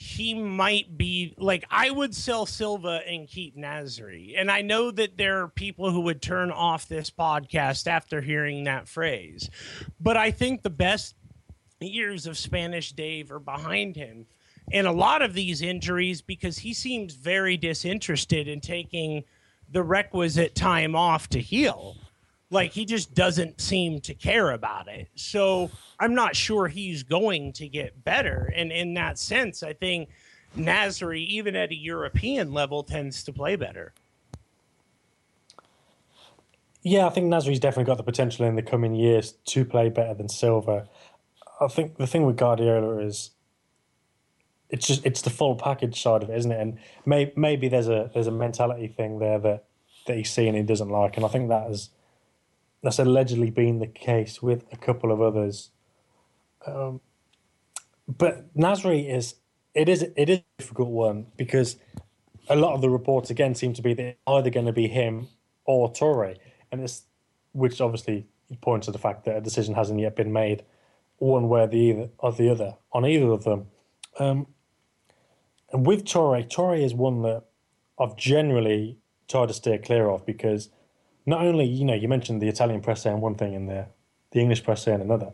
he 0.00 0.32
might 0.32 0.96
be 0.96 1.34
like 1.38 1.64
I 1.72 1.90
would 1.90 2.14
sell 2.14 2.46
Silva 2.46 3.00
and 3.04 3.26
keep 3.26 3.56
Nasri. 3.56 4.34
And 4.38 4.48
I 4.48 4.62
know 4.62 4.92
that 4.92 5.18
there 5.18 5.42
are 5.42 5.48
people 5.48 5.90
who 5.90 6.02
would 6.02 6.22
turn 6.22 6.52
off 6.52 6.86
this 6.86 7.10
podcast 7.10 7.88
after 7.88 8.20
hearing 8.20 8.62
that 8.62 8.86
phrase. 8.86 9.50
But 9.98 10.16
I 10.16 10.30
think 10.30 10.62
the 10.62 10.70
best 10.70 11.16
years 11.80 12.28
of 12.28 12.38
Spanish 12.38 12.92
Dave 12.92 13.32
are 13.32 13.40
behind 13.40 13.96
him. 13.96 14.26
And 14.72 14.86
a 14.86 14.92
lot 14.92 15.20
of 15.20 15.34
these 15.34 15.62
injuries 15.62 16.22
because 16.22 16.58
he 16.58 16.72
seems 16.72 17.14
very 17.14 17.56
disinterested 17.56 18.46
in 18.46 18.60
taking 18.60 19.24
the 19.68 19.82
requisite 19.82 20.54
time 20.54 20.94
off 20.94 21.28
to 21.30 21.40
heal. 21.40 21.96
Like 22.50 22.72
he 22.72 22.84
just 22.84 23.14
doesn't 23.14 23.60
seem 23.60 24.00
to 24.02 24.14
care 24.14 24.52
about 24.52 24.88
it. 24.88 25.08
So 25.14 25.70
I'm 26.00 26.14
not 26.14 26.34
sure 26.34 26.66
he's 26.66 27.02
going 27.02 27.52
to 27.54 27.68
get 27.68 28.04
better. 28.04 28.52
And 28.54 28.72
in 28.72 28.94
that 28.94 29.18
sense, 29.18 29.62
I 29.62 29.74
think 29.74 30.08
Nasri, 30.56 31.26
even 31.26 31.54
at 31.56 31.70
a 31.70 31.76
European 31.76 32.52
level, 32.52 32.82
tends 32.82 33.22
to 33.24 33.32
play 33.32 33.56
better. 33.56 33.92
Yeah, 36.82 37.06
I 37.06 37.10
think 37.10 37.26
Nasri's 37.26 37.60
definitely 37.60 37.84
got 37.84 37.96
the 37.98 38.02
potential 38.02 38.46
in 38.46 38.56
the 38.56 38.62
coming 38.62 38.94
years 38.94 39.32
to 39.48 39.64
play 39.64 39.90
better 39.90 40.14
than 40.14 40.28
Silva. 40.28 40.88
I 41.60 41.66
think 41.66 41.96
the 41.96 42.06
thing 42.06 42.24
with 42.24 42.36
Guardiola 42.36 42.98
is 42.98 43.32
it's 44.70 44.86
just 44.86 45.04
it's 45.04 45.22
the 45.22 45.30
full 45.30 45.56
package 45.56 46.00
side 46.00 46.22
of 46.22 46.30
it, 46.30 46.38
isn't 46.38 46.52
it? 46.52 46.60
And 46.60 46.78
may, 47.04 47.32
maybe 47.36 47.68
there's 47.68 47.88
a 47.88 48.10
there's 48.14 48.26
a 48.26 48.32
mentality 48.32 48.86
thing 48.86 49.18
there 49.18 49.38
that 49.38 49.64
that 50.06 50.16
he's 50.16 50.30
seeing 50.30 50.54
he 50.54 50.62
doesn't 50.62 50.88
like, 50.88 51.16
and 51.16 51.26
I 51.26 51.28
think 51.28 51.48
that 51.48 51.68
has 51.68 51.90
that's 52.82 52.98
allegedly 52.98 53.50
been 53.50 53.78
the 53.78 53.86
case 53.86 54.42
with 54.42 54.64
a 54.72 54.76
couple 54.76 55.12
of 55.12 55.20
others. 55.20 55.70
Um, 56.66 57.00
but 58.06 58.54
Nasri 58.56 59.12
is 59.12 59.34
it 59.74 59.88
is 59.88 60.02
it 60.16 60.28
is 60.28 60.38
a 60.38 60.44
difficult 60.58 60.90
one 60.90 61.26
because 61.36 61.76
a 62.48 62.56
lot 62.56 62.74
of 62.74 62.80
the 62.80 62.90
reports 62.90 63.30
again 63.30 63.54
seem 63.54 63.74
to 63.74 63.82
be 63.82 63.94
that 63.94 64.02
it's 64.02 64.18
either 64.26 64.50
going 64.50 64.66
to 64.66 64.72
be 64.72 64.88
him 64.88 65.28
or 65.64 65.92
Toure, 65.92 66.36
and 66.72 66.80
it's 66.80 67.04
which 67.52 67.80
obviously 67.80 68.26
points 68.60 68.86
to 68.86 68.92
the 68.92 68.98
fact 68.98 69.24
that 69.24 69.36
a 69.36 69.40
decision 69.40 69.74
hasn't 69.74 70.00
yet 70.00 70.16
been 70.16 70.32
made 70.32 70.64
one 71.18 71.48
way 71.48 71.62
or 71.62 71.66
the 71.66 71.76
either 71.76 72.08
or 72.18 72.32
the 72.32 72.50
other 72.50 72.74
on 72.92 73.04
either 73.04 73.30
of 73.30 73.44
them. 73.44 73.66
Um, 74.18 74.46
and 75.70 75.86
with 75.86 76.04
Toure, 76.04 76.48
Toure 76.48 76.82
is 76.82 76.94
one 76.94 77.22
that 77.22 77.44
I've 78.00 78.16
generally 78.16 78.98
tried 79.28 79.48
to 79.48 79.54
steer 79.54 79.78
clear 79.78 80.08
of 80.08 80.24
because 80.24 80.70
not 81.28 81.42
only 81.42 81.66
you 81.66 81.84
know 81.84 81.94
you 81.94 82.08
mentioned 82.08 82.40
the 82.40 82.48
Italian 82.48 82.80
press 82.80 83.02
saying 83.02 83.20
one 83.20 83.34
thing 83.34 83.54
and 83.54 83.68
the 83.68 83.86
the 84.32 84.40
English 84.40 84.64
press 84.64 84.82
saying 84.82 85.00
another. 85.00 85.30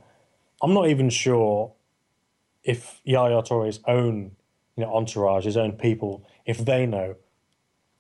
I'm 0.63 0.75
not 0.75 0.89
even 0.89 1.11
sure 1.11 1.73
if 2.63 3.01
Yaya 3.05 3.43
Toure's 3.43 3.81
own 3.87 4.33
you 4.77 4.85
know 4.85 4.95
entourage, 4.95 5.45
his 5.45 5.57
own 5.57 5.73
people, 5.73 6.27
if 6.47 6.59
they 6.59 6.87
know, 6.87 7.17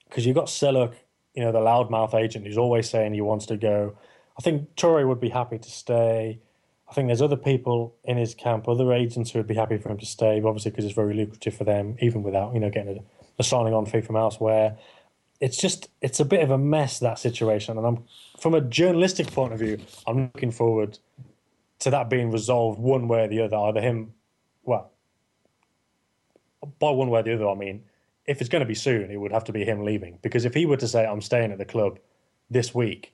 because 0.08 0.26
you've 0.26 0.34
got 0.34 0.46
Seluk, 0.46 0.94
you 1.34 1.42
know, 1.42 1.52
the 1.52 1.58
loudmouth 1.58 2.14
agent 2.14 2.46
who's 2.46 2.58
always 2.58 2.88
saying 2.88 3.14
he 3.14 3.20
wants 3.20 3.46
to 3.46 3.56
go. 3.56 3.96
I 4.36 4.42
think 4.42 4.74
Toure 4.74 5.06
would 5.06 5.20
be 5.20 5.28
happy 5.28 5.58
to 5.58 5.70
stay. 5.70 6.40
I 6.88 6.92
think 6.92 7.06
there's 7.08 7.22
other 7.22 7.36
people 7.36 7.94
in 8.04 8.16
his 8.16 8.34
camp, 8.34 8.68
other 8.68 8.92
agents 8.92 9.30
who 9.30 9.38
would 9.38 9.46
be 9.46 9.54
happy 9.54 9.78
for 9.78 9.88
him 9.90 9.98
to 9.98 10.06
stay, 10.06 10.42
obviously 10.44 10.70
because 10.72 10.84
it's 10.84 10.94
very 10.94 11.14
lucrative 11.14 11.54
for 11.54 11.64
them, 11.64 11.96
even 12.00 12.24
without 12.24 12.54
you 12.54 12.60
know 12.60 12.70
getting 12.70 12.98
a, 12.98 13.00
a 13.38 13.44
signing 13.44 13.72
on 13.72 13.86
fee 13.86 14.00
from 14.00 14.16
elsewhere. 14.16 14.76
It's 15.40 15.56
just 15.56 15.88
it's 16.00 16.20
a 16.20 16.24
bit 16.24 16.42
of 16.42 16.50
a 16.50 16.58
mess 16.58 16.98
that 17.00 17.18
situation, 17.18 17.76
and 17.76 17.86
I'm 17.86 18.04
from 18.38 18.54
a 18.54 18.60
journalistic 18.60 19.30
point 19.32 19.52
of 19.52 19.58
view, 19.58 19.78
I'm 20.06 20.30
looking 20.34 20.50
forward 20.50 20.98
to 21.80 21.90
that 21.90 22.08
being 22.08 22.30
resolved 22.30 22.78
one 22.78 23.08
way 23.08 23.24
or 23.24 23.28
the 23.28 23.42
other. 23.42 23.56
Either 23.56 23.80
him, 23.80 24.14
well, 24.62 24.90
by 26.78 26.90
one 26.90 27.10
way 27.10 27.20
or 27.20 27.22
the 27.24 27.34
other, 27.34 27.48
I 27.48 27.54
mean 27.54 27.84
if 28.26 28.40
it's 28.40 28.48
going 28.48 28.60
to 28.60 28.66
be 28.66 28.74
soon, 28.74 29.10
it 29.10 29.16
would 29.16 29.32
have 29.32 29.44
to 29.44 29.52
be 29.52 29.64
him 29.64 29.84
leaving 29.84 30.18
because 30.22 30.44
if 30.44 30.54
he 30.54 30.66
were 30.66 30.76
to 30.78 30.88
say 30.88 31.04
I'm 31.04 31.20
staying 31.20 31.52
at 31.52 31.58
the 31.58 31.64
club 31.64 31.98
this 32.50 32.74
week, 32.74 33.12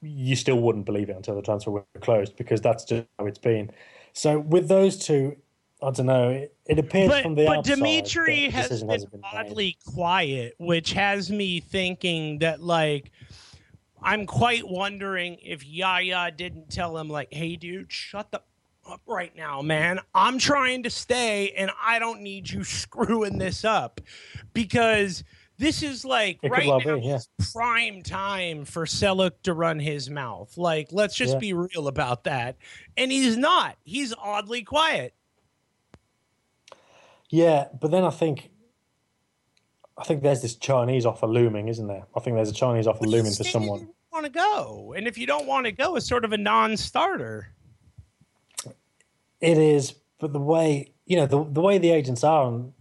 you 0.00 0.34
still 0.34 0.58
wouldn't 0.58 0.84
believe 0.84 1.08
it 1.08 1.16
until 1.16 1.36
the 1.36 1.42
transfer 1.42 1.70
window 1.70 1.86
closed 2.00 2.36
because 2.36 2.60
that's 2.60 2.84
just 2.84 3.06
how 3.18 3.26
it's 3.26 3.38
been. 3.38 3.70
So 4.12 4.40
with 4.40 4.68
those 4.68 4.98
two, 4.98 5.36
I 5.82 5.90
don't 5.90 6.06
know. 6.06 6.30
It, 6.30 6.54
it 6.66 6.78
appears 6.78 7.08
but, 7.08 7.22
from 7.22 7.34
the 7.34 7.44
but 7.46 7.58
outside 7.58 7.74
Dimitri 7.76 8.46
that 8.46 8.52
has 8.52 8.68
decision 8.68 8.88
been, 8.88 8.94
hasn't 8.94 9.12
made. 9.14 9.22
oddly 9.32 9.76
quiet, 9.86 10.54
which 10.58 10.92
has 10.92 11.30
me 11.30 11.60
thinking 11.60 12.38
that 12.40 12.62
like 12.62 13.10
I'm 14.02 14.26
quite 14.26 14.66
wondering 14.68 15.38
if 15.42 15.64
Yaya 15.64 16.30
didn't 16.30 16.70
tell 16.70 16.96
him 16.98 17.08
like, 17.08 17.32
"Hey, 17.32 17.56
dude, 17.56 17.90
shut 17.92 18.30
the 18.30 18.40
up 18.88 19.00
right 19.06 19.34
now, 19.36 19.62
man. 19.62 20.00
I'm 20.14 20.38
trying 20.38 20.82
to 20.84 20.90
stay, 20.90 21.52
and 21.56 21.70
I 21.80 21.98
don't 21.98 22.20
need 22.20 22.50
you 22.50 22.64
screwing 22.64 23.38
this 23.38 23.64
up 23.64 24.00
because." 24.52 25.24
This 25.58 25.82
is 25.84 26.04
like 26.04 26.40
It 26.42 26.50
right 26.50 26.66
well 26.66 26.80
now 26.80 26.96
be, 26.96 27.06
yeah. 27.06 27.16
is 27.16 27.28
prime 27.52 28.02
time 28.02 28.64
for 28.64 28.84
Seluk 28.84 29.32
to 29.44 29.52
run 29.54 29.78
his 29.78 30.10
mouth. 30.10 30.56
Like, 30.58 30.88
let's 30.90 31.14
just 31.14 31.34
Yeah. 31.34 31.38
be 31.38 31.52
real 31.52 31.86
about 31.86 32.24
that. 32.24 32.56
And 32.96 33.12
he's 33.12 33.36
not. 33.36 33.76
He's 33.84 34.12
oddly 34.18 34.62
quiet. 34.64 35.14
Yeah, 37.32 37.68
but 37.80 37.90
then 37.90 38.04
I 38.04 38.10
think 38.10 38.50
I 39.96 40.04
think 40.04 40.22
there's 40.22 40.42
this 40.42 40.54
Chinese 40.54 41.06
offer 41.06 41.26
looming, 41.26 41.68
isn't 41.68 41.86
there? 41.86 42.04
I 42.14 42.20
think 42.20 42.36
there's 42.36 42.50
a 42.50 42.54
Chinese 42.54 42.86
offer 42.86 43.06
looming 43.06 43.32
for 43.32 43.42
someone. 43.42 43.88
want 44.12 44.26
to 44.26 44.30
go, 44.30 44.92
and 44.94 45.08
if 45.08 45.16
you 45.16 45.26
don't 45.26 45.46
want 45.46 45.64
to 45.64 45.72
go, 45.72 45.96
it's 45.96 46.06
sort 46.06 46.26
of 46.26 46.34
a 46.34 46.36
non-starter. 46.36 47.48
It 49.40 49.56
is, 49.56 49.94
but 50.20 50.34
the 50.34 50.40
way 50.40 50.92
you 51.06 51.16
know 51.16 51.24
the 51.24 51.42
the 51.42 51.62
way 51.62 51.78
the 51.78 51.90
agents 51.90 52.22
are 52.22 52.46
and 52.48 52.74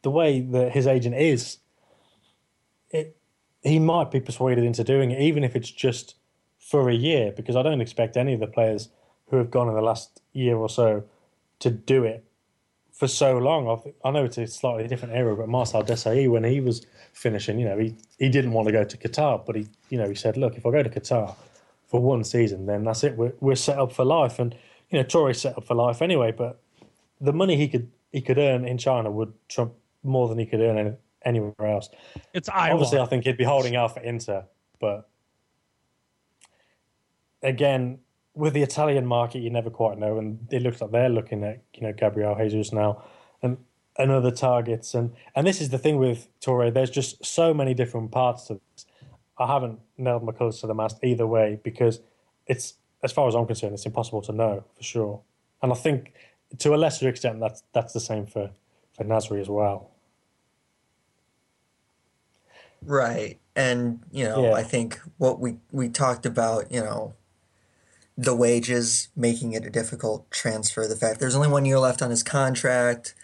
the 0.00 0.10
way 0.10 0.40
that 0.40 0.72
his 0.72 0.86
agent 0.86 1.16
is, 1.16 1.58
it 2.88 3.18
he 3.60 3.78
might 3.78 4.10
be 4.10 4.18
persuaded 4.18 4.64
into 4.64 4.82
doing 4.82 5.10
it, 5.10 5.20
even 5.20 5.44
if 5.44 5.54
it's 5.54 5.70
just 5.70 6.14
for 6.58 6.88
a 6.88 6.94
year. 6.94 7.32
Because 7.32 7.54
I 7.54 7.60
don't 7.62 7.82
expect 7.82 8.16
any 8.16 8.32
of 8.32 8.40
the 8.40 8.46
players 8.46 8.88
who 9.28 9.36
have 9.36 9.50
gone 9.50 9.68
in 9.68 9.74
the 9.74 9.82
last 9.82 10.22
year 10.32 10.56
or 10.56 10.70
so 10.70 11.04
to 11.58 11.70
do 11.70 12.04
it 12.04 12.24
for 13.00 13.08
so 13.08 13.38
long. 13.38 13.66
I, 13.66 14.08
I 14.08 14.10
know 14.10 14.24
it's 14.26 14.36
a 14.36 14.46
slightly 14.46 14.86
different 14.86 15.14
era, 15.14 15.34
but 15.34 15.48
Marcel 15.48 15.82
Desailly, 15.82 16.30
when 16.30 16.44
he 16.44 16.60
was 16.60 16.84
finishing, 17.14 17.58
you 17.58 17.66
know, 17.66 17.78
he, 17.78 17.96
he 18.18 18.28
didn't 18.28 18.52
want 18.52 18.66
to 18.68 18.72
go 18.72 18.84
to 18.84 18.96
Qatar, 18.98 19.44
but 19.46 19.56
he, 19.56 19.66
you 19.88 19.96
know, 19.96 20.06
he 20.06 20.14
said, 20.14 20.36
look, 20.36 20.58
if 20.58 20.66
I 20.66 20.70
go 20.70 20.82
to 20.82 20.90
Qatar 20.90 21.34
for 21.86 21.98
one 21.98 22.22
season, 22.24 22.66
then 22.66 22.84
that's 22.84 23.02
it. 23.02 23.16
We're, 23.16 23.32
we're 23.40 23.56
set 23.56 23.78
up 23.78 23.90
for 23.90 24.04
life. 24.04 24.38
And, 24.38 24.54
you 24.90 24.98
know, 24.98 25.02
Toure's 25.02 25.40
set 25.40 25.56
up 25.56 25.64
for 25.64 25.74
life 25.74 26.02
anyway, 26.02 26.30
but 26.30 26.60
the 27.22 27.32
money 27.32 27.56
he 27.56 27.68
could 27.68 27.90
he 28.12 28.20
could 28.20 28.36
earn 28.36 28.66
in 28.66 28.76
China 28.76 29.10
would 29.10 29.32
trump 29.48 29.72
more 30.02 30.28
than 30.28 30.38
he 30.38 30.44
could 30.44 30.60
earn 30.60 30.76
any, 30.76 30.92
anywhere 31.24 31.68
else. 31.74 31.88
It's 32.34 32.50
Iowa. 32.50 32.74
Obviously, 32.74 32.98
I 32.98 33.06
think 33.06 33.24
he'd 33.24 33.38
be 33.38 33.44
holding 33.44 33.76
out 33.76 33.94
for 33.94 34.00
Inter, 34.00 34.44
but 34.78 35.08
again, 37.42 38.00
with 38.40 38.54
the 38.54 38.62
Italian 38.62 39.06
market, 39.06 39.40
you 39.40 39.50
never 39.50 39.70
quite 39.70 39.98
know, 39.98 40.18
and 40.18 40.46
it 40.50 40.62
looks 40.62 40.80
like 40.80 40.90
they're 40.90 41.08
looking 41.08 41.44
at 41.44 41.62
you 41.74 41.82
know 41.82 41.92
Gabriel 41.92 42.34
Jesus 42.36 42.72
now 42.72 43.02
and 43.42 43.58
and 43.98 44.10
other 44.10 44.30
targets, 44.30 44.94
and 44.94 45.12
and 45.34 45.46
this 45.46 45.60
is 45.60 45.68
the 45.68 45.78
thing 45.78 45.98
with 45.98 46.28
Toure. 46.40 46.72
There's 46.72 46.90
just 46.90 47.24
so 47.24 47.54
many 47.54 47.74
different 47.74 48.10
parts 48.10 48.46
to 48.46 48.54
this. 48.54 48.86
I 49.38 49.46
haven't 49.46 49.80
nailed 49.96 50.24
my 50.24 50.32
colours 50.32 50.60
to 50.60 50.66
the 50.66 50.74
mast 50.74 50.98
either 51.02 51.26
way 51.26 51.60
because 51.62 52.00
it's 52.46 52.74
as 53.02 53.12
far 53.12 53.28
as 53.28 53.34
I'm 53.34 53.46
concerned, 53.46 53.74
it's 53.74 53.86
impossible 53.86 54.22
to 54.22 54.32
know 54.32 54.64
for 54.76 54.82
sure. 54.82 55.20
And 55.62 55.72
I 55.72 55.76
think 55.76 56.12
to 56.58 56.74
a 56.74 56.76
lesser 56.76 57.08
extent, 57.08 57.40
that's 57.40 57.62
that's 57.72 57.92
the 57.92 58.00
same 58.00 58.26
for 58.26 58.50
for 58.92 59.04
Nasri 59.04 59.40
as 59.40 59.48
well. 59.48 59.90
Right. 62.82 63.38
And, 63.54 64.00
you 64.10 64.24
know, 64.24 64.44
Yeah. 64.44 64.52
I 64.52 64.62
think 64.62 64.98
what 65.18 65.38
we, 65.38 65.58
we 65.70 65.88
talked 65.88 66.24
about, 66.26 66.72
you 66.72 66.80
know, 66.80 67.14
the 68.20 68.34
wages 68.34 69.08
making 69.16 69.54
it 69.54 69.64
a 69.64 69.70
difficult 69.70 70.30
transfer, 70.30 70.86
the 70.86 70.96
fact 70.96 71.20
there's 71.20 71.34
only 71.34 71.48
one 71.48 71.64
year 71.64 71.78
left 71.78 72.02
on 72.02 72.10
his 72.10 72.22
contract. 72.22 73.14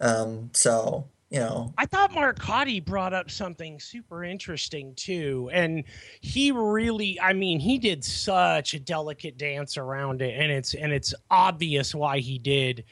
Um, 0.00 0.48
so, 0.54 1.08
you 1.28 1.40
know, 1.40 1.74
I 1.76 1.84
thought 1.84 2.12
Marcotti 2.12 2.82
brought 2.82 3.12
up 3.12 3.30
something 3.30 3.78
super 3.78 4.24
interesting 4.24 4.94
too. 4.94 5.50
And 5.52 5.84
he 6.22 6.52
really 6.52 7.20
I 7.20 7.34
mean, 7.34 7.60
he 7.60 7.76
did 7.76 8.02
such 8.02 8.72
a 8.72 8.80
delicate 8.80 9.36
dance 9.36 9.76
around 9.76 10.22
it 10.22 10.40
and 10.40 10.50
it's 10.50 10.72
and 10.72 10.90
it's 10.90 11.12
obvious 11.30 11.94
why 11.94 12.20
he 12.20 12.38
did. 12.38 12.84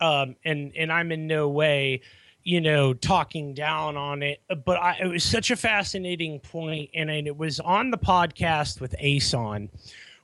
Um 0.00 0.36
and 0.44 0.72
and 0.76 0.92
I'm 0.92 1.10
in 1.10 1.26
no 1.26 1.48
way 1.48 2.02
you 2.44 2.60
know, 2.60 2.92
talking 2.92 3.54
down 3.54 3.96
on 3.96 4.20
it, 4.20 4.42
but 4.64 4.76
I, 4.76 4.98
it 5.00 5.06
was 5.06 5.22
such 5.22 5.52
a 5.52 5.56
fascinating 5.56 6.40
point, 6.40 6.90
and, 6.92 7.08
and 7.08 7.28
it 7.28 7.36
was 7.36 7.60
on 7.60 7.92
the 7.92 7.98
podcast 7.98 8.80
with 8.80 8.96
Ace 8.98 9.32
on, 9.32 9.68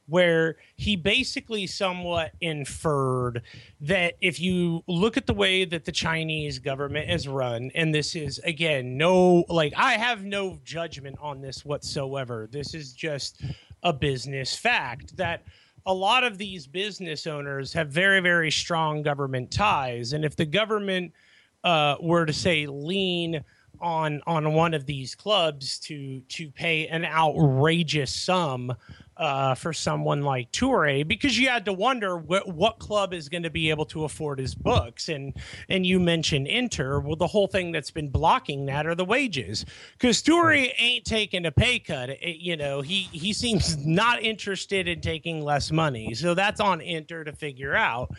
where 0.09 0.57
he 0.77 0.97
basically 0.97 1.67
somewhat 1.67 2.33
inferred 2.41 3.43
that 3.81 4.15
if 4.21 4.41
you 4.41 4.83
look 4.87 5.17
at 5.17 5.27
the 5.27 5.35
way 5.35 5.65
that 5.67 5.85
the 5.85 5.93
Chinese 5.93 6.59
government 6.59 7.11
is 7.11 7.29
run, 7.29 7.71
and 7.75 7.95
this 7.95 8.17
is 8.17 8.39
again 8.41 8.97
no 8.97 9.45
like 9.49 9.73
I 9.77 9.93
have 9.93 10.25
no 10.25 10.59
judgment 10.65 11.17
on 11.21 11.41
this 11.41 11.65
whatsoever. 11.65 12.49
This 12.51 12.75
is 12.75 12.93
just 12.93 13.43
a 13.83 13.93
business 13.93 14.57
fact 14.57 15.17
that 15.19 15.43
a 15.87 15.93
lot 15.95 16.25
of 16.25 16.39
these 16.39 16.67
business 16.67 17.27
owners 17.27 17.73
have 17.75 17.89
very 17.89 18.21
very 18.21 18.51
strong 18.51 19.03
government 19.03 19.51
ties, 19.51 20.15
and 20.15 20.25
if 20.25 20.37
the 20.37 20.47
government 20.47 21.13
uh, 21.65 21.97
were 22.01 22.25
to 22.25 22.33
say 22.33 22.67
lean 22.67 23.45
on 23.81 24.21
on 24.27 24.55
one 24.55 24.75
of 24.75 24.87
these 24.87 25.15
clubs 25.15 25.79
to 25.79 26.21
to 26.29 26.51
pay 26.51 26.87
an 26.89 27.05
outrageous 27.05 28.13
sum 28.13 28.75
uh, 29.19 29.55
for 29.55 29.73
someone 29.73 30.23
like 30.23 30.53
Toure, 30.53 31.07
because 31.07 31.37
you 31.39 31.49
had 31.49 31.65
to 31.65 31.73
wonder 31.73 32.17
what 32.17 32.49
what 32.55 32.79
club 32.79 33.13
is 33.13 33.29
going 33.29 33.43
to 33.43 33.51
be 33.51 33.71
able 33.71 33.85
to 33.87 34.05
afford 34.05 34.39
his 34.39 34.55
books, 34.55 35.09
and 35.09 35.35
and 35.69 35.85
you 35.85 35.99
mentioned 35.99 36.47
Inter. 36.47 37.01
Well, 37.01 37.17
the 37.17 37.27
whole 37.27 37.49
thing 37.49 37.73
that's 37.73 37.91
been 37.91 38.09
blocking 38.11 38.67
that 38.67 38.87
are 38.87 38.95
the 38.95 39.05
wages, 39.05 39.65
because 39.93 40.23
Toure 40.23 40.73
ain't 40.79 41.05
taking 41.05 41.47
a 41.47 41.53
pay 41.53 41.79
cut. 41.79 42.11
It- 42.11 42.39
you 42.39 42.57
know, 42.57 42.81
he 42.81 43.09
he 43.13 43.33
seems 43.33 43.77
not 43.85 44.23
interested 44.23 44.87
in 44.87 45.01
taking 45.01 45.43
less 45.43 45.73
money, 45.73 46.15
so 46.15 46.35
that's 46.35 46.61
on 46.61 46.81
Inter 46.81 47.25
to 47.25 47.33
figure 47.33 47.75
out. 47.75 48.11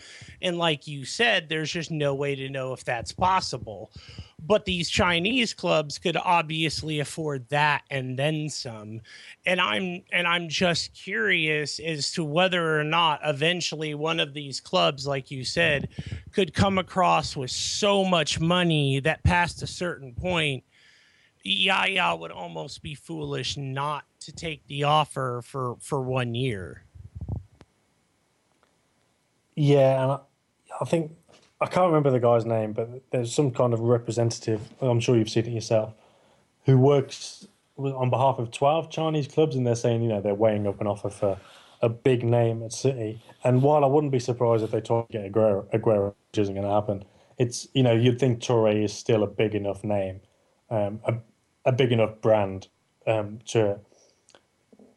And 0.41 0.57
like 0.57 0.87
you 0.87 1.05
said, 1.05 1.47
there's 1.47 1.71
just 1.71 1.91
no 1.91 2.13
way 2.13 2.35
to 2.35 2.49
know 2.49 2.73
if 2.73 2.83
that's 2.83 3.13
possible. 3.13 3.91
But 4.45 4.65
these 4.65 4.89
Chinese 4.89 5.53
clubs 5.53 5.97
could 5.97 6.17
obviously 6.17 6.99
afford 6.99 7.47
that 7.49 7.83
and 7.89 8.17
then 8.17 8.49
some. 8.49 9.01
And 9.45 9.59
I'm 9.59 10.03
and 10.11 10.27
I'm 10.27 10.49
just 10.49 10.93
curious 10.93 11.79
as 11.79 12.11
to 12.13 12.23
whether 12.23 12.79
or 12.79 12.83
not 12.83 13.19
eventually 13.23 13.93
one 13.95 14.19
of 14.19 14.33
these 14.33 14.59
clubs, 14.59 15.05
like 15.05 15.31
you 15.31 15.43
said, 15.43 15.89
could 16.31 16.53
come 16.53 16.77
across 16.77 17.35
with 17.35 17.51
so 17.51 18.05
much 18.05 18.39
money 18.39 18.99
that 19.01 19.23
past 19.23 19.61
a 19.61 19.67
certain 19.67 20.13
point, 20.13 20.63
Yaya 21.43 22.15
would 22.15 22.31
almost 22.31 22.81
be 22.81 22.95
foolish 22.95 23.57
not 23.57 24.05
to 24.21 24.31
take 24.31 24.65
the 24.67 24.83
offer 24.83 25.41
for 25.43 25.75
for 25.81 26.01
one 26.01 26.35
year. 26.35 26.83
Yeah, 29.55 30.03
and 30.03 30.11
I, 30.13 30.19
I 30.79 30.85
think 30.85 31.11
I 31.61 31.65
can't 31.65 31.87
remember 31.87 32.09
the 32.09 32.19
guy's 32.19 32.45
name, 32.45 32.73
but 32.73 32.89
there's 33.11 33.33
some 33.33 33.51
kind 33.51 33.73
of 33.73 33.81
representative. 33.81 34.61
I'm 34.81 34.99
sure 34.99 35.17
you've 35.17 35.29
seen 35.29 35.45
it 35.45 35.51
yourself, 35.51 35.93
who 36.65 36.77
works 36.77 37.47
on 37.77 38.09
behalf 38.09 38.39
of 38.39 38.51
12 38.51 38.89
Chinese 38.89 39.27
clubs, 39.27 39.55
and 39.55 39.67
they're 39.67 39.75
saying, 39.75 40.01
you 40.01 40.09
know, 40.09 40.21
they're 40.21 40.33
weighing 40.33 40.67
up 40.67 40.79
an 40.79 40.87
offer 40.87 41.09
for 41.09 41.37
a 41.81 41.89
big 41.89 42.23
name 42.23 42.63
at 42.63 42.73
City. 42.73 43.21
And 43.43 43.61
while 43.61 43.83
I 43.83 43.87
wouldn't 43.87 44.11
be 44.11 44.19
surprised 44.19 44.63
if 44.63 44.71
they 44.71 44.81
try 44.81 45.01
to 45.01 45.07
get 45.11 45.31
Aguero, 45.31 45.65
Aguero 45.73 46.13
which 46.31 46.39
isn't 46.39 46.53
going 46.53 46.67
to 46.67 46.73
happen, 46.73 47.03
it's 47.37 47.67
you 47.73 47.83
know 47.83 47.93
you'd 47.93 48.19
think 48.19 48.41
Toure 48.41 48.83
is 48.83 48.93
still 48.93 49.23
a 49.23 49.27
big 49.27 49.55
enough 49.55 49.83
name, 49.83 50.19
um, 50.69 50.99
a, 51.05 51.15
a 51.65 51.71
big 51.71 51.91
enough 51.91 52.19
brand 52.21 52.67
um, 53.07 53.39
to 53.47 53.79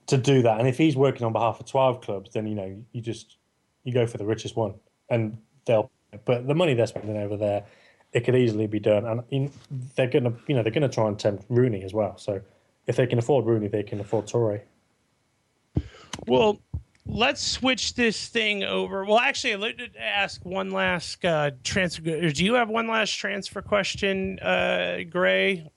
to 0.08 0.18
do 0.18 0.42
that. 0.42 0.58
And 0.58 0.68
if 0.68 0.76
he's 0.76 0.96
working 0.96 1.24
on 1.24 1.32
behalf 1.32 1.60
of 1.60 1.66
12 1.66 2.00
clubs, 2.00 2.32
then 2.32 2.46
you 2.46 2.54
know 2.54 2.84
you 2.92 3.00
just 3.00 3.36
you 3.84 3.92
go 3.92 4.06
for 4.06 4.18
the 4.18 4.26
richest 4.26 4.56
one, 4.56 4.74
and 5.08 5.38
they'll. 5.66 5.90
But 6.24 6.46
the 6.46 6.54
money 6.54 6.74
they're 6.74 6.86
spending 6.86 7.16
over 7.16 7.36
there, 7.36 7.64
it 8.12 8.20
could 8.24 8.36
easily 8.36 8.66
be 8.66 8.78
done, 8.78 9.06
and 9.06 9.22
in, 9.30 9.50
they're 9.96 10.06
gonna, 10.08 10.34
you 10.46 10.54
know, 10.54 10.62
they're 10.62 10.72
gonna 10.72 10.88
try 10.88 11.08
and 11.08 11.18
tempt 11.18 11.44
Rooney 11.48 11.82
as 11.82 11.94
well. 11.94 12.18
So 12.18 12.40
if 12.86 12.96
they 12.96 13.06
can 13.06 13.18
afford 13.18 13.46
Rooney, 13.46 13.68
they 13.68 13.82
can 13.82 14.00
afford 14.00 14.26
Toure. 14.26 14.60
Well, 16.26 16.60
let's 17.06 17.42
switch 17.42 17.94
this 17.94 18.28
thing 18.28 18.62
over. 18.64 19.04
Well, 19.04 19.18
actually, 19.18 19.56
let 19.56 19.78
me 19.78 19.88
ask 19.98 20.44
one 20.44 20.70
last 20.70 21.24
uh, 21.24 21.52
transfer. 21.64 22.02
Do 22.02 22.44
you 22.44 22.54
have 22.54 22.68
one 22.68 22.86
last 22.86 23.12
transfer 23.12 23.62
question, 23.62 24.38
uh, 24.40 24.98
Grey? 25.08 25.70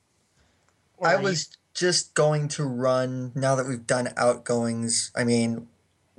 Or 0.97 1.07
I 1.07 1.13
are 1.13 1.17
you- 1.19 1.23
was 1.23 1.57
just 1.73 2.13
going 2.13 2.47
to 2.47 2.63
run 2.63 3.31
now 3.35 3.55
that 3.55 3.67
we've 3.67 3.85
done 3.85 4.09
outgoings. 4.15 5.11
I 5.15 5.23
mean, 5.25 5.67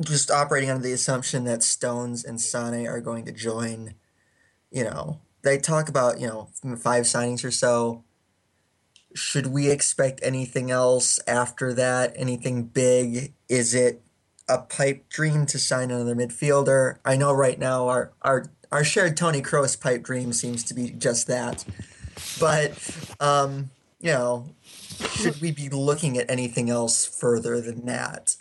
just 0.00 0.30
operating 0.30 0.70
under 0.70 0.82
the 0.82 0.92
assumption 0.92 1.44
that 1.44 1.62
Stones 1.62 2.24
and 2.24 2.40
Sane 2.40 2.86
are 2.86 3.00
going 3.00 3.24
to 3.24 3.32
join. 3.32 3.94
You 4.76 4.84
know, 4.84 5.20
they 5.40 5.56
talk 5.56 5.88
about 5.88 6.20
you 6.20 6.26
know 6.26 6.50
five 6.76 7.04
signings 7.04 7.42
or 7.46 7.50
so. 7.50 8.04
Should 9.14 9.46
we 9.46 9.70
expect 9.70 10.20
anything 10.22 10.70
else 10.70 11.18
after 11.26 11.72
that? 11.72 12.12
Anything 12.14 12.64
big? 12.64 13.32
Is 13.48 13.74
it 13.74 14.02
a 14.46 14.58
pipe 14.58 15.08
dream 15.08 15.46
to 15.46 15.58
sign 15.58 15.90
another 15.90 16.14
midfielder? 16.14 16.98
I 17.06 17.16
know 17.16 17.32
right 17.32 17.58
now 17.58 17.88
our 17.88 18.12
our 18.20 18.50
our 18.70 18.84
shared 18.84 19.16
Toni 19.16 19.40
Kroos 19.40 19.80
pipe 19.80 20.02
dream 20.02 20.34
seems 20.34 20.62
to 20.64 20.74
be 20.74 20.90
just 20.90 21.26
that. 21.26 21.64
But 22.38 22.76
um, 23.18 23.70
you 23.98 24.12
know, 24.12 24.44
should 25.14 25.40
we 25.40 25.52
be 25.52 25.70
looking 25.70 26.18
at 26.18 26.30
anything 26.30 26.68
else 26.68 27.06
further 27.06 27.62
than 27.62 27.86
that? 27.86 28.36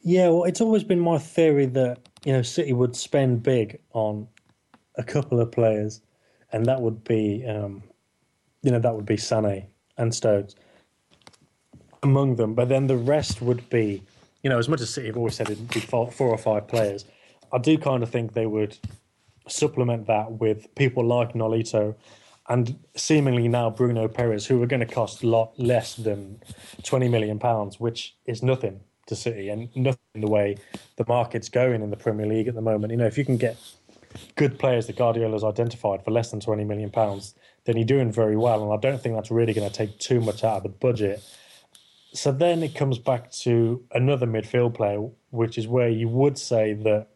Yeah, 0.00 0.30
well, 0.30 0.44
it's 0.44 0.62
always 0.62 0.82
been 0.82 1.00
my 1.00 1.18
theory 1.18 1.66
that 1.66 2.08
you 2.24 2.32
know 2.32 2.40
City 2.40 2.72
would 2.72 2.96
spend 2.96 3.42
big 3.42 3.80
on 3.92 4.28
a 4.96 5.04
couple 5.04 5.40
of 5.40 5.50
players, 5.52 6.00
and 6.52 6.66
that 6.66 6.80
would 6.80 7.04
be, 7.04 7.44
um, 7.46 7.82
you 8.62 8.70
know, 8.70 8.78
that 8.78 8.94
would 8.94 9.06
be 9.06 9.16
Sané 9.16 9.66
and 9.96 10.14
Stones 10.14 10.56
among 12.02 12.36
them. 12.36 12.54
But 12.54 12.68
then 12.68 12.86
the 12.86 12.96
rest 12.96 13.42
would 13.42 13.68
be, 13.70 14.02
you 14.42 14.50
know, 14.50 14.58
as 14.58 14.68
much 14.68 14.80
as 14.80 14.90
City 14.90 15.08
have 15.08 15.16
always 15.16 15.34
said 15.34 15.50
it'd 15.50 15.68
be 15.68 15.80
four, 15.80 16.10
four 16.10 16.28
or 16.28 16.38
five 16.38 16.68
players, 16.68 17.04
I 17.52 17.58
do 17.58 17.76
kind 17.78 18.02
of 18.02 18.10
think 18.10 18.32
they 18.32 18.46
would 18.46 18.76
supplement 19.48 20.06
that 20.06 20.32
with 20.32 20.74
people 20.74 21.04
like 21.04 21.32
Nolito 21.34 21.94
and 22.48 22.78
seemingly 22.96 23.48
now 23.48 23.70
Bruno 23.70 24.08
Peres, 24.08 24.46
who 24.46 24.62
are 24.62 24.66
going 24.66 24.80
to 24.80 24.86
cost 24.86 25.22
a 25.22 25.26
lot 25.26 25.58
less 25.58 25.96
than 25.96 26.40
twenty 26.82 27.08
million 27.08 27.38
pounds, 27.38 27.80
which 27.80 28.16
is 28.26 28.42
nothing 28.42 28.80
to 29.06 29.16
City 29.16 29.48
and 29.48 29.74
nothing 29.76 29.98
in 30.14 30.20
the 30.20 30.28
way 30.28 30.56
the 30.96 31.04
market's 31.08 31.48
going 31.48 31.82
in 31.82 31.90
the 31.90 31.96
Premier 31.96 32.26
League 32.26 32.48
at 32.48 32.54
the 32.54 32.60
moment. 32.60 32.90
You 32.90 32.96
know, 32.98 33.06
if 33.06 33.18
you 33.18 33.24
can 33.24 33.36
get 33.36 33.56
good 34.34 34.58
players 34.58 34.86
that 34.86 34.96
Guardiola's 34.96 35.44
identified 35.44 36.04
for 36.04 36.10
less 36.10 36.30
than 36.30 36.40
twenty 36.40 36.64
million 36.64 36.90
pounds, 36.90 37.34
then 37.64 37.76
you're 37.76 37.86
doing 37.86 38.12
very 38.12 38.36
well. 38.36 38.62
And 38.62 38.72
I 38.72 38.76
don't 38.76 39.02
think 39.02 39.14
that's 39.14 39.30
really 39.30 39.52
going 39.52 39.68
to 39.68 39.74
take 39.74 39.98
too 39.98 40.20
much 40.20 40.44
out 40.44 40.58
of 40.58 40.62
the 40.62 40.68
budget. 40.68 41.22
So 42.12 42.32
then 42.32 42.62
it 42.62 42.74
comes 42.74 42.98
back 42.98 43.30
to 43.32 43.84
another 43.92 44.26
midfield 44.26 44.74
player, 44.74 45.08
which 45.30 45.58
is 45.58 45.68
where 45.68 45.88
you 45.88 46.08
would 46.08 46.38
say 46.38 46.72
that 46.72 47.08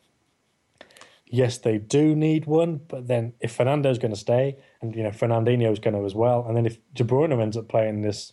yes, 1.31 1.59
they 1.59 1.79
do 1.79 2.15
need 2.15 2.45
one, 2.45 2.81
but 2.89 3.07
then 3.07 3.33
if 3.41 3.53
Fernando's 3.53 3.99
going 3.99 4.13
to 4.13 4.19
stay, 4.19 4.57
and 4.83 4.95
you 4.95 5.03
know 5.03 5.11
Fernandinho's 5.11 5.79
going 5.79 5.95
to 5.95 6.05
as 6.05 6.15
well, 6.15 6.45
and 6.47 6.57
then 6.57 6.67
if 6.67 6.79
De 6.93 7.05
Bruyne 7.05 7.41
ends 7.41 7.57
up 7.57 7.69
playing 7.69 8.03
this 8.03 8.33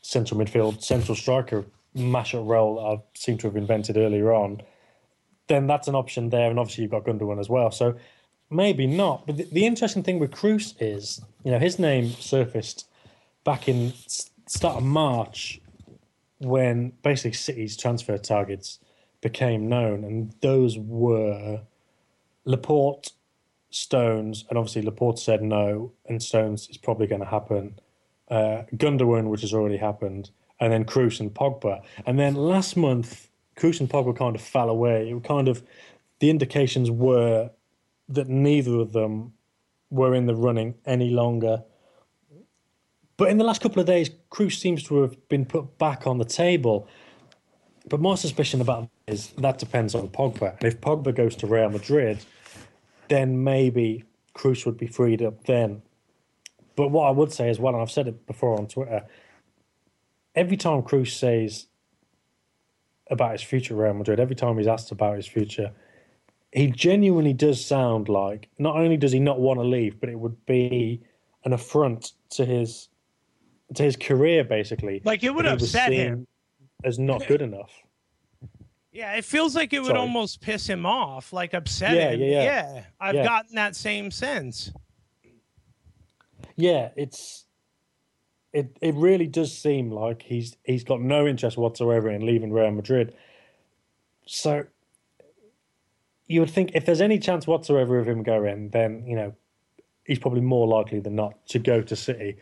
central 0.00 0.40
midfield, 0.40 0.82
central 0.82 1.14
striker 1.14 1.64
mashup 1.96 2.46
role 2.46 2.80
I 2.80 3.18
seem 3.18 3.38
to 3.38 3.46
have 3.46 3.56
invented 3.56 3.96
earlier 3.96 4.32
on, 4.32 4.62
then 5.46 5.66
that's 5.66 5.88
an 5.88 5.94
option 5.94 6.30
there, 6.30 6.50
and 6.50 6.58
obviously 6.58 6.82
you've 6.82 6.90
got 6.90 7.04
Gundogan 7.04 7.38
as 7.38 7.48
well. 7.48 7.70
So 7.70 7.96
maybe 8.50 8.86
not. 8.86 9.26
But 9.26 9.36
the, 9.36 9.44
the 9.44 9.66
interesting 9.66 10.02
thing 10.02 10.18
with 10.18 10.30
Kroos 10.30 10.74
is, 10.80 11.20
you 11.44 11.50
know, 11.50 11.58
his 11.58 11.78
name 11.78 12.10
surfaced 12.10 12.88
back 13.44 13.68
in 13.68 13.92
start 14.46 14.76
of 14.76 14.82
March 14.82 15.60
when 16.38 16.92
basically 17.02 17.32
City's 17.32 17.76
transfer 17.76 18.18
targets 18.18 18.78
became 19.20 19.68
known, 19.68 20.04
and 20.04 20.34
those 20.40 20.78
were 20.78 21.62
Laporte, 22.44 23.12
Stones, 23.70 24.44
and 24.48 24.58
obviously 24.58 24.82
Laporte 24.82 25.18
said 25.18 25.42
no, 25.42 25.92
and 26.06 26.22
Stones 26.22 26.68
is 26.68 26.76
probably 26.76 27.06
going 27.06 27.22
to 27.22 27.26
happen. 27.26 27.78
Uh, 28.30 28.62
Gundogan, 28.76 29.28
which 29.28 29.40
has 29.40 29.54
already 29.54 29.76
happened, 29.76 30.30
and 30.60 30.72
then 30.72 30.84
Kroos 30.84 31.20
and 31.20 31.32
Pogba. 31.32 31.82
And 32.06 32.18
then 32.18 32.34
last 32.34 32.76
month, 32.76 33.28
Kroos 33.56 33.80
and 33.80 33.88
Pogba 33.88 34.16
kind 34.16 34.34
of 34.34 34.42
fell 34.42 34.68
away. 34.68 35.10
It 35.10 35.24
kind 35.24 35.48
of 35.48 35.62
the 36.18 36.30
indications 36.30 36.90
were 36.90 37.50
that 38.08 38.28
neither 38.28 38.76
of 38.76 38.92
them 38.92 39.32
were 39.90 40.14
in 40.14 40.26
the 40.26 40.34
running 40.34 40.74
any 40.86 41.10
longer. 41.10 41.64
But 43.16 43.30
in 43.30 43.38
the 43.38 43.44
last 43.44 43.60
couple 43.60 43.80
of 43.80 43.86
days, 43.86 44.10
Kroos 44.30 44.58
seems 44.58 44.82
to 44.84 45.02
have 45.02 45.28
been 45.28 45.44
put 45.44 45.78
back 45.78 46.06
on 46.06 46.18
the 46.18 46.24
table. 46.24 46.88
But 47.88 48.00
my 48.00 48.14
suspicion 48.14 48.60
about 48.60 48.88
is 49.06 49.28
that 49.38 49.58
depends 49.58 49.94
on 49.94 50.08
Pogba. 50.08 50.56
And 50.58 50.64
if 50.64 50.80
Pogba 50.80 51.14
goes 51.14 51.36
to 51.36 51.46
Real 51.46 51.70
Madrid, 51.70 52.18
then 53.08 53.44
maybe 53.44 54.04
Kroos 54.34 54.66
would 54.66 54.76
be 54.76 54.86
freed 54.86 55.22
up 55.22 55.44
then. 55.44 55.82
But 56.76 56.88
what 56.88 57.06
I 57.06 57.10
would 57.10 57.32
say 57.32 57.48
as 57.48 57.60
well, 57.60 57.74
and 57.74 57.82
I've 57.82 57.90
said 57.90 58.08
it 58.08 58.26
before 58.26 58.58
on 58.58 58.66
Twitter, 58.66 59.04
every 60.34 60.56
time 60.56 60.82
Kroos 60.82 61.10
says 61.10 61.66
about 63.10 63.32
his 63.32 63.42
future 63.42 63.74
Real 63.74 63.94
Madrid, 63.94 64.18
every 64.20 64.36
time 64.36 64.58
he's 64.58 64.66
asked 64.66 64.90
about 64.92 65.16
his 65.16 65.26
future, 65.26 65.72
he 66.52 66.68
genuinely 66.68 67.32
does 67.32 67.64
sound 67.64 68.08
like 68.08 68.48
not 68.58 68.76
only 68.76 68.96
does 68.96 69.12
he 69.12 69.18
not 69.20 69.40
want 69.40 69.58
to 69.58 69.64
leave, 69.64 70.00
but 70.00 70.08
it 70.08 70.18
would 70.18 70.44
be 70.46 71.00
an 71.44 71.52
affront 71.52 72.12
to 72.30 72.44
his 72.44 72.88
to 73.74 73.82
his 73.82 73.96
career, 73.96 74.44
basically. 74.44 75.00
Like, 75.04 75.24
it 75.24 75.34
would 75.34 75.46
upset 75.46 75.92
him. 75.92 76.26
as 76.84 76.98
not 76.98 77.26
good 77.26 77.42
enough. 77.42 77.72
Yeah, 78.92 79.14
it 79.14 79.24
feels 79.24 79.56
like 79.56 79.72
it 79.72 79.80
would 79.80 79.88
Sorry. 79.88 79.98
almost 79.98 80.40
piss 80.40 80.66
him 80.68 80.86
off, 80.86 81.32
like 81.32 81.52
upset 81.54 81.96
Yeah, 81.96 82.10
him. 82.10 82.20
yeah, 82.20 82.42
yeah. 82.44 82.84
I've 83.00 83.14
Yeah. 83.16 83.24
gotten 83.24 83.56
that 83.56 83.74
same 83.74 84.10
sense. 84.12 84.70
Yeah, 86.56 86.90
it's 86.96 87.46
it 88.54 88.78
it 88.80 88.94
really 88.94 89.26
does 89.26 89.56
seem 89.56 89.90
like 89.90 90.22
he's 90.22 90.56
he's 90.62 90.84
got 90.84 91.02
no 91.02 91.26
interest 91.26 91.58
whatsoever 91.58 92.08
in 92.08 92.24
leaving 92.24 92.52
Real 92.52 92.70
Madrid. 92.70 93.12
So 94.26 94.64
you 96.28 96.40
would 96.40 96.50
think 96.50 96.70
if 96.74 96.86
there's 96.86 97.02
any 97.02 97.18
chance 97.18 97.46
whatsoever 97.46 97.98
of 97.98 98.08
him 98.08 98.22
going, 98.22 98.70
then 98.70 99.04
you 99.06 99.16
know 99.16 99.34
he's 100.04 100.20
probably 100.20 100.40
more 100.40 100.68
likely 100.68 101.00
than 101.00 101.16
not 101.16 101.46
to 101.48 101.58
go 101.58 101.82
to 101.82 101.96
City. 101.96 102.36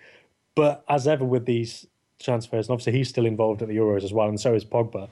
But 0.55 0.85
as 0.89 1.09
ever 1.09 1.25
with 1.25 1.47
these 1.47 1.87
transfers, 2.21 2.67
and 2.67 2.75
obviously 2.75 2.93
he's 2.93 3.09
still 3.09 3.27
involved 3.27 3.63
at 3.63 3.69
the 3.69 3.77
Euros 3.77 4.05
as 4.05 4.13
well, 4.13 4.29
and 4.29 4.39
so 4.39 4.55
is 4.55 4.67
Pogba. 4.67 5.09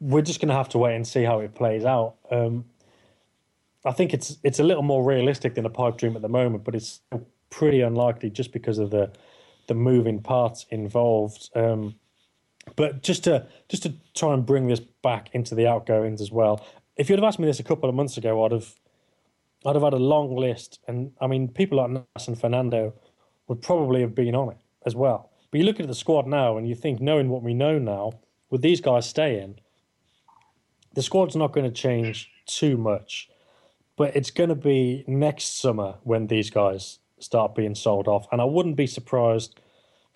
We're 0.00 0.22
just 0.22 0.40
going 0.40 0.48
to 0.48 0.54
have 0.54 0.68
to 0.70 0.78
wait 0.78 0.96
and 0.96 1.06
see 1.06 1.24
how 1.24 1.40
it 1.40 1.54
plays 1.54 1.84
out. 1.84 2.16
Um, 2.30 2.66
I 3.86 3.92
think 3.92 4.12
it's 4.12 4.36
it's 4.44 4.60
a 4.60 4.64
little 4.64 4.82
more 4.82 5.02
realistic 5.02 5.54
than 5.54 5.64
a 5.64 5.70
pipe 5.70 5.96
dream 5.96 6.14
at 6.14 6.20
the 6.20 6.28
moment, 6.28 6.64
but 6.64 6.74
it's 6.74 7.00
pretty 7.48 7.80
unlikely 7.80 8.28
just 8.28 8.52
because 8.52 8.78
of 8.78 8.90
the 8.90 9.10
the 9.70 9.74
moving 9.74 10.20
parts 10.20 10.66
involved. 10.70 11.48
Um, 11.54 11.94
but 12.74 13.04
just 13.04 13.22
to 13.24 13.46
just 13.68 13.84
to 13.84 13.94
try 14.14 14.34
and 14.34 14.44
bring 14.44 14.66
this 14.66 14.80
back 14.80 15.30
into 15.32 15.54
the 15.54 15.68
outgoings 15.68 16.20
as 16.20 16.32
well. 16.32 16.66
If 16.96 17.08
you'd 17.08 17.20
have 17.20 17.24
asked 17.24 17.38
me 17.38 17.46
this 17.46 17.60
a 17.60 17.64
couple 17.64 17.88
of 17.88 17.94
months 17.94 18.16
ago, 18.16 18.44
I'd 18.44 18.50
have 18.50 18.74
I'd 19.64 19.76
have 19.76 19.84
had 19.84 19.92
a 19.92 20.08
long 20.14 20.34
list, 20.34 20.80
and 20.88 21.12
I 21.20 21.28
mean, 21.28 21.46
people 21.46 21.78
like 21.78 21.90
Nas 21.90 22.26
and 22.26 22.38
Fernando 22.38 22.94
would 23.46 23.62
probably 23.62 24.00
have 24.00 24.14
been 24.14 24.34
on 24.34 24.50
it 24.50 24.58
as 24.84 24.96
well. 24.96 25.30
But 25.52 25.60
you 25.60 25.66
look 25.66 25.78
at 25.78 25.86
the 25.86 25.94
squad 25.94 26.26
now, 26.26 26.56
and 26.56 26.68
you 26.68 26.74
think, 26.74 27.00
knowing 27.00 27.28
what 27.28 27.44
we 27.44 27.54
know 27.54 27.78
now, 27.78 28.14
with 28.50 28.62
these 28.62 28.80
guys 28.80 29.08
staying, 29.08 29.60
the 30.94 31.02
squad's 31.02 31.36
not 31.36 31.52
going 31.52 31.66
to 31.70 31.82
change 31.88 32.28
too 32.46 32.76
much. 32.76 33.28
But 33.96 34.16
it's 34.16 34.30
going 34.30 34.48
to 34.48 34.56
be 34.56 35.04
next 35.06 35.60
summer 35.60 35.96
when 36.02 36.26
these 36.26 36.50
guys 36.50 36.99
start 37.20 37.54
being 37.54 37.74
sold 37.74 38.08
off, 38.08 38.26
and 38.32 38.40
I 38.40 38.44
wouldn't 38.44 38.76
be 38.76 38.86
surprised, 38.86 39.60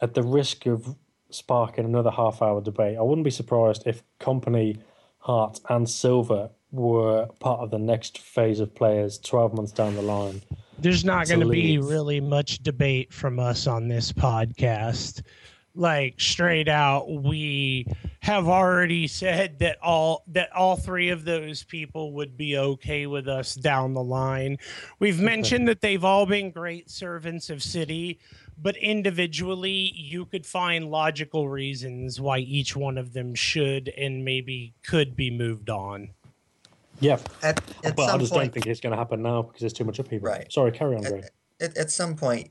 at 0.01 0.14
the 0.14 0.22
risk 0.22 0.66
of 0.66 0.97
sparking 1.31 1.85
another 1.85 2.10
half-hour 2.10 2.60
debate, 2.60 2.97
I 2.98 3.02
wouldn't 3.02 3.24
be 3.24 3.31
surprised 3.31 3.85
if 3.86 4.02
Kompany, 4.20 4.78
Hart, 5.18 5.60
and 5.68 5.89
Silva 5.89 6.51
were 6.70 7.26
part 7.39 7.60
of 7.60 7.70
the 7.70 7.78
next 7.78 8.18
phase 8.18 8.60
of 8.60 8.74
players 8.74 9.18
12 9.18 9.55
months 9.55 9.72
down 9.72 9.94
the 9.94 10.02
line. 10.02 10.43
There's 10.78 11.05
not 11.05 11.28
going 11.28 11.40
to 11.40 11.48
be 11.48 11.78
really 11.78 12.20
much 12.20 12.59
debate 12.62 13.12
from 13.12 13.39
us 13.39 13.66
on 13.66 13.89
this 13.89 14.12
podcast. 14.12 15.22
Like 15.76 16.20
straight 16.20 16.68
out, 16.68 17.10
we 17.10 17.86
have 18.20 18.46
already 18.46 19.09
said 19.09 19.59
that 19.59 19.76
all 19.82 20.22
that 20.28 20.52
all 20.52 20.76
three 20.76 21.10
of 21.10 21.24
those 21.24 21.64
people 21.64 22.12
would 22.12 22.36
be 22.36 22.56
okay 22.56 23.06
with 23.06 23.26
us 23.26 23.56
down 23.56 23.92
the 23.92 24.02
line. 24.02 24.59
We've 25.01 25.20
mentioned 25.20 25.66
that 25.66 25.80
they've 25.80 26.05
all 26.05 26.26
been 26.26 26.52
great 26.52 26.88
servants 26.90 27.51
of 27.51 27.60
City, 27.60 28.20
but 28.56 28.76
individually, 28.76 29.92
you 29.96 30.26
could 30.26 30.46
find 30.46 30.92
logical 30.92 31.48
reasons 31.48 32.20
why 32.20 32.38
each 32.38 32.76
one 32.76 32.96
of 32.96 33.12
them 33.12 33.34
should 33.34 33.88
and 33.88 34.24
maybe 34.24 34.74
could 34.86 35.16
be 35.16 35.28
moved 35.28 35.70
on. 35.70 36.10
Yeah, 37.01 37.18
At, 37.42 37.60
at 37.82 37.96
but 37.96 38.14
I 38.14 38.18
just 38.18 38.32
point, 38.32 38.44
don't 38.44 38.55
think 38.55 38.66
it's 38.66 38.80
going 38.80 38.92
to 38.92 38.96
happen 38.96 39.22
now 39.22 39.42
because 39.42 39.60
there's 39.60 39.72
too 39.72 39.84
much 39.84 39.98
upheaval. 39.98 40.28
Right. 40.28 40.51
Sorry, 40.52 40.70
carry 40.70 40.94
on, 40.94 41.02
Greg. 41.02 41.26
at, 41.60 41.76
at 41.76 41.90
some 41.90 42.14
point 42.14 42.51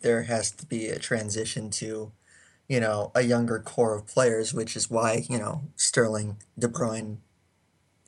there 0.00 0.24
has 0.24 0.50
to 0.50 0.66
be 0.66 0.88
a 0.88 0.98
transition 0.98 1.70
to 1.70 2.10
you 2.68 2.80
know 2.80 3.10
a 3.14 3.22
younger 3.22 3.58
core 3.58 3.96
of 3.96 4.06
players 4.06 4.52
which 4.52 4.76
is 4.76 4.90
why 4.90 5.24
you 5.28 5.38
know 5.38 5.62
sterling 5.76 6.36
de 6.58 6.68
bruyne 6.68 7.18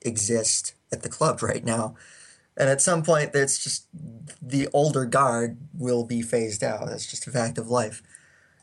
exist 0.03 0.75
at 0.93 1.03
the 1.03 1.09
club 1.09 1.43
right 1.43 1.65
now. 1.65 1.95
And 2.57 2.69
at 2.69 2.81
some 2.81 3.03
point 3.03 3.31
it's 3.35 3.63
just 3.63 3.87
the 4.43 4.69
older 4.73 5.05
guard 5.05 5.59
will 5.75 6.05
be 6.05 6.23
phased 6.23 6.65
out. 6.65 6.87
That's 6.87 7.07
just 7.07 7.27
a 7.27 7.31
fact 7.31 7.59
of 7.59 7.69
life. 7.69 8.03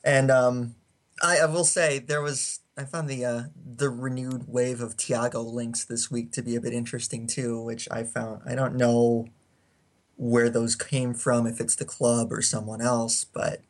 And 0.03 0.31
um 0.31 0.75
i, 1.21 1.39
I 1.39 1.45
will 1.45 1.63
say 1.63 1.99
there 1.99 2.21
was 2.21 2.59
i 2.77 2.83
found 2.83 3.09
the 3.09 3.23
uh 3.25 3.43
the 3.55 3.89
renewed 3.89 4.45
wave 4.47 4.81
of 4.81 4.97
thiago 4.97 5.45
links 5.45 5.85
this 5.85 6.11
week 6.11 6.31
to 6.33 6.41
be 6.41 6.55
a 6.55 6.61
bit 6.61 6.73
interesting 6.73 7.25
too 7.25 7.61
which 7.61 7.87
i 7.89 8.03
found 8.03 8.41
i 8.45 8.53
don't 8.53 8.75
know 8.75 9.27
where 10.17 10.49
those 10.49 10.75
came 10.75 11.13
from, 11.13 11.45
if 11.45 11.59
it's 11.59 11.75
the 11.75 11.85
club 11.85 12.31
or 12.31 12.41
someone 12.41 12.81
else, 12.81 13.23
but 13.25 13.61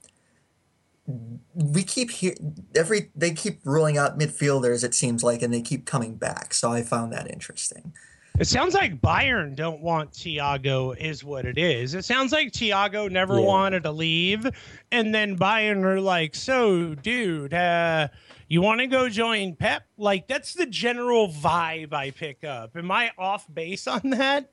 we 1.08 1.84
keep 1.84 2.10
hear 2.10 2.34
every 2.76 3.12
they 3.16 3.32
keep 3.32 3.60
ruling 3.64 3.98
out 3.98 4.18
midfielders 4.18 4.84
it 4.84 4.96
seems 4.96 5.24
like 5.24 5.42
and 5.44 5.54
they 5.54 5.62
keep 5.62 5.86
coming 5.86 6.16
back 6.16 6.52
so 6.54 6.72
i 6.72 6.82
found 6.82 7.14
that 7.14 7.30
interesting 7.30 7.94
It 8.40 8.48
sounds 8.48 8.74
like 8.74 9.00
Bayern 9.00 9.56
don't 9.56 9.80
want 9.82 10.12
Thiago, 10.12 10.94
is 10.98 11.24
what 11.24 11.46
it 11.46 11.58
is. 11.58 11.94
It 11.94 12.04
sounds 12.04 12.34
like 12.34 12.52
Thiago 12.52 13.10
never 13.10 13.40
Yeah. 13.40 13.46
wanted 13.46 13.84
to 13.84 13.94
leave, 13.94 14.46
and 14.92 15.16
then 15.16 15.38
Bayern 15.38 15.86
are 15.86 16.02
like, 16.02 16.36
"So, 16.36 16.96
dude, 16.96 17.54
uh, 17.54 18.10
you 18.50 18.62
want 18.62 18.82
to 18.82 18.88
go 18.88 19.08
join 19.08 19.56
Pep?" 19.56 19.84
Like 19.98 20.28
that's 20.28 20.54
the 20.54 20.66
general 20.66 21.30
vibe 21.30 21.94
I 21.94 22.12
pick 22.12 22.44
up. 22.44 22.76
Am 22.76 22.92
I 22.92 23.12
off 23.18 23.46
base 23.54 23.88
on 23.88 24.02
that? 24.10 24.50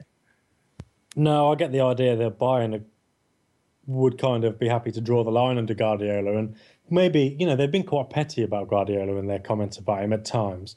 No, 1.17 1.51
I 1.51 1.57
get 1.57 1.73
the 1.73 1.81
idea 1.81 2.15
that 2.15 2.39
Bayern 2.39 2.85
would 3.87 4.19
kind 4.19 4.45
of 4.45 4.59
be 4.59 4.69
happy 4.69 4.93
to 4.93 5.01
draw 5.01 5.25
the 5.25 5.31
line 5.31 5.59
under 5.59 5.75
Guardiola, 5.75 6.37
and 6.37 6.57
maybe 6.91 7.37
you 7.39 7.47
know 7.47 7.57
they've 7.57 7.71
been 7.71 7.85
quite 7.85 8.11
petty 8.11 8.43
about 8.43 8.69
Guardiola 8.69 9.17
in 9.17 9.27
their 9.27 9.39
comments 9.39 9.79
about 9.79 10.03
him 10.03 10.13
at 10.13 10.25
times. 10.25 10.77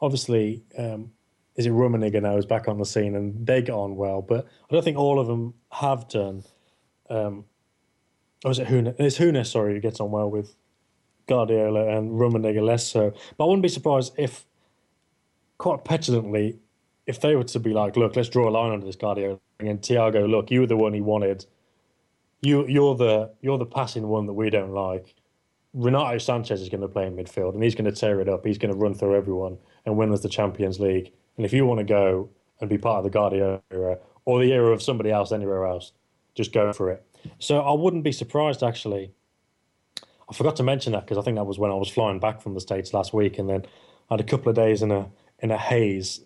Obviously, 0.00 0.62
um, 0.76 1.12
is 1.56 1.66
it 1.66 1.72
Rummenigge 1.72 2.20
now 2.20 2.36
is 2.36 2.46
back 2.46 2.68
on 2.68 2.78
the 2.78 2.84
scene, 2.84 3.14
and 3.14 3.46
they 3.46 3.62
get 3.62 3.74
on 3.74 3.96
well, 3.96 4.22
but 4.22 4.46
I 4.70 4.74
don't 4.74 4.84
think 4.84 4.98
all 4.98 5.18
of 5.18 5.26
them 5.26 5.54
have 5.70 6.08
done. 6.08 6.44
Um, 7.10 7.44
or 8.44 8.50
is 8.50 8.58
it 8.58 8.66
Hoeness? 8.66 8.96
It's 8.98 9.16
Hoeness, 9.16 9.50
sorry, 9.50 9.74
who 9.74 9.80
gets 9.80 10.00
on 10.00 10.10
well 10.10 10.30
with 10.30 10.54
Guardiola 11.26 11.96
and 11.96 12.12
Rummenigge 12.12 12.62
less 12.62 12.86
so. 12.86 13.12
But 13.36 13.44
I 13.44 13.46
wouldn't 13.46 13.62
be 13.62 13.68
surprised 13.68 14.14
if, 14.18 14.46
quite 15.58 15.84
petulantly, 15.84 16.58
if 17.06 17.20
they 17.20 17.34
were 17.36 17.44
to 17.44 17.58
be 17.58 17.72
like, 17.72 17.96
look, 17.96 18.16
let's 18.16 18.28
draw 18.28 18.48
a 18.48 18.50
line 18.50 18.72
under 18.72 18.86
this 18.86 18.96
Guardiola 18.96 19.38
and 19.58 19.80
Thiago, 19.80 20.28
look, 20.28 20.50
you 20.50 20.60
were 20.60 20.66
the 20.66 20.76
one 20.76 20.92
he 20.92 21.00
wanted. 21.00 21.46
You, 22.44 22.66
you're 22.68 22.94
the 22.94 23.30
you're 23.40 23.58
the 23.58 23.66
passing 23.66 24.06
one 24.06 24.26
that 24.26 24.34
we 24.34 24.50
don't 24.50 24.72
like. 24.72 25.14
Renato 25.72 26.16
Sanches 26.16 26.60
is 26.60 26.68
going 26.68 26.82
to 26.82 26.88
play 26.88 27.06
in 27.06 27.16
midfield, 27.16 27.54
and 27.54 27.62
he's 27.62 27.74
going 27.74 27.90
to 27.90 27.92
tear 27.92 28.20
it 28.20 28.28
up. 28.28 28.44
He's 28.44 28.58
going 28.58 28.72
to 28.72 28.78
run 28.78 28.94
through 28.94 29.16
everyone 29.16 29.58
and 29.86 29.96
win 29.96 30.12
us 30.12 30.20
the 30.20 30.28
Champions 30.28 30.78
League. 30.78 31.12
And 31.36 31.44
if 31.44 31.52
you 31.52 31.66
want 31.66 31.78
to 31.78 31.84
go 31.84 32.28
and 32.60 32.70
be 32.70 32.78
part 32.78 32.98
of 32.98 33.04
the 33.04 33.10
Guardiola 33.10 33.60
era 33.70 33.98
or 34.24 34.40
the 34.40 34.52
era 34.52 34.72
of 34.72 34.82
somebody 34.82 35.10
else 35.10 35.32
anywhere 35.32 35.66
else, 35.66 35.92
just 36.34 36.52
go 36.52 36.72
for 36.72 36.90
it. 36.90 37.04
So 37.38 37.60
I 37.60 37.72
wouldn't 37.72 38.04
be 38.04 38.12
surprised 38.12 38.62
actually. 38.62 39.12
I 40.28 40.34
forgot 40.34 40.56
to 40.56 40.62
mention 40.62 40.92
that 40.92 41.04
because 41.04 41.18
I 41.18 41.22
think 41.22 41.36
that 41.36 41.44
was 41.44 41.58
when 41.58 41.70
I 41.70 41.74
was 41.74 41.88
flying 41.88 42.20
back 42.20 42.40
from 42.40 42.54
the 42.54 42.60
states 42.60 42.94
last 42.94 43.12
week, 43.12 43.38
and 43.38 43.48
then 43.48 43.64
I 44.10 44.14
had 44.14 44.20
a 44.20 44.24
couple 44.24 44.50
of 44.50 44.56
days 44.56 44.82
in 44.82 44.90
a 44.90 45.08
in 45.40 45.50
a 45.50 45.58
haze 45.58 46.20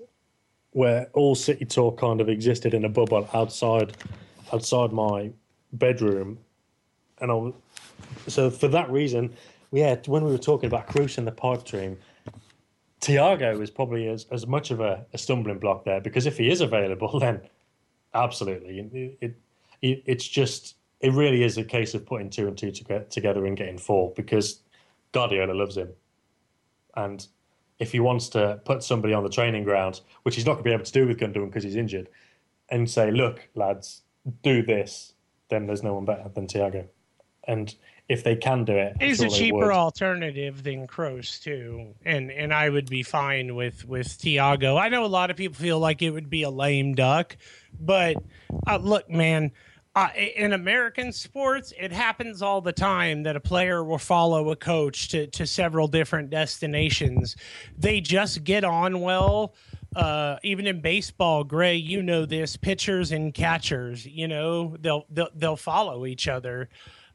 where 0.73 1.09
all 1.15 1.35
City 1.35 1.65
talk 1.65 1.99
kind 1.99 2.21
of 2.21 2.29
existed 2.29 2.75
in 2.75 2.85
a 2.85 2.89
bubble 2.89 3.29
outside 3.33 3.97
outside 4.53 4.93
my 4.93 5.31
bedroom, 5.73 6.39
and 7.21 7.31
I 7.31 7.35
was, 7.35 7.55
so 8.27 8.51
for 8.51 8.69
that 8.69 8.91
reason, 8.91 9.35
yeah, 9.73 9.97
when 10.07 10.25
we 10.25 10.31
were 10.31 10.39
talking 10.39 10.67
about 10.67 10.89
Kroos 10.89 11.23
the 11.23 11.33
pipe 11.33 11.65
dream, 11.65 11.99
Thiago 13.01 13.61
is 13.61 13.71
probably 13.71 14.09
as, 14.09 14.27
as 14.31 14.47
much 14.47 14.71
of 14.71 14.81
a, 14.81 15.05
a 15.13 15.19
stumbling 15.19 15.59
block 15.59 15.85
there 15.85 16.01
because 16.01 16.27
if 16.27 16.37
he 16.37 16.51
is 16.51 16.61
available, 16.61 17.19
then 17.21 17.41
absolutely, 18.15 18.81
it, 18.81 19.17
it, 19.21 19.37
it 19.83 20.03
it's 20.07 20.27
just 20.27 20.77
it 21.01 21.13
really 21.13 21.45
is 21.45 21.59
a 21.59 21.65
case 21.65 21.95
of 21.95 22.05
putting 22.05 22.29
two 22.29 22.49
and 22.49 22.59
two 22.59 22.73
to, 22.73 23.05
together 23.05 23.47
and 23.47 23.57
getting 23.57 23.79
four 23.79 24.13
because 24.17 24.61
Guardiola 25.13 25.53
loves 25.53 25.77
him, 25.77 25.91
and 26.97 27.27
if 27.79 27.93
he 27.93 28.01
wants 28.01 28.29
to 28.31 28.61
put 28.65 28.83
somebody 28.83 29.15
on 29.15 29.23
the 29.23 29.29
training 29.29 29.63
ground, 29.63 30.01
which 30.25 30.35
he's 30.35 30.45
not 30.45 30.55
going 30.55 30.65
to 30.65 30.71
be 30.71 30.75
able 30.75 30.85
to 30.85 30.93
do 30.93 31.07
with 31.07 31.19
Gundogan 31.19 31.47
because 31.47 31.63
he's 31.63 31.77
injured, 31.77 32.09
and 32.71 32.91
say, 32.91 33.11
"Look, 33.11 33.49
lads, 33.55 34.03
do 34.43 34.63
this," 34.63 35.15
then 35.49 35.67
there's 35.67 35.83
no 35.83 35.95
one 35.95 36.05
better 36.05 36.29
than 36.29 36.47
Thiago. 36.47 36.87
And 37.47 37.75
if 38.09 38.25
they 38.25 38.37
can 38.37 38.65
do 38.65 38.73
it, 38.73 38.97
He's 39.01 39.19
sure 39.19 39.27
a 39.27 39.31
cheaper 39.31 39.73
alternative 39.73 40.63
than 40.63 40.87
Kroos 40.87 41.43
too, 41.43 41.95
and 42.05 42.31
and 42.31 42.53
I 42.55 42.69
would 42.69 42.89
be 42.89 43.03
fine 43.03 43.55
with 43.55 43.87
with 43.87 44.09
Thiago. 44.09 44.81
I 44.81 44.89
know 44.89 45.05
a 45.05 45.07
lot 45.07 45.31
of 45.31 45.37
people 45.37 45.57
feel 45.57 45.79
like 45.79 46.01
it 46.03 46.11
would 46.11 46.31
be 46.31 46.43
a 46.43 46.51
lame 46.51 46.95
duck, 46.95 47.37
but 47.79 48.17
uh, 48.67 48.79
look, 48.79 49.09
man. 49.11 49.53
Uh, 49.97 50.11
in 50.37 50.53
American 50.53 51.11
sports, 51.11 51.73
it 51.77 51.91
happens 51.91 52.41
all 52.41 52.61
the 52.61 52.73
time 52.73 53.25
that 53.25 53.35
a 53.35 53.41
player 53.41 53.83
will 53.83 53.99
follow 53.99 54.51
a 54.51 54.55
coach 54.55 55.09
to, 55.09 55.27
to 55.27 55.45
several 55.45 55.89
different 55.89 56.31
destinations. 56.31 57.35
They 57.77 58.01
just 58.01 58.45
get 58.45 58.63
on 58.63 59.01
well. 59.01 59.55
Uh, 59.97 60.37
even 60.43 60.67
in 60.67 60.81
baseball, 60.81 61.45
Grey, 61.45 61.77
you 61.77 62.03
know 62.03 62.27
this: 62.27 62.57
pitchers 62.57 63.13
and 63.13 63.33
catchers, 63.33 64.07
you 64.07 64.29
know, 64.29 64.77
they'll 64.81 65.07
they'll, 65.11 65.31
they'll 65.35 65.57
follow 65.57 66.07
each 66.07 66.29
other 66.29 66.69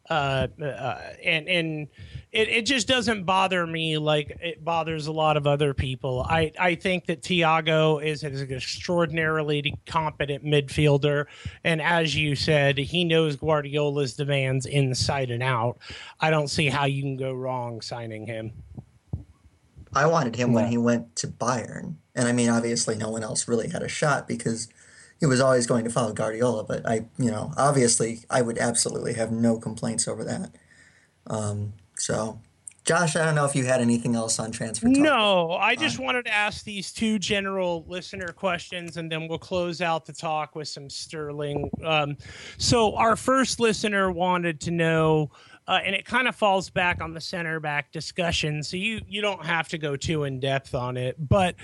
uh, 0.09 0.47
uh, 0.61 0.99
and 1.23 1.47
and 1.47 1.87
it, 2.33 2.49
it 2.49 2.65
just 2.65 2.87
doesn't 2.87 3.23
bother 3.23 3.65
me 3.65 3.97
like 3.97 4.37
it 4.41 4.63
bothers 4.63 5.07
a 5.07 5.11
lot 5.11 5.37
of 5.37 5.47
other 5.47 5.73
people. 5.73 6.25
I, 6.27 6.51
I 6.59 6.75
think 6.75 7.05
that 7.05 7.21
Thiago 7.21 8.03
is 8.03 8.23
an 8.23 8.35
extraordinarily 8.51 9.73
competent 9.85 10.43
midfielder, 10.43 11.25
and 11.63 11.81
as 11.81 12.15
you 12.15 12.35
said, 12.35 12.77
he 12.77 13.05
knows 13.05 13.37
Guardiola's 13.37 14.13
demands 14.13 14.65
inside 14.65 15.31
and 15.31 15.41
out. 15.41 15.77
I 16.19 16.29
don't 16.29 16.49
see 16.49 16.67
how 16.67 16.85
you 16.85 17.01
can 17.01 17.15
go 17.15 17.31
wrong 17.31 17.79
signing 17.79 18.27
him. 18.27 18.51
I 19.95 20.07
wanted 20.07 20.35
him 20.35 20.51
when 20.51 20.67
he 20.67 20.77
went 20.77 21.15
to 21.17 21.27
Bayern, 21.27 21.95
and 22.15 22.27
I 22.27 22.31
mean, 22.31 22.49
obviously, 22.49 22.95
no 22.95 23.09
one 23.09 23.23
else 23.23 23.47
really 23.47 23.69
had 23.69 23.81
a 23.81 23.87
shot 23.87 24.27
because 24.27 24.67
he 25.19 25.25
was 25.25 25.39
always 25.39 25.65
going 25.65 25.83
to 25.85 25.89
follow 25.89 26.13
Guardiola. 26.13 26.63
But 26.63 26.85
I, 26.87 27.05
you 27.17 27.31
know, 27.31 27.53
obviously, 27.57 28.25
I 28.29 28.41
would 28.41 28.57
absolutely 28.57 29.13
have 29.13 29.31
no 29.31 29.57
complaints 29.57 30.07
over 30.07 30.23
that. 30.23 30.51
Um, 31.27 31.73
so, 31.95 32.39
Josh, 32.83 33.15
I 33.15 33.23
don't 33.25 33.33
know 33.33 33.45
if 33.45 33.55
you 33.55 33.63
had 33.63 33.81
anything 33.81 34.15
else 34.15 34.37
on 34.39 34.51
transfer. 34.51 34.87
Talk. 34.87 34.97
No, 34.97 35.51
I 35.53 35.75
just 35.75 35.99
wanted 35.99 36.25
to 36.25 36.33
ask 36.33 36.65
these 36.65 36.91
two 36.91 37.17
general 37.17 37.85
listener 37.87 38.27
questions, 38.27 38.97
and 38.97 39.11
then 39.11 39.27
we'll 39.27 39.39
close 39.39 39.81
out 39.81 40.05
the 40.05 40.13
talk 40.13 40.55
with 40.55 40.67
some 40.67 40.89
Sterling. 40.89 41.71
Um, 41.83 42.17
so, 42.57 42.95
our 42.95 43.15
first 43.15 43.59
listener 43.59 44.11
wanted 44.11 44.59
to 44.61 44.71
know, 44.71 45.31
uh, 45.67 45.79
and 45.85 45.95
it 45.95 46.05
kind 46.05 46.27
of 46.27 46.35
falls 46.35 46.69
back 46.69 47.01
on 47.01 47.13
the 47.13 47.21
center 47.21 47.59
back 47.59 47.91
discussion. 47.91 48.61
So 48.61 48.77
you 48.77 49.01
you 49.07 49.21
don't 49.21 49.45
have 49.45 49.69
to 49.69 49.77
go 49.77 49.95
too 49.95 50.25
in 50.25 50.39
depth 50.39 50.75
on 50.75 50.97
it, 50.97 51.15
but 51.17 51.55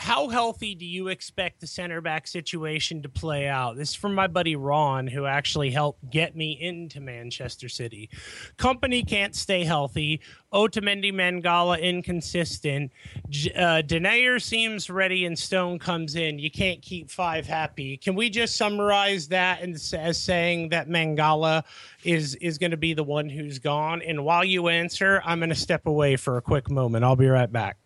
how 0.00 0.28
healthy 0.28 0.74
do 0.74 0.86
you 0.86 1.08
expect 1.08 1.60
the 1.60 1.66
center 1.66 2.00
back 2.00 2.26
situation 2.26 3.02
to 3.02 3.08
play 3.10 3.46
out? 3.46 3.76
This 3.76 3.90
is 3.90 3.94
from 3.94 4.14
my 4.14 4.28
buddy 4.28 4.56
Ron, 4.56 5.06
who 5.06 5.26
actually 5.26 5.70
helped 5.70 6.08
get 6.08 6.34
me 6.34 6.52
into 6.58 7.02
Manchester 7.02 7.68
City. 7.68 8.08
Kompany 8.56 9.06
can't 9.06 9.34
stay 9.34 9.62
healthy. 9.62 10.22
Otamendi 10.54 11.12
Mangala 11.12 11.78
inconsistent. 11.78 12.90
Uh, 13.54 13.82
Denayer 13.84 14.40
seems 14.40 14.88
ready 14.88 15.26
and 15.26 15.38
Stone 15.38 15.78
comes 15.78 16.14
in. 16.14 16.38
You 16.38 16.50
can't 16.50 16.80
keep 16.80 17.10
five 17.10 17.46
happy. 17.46 17.98
Can 17.98 18.14
we 18.14 18.30
just 18.30 18.56
summarize 18.56 19.28
that 19.28 19.60
and 19.60 19.74
as 19.92 20.16
saying 20.16 20.70
that 20.70 20.88
Mangala 20.88 21.62
is 22.04 22.36
is 22.36 22.56
going 22.56 22.70
to 22.70 22.78
be 22.78 22.94
the 22.94 23.04
one 23.04 23.28
who's 23.28 23.58
gone? 23.58 24.00
And 24.00 24.24
while 24.24 24.46
you 24.46 24.68
answer, 24.68 25.20
I'm 25.26 25.40
going 25.40 25.50
to 25.50 25.54
step 25.54 25.86
away 25.86 26.16
for 26.16 26.38
a 26.38 26.42
quick 26.42 26.70
moment. 26.70 27.04
I'll 27.04 27.16
be 27.16 27.28
right 27.28 27.52
back. 27.52 27.76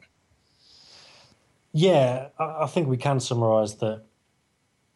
Yeah, 1.77 2.29
I, 2.39 2.67
think 2.67 2.87
we 2.87 2.97
can 2.97 3.19
summarise 3.19 3.75
that 3.79 4.05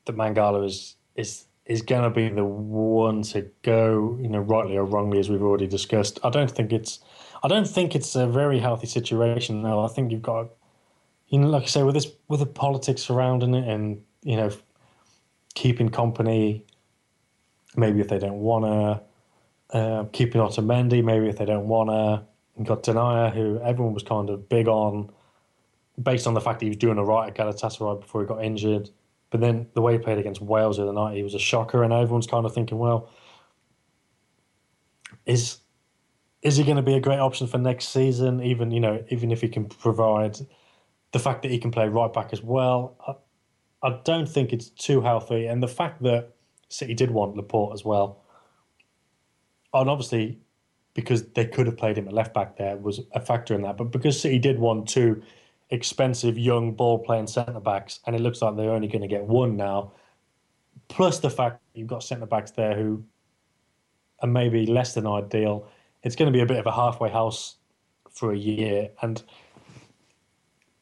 that 0.04 0.16
Mangala 0.16 0.64
is 0.64 0.94
is 1.16 1.46
is 1.66 1.82
going 1.82 2.04
to 2.04 2.10
be 2.10 2.28
the 2.28 2.44
one 2.44 3.22
to 3.22 3.50
go. 3.62 4.16
You 4.20 4.28
know, 4.28 4.38
rightly 4.38 4.76
or 4.76 4.84
wrongly, 4.84 5.18
as 5.18 5.28
we've 5.28 5.42
already 5.42 5.66
discussed. 5.66 6.20
I 6.22 6.30
don't 6.30 6.48
think 6.48 6.72
it's 6.72 7.00
I 7.42 7.48
don't 7.48 7.66
think 7.66 7.96
it's 7.96 8.14
a 8.14 8.28
very 8.28 8.60
healthy 8.60 8.86
situation. 8.86 9.60
No, 9.60 9.84
I 9.84 9.88
think 9.88 10.12
you've 10.12 10.22
got 10.22 10.50
you 11.26 11.40
know, 11.40 11.48
like 11.48 11.64
I 11.64 11.66
say, 11.66 11.82
with 11.82 11.96
this 11.96 12.12
with 12.28 12.38
the 12.38 12.46
politics 12.46 13.02
surrounding 13.02 13.54
it, 13.54 13.68
and 13.68 14.00
you 14.22 14.36
know, 14.36 14.52
keeping 15.56 15.88
Kompany. 15.88 16.62
Maybe 17.76 18.00
if 18.00 18.06
they 18.06 18.20
don't 18.20 18.38
want 18.38 18.64
to 19.72 19.76
uh, 19.76 20.04
keeping 20.12 20.40
Otamendi, 20.40 21.02
maybe 21.02 21.28
if 21.28 21.38
they 21.38 21.44
don't 21.44 21.66
want 21.66 21.90
to. 21.90 22.22
You've 22.56 22.68
got 22.68 22.84
Denayer, 22.84 23.34
who 23.34 23.60
everyone 23.64 23.94
was 23.94 24.04
kind 24.04 24.30
of 24.30 24.48
big 24.48 24.68
on 24.68 25.10
based 26.02 26.26
on 26.26 26.34
the 26.34 26.40
fact 26.40 26.60
that 26.60 26.66
he 26.66 26.70
was 26.70 26.76
doing 26.76 26.98
all 26.98 27.04
right 27.04 27.28
at 27.28 27.36
Galatasaray 27.36 28.00
before 28.00 28.20
he 28.20 28.26
got 28.26 28.44
injured. 28.44 28.90
But 29.30 29.40
then 29.40 29.68
the 29.74 29.82
way 29.82 29.92
he 29.92 29.98
played 29.98 30.18
against 30.18 30.40
Wales 30.40 30.76
the 30.76 30.84
other 30.84 30.92
night, 30.92 31.16
he 31.16 31.22
was 31.22 31.34
a 31.34 31.38
shocker, 31.38 31.82
and 31.82 31.92
everyone's 31.92 32.26
kind 32.26 32.46
of 32.46 32.54
thinking, 32.54 32.78
well, 32.78 33.10
is 35.26 35.58
is 36.40 36.56
he 36.56 36.64
going 36.64 36.76
to 36.76 36.82
be 36.82 36.94
a 36.94 37.00
great 37.00 37.18
option 37.18 37.46
for 37.46 37.58
next 37.58 37.88
season? 37.88 38.42
Even 38.42 38.70
you 38.70 38.80
know, 38.80 39.04
even 39.10 39.30
if 39.30 39.40
he 39.40 39.48
can 39.48 39.66
provide 39.66 40.38
the 41.12 41.18
fact 41.18 41.42
that 41.42 41.50
he 41.50 41.58
can 41.58 41.70
play 41.70 41.88
right 41.88 42.12
back 42.12 42.32
as 42.32 42.42
well, 42.42 42.96
I, 43.82 43.88
I 43.88 44.00
don't 44.04 44.28
think 44.28 44.52
it's 44.52 44.70
too 44.70 45.00
healthy. 45.00 45.46
And 45.46 45.62
the 45.62 45.68
fact 45.68 46.02
that 46.02 46.34
City 46.68 46.94
did 46.94 47.10
want 47.10 47.36
Laporte 47.36 47.74
as 47.74 47.84
well, 47.84 48.24
and 49.74 49.90
obviously 49.90 50.38
because 50.94 51.28
they 51.34 51.46
could 51.46 51.66
have 51.66 51.76
played 51.76 51.96
him 51.96 52.08
at 52.08 52.12
left 52.12 52.34
back 52.34 52.56
there 52.56 52.76
was 52.76 53.00
a 53.12 53.20
factor 53.20 53.54
in 53.54 53.62
that. 53.62 53.76
But 53.76 53.92
because 53.92 54.20
City 54.20 54.38
did 54.38 54.58
want 54.58 54.88
two 54.88 55.22
expensive 55.70 56.38
young 56.38 56.72
ball 56.72 56.98
playing 56.98 57.26
centre 57.26 57.60
backs, 57.60 58.00
and 58.06 58.16
it 58.16 58.20
looks 58.20 58.40
like 58.40 58.56
they're 58.56 58.70
only 58.70 58.88
going 58.88 59.02
to 59.02 59.08
get 59.08 59.24
one 59.24 59.56
now. 59.56 59.92
Plus 60.88 61.18
the 61.20 61.30
fact 61.30 61.60
you've 61.74 61.88
got 61.88 62.02
centre 62.02 62.26
backs 62.26 62.52
there 62.52 62.74
who 62.74 63.04
are 64.22 64.28
maybe 64.28 64.66
less 64.66 64.94
than 64.94 65.06
ideal. 65.06 65.68
It's 66.02 66.16
going 66.16 66.32
to 66.32 66.36
be 66.36 66.42
a 66.42 66.46
bit 66.46 66.58
of 66.58 66.66
a 66.66 66.72
halfway 66.72 67.10
house 67.10 67.56
for 68.10 68.32
a 68.32 68.36
year, 68.36 68.90
and 69.02 69.22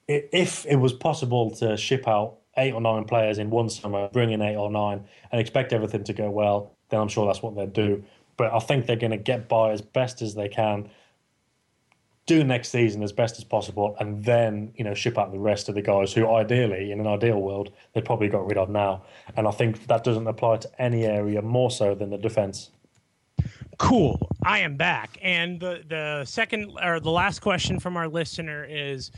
if 0.08 0.64
it 0.66 0.76
was 0.76 0.92
possible 0.92 1.50
to 1.50 1.76
ship 1.76 2.06
out 2.06 2.36
eight 2.56 2.72
or 2.72 2.80
nine 2.80 3.04
players 3.04 3.38
in 3.38 3.50
one 3.50 3.68
summer, 3.68 4.08
bring 4.12 4.30
in 4.30 4.40
eight 4.40 4.56
or 4.56 4.70
nine, 4.70 5.04
and 5.32 5.40
expect 5.40 5.72
everything 5.72 6.04
to 6.04 6.12
go 6.12 6.30
well, 6.30 6.72
then 6.90 7.00
I'm 7.00 7.08
sure 7.08 7.26
that's 7.26 7.42
what 7.42 7.56
they'd 7.56 7.72
do. 7.72 8.04
But 8.36 8.52
I 8.52 8.60
think 8.60 8.86
they're 8.86 8.96
going 8.96 9.10
to 9.10 9.16
get 9.16 9.48
by 9.48 9.72
as 9.72 9.80
best 9.80 10.22
as 10.22 10.34
they 10.34 10.48
can 10.48 10.88
do 12.26 12.42
next 12.42 12.70
season 12.70 13.02
as 13.02 13.12
best 13.12 13.38
as 13.38 13.44
possible, 13.44 13.96
and 14.00 14.24
then 14.24 14.72
you 14.74 14.84
know 14.84 14.94
ship 14.94 15.16
out 15.16 15.32
the 15.32 15.38
rest 15.38 15.68
of 15.68 15.74
the 15.74 15.82
guys 15.82 16.12
who, 16.12 16.28
ideally, 16.28 16.90
in 16.90 17.00
an 17.00 17.06
ideal 17.06 17.40
world, 17.40 17.72
they 17.94 18.00
probably 18.00 18.28
got 18.28 18.46
rid 18.46 18.58
of 18.58 18.68
now. 18.68 19.04
And 19.36 19.46
I 19.46 19.52
think 19.52 19.86
that 19.86 20.04
doesn't 20.04 20.26
apply 20.26 20.58
to 20.58 20.82
any 20.82 21.04
area 21.04 21.40
more 21.40 21.70
so 21.70 21.94
than 21.94 22.10
the 22.10 22.18
defence. 22.18 22.70
Cool. 23.78 24.28
I 24.42 24.60
am 24.60 24.76
back. 24.76 25.18
And 25.22 25.60
the 25.60 25.82
the 25.88 26.24
second 26.24 26.72
or 26.82 26.98
the 26.98 27.10
last 27.10 27.40
question 27.40 27.78
from 27.78 27.96
our 27.96 28.08
listener 28.08 28.64
is 28.64 29.12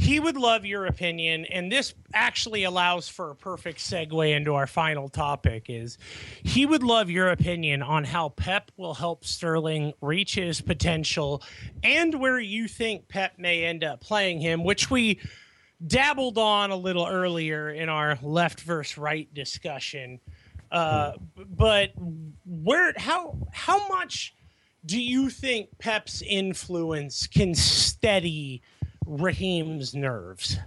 he 0.00 0.18
would 0.18 0.36
love 0.36 0.64
your 0.64 0.86
opinion 0.86 1.44
and 1.46 1.70
this 1.70 1.94
actually 2.14 2.64
allows 2.64 3.08
for 3.08 3.30
a 3.30 3.34
perfect 3.36 3.78
segue 3.78 4.34
into 4.34 4.54
our 4.54 4.66
final 4.66 5.08
topic 5.08 5.66
is 5.68 5.98
he 6.42 6.64
would 6.64 6.82
love 6.82 7.10
your 7.10 7.28
opinion 7.28 7.82
on 7.82 8.04
how 8.04 8.30
Pep 8.30 8.70
will 8.76 8.94
help 8.94 9.24
Sterling 9.24 9.92
reach 10.00 10.36
his 10.36 10.60
potential 10.60 11.42
and 11.82 12.18
where 12.18 12.40
you 12.40 12.66
think 12.66 13.08
Pep 13.08 13.38
may 13.38 13.64
end 13.64 13.84
up 13.84 14.00
playing 14.00 14.40
him 14.40 14.64
which 14.64 14.90
we 14.90 15.20
dabbled 15.86 16.38
on 16.38 16.70
a 16.70 16.76
little 16.76 17.06
earlier 17.06 17.70
in 17.70 17.88
our 17.88 18.18
left 18.22 18.60
versus 18.60 18.98
right 18.98 19.32
discussion. 19.34 20.20
Uh, 20.70 21.12
but 21.56 21.92
where 22.46 22.92
how 22.96 23.36
how 23.52 23.88
much 23.88 24.34
do 24.86 25.00
you 25.00 25.28
think 25.28 25.68
Pep's 25.78 26.22
influence 26.22 27.26
can 27.26 27.54
steady 27.54 28.62
Raheem's 29.06 29.94
nerves? 29.94 30.58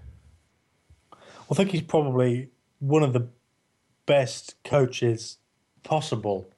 I 1.13 1.55
think 1.55 1.71
he's 1.71 1.81
probably 1.81 2.49
one 2.79 3.03
of 3.03 3.13
the 3.13 3.27
best 4.05 4.55
coaches 4.63 5.37
possible. 5.83 6.49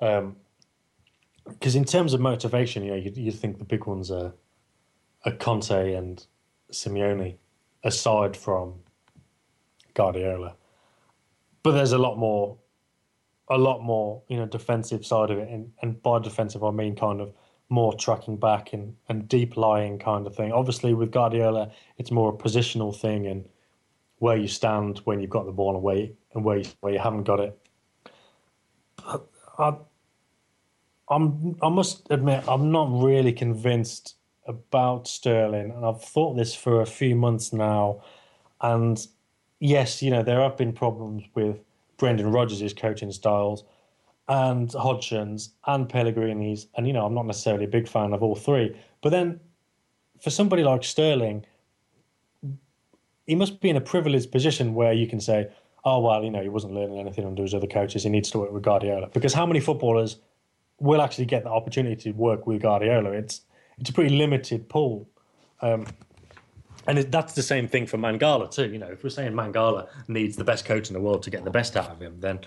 Um, 0.00 0.36
because 1.48 1.74
in 1.74 1.84
terms 1.84 2.12
of 2.12 2.20
motivation, 2.20 2.84
you 2.84 2.90
know, 2.90 2.96
you 2.96 3.10
you 3.14 3.32
think 3.32 3.58
the 3.58 3.64
big 3.64 3.86
ones 3.86 4.10
are, 4.10 4.32
are 5.24 5.32
Conte 5.32 5.94
and 5.94 6.24
Simeone, 6.70 7.36
aside 7.82 8.36
from 8.36 8.74
Guardiola. 9.94 10.54
But 11.62 11.72
there's 11.72 11.92
a 11.92 11.98
lot 11.98 12.18
more, 12.18 12.58
a 13.48 13.56
lot 13.56 13.82
more, 13.82 14.22
you 14.28 14.36
know, 14.36 14.46
defensive 14.46 15.06
side 15.06 15.30
of 15.30 15.38
it, 15.38 15.48
and, 15.48 15.72
and 15.80 16.02
by 16.02 16.18
defensive 16.18 16.62
I 16.62 16.70
mean 16.70 16.94
kind 16.94 17.20
of 17.20 17.32
more 17.68 17.92
tracking 17.94 18.36
back 18.36 18.72
and, 18.72 18.96
and 19.08 19.28
deep 19.28 19.56
lying 19.56 19.98
kind 19.98 20.26
of 20.26 20.34
thing. 20.34 20.52
Obviously, 20.52 20.94
with 20.94 21.10
Guardiola, 21.10 21.70
it's 21.98 22.10
more 22.10 22.30
a 22.30 22.36
positional 22.36 22.98
thing 22.98 23.26
and 23.26 23.48
where 24.18 24.36
you 24.36 24.48
stand 24.48 24.98
when 25.04 25.20
you've 25.20 25.30
got 25.30 25.46
the 25.46 25.52
ball 25.52 25.74
and 25.74 25.82
where 25.82 25.96
you, 25.96 26.16
and 26.34 26.44
where 26.44 26.58
you, 26.58 26.66
where 26.80 26.92
you 26.92 26.98
haven't 26.98 27.24
got 27.24 27.40
it. 27.40 27.58
I, 29.58 29.74
I'm 31.10 31.56
I 31.62 31.68
must 31.68 32.06
admit 32.10 32.44
I'm 32.48 32.70
not 32.70 32.88
really 33.02 33.32
convinced 33.32 34.16
about 34.46 35.06
Sterling, 35.06 35.70
and 35.70 35.84
I've 35.84 36.02
thought 36.02 36.36
this 36.36 36.54
for 36.54 36.80
a 36.80 36.86
few 36.86 37.14
months 37.14 37.52
now. 37.52 38.02
And 38.60 39.04
yes, 39.60 40.02
you 40.02 40.10
know 40.10 40.22
there 40.22 40.40
have 40.40 40.56
been 40.56 40.72
problems 40.72 41.24
with 41.34 41.58
Brendan 41.96 42.30
Rodgers' 42.30 42.74
coaching 42.74 43.12
styles, 43.12 43.64
and 44.28 44.70
Hodgson's 44.72 45.54
and 45.66 45.88
Pellegrini's, 45.88 46.66
and 46.76 46.86
you 46.86 46.92
know 46.92 47.06
I'm 47.06 47.14
not 47.14 47.26
necessarily 47.26 47.64
a 47.64 47.68
big 47.68 47.88
fan 47.88 48.12
of 48.12 48.22
all 48.22 48.34
three. 48.34 48.76
But 49.00 49.10
then, 49.10 49.40
for 50.20 50.30
somebody 50.30 50.62
like 50.62 50.84
Sterling, 50.84 51.46
he 53.26 53.34
must 53.34 53.60
be 53.60 53.70
in 53.70 53.76
a 53.76 53.80
privileged 53.80 54.30
position 54.30 54.74
where 54.74 54.92
you 54.92 55.06
can 55.06 55.20
say, 55.20 55.48
"Oh 55.84 56.00
well, 56.00 56.22
you 56.22 56.30
know 56.30 56.42
he 56.42 56.48
wasn't 56.48 56.74
learning 56.74 56.98
anything 56.98 57.24
under 57.24 57.42
his 57.42 57.54
other 57.54 57.66
coaches. 57.66 58.02
He 58.02 58.10
needs 58.10 58.30
to 58.32 58.38
work 58.38 58.52
with 58.52 58.62
Guardiola." 58.62 59.08
Because 59.08 59.32
how 59.32 59.46
many 59.46 59.60
footballers 59.60 60.18
will 60.78 61.00
actually 61.00 61.26
get 61.26 61.44
the 61.44 61.50
opportunity 61.50 61.96
to 61.96 62.10
work 62.12 62.46
with 62.46 62.60
Guardiola? 62.60 63.12
It's 63.12 63.42
it's 63.78 63.90
a 63.90 63.92
pretty 63.92 64.14
limited 64.16 64.68
pool. 64.68 65.08
Um, 65.60 65.86
and 66.86 66.98
it, 66.98 67.10
that's 67.10 67.34
the 67.34 67.42
same 67.42 67.68
thing 67.68 67.86
for 67.86 67.96
Mangala 67.98 68.50
too. 68.50 68.68
You 68.70 68.78
know, 68.78 68.88
if 68.88 69.02
we're 69.02 69.10
saying 69.10 69.32
Mangala 69.32 69.88
needs 70.06 70.36
the 70.36 70.44
best 70.44 70.64
coach 70.64 70.88
in 70.88 70.94
the 70.94 71.00
world 71.00 71.22
to 71.24 71.30
get 71.30 71.44
the 71.44 71.50
best 71.50 71.76
out 71.76 71.90
of 71.90 72.00
him, 72.00 72.20
then 72.20 72.40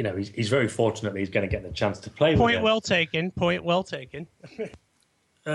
you 0.00 0.04
know 0.04 0.16
he's, 0.16 0.30
he's 0.30 0.48
very 0.48 0.66
fortunate 0.66 1.12
that 1.12 1.18
he's 1.18 1.28
going 1.28 1.46
to 1.46 1.54
get 1.54 1.62
the 1.62 1.70
chance 1.70 1.98
to 2.00 2.08
play. 2.08 2.34
Point 2.34 2.62
well 2.62 2.80
taken. 2.80 3.30
Point 3.32 3.62
well 3.62 3.84
taken. 3.84 4.26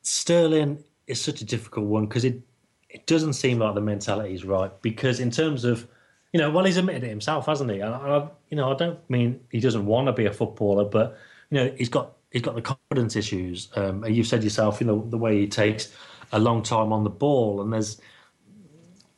Sterling 0.00 0.82
is 1.06 1.20
such 1.20 1.42
a 1.42 1.44
difficult 1.44 1.84
one 1.84 2.06
because 2.06 2.24
it 2.24 2.40
it 2.88 3.06
doesn't 3.06 3.34
seem 3.34 3.58
like 3.58 3.74
the 3.74 3.82
mentality 3.82 4.32
is 4.32 4.42
right. 4.42 4.72
Because 4.80 5.20
in 5.20 5.30
terms 5.30 5.64
of, 5.64 5.86
you 6.32 6.40
know, 6.40 6.50
well, 6.50 6.64
he's 6.64 6.78
admitted 6.78 7.04
it 7.04 7.10
himself, 7.10 7.44
hasn't 7.44 7.70
he? 7.70 7.80
And 7.80 7.94
I, 7.94 8.26
you 8.48 8.56
know, 8.56 8.72
I 8.72 8.74
don't 8.74 8.98
mean 9.10 9.38
he 9.52 9.60
doesn't 9.60 9.84
want 9.84 10.06
to 10.06 10.14
be 10.14 10.24
a 10.24 10.32
footballer, 10.32 10.86
but 10.86 11.18
you 11.50 11.58
know, 11.58 11.70
he's 11.76 11.90
got 11.90 12.14
he's 12.30 12.40
got 12.40 12.54
the 12.54 12.62
confidence 12.62 13.16
issues. 13.16 13.68
Um, 13.76 14.02
and 14.02 14.16
you've 14.16 14.26
said 14.26 14.42
yourself, 14.42 14.80
you 14.80 14.86
know, 14.86 15.06
the 15.10 15.18
way 15.18 15.38
he 15.38 15.46
takes 15.46 15.94
a 16.32 16.38
long 16.38 16.62
time 16.62 16.90
on 16.90 17.04
the 17.04 17.10
ball, 17.10 17.60
and 17.60 17.70
there's 17.70 18.00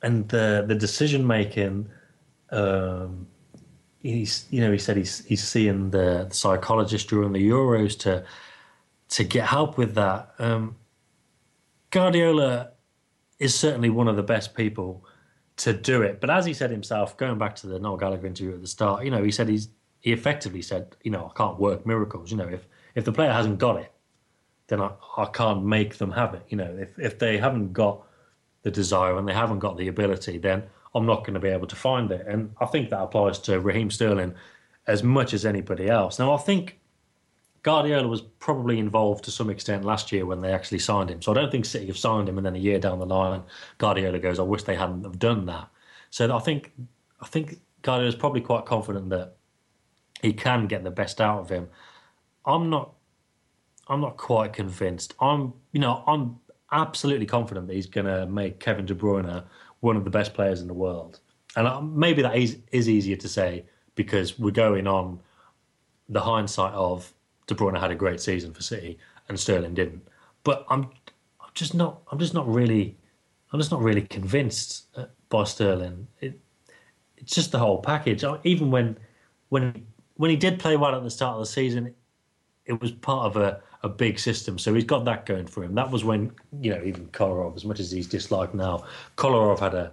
and 0.02 0.28
the 0.28 0.64
the 0.66 0.74
decision 0.74 1.24
making. 1.24 1.88
Um, 2.50 3.28
he's 4.02 4.46
you 4.50 4.60
know 4.60 4.72
he 4.72 4.78
said 4.78 4.96
he's 4.96 5.24
he's 5.24 5.42
seeing 5.42 5.90
the, 5.90 6.28
psychologist 6.30 7.08
during 7.08 7.32
the 7.32 7.50
Euros 7.50 7.98
to 8.00 8.24
to 9.10 9.24
get 9.24 9.46
help 9.46 9.76
with 9.76 9.94
that. 9.94 10.34
Um, 10.38 10.76
Guardiola 11.90 12.72
is 13.38 13.54
certainly 13.54 13.90
one 13.90 14.06
of 14.06 14.16
the 14.16 14.22
best 14.22 14.54
people 14.54 15.04
to 15.56 15.72
do 15.72 16.02
it. 16.02 16.20
But 16.20 16.30
as 16.30 16.46
he 16.46 16.54
said 16.54 16.70
himself, 16.70 17.16
going 17.16 17.38
back 17.38 17.56
to 17.56 17.66
the 17.66 17.78
Noel 17.78 17.96
Gallagher 17.96 18.26
interview 18.26 18.54
at 18.54 18.60
the 18.60 18.68
start, 18.68 19.04
you 19.04 19.10
know, 19.10 19.22
he 19.22 19.30
said 19.30 19.48
he's 19.48 19.68
he 20.00 20.12
effectively 20.12 20.62
said, 20.62 20.96
you 21.02 21.10
know, 21.10 21.30
I 21.34 21.36
can't 21.36 21.58
work 21.58 21.84
miracles. 21.84 22.30
You 22.30 22.36
know, 22.36 22.48
if 22.48 22.66
if 22.94 23.04
the 23.04 23.12
player 23.12 23.32
hasn't 23.32 23.58
got 23.58 23.76
it, 23.80 23.92
then 24.68 24.80
I, 24.80 24.90
I 25.16 25.26
can't 25.26 25.64
make 25.64 25.98
them 25.98 26.12
have 26.12 26.34
it. 26.34 26.44
You 26.48 26.56
know, 26.56 26.76
if 26.78 26.98
if 26.98 27.18
they 27.18 27.38
haven't 27.38 27.72
got 27.72 28.06
the 28.62 28.70
desire 28.70 29.16
and 29.18 29.26
they 29.26 29.34
haven't 29.34 29.58
got 29.58 29.76
the 29.76 29.88
ability, 29.88 30.38
then 30.38 30.62
I'm 30.94 31.06
not 31.06 31.20
going 31.20 31.34
to 31.34 31.40
be 31.40 31.48
able 31.48 31.66
to 31.68 31.76
find 31.76 32.10
it. 32.10 32.26
And 32.26 32.54
I 32.60 32.66
think 32.66 32.90
that 32.90 33.00
applies 33.00 33.38
to 33.40 33.60
Raheem 33.60 33.90
Sterling 33.90 34.34
as 34.86 35.02
much 35.02 35.34
as 35.34 35.46
anybody 35.46 35.88
else. 35.88 36.18
Now, 36.18 36.32
I 36.32 36.38
think 36.38 36.80
Guardiola 37.62 38.08
was 38.08 38.22
probably 38.22 38.78
involved 38.78 39.24
to 39.24 39.30
some 39.30 39.50
extent 39.50 39.84
last 39.84 40.12
year 40.12 40.24
when 40.24 40.40
they 40.40 40.52
actually 40.52 40.78
signed 40.78 41.10
him. 41.10 41.20
So 41.20 41.32
I 41.32 41.34
don't 41.34 41.52
think 41.52 41.66
City 41.66 41.86
have 41.86 41.98
signed 41.98 42.28
him 42.28 42.38
and 42.38 42.46
then 42.46 42.56
a 42.56 42.58
year 42.58 42.78
down 42.78 42.98
the 42.98 43.06
line, 43.06 43.42
Guardiola 43.78 44.18
goes, 44.18 44.38
I 44.38 44.42
wish 44.42 44.62
they 44.62 44.76
hadn't 44.76 45.04
have 45.04 45.18
done 45.18 45.46
that. 45.46 45.68
So 46.10 46.34
I 46.34 46.40
think 46.40 46.72
I 47.20 47.26
think 47.26 47.60
Guardiola's 47.82 48.14
probably 48.14 48.40
quite 48.40 48.64
confident 48.64 49.10
that 49.10 49.36
he 50.22 50.32
can 50.32 50.66
get 50.66 50.84
the 50.84 50.90
best 50.90 51.20
out 51.20 51.40
of 51.40 51.50
him. 51.50 51.68
I'm 52.44 52.70
not 52.70 52.94
I'm 53.88 54.00
not 54.00 54.16
quite 54.16 54.52
convinced. 54.52 55.14
I'm 55.20 55.52
you 55.72 55.80
know, 55.80 56.02
I'm 56.06 56.40
absolutely 56.72 57.26
confident 57.26 57.66
that 57.66 57.74
he's 57.74 57.86
gonna 57.86 58.26
make 58.26 58.58
Kevin 58.58 58.86
De 58.86 58.94
Bruyne 58.94 59.44
one 59.80 59.96
of 59.96 60.04
the 60.04 60.10
best 60.10 60.34
players 60.34 60.60
in 60.60 60.68
the 60.68 60.74
world. 60.74 61.20
And 61.56 61.66
uh, 61.66 61.80
maybe 61.80 62.22
that 62.22 62.36
is, 62.36 62.58
is 62.70 62.88
easier 62.88 63.16
to 63.16 63.28
say 63.28 63.64
because 63.94 64.38
we're 64.38 64.50
going 64.50 64.86
on 64.86 65.20
the 66.08 66.20
hindsight 66.20 66.72
of 66.74 67.12
De 67.46 67.54
Bruyne 67.54 67.78
had 67.78 67.90
a 67.90 67.94
great 67.94 68.20
season 68.20 68.52
for 68.52 68.62
City 68.62 68.98
and 69.28 69.38
Sterling 69.38 69.74
didn't. 69.74 70.06
But 70.44 70.64
I'm, 70.68 70.84
I'm 71.40 71.50
just 71.54 71.74
not. 71.74 72.02
I'm 72.10 72.18
just 72.18 72.34
not 72.34 72.48
really. 72.52 72.96
I'm 73.52 73.58
just 73.58 73.70
not 73.70 73.82
really 73.82 74.02
convinced 74.02 74.86
uh, 74.96 75.06
by 75.28 75.44
Sterling. 75.44 76.06
It, 76.20 76.38
it's 77.16 77.34
just 77.34 77.52
the 77.52 77.58
whole 77.58 77.78
package. 77.78 78.24
Even 78.44 78.70
when, 78.70 78.96
when, 79.48 79.86
when 80.14 80.30
he 80.30 80.36
did 80.36 80.58
play 80.58 80.76
well 80.76 80.94
at 80.94 81.02
the 81.02 81.10
start 81.10 81.34
of 81.34 81.40
the 81.40 81.46
season, 81.46 81.94
it 82.66 82.80
was 82.80 82.92
part 82.92 83.26
of 83.26 83.36
a, 83.36 83.60
a 83.82 83.88
big 83.88 84.18
system. 84.18 84.58
So 84.58 84.74
he's 84.74 84.84
got 84.84 85.04
that 85.06 85.26
going 85.26 85.46
for 85.46 85.64
him. 85.64 85.74
That 85.74 85.90
was 85.90 86.04
when 86.04 86.32
you 86.60 86.70
know 86.70 86.82
even 86.84 87.06
Kolarov, 87.08 87.56
as 87.56 87.64
much 87.64 87.80
as 87.80 87.90
he's 87.90 88.06
disliked 88.06 88.54
now, 88.54 88.84
Kolarov 89.16 89.60
had 89.60 89.74
a 89.74 89.92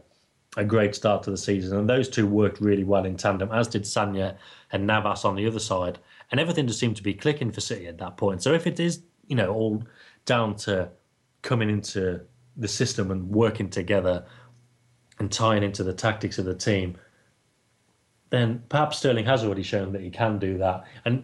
a 0.55 0.63
great 0.63 0.95
start 0.95 1.21
to 1.21 1.29
the 1.29 1.37
season, 1.37 1.77
and 1.77 1.87
those 1.87 2.09
two 2.09 2.25
worked 2.25 2.59
really 2.59 2.83
well 2.83 3.05
in 3.05 3.15
tandem, 3.15 3.51
as 3.51 3.67
did 3.67 3.83
Sanya 3.83 4.35
and 4.71 4.87
Navas 4.87 5.23
on 5.23 5.35
the 5.35 5.45
other 5.45 5.59
side 5.59 5.99
and 6.31 6.39
everything 6.39 6.67
just 6.67 6.79
seemed 6.79 6.97
to 6.97 7.03
be 7.03 7.13
clicking 7.13 7.51
for 7.51 7.61
City 7.61 7.87
at 7.87 7.97
that 7.99 8.17
point. 8.17 8.43
So 8.43 8.53
if 8.53 8.67
it 8.67 8.79
is, 8.79 9.01
you 9.27 9.35
know, 9.35 9.53
all 9.53 9.83
down 10.25 10.55
to 10.57 10.89
coming 11.41 11.69
into 11.69 12.21
the 12.57 12.67
system 12.67 13.11
and 13.11 13.29
working 13.29 13.69
together 13.69 14.25
and 15.19 15.31
tying 15.31 15.63
into 15.63 15.83
the 15.83 15.93
tactics 15.93 16.37
of 16.37 16.45
the 16.45 16.55
team, 16.55 16.97
then 18.29 18.61
perhaps 18.67 18.97
Sterling 18.97 19.25
has 19.25 19.43
already 19.43 19.63
shown 19.63 19.93
that 19.93 20.01
he 20.01 20.09
can 20.09 20.37
do 20.37 20.57
that. 20.57 20.83
And 21.05 21.23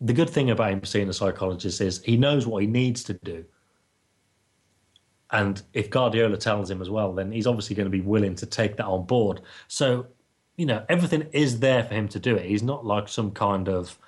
the 0.00 0.12
good 0.12 0.30
thing 0.30 0.50
about 0.50 0.72
him 0.72 0.84
seeing 0.84 1.08
a 1.08 1.12
psychologist 1.12 1.80
is 1.80 2.02
he 2.02 2.16
knows 2.16 2.46
what 2.46 2.62
he 2.62 2.66
needs 2.66 3.04
to 3.04 3.14
do. 3.14 3.44
And 5.30 5.60
if 5.72 5.90
Guardiola 5.90 6.36
tells 6.36 6.70
him 6.70 6.80
as 6.80 6.90
well, 6.90 7.12
then 7.12 7.32
he's 7.32 7.46
obviously 7.46 7.74
going 7.74 7.86
to 7.86 7.90
be 7.90 8.00
willing 8.00 8.34
to 8.36 8.46
take 8.46 8.76
that 8.76 8.86
on 8.86 9.04
board. 9.04 9.40
So, 9.68 10.06
you 10.56 10.66
know, 10.66 10.84
everything 10.88 11.26
is 11.32 11.58
there 11.58 11.82
for 11.82 11.94
him 11.94 12.08
to 12.08 12.18
do 12.18 12.36
it. 12.36 12.46
He's 12.46 12.62
not 12.62 12.84
like 12.84 13.08
some 13.08 13.32
kind 13.32 13.68
of 13.68 13.98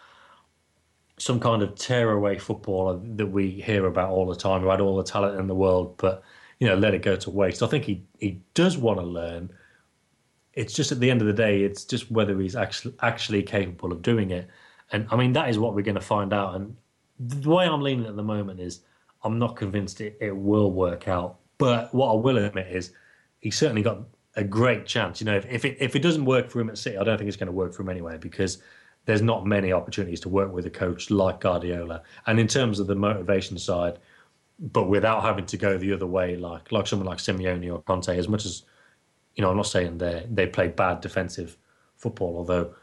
some 1.18 1.40
kind 1.40 1.62
of 1.62 1.74
tearaway 1.74 2.38
footballer 2.38 3.00
that 3.16 3.26
we 3.26 3.50
hear 3.50 3.86
about 3.86 4.10
all 4.10 4.26
the 4.26 4.36
time, 4.36 4.60
who 4.60 4.68
had 4.68 4.80
all 4.80 4.96
the 4.96 5.02
talent 5.02 5.40
in 5.40 5.46
the 5.46 5.54
world, 5.54 5.96
but 5.96 6.22
you 6.60 6.68
know, 6.68 6.76
let 6.76 6.94
it 6.94 7.02
go 7.02 7.16
to 7.16 7.30
waste. 7.30 7.62
I 7.62 7.66
think 7.66 7.84
he 7.84 8.04
he 8.18 8.40
does 8.54 8.76
want 8.76 9.00
to 9.00 9.06
learn. 9.06 9.50
It's 10.52 10.72
just 10.74 10.92
at 10.92 11.00
the 11.00 11.10
end 11.10 11.20
of 11.20 11.26
the 11.26 11.32
day, 11.32 11.62
it's 11.62 11.84
just 11.84 12.10
whether 12.10 12.38
he's 12.38 12.56
actually 12.56 12.94
actually 13.02 13.42
capable 13.42 13.92
of 13.92 14.02
doing 14.02 14.30
it. 14.30 14.48
And 14.92 15.06
I 15.10 15.16
mean, 15.16 15.32
that 15.32 15.48
is 15.48 15.58
what 15.58 15.74
we're 15.74 15.82
going 15.82 15.96
to 15.96 16.00
find 16.00 16.32
out. 16.32 16.54
And 16.54 16.76
the 17.18 17.50
way 17.50 17.66
I'm 17.66 17.82
leaning 17.82 18.06
at 18.06 18.16
the 18.16 18.22
moment 18.22 18.60
is, 18.60 18.80
I'm 19.24 19.38
not 19.38 19.56
convinced 19.56 20.00
it, 20.00 20.16
it 20.20 20.36
will 20.36 20.70
work 20.70 21.08
out. 21.08 21.38
But 21.58 21.92
what 21.94 22.12
I 22.12 22.14
will 22.14 22.38
admit 22.38 22.68
is, 22.68 22.92
he's 23.40 23.56
certainly 23.56 23.82
got 23.82 23.98
a 24.36 24.44
great 24.44 24.86
chance. 24.86 25.20
You 25.20 25.26
know, 25.26 25.36
if 25.36 25.46
if 25.46 25.64
it, 25.64 25.76
if 25.80 25.96
it 25.96 26.00
doesn't 26.00 26.24
work 26.24 26.50
for 26.50 26.60
him 26.60 26.70
at 26.70 26.78
City, 26.78 26.98
I 26.98 27.04
don't 27.04 27.18
think 27.18 27.28
it's 27.28 27.36
going 27.36 27.46
to 27.46 27.52
work 27.52 27.72
for 27.72 27.82
him 27.82 27.88
anyway 27.88 28.18
because 28.18 28.58
there's 29.06 29.22
not 29.22 29.46
many 29.46 29.72
opportunities 29.72 30.20
to 30.20 30.28
work 30.28 30.52
with 30.52 30.66
a 30.66 30.70
coach 30.70 31.10
like 31.10 31.40
Guardiola. 31.40 32.02
And 32.26 32.38
in 32.38 32.46
terms 32.46 32.80
of 32.80 32.86
the 32.86 32.94
motivation 32.94 33.56
side, 33.56 33.98
but 34.58 34.88
without 34.88 35.22
having 35.22 35.46
to 35.46 35.56
go 35.56 35.78
the 35.78 35.92
other 35.92 36.06
way, 36.06 36.36
like 36.36 36.70
like 36.72 36.86
someone 36.86 37.06
like 37.06 37.18
Simeone 37.18 37.72
or 37.72 37.82
Conte, 37.82 38.16
as 38.16 38.28
much 38.28 38.44
as 38.44 38.62
you 39.34 39.42
know, 39.42 39.50
I'm 39.50 39.56
not 39.56 39.66
saying 39.66 39.98
they 39.98 40.26
they 40.30 40.46
play 40.46 40.68
bad 40.68 41.00
defensive 41.00 41.56
football, 41.96 42.36
although 42.36 42.74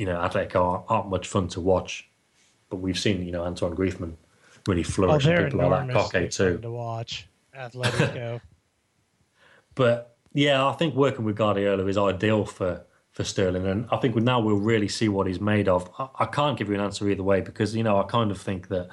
you 0.00 0.06
know 0.06 0.16
Atletico 0.16 0.62
aren't, 0.62 0.84
aren't 0.88 1.10
much 1.10 1.28
fun 1.28 1.46
to 1.48 1.60
watch. 1.60 2.08
But 2.70 2.76
we've 2.76 2.98
seen 2.98 3.22
you 3.22 3.32
know 3.32 3.44
Antoine 3.44 3.76
Griezmann 3.76 4.14
really 4.66 4.82
flourish 4.82 5.26
oh, 5.26 5.30
and 5.30 5.52
people 5.52 5.68
like 5.68 5.88
that 5.88 5.94
Koke 5.94 6.34
too. 6.34 6.58
To 6.58 6.70
watch 6.70 7.28
Atletico. 7.54 8.40
but 9.74 10.16
yeah, 10.32 10.66
I 10.66 10.72
think 10.72 10.94
working 10.94 11.26
with 11.26 11.36
Guardiola 11.36 11.84
is 11.84 11.98
ideal 11.98 12.46
for 12.46 12.86
for 13.10 13.24
Sterling. 13.24 13.66
And 13.66 13.88
I 13.92 13.98
think 13.98 14.16
now 14.16 14.40
we'll 14.40 14.56
really 14.56 14.88
see 14.88 15.10
what 15.10 15.26
he's 15.26 15.40
made 15.40 15.68
of. 15.68 15.90
I, 15.98 16.08
I 16.20 16.24
can't 16.24 16.56
give 16.56 16.68
you 16.70 16.76
an 16.76 16.80
answer 16.80 17.06
either 17.10 17.22
way 17.22 17.42
because 17.42 17.76
you 17.76 17.82
know 17.82 18.00
I 18.00 18.04
kind 18.04 18.30
of 18.30 18.40
think 18.40 18.68
that 18.68 18.88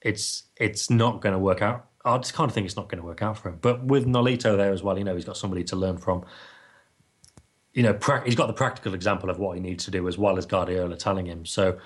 it's 0.00 0.44
it's 0.56 0.90
not 0.90 1.20
going 1.20 1.32
to 1.32 1.40
work 1.40 1.60
out. 1.60 1.86
I 2.04 2.16
just 2.18 2.34
kind 2.34 2.48
of 2.48 2.54
think 2.54 2.66
it's 2.66 2.76
not 2.76 2.88
going 2.88 3.00
to 3.00 3.06
work 3.06 3.20
out 3.20 3.36
for 3.36 3.48
him. 3.48 3.58
But 3.60 3.84
with 3.84 4.06
Nolito 4.06 4.56
there 4.56 4.72
as 4.72 4.82
well, 4.82 4.96
you 4.96 5.04
know, 5.04 5.16
he's 5.16 5.24
got 5.24 5.36
somebody 5.36 5.64
to 5.64 5.76
learn 5.76 5.98
from. 5.98 6.24
You 7.72 7.84
know, 7.84 7.94
pra- 7.94 8.24
he's 8.24 8.34
got 8.34 8.46
the 8.46 8.52
practical 8.52 8.94
example 8.94 9.30
of 9.30 9.38
what 9.38 9.56
he 9.56 9.60
needs 9.60 9.84
to 9.84 9.90
do 9.90 10.08
as 10.08 10.18
well 10.18 10.38
as 10.38 10.46
Guardiola 10.46 10.96
telling 10.96 11.26
him. 11.26 11.46
So 11.46 11.78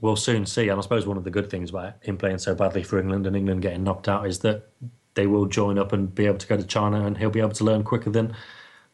we'll 0.00 0.16
soon 0.16 0.46
see. 0.46 0.68
And 0.68 0.78
I 0.78 0.82
suppose 0.82 1.06
one 1.06 1.16
of 1.16 1.24
the 1.24 1.30
good 1.30 1.50
things 1.50 1.70
about 1.70 1.94
him 2.02 2.16
playing 2.18 2.38
so 2.38 2.54
badly 2.54 2.82
for 2.82 2.98
England 2.98 3.26
and 3.26 3.36
England 3.36 3.62
getting 3.62 3.84
knocked 3.84 4.08
out 4.08 4.26
is 4.26 4.40
that 4.40 4.68
they 5.14 5.26
will 5.26 5.46
join 5.46 5.78
up 5.78 5.92
and 5.92 6.14
be 6.14 6.26
able 6.26 6.38
to 6.38 6.46
go 6.46 6.56
to 6.56 6.66
China 6.66 7.04
and 7.04 7.18
he'll 7.18 7.30
be 7.30 7.40
able 7.40 7.50
to 7.50 7.64
learn 7.64 7.82
quicker 7.82 8.10
than 8.10 8.34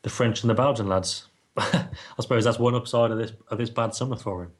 the 0.03 0.11
French 0.11 0.43
and 0.43 0.51
the 0.51 0.55
Belgian 0.55 0.89
lads. 0.89 1.27
I 1.57 1.89
suppose 2.21 2.45
that's 2.45 2.59
one 2.59 2.75
upside 2.75 3.11
of 3.11 3.19
this 3.19 3.33
of 3.49 3.59
this 3.59 3.71
bad 3.71 3.95
summer 3.95 4.17
for 4.17 4.45
him. 4.45 4.53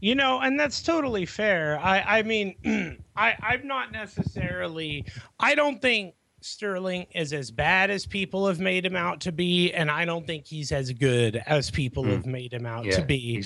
You 0.00 0.14
know, 0.14 0.40
and 0.40 0.58
that's 0.58 0.82
totally 0.82 1.26
fair. 1.26 1.78
I 1.80 2.18
I 2.18 2.22
mean, 2.22 2.54
I 3.16 3.34
I'm 3.40 3.66
not 3.66 3.92
necessarily. 3.92 5.04
I 5.38 5.54
don't 5.54 5.82
think 5.82 6.14
Sterling 6.40 7.06
is 7.14 7.32
as 7.32 7.50
bad 7.50 7.90
as 7.90 8.06
people 8.06 8.46
have 8.46 8.60
made 8.60 8.84
him 8.84 8.96
out 8.96 9.20
to 9.22 9.32
be, 9.32 9.72
and 9.72 9.90
I 9.90 10.04
don't 10.04 10.26
think 10.26 10.46
he's 10.46 10.72
as 10.72 10.92
good 10.92 11.42
as 11.46 11.70
people 11.70 12.04
mm. 12.04 12.10
have 12.10 12.26
made 12.26 12.52
him 12.52 12.66
out 12.66 12.84
yeah, 12.84 12.96
to 12.96 13.02
be. 13.02 13.44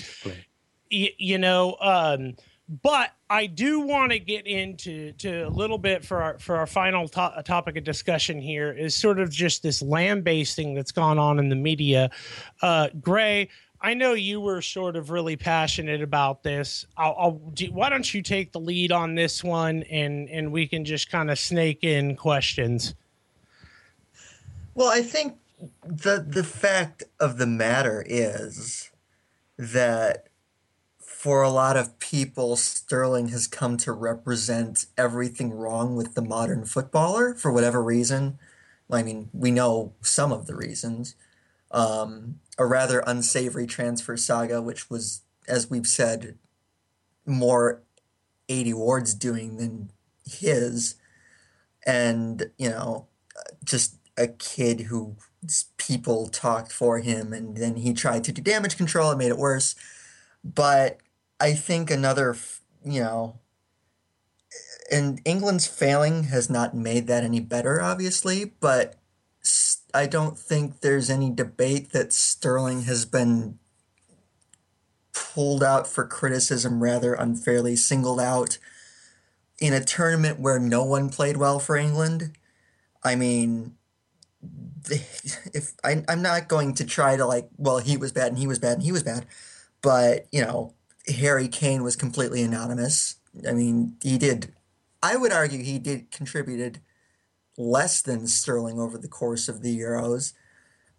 You, 0.89 1.09
you 1.17 1.37
know, 1.37 1.75
um, 1.81 2.35
but 2.81 3.11
I 3.29 3.47
do 3.47 3.81
want 3.81 4.11
to 4.11 4.19
get 4.19 4.47
into 4.47 5.11
to 5.13 5.41
a 5.41 5.49
little 5.49 5.77
bit 5.77 6.05
for 6.05 6.21
our 6.21 6.39
for 6.39 6.55
our 6.55 6.67
final 6.67 7.07
to- 7.09 7.41
topic 7.43 7.77
of 7.77 7.83
discussion 7.83 8.39
here 8.39 8.71
is 8.71 8.95
sort 8.95 9.19
of 9.19 9.29
just 9.29 9.63
this 9.63 9.81
land 9.81 10.23
basting 10.23 10.73
that's 10.73 10.91
gone 10.91 11.19
on 11.19 11.39
in 11.39 11.49
the 11.49 11.55
media. 11.55 12.09
Uh, 12.61 12.89
Gray, 13.01 13.49
I 13.85 13.93
know 13.93 14.13
you 14.13 14.39
were 14.39 14.61
sort 14.61 14.95
of 14.95 15.09
really 15.09 15.35
passionate 15.35 16.01
about 16.01 16.41
this. 16.41 16.85
I'll, 16.95 17.15
I'll 17.19 17.31
do, 17.53 17.65
why 17.73 17.89
don't 17.89 18.13
you 18.13 18.21
take 18.21 18.53
the 18.53 18.59
lead 18.61 18.93
on 18.93 19.13
this 19.13 19.43
one, 19.43 19.83
and 19.83 20.29
and 20.29 20.53
we 20.53 20.67
can 20.67 20.85
just 20.85 21.11
kind 21.11 21.29
of 21.29 21.37
snake 21.37 21.83
in 21.83 22.15
questions. 22.15 22.95
Well, 24.73 24.87
I 24.87 25.01
think 25.01 25.37
the 25.85 26.25
the 26.25 26.45
fact 26.45 27.03
of 27.19 27.37
the 27.37 27.45
matter 27.45 28.05
is 28.07 28.89
that 29.57 30.27
for 30.99 31.41
a 31.41 31.49
lot 31.49 31.75
of 31.75 31.99
people, 31.99 32.55
Sterling 32.55 33.29
has 33.29 33.47
come 33.47 33.75
to 33.77 33.91
represent 33.91 34.85
everything 34.97 35.51
wrong 35.51 35.97
with 35.97 36.15
the 36.15 36.21
modern 36.21 36.63
footballer 36.63 37.33
for 37.33 37.51
whatever 37.51 37.83
reason. 37.83 38.39
I 38.89 39.03
mean, 39.03 39.29
we 39.33 39.51
know 39.51 39.93
some 40.01 40.31
of 40.31 40.47
the 40.47 40.55
reasons. 40.55 41.15
Um, 41.71 42.39
a 42.57 42.65
rather 42.65 42.99
unsavory 43.05 43.67
transfer 43.67 44.15
saga, 44.17 44.61
which 44.61 44.89
was, 44.89 45.21
as 45.47 45.69
we've 45.69 45.87
said, 45.87 46.37
more 47.25 47.81
Aidy 48.49 48.73
Ward's 48.73 49.13
doing 49.13 49.57
than 49.57 49.91
his. 50.25 50.95
And, 51.85 52.51
you 52.57 52.69
know, 52.69 53.07
just 53.63 53.97
a 54.17 54.27
kid 54.27 54.81
who 54.81 55.15
people 55.77 56.27
talked 56.27 56.71
for 56.71 56.99
him 56.99 57.33
and 57.33 57.57
then 57.57 57.77
he 57.77 57.93
tried 57.93 58.23
to 58.23 58.31
do 58.31 58.41
damage 58.41 58.77
control 58.77 59.09
and 59.09 59.19
made 59.19 59.29
it 59.29 59.37
worse. 59.37 59.75
But 60.43 60.99
I 61.39 61.53
think 61.53 61.89
another, 61.89 62.35
you 62.85 63.01
know, 63.01 63.39
and 64.91 65.21
England's 65.25 65.65
failing 65.65 66.25
has 66.25 66.49
not 66.49 66.75
made 66.75 67.07
that 67.07 67.23
any 67.23 67.39
better, 67.39 67.81
obviously, 67.81 68.53
but 68.59 68.95
I 69.93 70.07
don't 70.07 70.37
think 70.37 70.81
there's 70.81 71.09
any 71.09 71.29
debate 71.29 71.91
that 71.91 72.13
Sterling 72.13 72.83
has 72.83 73.05
been 73.05 73.59
pulled 75.13 75.63
out 75.63 75.87
for 75.87 76.05
criticism, 76.05 76.81
rather 76.81 77.13
unfairly 77.13 77.75
singled 77.75 78.19
out 78.19 78.57
in 79.59 79.73
a 79.73 79.83
tournament 79.83 80.39
where 80.39 80.59
no 80.59 80.83
one 80.83 81.09
played 81.09 81.37
well 81.37 81.59
for 81.59 81.77
England. 81.77 82.31
I 83.03 83.15
mean, 83.15 83.75
if 84.89 85.73
I, 85.83 86.03
I'm 86.07 86.21
not 86.21 86.47
going 86.47 86.73
to 86.75 86.85
try 86.85 87.15
to 87.15 87.25
like, 87.25 87.49
well, 87.57 87.77
he 87.77 87.95
was 87.95 88.11
bad 88.11 88.27
and 88.29 88.37
he 88.37 88.47
was 88.47 88.59
bad 88.59 88.73
and 88.73 88.83
he 88.83 88.91
was 88.91 89.03
bad, 89.03 89.25
but 89.81 90.27
you 90.31 90.41
know, 90.41 90.73
Harry 91.07 91.47
Kane 91.47 91.83
was 91.83 91.95
completely 91.95 92.41
anonymous. 92.41 93.17
I 93.47 93.53
mean, 93.53 93.97
he 94.01 94.17
did. 94.17 94.53
I 95.01 95.17
would 95.17 95.33
argue 95.33 95.63
he 95.63 95.79
did 95.79 96.11
contributed 96.11 96.79
less 97.57 98.01
than 98.01 98.27
Sterling 98.27 98.79
over 98.79 98.97
the 98.97 99.07
course 99.07 99.47
of 99.47 99.61
the 99.61 99.77
Euros. 99.77 100.33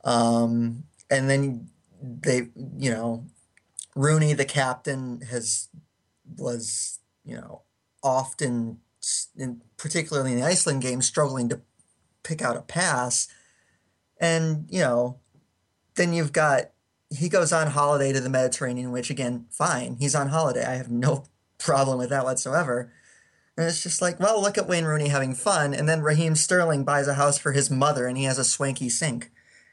Um, 0.05 0.85
and 1.11 1.29
then 1.29 1.69
they, 2.01 2.49
you 2.77 2.91
know, 2.91 3.25
Rooney, 3.97 4.33
the 4.33 4.45
captain, 4.45 5.23
has 5.31 5.69
was 6.37 6.99
you 7.25 7.37
know 7.37 7.63
often, 8.03 8.79
in, 9.37 9.63
particularly 9.77 10.33
in 10.33 10.41
the 10.41 10.47
Iceland 10.47 10.83
game, 10.83 11.01
struggling 11.01 11.49
to 11.49 11.61
pick 12.23 12.43
out 12.43 12.57
a 12.57 12.63
pass, 12.63 13.29
and 14.21 14.67
you 14.71 14.81
know, 14.81 15.19
then 15.95 16.13
you've 16.13 16.33
got 16.33 16.71
he 17.11 17.29
goes 17.29 17.53
on 17.53 17.69
holiday 17.69 18.13
to 18.13 18.21
the 18.21 18.29
Mediterranean, 18.29 18.91
which 18.91 19.11
again, 19.11 19.47
fine, 19.51 19.97
he's 20.01 20.15
on 20.15 20.29
holiday. 20.29 20.65
I 20.65 20.75
have 20.75 20.91
no 20.91 21.25
problem 21.59 21.99
with 21.99 22.11
that 22.11 22.25
whatsoever. 22.25 22.93
And 23.57 23.67
it's 23.67 23.83
just 23.83 24.03
like, 24.03 24.19
well, 24.19 24.41
look 24.43 24.59
at 24.59 24.67
Wayne 24.67 24.85
Rooney 24.85 25.09
having 25.09 25.35
fun, 25.35 25.75
and 25.75 25.89
then 25.89 26.03
Raheem 26.03 26.35
Sterling 26.35 26.85
buys 26.85 27.07
a 27.07 27.15
house 27.15 27.39
for 27.39 27.53
his 27.53 27.71
mother, 27.71 28.07
and 28.07 28.19
he 28.19 28.25
has 28.25 28.39
a 28.39 28.45
swanky 28.45 28.89
sink. 28.89 29.31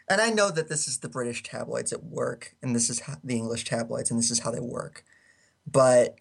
And 0.08 0.22
I 0.22 0.30
know 0.30 0.52
that 0.52 0.70
this 0.70 0.88
is 0.88 1.00
the 1.00 1.10
British 1.10 1.42
tabloids 1.42 1.92
at 1.92 2.04
work, 2.04 2.56
and 2.62 2.76
this 2.76 2.90
is 2.90 3.02
how, 3.02 3.16
the 3.24 3.36
English 3.36 3.66
tabloids, 3.66 4.12
and 4.12 4.20
this 4.20 4.30
is 4.30 4.40
how 4.40 4.52
they 4.52 4.60
work. 4.60 5.04
But 5.66 6.16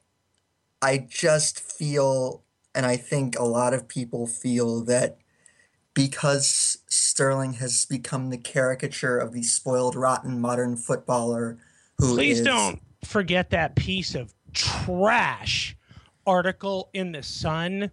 I 0.81 1.07
just 1.09 1.61
feel, 1.61 2.45
and 2.74 2.87
I 2.87 2.97
think 2.97 3.39
a 3.39 3.45
lot 3.45 3.74
of 3.74 3.89
people 3.89 4.27
feel 4.27 4.82
that 4.85 5.19
because 5.93 6.78
Sterling 6.89 7.55
has 7.55 7.85
become 7.85 8.31
the 8.31 8.39
caricature 8.39 9.19
of 9.19 9.32
the 9.32 9.43
spoiled, 9.43 9.97
rotten 9.97 10.41
modern 10.41 10.77
footballer 10.77 11.59
who 11.99 12.15
Please 12.15 12.39
is- 12.41 12.47
don't 12.47 12.81
forget 13.05 13.51
that 13.51 13.74
piece 13.77 14.15
of 14.15 14.32
trash 14.53 15.77
article 16.26 16.90
in 16.92 17.12
the 17.12 17.22
Sun 17.22 17.90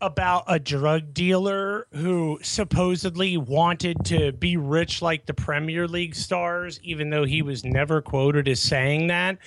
about 0.00 0.44
a 0.46 0.58
drug 0.58 1.12
dealer 1.12 1.86
who 1.92 2.38
supposedly 2.42 3.36
wanted 3.36 3.96
to 4.04 4.30
be 4.32 4.56
rich 4.56 5.02
like 5.02 5.26
the 5.26 5.34
Premier 5.34 5.88
League 5.88 6.14
stars, 6.14 6.78
even 6.82 7.10
though 7.10 7.24
he 7.24 7.42
was 7.42 7.64
never 7.64 8.00
quoted 8.00 8.46
as 8.46 8.60
saying 8.60 9.08
that. 9.08 9.38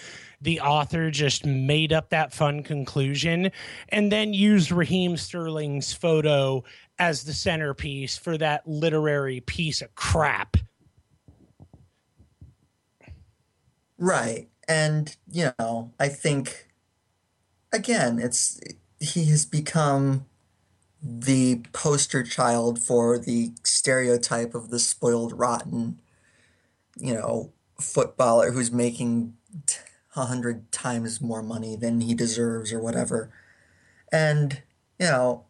The 0.42 0.60
author 0.60 1.10
just 1.12 1.46
made 1.46 1.94
up 1.94 2.10
that 2.10 2.34
fun 2.34 2.64
conclusion 2.64 3.52
and 3.90 4.12
then 4.12 4.34
used 4.34 4.72
Raheem 4.72 5.16
Sterling's 5.16 5.94
photo 5.94 6.64
as 7.00 7.24
the 7.24 7.34
centerpiece 7.34 8.18
for 8.18 8.38
that 8.38 8.68
literary 8.68 9.40
piece 9.42 9.82
of 9.82 9.96
crap. 9.96 10.58
Right. 13.98 14.50
And, 14.68 15.16
you 15.32 15.54
know, 15.60 15.92
I 16.00 16.08
think, 16.10 16.68
again, 17.72 18.20
it's, 18.20 18.60
he 19.00 19.26
has 19.26 19.46
become 19.46 20.26
the 21.02 21.64
poster 21.74 22.24
child 22.24 22.80
for 22.82 23.18
the 23.18 23.52
stereotype 23.64 24.54
of 24.54 24.70
the 24.70 24.80
spoiled, 24.80 25.38
rotten, 25.38 26.00
you 26.96 27.14
know, 27.14 27.52
footballer 27.80 28.52
who's 28.52 28.72
making 28.72 29.34
a 30.16 30.26
hundred 30.26 30.72
times 30.72 31.22
more 31.22 31.42
money 31.42 31.76
than 31.76 32.02
he 32.02 32.14
deserves 32.14 32.72
or 32.72 32.80
whatever. 32.80 33.32
And, 34.12 34.62
you 35.00 35.08
know, 35.08 35.46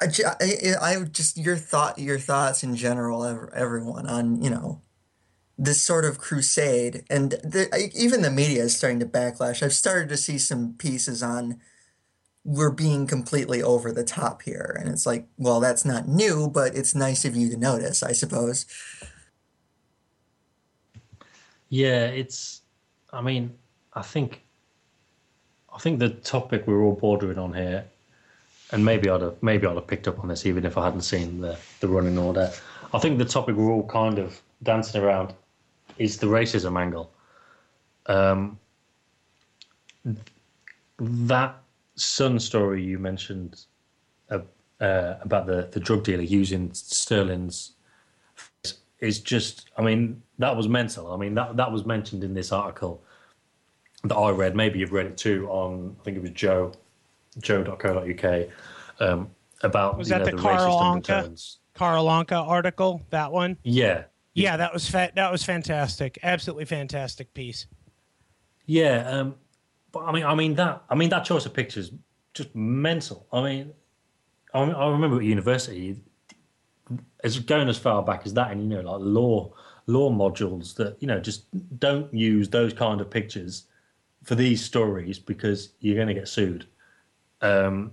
I, 0.00 0.08
I, 0.40 0.74
I 0.80 1.04
just 1.04 1.38
your 1.38 1.56
thought 1.56 1.98
your 1.98 2.18
thoughts 2.18 2.62
in 2.62 2.76
general 2.76 3.24
ev- 3.24 3.50
everyone 3.54 4.06
on 4.06 4.42
you 4.42 4.50
know 4.50 4.82
this 5.58 5.80
sort 5.80 6.04
of 6.04 6.18
crusade 6.18 7.04
and 7.08 7.32
the, 7.42 7.90
even 7.94 8.22
the 8.22 8.30
media 8.30 8.62
is 8.64 8.76
starting 8.76 9.00
to 9.00 9.06
backlash 9.06 9.62
i've 9.62 9.72
started 9.72 10.08
to 10.08 10.16
see 10.16 10.38
some 10.38 10.74
pieces 10.74 11.22
on 11.22 11.58
we're 12.44 12.70
being 12.70 13.06
completely 13.06 13.62
over 13.62 13.90
the 13.90 14.04
top 14.04 14.42
here 14.42 14.76
and 14.78 14.88
it's 14.88 15.06
like 15.06 15.26
well 15.38 15.60
that's 15.60 15.84
not 15.84 16.06
new 16.06 16.48
but 16.48 16.76
it's 16.76 16.94
nice 16.94 17.24
of 17.24 17.34
you 17.34 17.48
to 17.50 17.56
notice 17.56 18.02
i 18.02 18.12
suppose 18.12 18.66
Yeah, 21.68 22.06
it's. 22.06 22.62
I 23.12 23.20
mean, 23.20 23.54
I 23.94 24.02
think. 24.02 24.42
I 25.74 25.78
think 25.78 25.98
the 25.98 26.10
topic 26.10 26.66
we're 26.66 26.82
all 26.82 26.94
bordering 26.94 27.38
on 27.38 27.52
here, 27.52 27.84
and 28.72 28.84
maybe 28.84 29.10
I'd 29.10 29.20
have 29.20 29.42
maybe 29.42 29.66
I'd 29.66 29.74
have 29.74 29.86
picked 29.86 30.08
up 30.08 30.20
on 30.20 30.28
this 30.28 30.46
even 30.46 30.64
if 30.64 30.78
I 30.78 30.84
hadn't 30.84 31.02
seen 31.02 31.40
the 31.40 31.58
the 31.80 31.88
running 31.88 32.18
order. 32.18 32.52
I 32.94 32.98
think 32.98 33.18
the 33.18 33.24
topic 33.24 33.56
we're 33.56 33.72
all 33.72 33.86
kind 33.86 34.18
of 34.18 34.40
dancing 34.62 35.02
around 35.02 35.34
is 35.98 36.18
the 36.18 36.26
racism 36.26 36.80
angle. 36.80 37.12
Um, 38.06 38.58
that 40.98 41.56
Sun 41.96 42.38
story 42.38 42.82
you 42.82 42.98
mentioned 42.98 43.64
uh, 44.30 44.40
uh, 44.80 45.14
about 45.20 45.46
the 45.46 45.68
the 45.72 45.80
drug 45.80 46.04
dealer 46.04 46.22
using 46.22 46.72
Sterling's 46.72 47.72
is 49.00 49.20
just 49.20 49.70
i 49.76 49.82
mean 49.82 50.22
that 50.38 50.56
was 50.56 50.68
mental 50.68 51.12
i 51.12 51.16
mean 51.16 51.34
that 51.34 51.56
that 51.56 51.70
was 51.70 51.84
mentioned 51.84 52.24
in 52.24 52.34
this 52.34 52.50
article 52.52 53.02
that 54.04 54.14
i 54.14 54.30
read 54.30 54.56
maybe 54.56 54.78
you've 54.78 54.92
read 54.92 55.06
it 55.06 55.16
too 55.16 55.46
on 55.48 55.94
i 56.00 56.04
think 56.04 56.16
it 56.16 56.22
was 56.22 56.30
joe 56.30 56.72
joe.co.uk 57.40 58.46
um, 58.98 59.30
about 59.62 59.98
Was 59.98 60.08
that 60.08 60.20
know, 60.20 60.24
the 60.24 60.30
the 60.32 60.36
Carl 60.38 60.78
racist 60.78 61.06
Anka? 61.06 61.56
Carl 61.74 62.06
Anka 62.06 62.48
article, 62.48 63.02
that 63.10 63.30
one. 63.30 63.58
yeah 63.62 64.04
Yeah, 64.36 64.56
that 64.58 64.72
was 64.72 64.88
fa- 64.88 65.12
that 65.14 65.32
was 65.32 65.42
fantastic. 65.44 66.18
Absolutely 66.22 66.64
fantastic 66.66 67.32
piece. 67.34 67.66
yeah 68.66 69.08
um, 69.08 69.34
but 69.92 70.00
i 70.00 70.12
mean 70.12 70.24
i 70.24 70.34
mean 70.34 70.54
that 70.54 70.82
i 70.90 70.94
mean 70.94 71.08
that 71.08 71.24
choice 71.24 71.46
of 71.46 71.54
pictures 71.54 71.92
just 72.34 72.54
mental 72.54 73.26
i 73.32 73.40
mean 73.40 73.72
i, 74.52 74.60
I 74.60 74.88
remember 74.90 75.18
at 75.18 75.24
university 75.24 75.96
as 77.22 77.38
going 77.38 77.68
as 77.68 77.78
far 77.78 78.02
back 78.02 78.22
as 78.26 78.34
that 78.34 78.50
and 78.50 78.60
you 78.62 78.68
know 78.76 78.82
like 78.92 79.00
law 79.00 79.52
law 79.86 80.10
modules 80.10 80.74
that 80.74 80.96
you 81.00 81.06
know 81.06 81.20
just 81.20 81.44
don't 81.78 82.12
use 82.12 82.48
those 82.48 82.72
kind 82.72 83.00
of 83.00 83.08
pictures 83.08 83.66
for 84.24 84.34
these 84.34 84.62
stories 84.64 85.18
because 85.18 85.72
you're 85.80 85.94
going 85.94 86.08
to 86.08 86.14
get 86.14 86.28
sued 86.28 86.66
um 87.42 87.92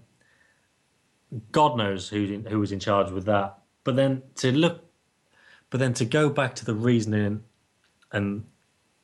god 1.51 1.77
knows 1.77 2.09
who 2.09 2.23
in, 2.25 2.45
who 2.45 2.59
was 2.59 2.71
in 2.71 2.79
charge 2.79 3.11
with 3.11 3.25
that 3.25 3.59
but 3.83 3.95
then 3.95 4.21
to 4.35 4.51
look 4.51 4.82
but 5.73 5.79
then 5.79 5.91
to 5.95 6.05
go 6.05 6.29
back 6.29 6.53
to 6.53 6.65
the 6.65 6.75
reasoning 6.75 7.43
and 8.11 8.45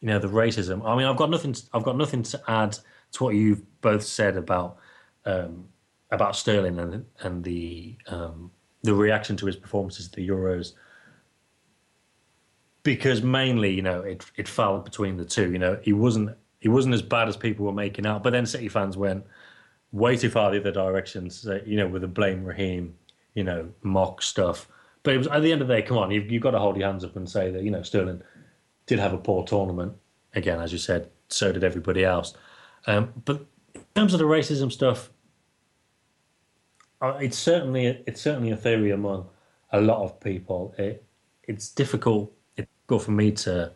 you 0.02 0.08
know 0.08 0.20
the 0.20 0.28
racism 0.28 0.86
i 0.86 0.96
mean 0.96 1.08
i've 1.08 1.18
got 1.18 1.32
nothing 1.32 1.56
i've 1.74 1.82
got 1.82 1.98
nothing 1.98 2.22
to 2.22 2.40
add 2.48 2.78
to 3.12 3.24
what 3.24 3.34
you've 3.34 3.64
both 3.82 4.04
said 4.04 4.38
about 4.38 4.78
um 5.26 5.68
about 6.12 6.36
sterling 6.36 6.78
and 6.78 7.06
and 7.22 7.44
the 7.44 7.98
um 8.08 8.52
the 8.84 8.94
reaction 8.94 9.36
to 9.36 9.46
his 9.46 9.56
performances 9.56 10.06
at 10.08 10.14
the 10.14 10.28
Euros 10.28 10.74
because 12.84 13.22
mainly, 13.22 13.72
you 13.72 13.82
know, 13.82 14.02
it 14.02 14.26
it 14.38 14.48
fell 14.48 14.80
between 14.80 15.18
the 15.18 15.26
two. 15.26 15.52
You 15.52 15.60
know, 15.60 15.80
he 15.82 15.94
wasn't 15.94 16.36
he 16.60 16.70
wasn't 16.70 16.94
as 16.94 17.02
bad 17.02 17.28
as 17.28 17.38
people 17.38 17.66
were 17.66 17.74
making 17.74 18.06
out, 18.06 18.24
but 18.24 18.32
then 18.32 18.46
City 18.46 18.70
fans 18.70 18.98
went 18.98 19.26
way 19.92 20.16
too 20.16 20.30
far 20.30 20.52
the 20.52 20.60
other 20.60 20.72
direction. 20.72 21.30
So, 21.30 21.60
you 21.66 21.78
know, 21.78 21.88
with 21.88 22.02
the 22.02 22.08
blame 22.08 22.44
Raheem, 22.46 22.96
you 23.34 23.44
know, 23.44 23.70
mock 23.82 24.22
stuff. 24.22 24.68
But 25.04 25.16
it 25.16 25.18
was 25.18 25.28
at 25.28 25.42
the 25.42 25.52
end 25.52 25.62
of 25.62 25.68
the 25.68 25.76
day, 25.76 25.82
come 25.82 25.98
on, 25.98 26.12
you've 26.12 26.32
you've 26.32 26.44
got 26.44 26.52
to 26.52 26.60
hold 26.60 26.78
your 26.78 26.88
hands 26.88 27.04
up 27.04 27.16
and 27.16 27.30
say 27.30 27.52
that 27.52 27.64
you 27.64 27.72
know 27.72 27.82
Sterling 27.82 28.22
did 28.86 29.00
have 29.00 29.14
a 29.14 29.18
poor 29.18 29.46
tournament. 29.46 29.94
Again, 30.36 30.60
as 30.60 30.72
you 30.72 30.78
said, 30.78 31.10
so 31.30 31.52
did 31.52 31.64
everybody 31.64 32.04
else. 32.04 32.34
Um, 32.86 33.14
but 33.26 33.46
in 33.74 33.82
terms 33.96 34.14
of 34.14 34.20
the 34.20 34.26
racism 34.26 34.72
stuff, 34.72 35.10
uh, 37.02 37.18
it's 37.22 37.38
certainly 37.38 37.86
it's 38.06 38.22
certainly 38.22 38.52
a 38.52 38.58
theory 38.58 38.92
among 38.92 39.28
a 39.72 39.82
lot 39.82 40.04
of 40.04 40.20
people. 40.20 40.74
It 40.78 41.04
it's 41.44 41.70
difficult. 41.70 42.32
It's 42.58 42.68
difficult 42.82 43.04
for 43.04 43.12
me 43.12 43.32
to. 43.32 43.72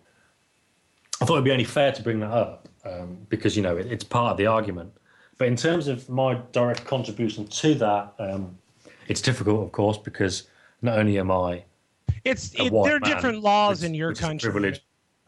I 1.22 1.26
thought 1.26 1.34
it'd 1.34 1.46
be 1.46 1.52
only 1.52 1.64
fair 1.64 1.92
to 1.92 2.04
bring 2.04 2.20
that 2.20 2.32
up 2.32 2.68
um, 2.86 3.18
because 3.30 3.56
you 3.56 3.64
know 3.64 3.78
it, 3.78 3.88
it's 3.88 4.04
part 4.04 4.32
of 4.32 4.38
the 4.38 4.48
argument. 4.48 4.92
But 5.38 5.48
in 5.48 5.56
terms 5.56 5.88
of 5.88 6.08
my 6.10 6.36
direct 6.52 6.86
contribution 6.86 7.48
to 7.48 7.74
that, 7.76 8.14
um, 8.20 8.58
it's 9.08 9.22
difficult, 9.22 9.64
of 9.64 9.72
course, 9.72 9.98
because 9.98 10.44
not 10.84 11.00
only 11.00 11.18
am 11.18 11.32
I 11.32 11.64
It's 12.24 12.54
a 12.60 12.66
it, 12.66 12.72
white 12.74 12.88
there 12.88 12.98
are 12.98 13.00
man, 13.00 13.10
different 13.10 13.42
laws 13.42 13.82
which- 13.82 13.88
in 13.90 13.96
your 13.96 14.10
which 14.10 14.20
is 14.20 14.24
a 14.24 14.28
country. 14.28 14.52
privilege. 14.52 14.82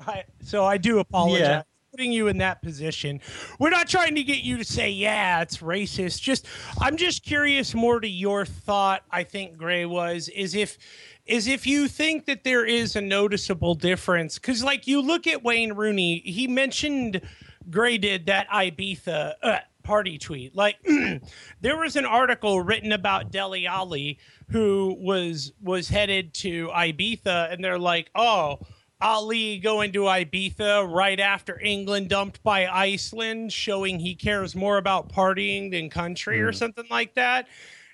I, 0.06 0.24
so 0.42 0.66
I 0.66 0.78
do 0.78 1.00
apologize. 1.00 1.40
Yeah. 1.40 1.62
Putting 1.92 2.12
you 2.12 2.28
in 2.28 2.38
that 2.40 2.62
position. 2.62 3.22
We're 3.58 3.70
not 3.70 3.88
trying 3.88 4.16
to 4.16 4.24
get 4.24 4.40
you 4.44 4.58
to 4.58 4.66
say, 4.66 4.90
yeah, 4.92 5.42
it's 5.42 5.60
racist. 5.60 6.22
Just 6.22 6.46
I'm 6.82 6.98
just 6.98 7.24
curious 7.24 7.74
more 7.74 8.02
to 8.02 8.08
your 8.08 8.46
thought, 8.46 9.04
I 9.12 9.24
think 9.24 9.56
Gray 9.58 9.86
was, 9.86 10.28
is 10.28 10.54
if 10.56 10.78
is 11.26 11.48
if 11.48 11.66
you 11.66 11.88
think 11.88 12.26
that 12.26 12.44
there 12.44 12.66
is 12.66 12.98
a 12.98 13.02
noticeable 13.02 13.74
difference. 13.76 14.38
Cause 14.38 14.62
like 14.62 14.86
you 14.88 15.02
look 15.02 15.26
at 15.26 15.42
Wayne 15.44 15.72
Rooney, 15.72 16.20
he 16.26 16.48
mentioned 16.50 17.22
Gray 17.70 17.98
did 17.98 18.26
that 18.26 18.50
Ibiza 18.50 19.34
uh, 19.42 19.60
party 19.86 20.18
tweet. 20.18 20.56
Like 20.56 20.78
there 21.62 21.78
was 21.78 21.96
an 21.96 22.06
article 22.06 22.60
written 22.62 22.92
about 22.92 23.32
Dele 23.32 23.68
Alli 23.68 24.20
who 24.50 24.98
was 25.00 25.54
was 25.62 25.88
headed 25.88 26.34
to 26.36 26.68
Ibiza 26.70 27.54
and 27.54 27.64
they're 27.64 27.80
like, 27.80 28.10
"Oh, 28.16 28.60
Alli 29.00 29.60
going 29.60 29.94
to 29.94 30.02
Ibiza 30.02 30.92
right 30.94 31.20
after 31.20 31.60
England 31.62 32.10
dumped 32.10 32.44
by 32.44 32.68
Iceland, 32.68 33.54
showing 33.54 34.00
he 34.00 34.16
cares 34.16 34.56
more 34.56 34.78
about 34.78 35.14
partying 35.14 35.72
than 35.72 35.90
country 35.90 36.42
or 36.42 36.48
mm-hmm. 36.50 36.58
something 36.58 36.86
like 36.90 37.14
that." 37.14 37.48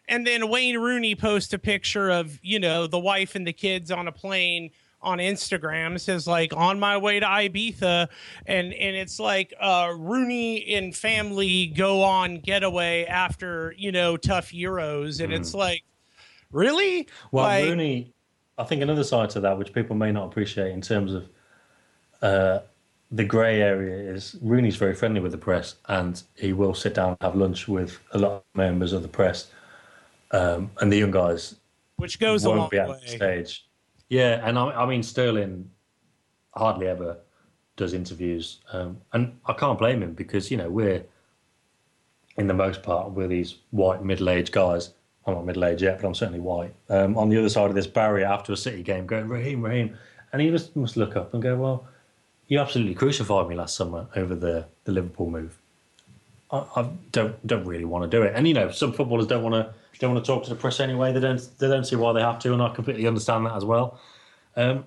and 0.08 0.28
then 0.28 0.50
Wayne 0.50 0.78
Rooney 0.78 1.16
posts 1.16 1.54
a 1.54 1.60
picture 1.60 2.10
of 2.10 2.40
you 2.42 2.60
know 2.60 2.88
the 2.88 3.00
wife 3.00 3.36
and 3.36 3.46
the 3.46 3.54
kids 3.54 3.92
on 3.92 4.08
a 4.08 4.12
plane 4.12 4.72
on 5.02 5.18
Instagram. 5.20 6.00
Says 6.00 6.28
like 6.28 6.54
on 6.56 6.80
my 6.80 6.98
way 6.98 7.20
to 7.20 7.26
Ibiza, 7.26 8.08
and 8.46 8.74
and 8.74 8.96
it's 8.96 9.20
like 9.20 9.54
uh, 9.60 9.94
Rooney 9.98 10.76
and 10.76 10.96
family 10.96 11.68
go 11.68 12.04
on 12.04 12.40
getaway 12.40 13.06
after 13.06 13.74
you 13.78 13.92
know 13.92 14.18
tough 14.18 14.52
Euros, 14.52 15.24
and 15.24 15.34
it's 15.34 15.54
like 15.54 15.84
really 16.52 17.08
Well, 17.32 17.46
like, 17.46 17.66
Rooney, 17.66 18.14
I 18.58 18.64
think 18.64 18.82
another 18.82 19.04
side 19.04 19.30
to 19.32 19.40
that, 19.42 19.58
which 19.58 19.74
people 19.74 19.96
may 19.96 20.12
not 20.12 20.28
appreciate 20.28 20.72
in 20.72 20.82
terms 20.82 21.14
of 21.14 21.30
uh, 22.22 22.60
the 23.12 23.24
grey 23.24 23.62
area, 23.62 24.14
is 24.14 24.36
Rooney's 24.42 24.76
very 24.76 24.96
friendly 24.96 25.20
with 25.20 25.32
the 25.32 25.38
press, 25.38 25.76
and 25.88 26.22
he 26.36 26.54
will 26.54 26.74
sit 26.74 26.94
down 26.94 27.10
and 27.10 27.18
have 27.22 27.36
lunch 27.36 27.68
with 27.68 28.00
a 28.12 28.18
lot 28.18 28.32
of 28.32 28.44
members 28.54 28.94
of 28.94 29.02
the 29.02 29.08
press, 29.08 29.52
um, 30.32 30.72
and 30.80 30.92
the 30.92 30.98
young 30.98 31.12
guys 31.12 31.56
which 32.02 32.20
goes 32.20 32.44
a 32.46 32.50
long 32.50 32.68
be 32.70 32.80
at 32.80 32.90
way. 32.90 33.00
the 33.04 33.12
stage. 33.12 33.66
Yeah, 34.12 34.46
and 34.46 34.60
I, 34.60 34.66
I 34.72 34.86
mean 34.88 35.04
Sterling 35.04 35.72
hardly 36.54 36.88
ever 36.88 37.20
does 37.78 37.94
interviews, 37.94 38.60
um, 38.74 39.00
and 39.14 39.40
I 39.46 39.54
can't 39.54 39.80
blame 39.80 40.04
him 40.04 40.14
because 40.16 40.52
you 40.52 40.58
know 40.58 40.70
we're 40.70 41.06
in 42.36 42.48
the 42.48 42.54
most 42.54 42.84
part 42.84 43.12
we're 43.12 43.30
these 43.30 43.56
white 43.70 44.04
middle-aged 44.04 44.52
guys. 44.52 44.90
I'm 45.26 45.36
not 45.36 45.46
middle-aged 45.46 45.82
yet, 45.82 46.02
but 46.02 46.08
I'm 46.08 46.14
certainly 46.14 46.42
white. 46.42 46.76
Um, 46.90 47.18
on 47.18 47.30
the 47.30 47.38
other 47.38 47.48
side 47.48 47.70
of 47.70 47.76
this 47.76 47.88
barrier 47.88 48.26
after 48.26 48.52
a 48.52 48.58
City 48.58 48.84
game, 48.84 49.08
going 49.08 49.30
Raheem, 49.30 49.62
Raheem, 49.62 49.98
and 50.34 50.42
he 50.42 50.50
just 50.50 50.76
must 50.76 50.98
look 50.98 51.16
up 51.16 51.34
and 51.34 51.42
go, 51.42 51.56
"Well, 51.56 51.88
you 52.50 52.60
absolutely 52.60 52.96
crucified 52.96 53.48
me 53.48 53.56
last 53.56 53.78
summer 53.78 54.08
over 54.18 54.36
the 54.36 54.66
the 54.84 54.92
Liverpool 54.92 55.30
move. 55.30 55.61
I, 56.52 56.66
I 56.76 56.90
don't 57.12 57.48
don't 57.48 57.66
really 57.66 57.86
want 57.86 58.10
to 58.10 58.18
do 58.18 58.24
it." 58.24 58.34
And 58.36 58.48
you 58.48 58.54
know, 58.54 58.72
some 58.72 58.94
footballers 58.94 59.28
don't 59.28 59.44
want 59.44 59.56
to 59.56 59.74
don't 60.00 60.14
want 60.14 60.26
to 60.26 60.32
talk 60.32 60.44
to 60.44 60.50
the 60.50 60.56
press 60.56 60.80
anyway. 60.80 61.14
They 61.14 61.20
don't 61.20 61.42
they 61.60 61.68
don't 61.68 61.86
see 61.86 61.96
why 61.96 62.14
they 62.14 62.22
have 62.22 62.40
to, 62.40 62.54
and 62.54 62.62
I 62.62 62.70
completely 62.70 63.08
understand 63.08 63.46
that 63.46 63.56
as 63.56 63.66
well. 63.66 64.00
Um, 64.56 64.86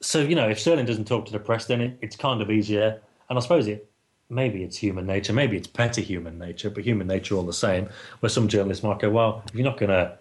so 0.00 0.20
you 0.20 0.34
know, 0.34 0.48
if 0.48 0.58
Sterling 0.60 0.86
doesn't 0.86 1.06
talk 1.06 1.26
to 1.26 1.32
the 1.32 1.38
press, 1.38 1.66
then 1.66 1.80
it, 1.80 1.98
it's 2.00 2.16
kind 2.16 2.40
of 2.40 2.50
easier. 2.50 3.00
And 3.28 3.38
I 3.38 3.42
suppose 3.42 3.66
it 3.66 3.90
maybe 4.28 4.64
it's 4.64 4.76
human 4.76 5.06
nature, 5.06 5.32
maybe 5.32 5.56
it's 5.56 5.66
petty 5.66 6.02
human 6.02 6.38
nature, 6.38 6.70
but 6.70 6.84
human 6.84 7.06
nature 7.06 7.36
all 7.36 7.42
the 7.42 7.52
same. 7.52 7.88
Where 8.20 8.30
some 8.30 8.48
journalists 8.48 8.82
might 8.82 8.98
go, 8.98 9.10
well, 9.10 9.42
if 9.48 9.54
you're 9.54 9.64
not 9.64 9.78
to, 9.78 10.18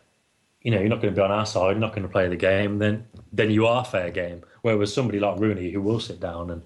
you 0.61 0.71
know, 0.71 0.79
you're 0.79 0.89
not 0.89 1.01
to 1.01 1.11
be 1.11 1.21
on 1.21 1.31
our 1.31 1.45
side, 1.45 1.71
you're 1.71 1.79
not 1.79 1.91
going 1.91 2.03
to 2.03 2.11
play 2.11 2.27
the 2.27 2.35
game, 2.35 2.79
then 2.79 3.05
then 3.33 3.51
you 3.51 3.65
are 3.67 3.83
fair 3.85 4.11
game. 4.11 4.43
Whereas 4.61 4.93
somebody 4.93 5.19
like 5.19 5.39
Rooney, 5.39 5.71
who 5.71 5.81
will 5.81 5.99
sit 5.99 6.19
down 6.19 6.49
and 6.49 6.61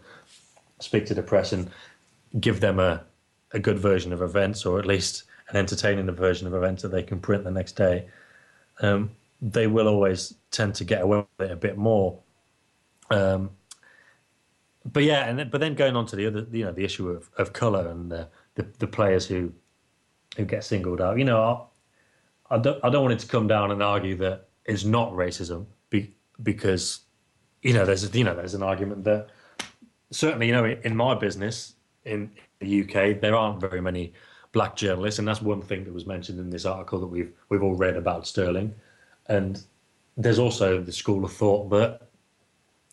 speak 0.79 1.05
to 1.07 1.13
the 1.13 1.23
press 1.23 1.51
and 1.51 1.69
give 2.39 2.59
them 2.59 2.79
a 2.79 3.03
a 3.51 3.59
good 3.59 3.79
version 3.79 4.13
of 4.13 4.21
events, 4.21 4.65
or 4.65 4.79
at 4.79 4.85
least 4.85 5.23
an 5.49 5.57
entertaining 5.57 6.09
version 6.11 6.47
of 6.47 6.53
events 6.53 6.83
that 6.83 6.89
they 6.89 7.03
can 7.03 7.19
print 7.19 7.43
the 7.43 7.51
next 7.51 7.73
day, 7.73 8.07
um, 8.81 9.09
they 9.41 9.67
will 9.67 9.87
always 9.87 10.35
tend 10.51 10.75
to 10.75 10.83
get 10.83 11.01
away 11.01 11.25
with 11.37 11.49
it 11.49 11.51
a 11.51 11.55
bit 11.55 11.77
more. 11.77 12.19
Um, 13.09 13.49
but 14.85 15.03
yeah, 15.03 15.25
and 15.25 15.49
but 15.51 15.59
then 15.61 15.75
going 15.75 15.95
on 15.95 16.05
to 16.07 16.15
the 16.15 16.27
other, 16.27 16.45
you 16.51 16.65
know, 16.65 16.71
the 16.71 16.83
issue 16.83 17.09
of, 17.09 17.29
of 17.37 17.53
color 17.53 17.87
and 17.87 18.11
the, 18.11 18.27
the 18.55 18.67
the 18.79 18.87
players 18.87 19.25
who 19.25 19.51
who 20.37 20.45
get 20.45 20.63
singled 20.63 21.01
out. 21.01 21.17
You 21.17 21.25
know, 21.25 21.69
I, 22.49 22.55
I 22.55 22.57
don't 22.59 22.83
I 22.83 22.89
don't 22.89 23.03
want 23.03 23.13
it 23.13 23.19
to 23.19 23.27
come 23.27 23.47
down 23.47 23.71
and 23.71 23.83
argue 23.83 24.15
that 24.17 24.47
it's 24.65 24.85
not 24.85 25.11
racism 25.13 25.65
be, 25.89 26.13
because 26.41 27.01
you 27.61 27.73
know 27.73 27.85
there's 27.85 28.15
you 28.15 28.23
know 28.23 28.35
there's 28.35 28.53
an 28.53 28.63
argument 28.63 29.03
that 29.03 29.29
certainly 30.11 30.47
you 30.47 30.53
know 30.53 30.65
in 30.65 30.95
my 30.95 31.15
business 31.15 31.73
in 32.09 32.31
the 32.59 32.83
UK 32.83 33.21
there 33.21 33.35
aren't 33.35 33.61
very 33.61 33.81
many 33.81 34.13
black 34.51 34.75
journalists, 34.75 35.19
and 35.19 35.27
that's 35.27 35.41
one 35.41 35.61
thing 35.61 35.83
that 35.83 35.93
was 35.93 36.05
mentioned 36.05 36.39
in 36.39 36.49
this 36.49 36.65
article 36.65 36.99
that 36.99 37.07
we've 37.07 37.31
we've 37.49 37.63
all 37.63 37.75
read 37.75 37.95
about 37.95 38.27
Sterling, 38.27 38.73
and 39.27 39.63
there's 40.17 40.39
also 40.39 40.81
the 40.81 40.91
school 40.91 41.23
of 41.23 41.31
thought 41.31 41.69
that 41.69 42.01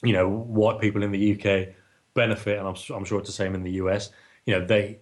you 0.03 0.13
know 0.13 0.29
white 0.29 0.81
people 0.81 1.03
in 1.03 1.11
the 1.11 1.33
UK 1.35 1.75
benefit, 2.15 2.59
and 2.59 2.69
I'm, 2.69 2.77
I'm 2.95 3.05
sure 3.05 3.19
it's 3.19 3.29
the 3.29 3.33
same 3.33 3.55
in 3.55 3.63
the 3.63 3.73
US. 3.73 4.11
You 4.45 4.59
know 4.59 4.65
they 4.65 4.99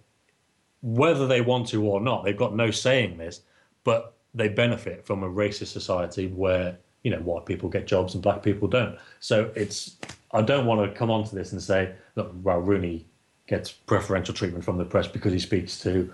whether 0.81 1.27
they 1.27 1.41
want 1.41 1.67
to 1.69 1.83
or 1.83 1.99
not, 1.99 2.23
they've 2.23 2.37
got 2.37 2.55
no 2.55 2.69
say 2.69 3.03
in 3.03 3.17
this, 3.17 3.41
but 3.83 4.13
they 4.35 4.47
benefit 4.47 5.05
from 5.05 5.23
a 5.23 5.29
racist 5.29 5.67
society 5.67 6.27
where 6.27 6.77
you 7.03 7.11
know 7.11 7.19
white 7.19 7.45
people 7.45 7.69
get 7.69 7.87
jobs 7.87 8.13
and 8.13 8.23
black 8.23 8.41
people 8.43 8.67
don't. 8.67 8.97
So 9.19 9.51
it's 9.55 9.97
I 10.31 10.41
don't 10.41 10.65
want 10.65 10.81
to 10.81 10.97
come 10.97 11.11
onto 11.11 11.35
this 11.35 11.51
and 11.51 11.61
say 11.61 11.93
look, 12.15 12.31
well 12.43 12.59
Rooney 12.59 13.05
gets 13.47 13.71
preferential 13.71 14.33
treatment 14.33 14.63
from 14.63 14.77
the 14.77 14.85
press 14.85 15.07
because 15.07 15.31
he 15.33 15.39
speaks 15.39 15.79
to 15.81 16.11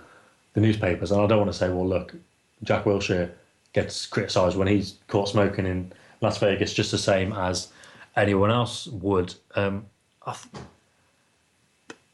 the 0.54 0.60
newspapers, 0.60 1.12
and 1.12 1.20
I 1.20 1.26
don't 1.26 1.38
want 1.38 1.50
to 1.52 1.56
say 1.56 1.68
well 1.68 1.86
look, 1.86 2.14
Jack 2.62 2.84
Wilshere 2.84 3.30
gets 3.72 4.04
criticised 4.06 4.56
when 4.56 4.68
he's 4.68 4.96
caught 5.08 5.28
smoking 5.28 5.66
in 5.66 5.92
Las 6.20 6.38
Vegas 6.38 6.74
just 6.74 6.90
the 6.90 6.98
same 6.98 7.32
as 7.32 7.68
anyone 8.16 8.50
else 8.50 8.86
would. 8.88 9.34
Um, 9.54 9.86
th- 10.26 10.64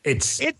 it's 0.04 0.40
It, 0.40 0.56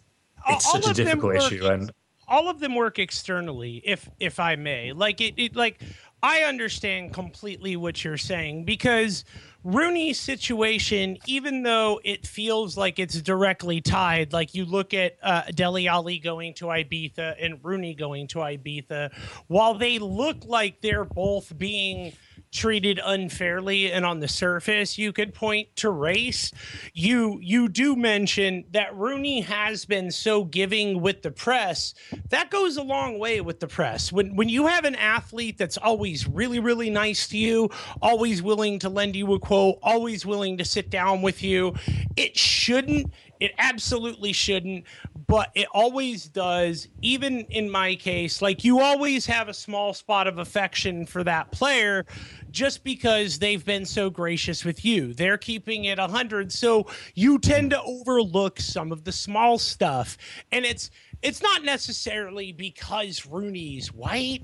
it's 0.48 0.66
all 0.66 0.82
such 0.82 0.90
a 0.90 0.94
difficult 0.94 1.34
work- 1.34 1.52
issue, 1.52 1.66
and 1.66 1.90
all 2.26 2.48
of 2.50 2.58
them 2.60 2.74
work 2.74 2.98
externally 2.98 3.80
if 3.86 4.06
if 4.20 4.38
i 4.38 4.54
may 4.54 4.92
like 4.92 5.18
it, 5.22 5.32
it 5.38 5.56
like 5.56 5.80
i 6.22 6.42
understand 6.42 7.14
completely 7.14 7.74
what 7.74 8.04
you're 8.04 8.18
saying 8.18 8.64
because 8.64 9.24
rooney's 9.68 10.18
situation 10.18 11.18
even 11.26 11.62
though 11.62 12.00
it 12.02 12.26
feels 12.26 12.74
like 12.78 12.98
it's 12.98 13.20
directly 13.20 13.82
tied 13.82 14.32
like 14.32 14.54
you 14.54 14.64
look 14.64 14.94
at 14.94 15.16
uh, 15.22 15.42
dele 15.54 15.86
alli 15.86 16.18
going 16.18 16.54
to 16.54 16.64
ibiza 16.66 17.34
and 17.38 17.62
rooney 17.62 17.94
going 17.94 18.26
to 18.26 18.38
ibiza 18.38 19.12
while 19.48 19.74
they 19.74 19.98
look 19.98 20.38
like 20.46 20.80
they're 20.80 21.04
both 21.04 21.56
being 21.58 22.14
treated 22.50 23.00
unfairly 23.04 23.92
and 23.92 24.04
on 24.04 24.20
the 24.20 24.28
surface 24.28 24.98
you 24.98 25.12
could 25.12 25.34
point 25.34 25.68
to 25.76 25.90
race. 25.90 26.52
You 26.94 27.38
you 27.42 27.68
do 27.68 27.96
mention 27.96 28.64
that 28.70 28.96
Rooney 28.96 29.40
has 29.42 29.84
been 29.84 30.10
so 30.10 30.44
giving 30.44 31.00
with 31.00 31.22
the 31.22 31.30
press. 31.30 31.94
That 32.30 32.50
goes 32.50 32.76
a 32.76 32.82
long 32.82 33.18
way 33.18 33.40
with 33.40 33.60
the 33.60 33.68
press. 33.68 34.12
When 34.12 34.36
when 34.36 34.48
you 34.48 34.66
have 34.66 34.84
an 34.84 34.94
athlete 34.94 35.58
that's 35.58 35.76
always 35.76 36.26
really 36.26 36.60
really 36.60 36.90
nice 36.90 37.28
to 37.28 37.38
you 37.38 37.70
always 38.02 38.42
willing 38.42 38.78
to 38.80 38.88
lend 38.88 39.16
you 39.16 39.32
a 39.34 39.38
quote 39.38 39.78
always 39.82 40.24
willing 40.24 40.58
to 40.58 40.64
sit 40.64 40.90
down 40.90 41.22
with 41.22 41.42
you 41.42 41.74
it 42.16 42.36
shouldn't 42.36 43.12
it 43.40 43.52
absolutely 43.58 44.32
shouldn't, 44.32 44.84
but 45.26 45.50
it 45.54 45.68
always 45.72 46.26
does. 46.26 46.88
Even 47.02 47.40
in 47.50 47.70
my 47.70 47.94
case, 47.94 48.42
like 48.42 48.64
you 48.64 48.80
always 48.80 49.26
have 49.26 49.48
a 49.48 49.54
small 49.54 49.94
spot 49.94 50.26
of 50.26 50.38
affection 50.38 51.06
for 51.06 51.22
that 51.24 51.52
player 51.52 52.04
just 52.50 52.84
because 52.84 53.38
they've 53.38 53.64
been 53.64 53.84
so 53.84 54.10
gracious 54.10 54.64
with 54.64 54.84
you. 54.84 55.12
They're 55.14 55.38
keeping 55.38 55.84
it 55.84 55.98
100, 55.98 56.52
so 56.52 56.86
you 57.14 57.38
tend 57.38 57.70
to 57.70 57.82
overlook 57.82 58.60
some 58.60 58.92
of 58.92 59.04
the 59.04 59.12
small 59.12 59.58
stuff. 59.58 60.16
And 60.52 60.64
it's 60.64 60.90
it's 61.22 61.42
not 61.42 61.64
necessarily 61.64 62.52
because 62.52 63.26
Rooney's 63.26 63.92
white. 63.92 64.42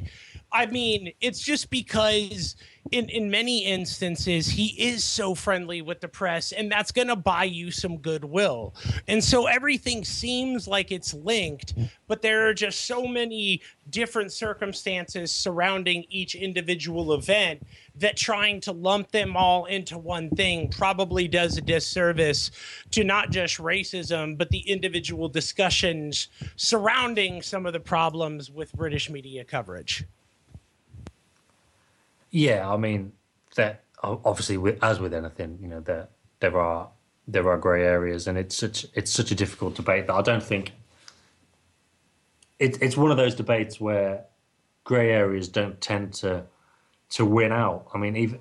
I 0.55 0.67
mean, 0.67 1.13
it's 1.21 1.41
just 1.41 1.69
because 1.69 2.55
in 2.93 3.09
in 3.09 3.31
many 3.31 3.65
instances 3.65 4.47
he 4.47 4.67
is 4.81 5.03
so 5.03 5.35
friendly 5.35 5.83
with 5.83 6.01
the 6.01 6.09
press 6.09 6.53
and 6.53 6.71
that's 6.71 6.93
going 6.93 7.09
to 7.09 7.17
buy 7.17 7.45
you 7.45 7.71
some 7.71 7.97
goodwill. 7.97 8.75
And 9.09 9.25
so 9.25 9.47
everything 9.47 10.05
seems 10.05 10.69
like 10.69 10.93
it's 10.93 11.13
linked, 11.13 11.75
but 12.07 12.23
there 12.23 12.47
are 12.47 12.55
just 12.55 12.85
so 12.85 13.07
many 13.07 13.63
different 13.91 14.33
circumstances 14.33 15.33
surrounding 15.33 16.05
each 16.09 16.35
individual 16.35 17.15
event 17.15 17.67
that 17.97 18.17
trying 18.17 18.61
to 18.61 18.73
lump 18.73 19.11
them 19.11 19.37
all 19.37 19.65
into 19.65 19.99
one 19.99 20.31
thing 20.31 20.69
probably 20.69 21.27
does 21.27 21.59
a 21.59 21.63
disservice 21.63 22.51
to 22.93 23.03
not 23.03 23.31
just 23.31 23.59
racism 23.59 24.39
but 24.39 24.51
the 24.51 24.71
individual 24.71 25.29
discussions 25.29 26.29
surrounding 26.55 27.43
some 27.43 27.67
of 27.67 27.73
the 27.73 27.81
problems 27.81 28.51
with 28.51 28.73
British 28.75 29.11
media 29.11 29.45
coverage. 29.45 30.05
Yeah, 32.35 32.69
I 32.69 32.77
mean 32.77 33.13
that 33.55 33.85
obviously, 34.03 34.77
as 34.83 34.99
with 34.99 35.15
anything, 35.15 35.57
you 35.63 35.69
know, 35.69 35.79
there 35.79 36.09
there 36.41 36.59
are 36.59 36.91
there 37.29 37.49
are 37.49 37.57
grey 37.57 37.85
areas, 37.85 38.27
and 38.27 38.37
it's 38.37 38.57
such 38.57 38.87
it's 38.95 39.13
such 39.13 39.31
a 39.31 39.37
difficult 39.37 39.77
debate 39.77 40.09
that 40.09 40.15
I 40.15 40.21
don't 40.21 40.43
think 40.43 40.73
it, 42.59 42.83
it's 42.83 42.97
one 42.97 43.13
of 43.13 43.17
those 43.17 43.37
debates 43.37 43.81
where 43.81 44.25
grey 44.83 45.13
areas 45.13 45.47
don't 45.47 45.81
tend 45.81 46.13
to 46.15 46.45
to 47.11 47.25
win 47.25 47.53
out. 47.53 47.87
I 47.95 47.99
mean, 47.99 48.17
even 48.17 48.41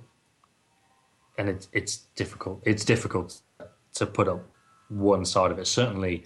and 1.38 1.48
it's 1.48 1.68
it's 1.72 1.98
difficult. 2.16 2.64
It's 2.66 2.84
difficult 2.84 3.42
to 3.94 4.08
put 4.08 4.28
up 4.28 4.44
one 4.90 5.24
side 5.24 5.52
of 5.52 5.60
it. 5.60 5.68
Certainly, 5.68 6.26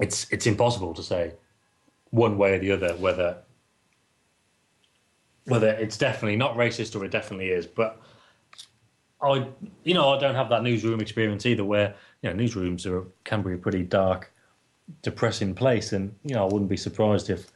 it's 0.00 0.28
it's 0.30 0.46
impossible 0.46 0.94
to 0.94 1.02
say 1.02 1.32
one 2.10 2.38
way 2.38 2.54
or 2.54 2.58
the 2.60 2.70
other 2.70 2.94
whether 2.94 3.38
whether 5.50 5.70
it's 5.70 5.98
definitely 5.98 6.36
not 6.36 6.56
racist 6.56 6.98
or 6.98 7.04
it 7.04 7.10
definitely 7.10 7.50
is. 7.50 7.66
But 7.66 8.00
I, 9.20 9.48
you 9.84 9.94
know, 9.94 10.14
I 10.14 10.18
don't 10.18 10.36
have 10.36 10.48
that 10.48 10.62
newsroom 10.62 11.00
experience 11.00 11.44
either, 11.44 11.64
where 11.64 11.94
you 12.22 12.32
know 12.32 12.42
newsrooms 12.42 12.86
are 12.86 13.04
can 13.24 13.42
be 13.42 13.52
a 13.52 13.58
pretty 13.58 13.82
dark, 13.82 14.32
depressing 15.02 15.54
place, 15.54 15.92
and 15.92 16.14
you 16.24 16.34
know 16.34 16.46
I 16.46 16.52
wouldn't 16.52 16.70
be 16.70 16.76
surprised 16.76 17.28
if 17.28 17.50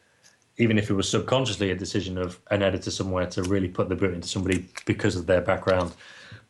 even 0.58 0.76
if 0.76 0.90
it 0.90 0.94
was 0.94 1.08
subconsciously 1.08 1.70
a 1.70 1.74
decision 1.74 2.18
of 2.18 2.38
an 2.50 2.62
editor 2.62 2.90
somewhere 2.90 3.26
to 3.26 3.42
really 3.44 3.68
put 3.68 3.88
the 3.88 3.96
boot 3.96 4.14
into 4.14 4.28
somebody 4.28 4.66
because 4.86 5.16
of 5.16 5.26
their 5.26 5.40
background. 5.40 5.92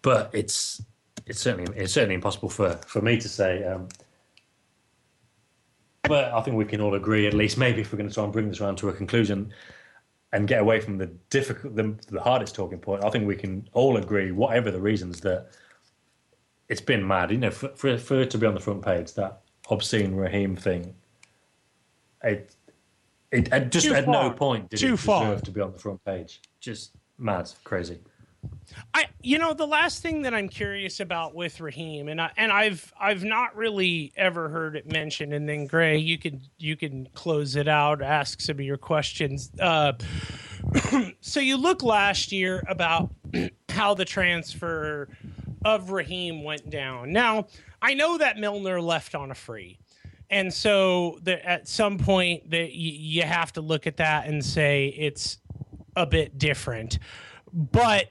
But 0.02 0.30
it's 0.32 0.82
it's 1.26 1.40
certainly 1.40 1.72
it's 1.76 1.92
certainly 1.92 2.14
impossible 2.14 2.48
for 2.48 2.80
for 2.86 3.02
me 3.02 3.18
to 3.18 3.28
say. 3.28 3.64
Um, 3.64 3.88
but 6.02 6.32
I 6.34 6.42
think 6.42 6.56
we 6.56 6.66
can 6.66 6.82
all 6.82 6.94
agree, 6.94 7.26
at 7.26 7.32
least 7.32 7.56
maybe 7.56 7.80
if 7.80 7.90
we're 7.90 7.96
going 7.96 8.10
to 8.10 8.14
try 8.14 8.24
and 8.24 8.32
bring 8.32 8.48
this 8.48 8.60
around 8.60 8.76
to 8.76 8.90
a 8.90 8.92
conclusion 8.92 9.52
and 10.34 10.48
get 10.48 10.60
away 10.60 10.80
from 10.80 10.98
the 10.98 11.06
difficult, 11.30 11.76
the, 11.76 11.96
the 12.08 12.20
hardest 12.20 12.56
talking 12.56 12.78
point, 12.78 13.04
I 13.04 13.08
think 13.08 13.24
we 13.26 13.36
can 13.36 13.68
all 13.72 13.96
agree, 13.96 14.32
whatever 14.32 14.72
the 14.72 14.80
reasons, 14.80 15.20
that 15.20 15.46
it's 16.68 16.80
been 16.80 17.06
mad. 17.06 17.30
You 17.30 17.38
know, 17.38 17.52
for, 17.52 17.68
for, 17.68 17.96
for 17.96 18.20
it 18.20 18.30
to 18.30 18.38
be 18.38 18.46
on 18.46 18.54
the 18.54 18.60
front 18.60 18.84
page, 18.84 19.14
that 19.14 19.42
obscene 19.70 20.16
Raheem 20.16 20.56
thing, 20.56 20.92
it, 22.24 22.56
it, 23.30 23.52
at 23.52 23.70
just 23.70 23.86
Too 23.86 23.94
at 23.94 24.08
no 24.08 24.30
point 24.32 24.70
did 24.70 24.80
Too 24.80 24.94
it 24.94 24.98
far. 24.98 25.36
to 25.36 25.50
be 25.52 25.60
on 25.60 25.72
the 25.72 25.78
front 25.78 26.04
page. 26.04 26.40
Just 26.58 26.96
mad, 27.16 27.48
crazy. 27.62 28.00
I 28.92 29.06
you 29.22 29.38
know 29.38 29.54
the 29.54 29.66
last 29.66 30.02
thing 30.02 30.22
that 30.22 30.34
I'm 30.34 30.48
curious 30.48 31.00
about 31.00 31.34
with 31.34 31.60
Raheem 31.60 32.08
and 32.08 32.20
I 32.20 32.30
and 32.36 32.52
I've 32.52 32.92
I've 33.00 33.24
not 33.24 33.56
really 33.56 34.12
ever 34.16 34.48
heard 34.48 34.76
it 34.76 34.90
mentioned 34.90 35.32
and 35.32 35.48
then 35.48 35.66
Gray 35.66 35.98
you 35.98 36.18
can 36.18 36.40
you 36.58 36.76
can 36.76 37.08
close 37.14 37.56
it 37.56 37.68
out 37.68 38.02
ask 38.02 38.40
some 38.40 38.56
of 38.56 38.64
your 38.64 38.76
questions. 38.76 39.50
Uh 39.60 39.92
so 41.20 41.40
you 41.40 41.56
look 41.56 41.82
last 41.82 42.32
year 42.32 42.62
about 42.68 43.10
how 43.68 43.94
the 43.94 44.04
transfer 44.04 45.08
of 45.64 45.90
Raheem 45.90 46.42
went 46.42 46.70
down. 46.70 47.12
Now 47.12 47.46
I 47.82 47.94
know 47.94 48.18
that 48.18 48.38
Milner 48.38 48.80
left 48.80 49.14
on 49.14 49.30
a 49.30 49.34
free 49.34 49.78
and 50.30 50.52
so 50.52 51.18
at 51.26 51.68
some 51.68 51.98
point 51.98 52.50
that 52.50 52.72
you 52.72 53.22
have 53.22 53.52
to 53.52 53.60
look 53.60 53.86
at 53.86 53.98
that 53.98 54.26
and 54.26 54.44
say 54.44 54.94
it's 54.96 55.38
a 55.96 56.06
bit 56.06 56.38
different. 56.38 56.98
But 57.52 58.10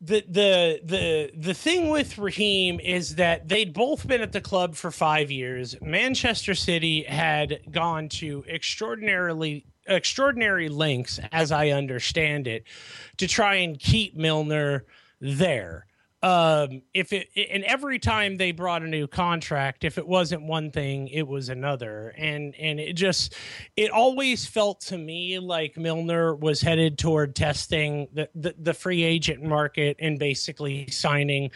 the 0.00 0.24
the 0.28 0.80
the 0.82 1.30
the 1.36 1.54
thing 1.54 1.90
with 1.90 2.16
Raheem 2.16 2.80
is 2.80 3.16
that 3.16 3.48
they'd 3.48 3.74
both 3.74 4.06
been 4.06 4.22
at 4.22 4.32
the 4.32 4.40
club 4.40 4.74
for 4.74 4.90
five 4.90 5.30
years. 5.30 5.76
Manchester 5.82 6.54
City 6.54 7.02
had 7.02 7.60
gone 7.70 8.08
to 8.10 8.44
extraordinarily 8.48 9.66
extraordinary 9.86 10.68
lengths, 10.68 11.20
as 11.32 11.52
I 11.52 11.70
understand 11.70 12.46
it, 12.46 12.64
to 13.18 13.26
try 13.26 13.56
and 13.56 13.78
keep 13.78 14.16
Milner 14.16 14.84
there. 15.20 15.86
Um, 16.22 16.82
if 16.92 17.14
it 17.14 17.28
and 17.50 17.64
every 17.64 17.98
time 17.98 18.36
they 18.36 18.52
brought 18.52 18.82
a 18.82 18.86
new 18.86 19.06
contract, 19.06 19.84
if 19.84 19.96
it 19.96 20.06
wasn't 20.06 20.42
one 20.42 20.70
thing, 20.70 21.08
it 21.08 21.26
was 21.26 21.48
another, 21.48 22.14
and 22.18 22.54
and 22.56 22.78
it 22.78 22.92
just 22.92 23.34
it 23.74 23.90
always 23.90 24.44
felt 24.44 24.82
to 24.82 24.98
me 24.98 25.38
like 25.38 25.78
Milner 25.78 26.34
was 26.34 26.60
headed 26.60 26.98
toward 26.98 27.34
testing 27.34 28.08
the, 28.12 28.28
the, 28.34 28.54
the 28.58 28.74
free 28.74 29.02
agent 29.02 29.42
market 29.42 29.96
and 29.98 30.18
basically 30.18 30.90
signing 30.90 31.50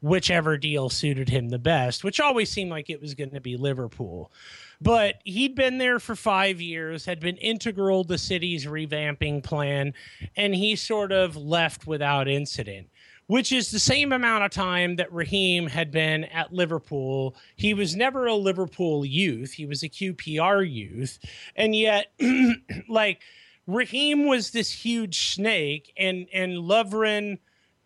whichever 0.00 0.56
deal 0.56 0.88
suited 0.88 1.28
him 1.28 1.48
the 1.48 1.58
best, 1.58 2.02
which 2.04 2.20
always 2.20 2.50
seemed 2.50 2.70
like 2.70 2.88
it 2.88 3.00
was 3.00 3.14
going 3.14 3.30
to 3.30 3.40
be 3.40 3.56
Liverpool. 3.56 4.32
But 4.80 5.16
he'd 5.24 5.54
been 5.54 5.78
there 5.78 5.98
for 5.98 6.14
five 6.14 6.60
years, 6.60 7.04
had 7.04 7.18
been 7.18 7.36
integral 7.38 8.04
to 8.04 8.08
the 8.08 8.18
City's 8.18 8.66
revamping 8.66 9.42
plan, 9.42 9.94
and 10.36 10.54
he 10.54 10.76
sort 10.76 11.12
of 11.12 11.36
left 11.36 11.86
without 11.86 12.28
incident 12.28 12.88
which 13.26 13.52
is 13.52 13.70
the 13.70 13.78
same 13.78 14.12
amount 14.12 14.44
of 14.44 14.50
time 14.50 14.96
that 14.96 15.12
Raheem 15.12 15.66
had 15.66 15.90
been 15.90 16.24
at 16.24 16.52
Liverpool. 16.52 17.36
He 17.56 17.74
was 17.74 17.96
never 17.96 18.26
a 18.26 18.34
Liverpool 18.34 19.04
youth, 19.04 19.52
he 19.52 19.66
was 19.66 19.82
a 19.82 19.88
QPR 19.88 20.70
youth. 20.70 21.18
And 21.54 21.74
yet, 21.74 22.12
like, 22.88 23.20
Raheem 23.66 24.26
was 24.26 24.50
this 24.50 24.70
huge 24.70 25.32
snake, 25.32 25.92
and, 25.96 26.26
and 26.32 26.52
Lovren 26.52 27.38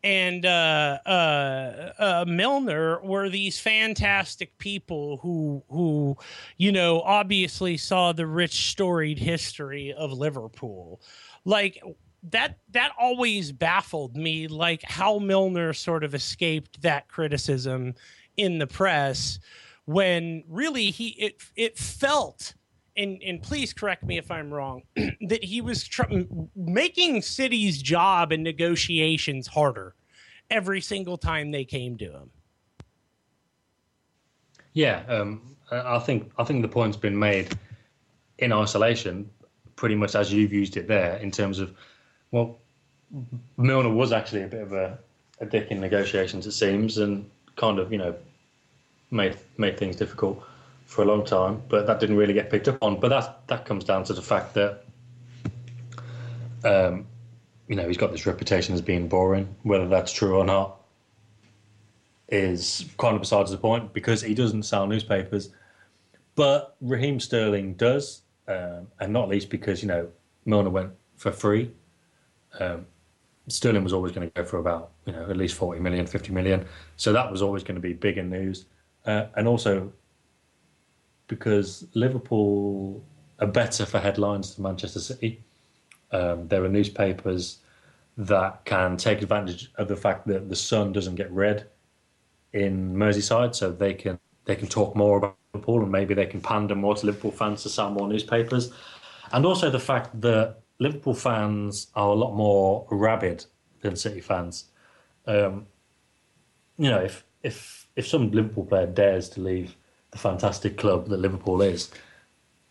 and 0.03 0.47
uh, 0.47 0.99
uh, 1.05 1.93
uh, 1.99 2.25
Milner 2.27 3.01
were 3.03 3.29
these 3.29 3.61
fantastic 3.61 4.57
people 4.59 5.19
who, 5.19 5.63
who, 5.69 6.17
you 6.57 6.73
know, 6.73 7.01
obviously 7.03 7.77
saw 7.77 8.13
the 8.13 8.27
rich, 8.27 8.71
storied 8.71 9.19
history 9.19 9.93
of 9.93 10.13
Liverpool. 10.13 11.01
Like, 11.45 11.83
that 12.23 12.59
that 12.71 12.93
always 12.99 13.53
baffled 13.53 14.17
me 14.17 14.47
like 14.47 14.83
how 14.83 15.19
Milner 15.19 15.73
sort 15.73 16.05
of 16.05 16.15
escaped 16.15 16.83
that 16.83 17.09
criticism 17.09 17.95
in 18.37 18.59
the 18.59 18.67
press 18.67 19.39
when 19.87 20.45
really 20.49 20.91
he 20.91 21.09
it 21.11 21.43
it 21.57 21.79
felt 21.79 22.55
and 22.97 23.23
and 23.23 23.43
please 23.43 23.73
correct 23.73 24.05
me 24.05 24.19
if 24.19 24.31
I'm 24.31 24.53
wrong 24.53 24.83
that 25.29 25.43
he 25.43 25.61
was 25.61 25.85
tr- 25.85 26.03
making 26.55 27.23
city's 27.23 27.81
job 27.81 28.33
and 28.33 28.43
negotiations 28.43 29.47
harder 29.47 29.95
every 30.51 30.81
single 30.81 31.17
time 31.17 31.51
they 31.51 31.65
came 31.65 31.97
to 31.99 32.11
him. 32.11 32.31
Yeah, 34.73 35.03
um, 35.09 35.57
I 35.71 35.97
I 35.97 35.99
think 35.99 36.31
I 36.39 36.45
think 36.45 36.63
the 36.63 36.69
point's 36.69 36.97
been 36.97 37.19
made 37.19 37.57
in 38.39 38.53
isolation, 38.53 39.29
pretty 39.77 39.95
much 39.95 40.15
as 40.15 40.33
you've 40.33 40.53
used 40.53 40.77
it 40.77 40.89
there, 40.89 41.17
in 41.17 41.31
terms 41.31 41.59
of, 41.59 41.75
well, 42.31 42.59
Milner 43.57 43.91
was 43.91 44.13
actually 44.13 44.43
a 44.43 44.47
bit 44.47 44.63
of 44.63 44.73
a, 44.73 44.99
a 45.41 45.47
dick 45.47 45.71
in 45.71 45.81
negotiations, 45.81 46.47
it 46.47 46.53
seems, 46.53 46.99
and 46.99 47.29
kind 47.57 47.79
of 47.79 47.93
you 47.93 47.99
know 47.99 48.15
made 49.11 49.37
made 49.59 49.77
things 49.77 49.97
difficult 49.97 50.43
for 50.87 51.03
a 51.03 51.05
long 51.05 51.25
time, 51.25 51.63
but 51.69 51.87
that 51.87 52.01
didn't 52.01 52.17
really 52.17 52.35
get 52.35 52.51
picked 52.51 52.69
up 52.69 52.79
on. 52.83 52.99
But 52.99 53.09
that 53.09 53.47
that 53.49 53.65
comes 53.65 53.85
down 53.85 54.05
to 54.05 54.13
the 54.13 54.23
fact 54.23 54.55
that, 54.55 54.85
um, 56.65 57.07
you 57.69 57.77
know, 57.77 57.87
he's 57.87 57.97
got 57.97 58.13
this 58.13 58.27
reputation 58.27 58.75
as 58.75 58.81
being 58.81 59.09
boring. 59.09 59.55
Whether 59.63 59.89
that's 59.89 60.13
true 60.13 60.37
or 60.37 60.45
not 60.45 60.81
is 62.29 62.87
kind 62.99 63.15
of 63.15 63.21
besides 63.21 63.51
the 63.51 63.57
point 63.57 63.93
because 63.93 64.23
he 64.23 64.35
doesn't 64.35 64.63
sell 64.63 64.87
newspapers. 64.87 65.51
But 66.37 66.77
Raheem 66.81 67.19
Sterling 67.21 67.75
does, 67.75 68.23
um, 68.47 68.87
and 69.01 69.13
not 69.13 69.29
least 69.29 69.51
because 69.51 69.83
you 69.83 69.89
know 69.89 70.09
Milner 70.45 70.71
went 70.71 70.93
for 71.17 71.33
free. 71.33 71.71
Um, 72.59 72.87
Sterling 73.49 73.83
was 73.83 73.93
always 73.93 74.13
going 74.13 74.31
to 74.31 74.35
go 74.35 74.47
for 74.47 74.59
about 74.59 74.93
you 75.07 75.13
know 75.13 75.29
at 75.29 75.37
least 75.37 75.55
40 75.57 75.81
million, 75.81 76.07
50 76.07 76.33
million, 76.33 76.67
so 76.97 77.13
that 77.13 77.31
was 77.31 77.43
always 77.43 77.63
going 77.63 77.75
to 77.75 77.81
be 77.81 77.93
bigger 77.93 78.23
news, 78.23 78.67
uh, 79.07 79.27
and 79.37 79.49
also 79.49 79.93
because 81.27 81.87
Liverpool 81.95 83.03
are 83.39 83.47
better 83.47 83.87
for 83.87 83.99
headlines 83.99 84.55
than 84.55 84.65
Manchester 84.65 85.01
City. 85.01 85.43
Um, 86.13 86.49
there 86.49 86.65
are 86.65 86.69
newspapers 86.69 87.59
that 88.17 88.65
can 88.65 88.97
take 88.97 89.23
advantage 89.23 89.73
of 89.77 89.89
the 89.89 89.97
fact 89.97 90.27
that 90.27 90.49
the 90.49 90.57
Sun 90.57 90.93
doesn't 90.93 91.15
get 91.15 91.31
read 91.31 91.67
in 92.53 92.95
Merseyside, 92.95 93.55
so 93.55 93.71
they 93.71 93.95
can 93.95 94.19
they 94.45 94.57
can 94.57 94.69
talk 94.69 94.95
more 94.95 95.19
about 95.19 95.37
Liverpool 95.55 95.83
and 95.83 95.91
maybe 95.91 96.15
they 96.15 96.27
can 96.27 96.41
pander 96.41 96.75
more 96.75 96.95
to 96.95 97.07
Liverpool 97.07 97.31
fans 97.31 97.63
to 97.63 97.69
sell 97.69 97.91
more 97.91 98.09
newspapers, 98.09 98.73
and 99.33 99.47
also 99.47 99.71
the 99.71 99.81
fact 99.81 100.21
that 100.21 100.60
Liverpool 100.81 101.15
fans 101.15 101.89
are 101.95 102.09
a 102.09 102.15
lot 102.15 102.35
more 102.35 102.87
rabid 102.91 103.45
than 103.83 103.95
City 103.95 104.21
fans. 104.21 104.65
Um, 105.27 105.67
you 106.77 106.91
know, 106.91 106.99
if 106.99 107.23
if 107.43 107.87
if 107.95 108.09
some 108.09 108.31
Liverpool 108.33 108.65
player 108.65 108.87
dares 108.87 109.29
to 109.31 109.41
leave 109.41 109.77
the 110.11 110.19
fantastic 110.19 110.77
club 110.77 111.09
that 111.09 111.19
Liverpool 111.21 111.63
is, 111.63 111.91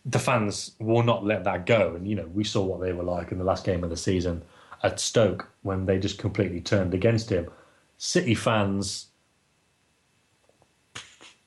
the 0.04 0.18
fans 0.18 0.72
will 0.80 1.02
not 1.02 1.24
let 1.24 1.44
that 1.44 1.66
go. 1.66 1.94
And 1.94 2.06
you 2.06 2.16
know, 2.16 2.26
we 2.26 2.44
saw 2.44 2.62
what 2.62 2.80
they 2.80 2.92
were 2.92 3.04
like 3.04 3.32
in 3.32 3.38
the 3.38 3.44
last 3.44 3.64
game 3.64 3.84
of 3.84 3.90
the 3.90 3.96
season 3.96 4.42
at 4.82 4.98
Stoke 4.98 5.48
when 5.62 5.86
they 5.86 5.98
just 5.98 6.18
completely 6.18 6.60
turned 6.60 6.94
against 6.94 7.30
him. 7.30 7.48
City 7.96 8.34
fans 8.34 9.06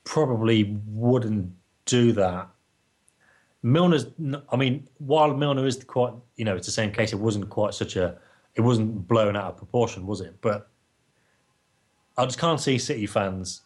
probably 0.04 0.78
wouldn't 0.86 1.52
do 1.84 2.12
that. 2.12 2.48
Milner's, 3.64 4.06
I 4.52 4.56
mean, 4.56 4.86
while 4.98 5.34
Milner 5.34 5.66
is 5.66 5.82
quite, 5.82 6.12
you 6.36 6.44
know, 6.44 6.54
it's 6.54 6.66
the 6.66 6.72
same 6.72 6.92
case. 6.92 7.14
It 7.14 7.18
wasn't 7.18 7.48
quite 7.48 7.72
such 7.72 7.96
a, 7.96 8.18
it 8.54 8.60
wasn't 8.60 9.08
blown 9.08 9.36
out 9.36 9.46
of 9.46 9.56
proportion, 9.56 10.06
was 10.06 10.20
it? 10.20 10.34
But 10.42 10.68
I 12.18 12.26
just 12.26 12.38
can't 12.38 12.60
see 12.60 12.76
City 12.76 13.06
fans 13.06 13.62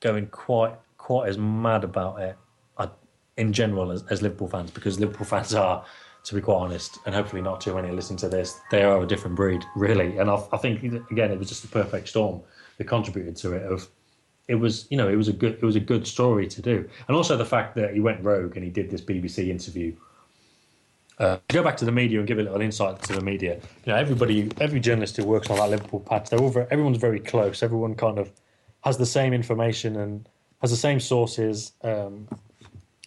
going 0.00 0.26
quite 0.28 0.74
quite 0.96 1.28
as 1.28 1.36
mad 1.36 1.84
about 1.84 2.18
it 2.22 2.36
uh, 2.78 2.86
in 3.36 3.52
general 3.52 3.92
as, 3.92 4.02
as 4.04 4.22
Liverpool 4.22 4.48
fans 4.48 4.70
because 4.70 4.98
Liverpool 4.98 5.26
fans 5.34 5.54
are, 5.54 5.84
to 6.24 6.34
be 6.34 6.40
quite 6.40 6.56
honest, 6.56 6.98
and 7.04 7.14
hopefully 7.14 7.42
not 7.42 7.60
too 7.60 7.74
many 7.74 7.90
listen 7.90 8.16
to 8.16 8.30
this, 8.30 8.58
they 8.70 8.82
are 8.82 9.02
a 9.02 9.06
different 9.06 9.36
breed, 9.36 9.62
really. 9.76 10.16
And 10.16 10.30
I, 10.30 10.42
I 10.52 10.56
think 10.56 10.82
again, 11.10 11.30
it 11.30 11.38
was 11.38 11.50
just 11.50 11.64
a 11.64 11.68
perfect 11.68 12.08
storm 12.08 12.40
that 12.78 12.84
contributed 12.84 13.36
to 13.36 13.52
it. 13.52 13.70
Of 13.70 13.88
it 14.48 14.56
was, 14.56 14.86
you 14.90 14.96
know, 14.96 15.08
it 15.08 15.16
was 15.16 15.28
a 15.28 15.32
good, 15.32 15.54
it 15.54 15.62
was 15.62 15.76
a 15.76 15.80
good 15.80 16.06
story 16.06 16.46
to 16.46 16.62
do, 16.62 16.88
and 17.08 17.16
also 17.16 17.36
the 17.36 17.44
fact 17.44 17.74
that 17.76 17.94
he 17.94 18.00
went 18.00 18.22
rogue 18.22 18.56
and 18.56 18.64
he 18.64 18.70
did 18.70 18.90
this 18.90 19.00
BBC 19.00 19.48
interview. 19.48 19.94
Uh, 21.18 21.38
to 21.48 21.54
go 21.54 21.62
back 21.62 21.76
to 21.76 21.84
the 21.84 21.92
media 21.92 22.18
and 22.18 22.26
give 22.26 22.38
a 22.38 22.42
little 22.42 22.60
insight 22.60 23.00
to 23.00 23.12
the 23.12 23.20
media. 23.20 23.54
You 23.84 23.92
know, 23.92 23.96
everybody, 23.96 24.50
every 24.60 24.80
journalist 24.80 25.16
who 25.16 25.24
works 25.24 25.48
on 25.48 25.58
that 25.58 25.70
Liverpool 25.70 26.00
patch, 26.00 26.28
they're 26.28 26.40
all 26.40 26.50
very, 26.50 26.66
everyone's 26.72 26.96
very 26.98 27.20
close. 27.20 27.62
Everyone 27.62 27.94
kind 27.94 28.18
of 28.18 28.32
has 28.82 28.98
the 28.98 29.06
same 29.06 29.32
information 29.32 29.94
and 29.96 30.28
has 30.60 30.72
the 30.72 30.76
same 30.76 30.98
sources. 30.98 31.72
Um, 31.82 32.26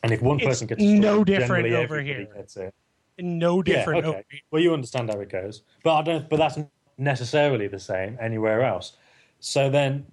and 0.04 0.14
if 0.14 0.22
one 0.22 0.38
It's 0.38 0.46
person 0.46 0.68
gets 0.68 0.82
no 0.82 1.24
different 1.24 1.68
over 1.74 2.02
here. 2.02 2.28
Gets 2.34 2.56
it. 2.56 2.74
no 3.18 3.62
different. 3.62 4.06
Yeah, 4.06 4.12
okay. 4.12 4.24
Well, 4.52 4.62
you 4.62 4.74
understand 4.74 5.10
how 5.10 5.20
it 5.20 5.30
goes, 5.30 5.64
but 5.84 5.96
I 5.96 6.02
don't. 6.02 6.30
But 6.30 6.38
that's 6.38 6.58
not 6.58 6.70
necessarily 6.98 7.68
the 7.68 7.80
same 7.80 8.18
anywhere 8.22 8.64
else. 8.64 8.94
So 9.40 9.70
then, 9.70 10.06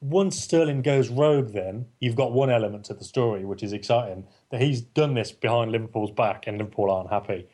once 0.00 0.40
Sterling 0.40 0.82
goes 0.82 1.10
rogue, 1.10 1.52
then 1.52 1.86
you've 2.00 2.16
got 2.16 2.32
one 2.32 2.50
element 2.50 2.84
to 2.86 2.94
the 2.94 3.04
story, 3.04 3.44
which 3.44 3.62
is 3.62 3.72
exciting 3.72 4.26
that 4.50 4.60
he's 4.60 4.80
done 4.80 5.14
this 5.14 5.30
behind 5.30 5.72
Liverpool's 5.72 6.10
back, 6.10 6.46
and 6.46 6.58
Liverpool 6.58 6.90
aren't 6.90 7.10
happy. 7.10 7.46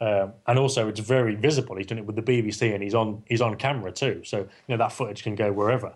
Um, 0.00 0.32
and 0.46 0.58
also, 0.58 0.88
it's 0.88 1.00
very 1.00 1.34
visible. 1.34 1.76
He's 1.76 1.86
done 1.86 1.98
it 1.98 2.06
with 2.06 2.14
the 2.14 2.22
BBC, 2.22 2.72
and 2.72 2.82
he's 2.82 2.94
on 2.94 3.22
he's 3.26 3.40
on 3.40 3.56
camera 3.56 3.90
too. 3.90 4.22
So 4.24 4.38
you 4.38 4.46
know 4.68 4.76
that 4.76 4.92
footage 4.92 5.24
can 5.24 5.34
go 5.34 5.52
wherever. 5.52 5.92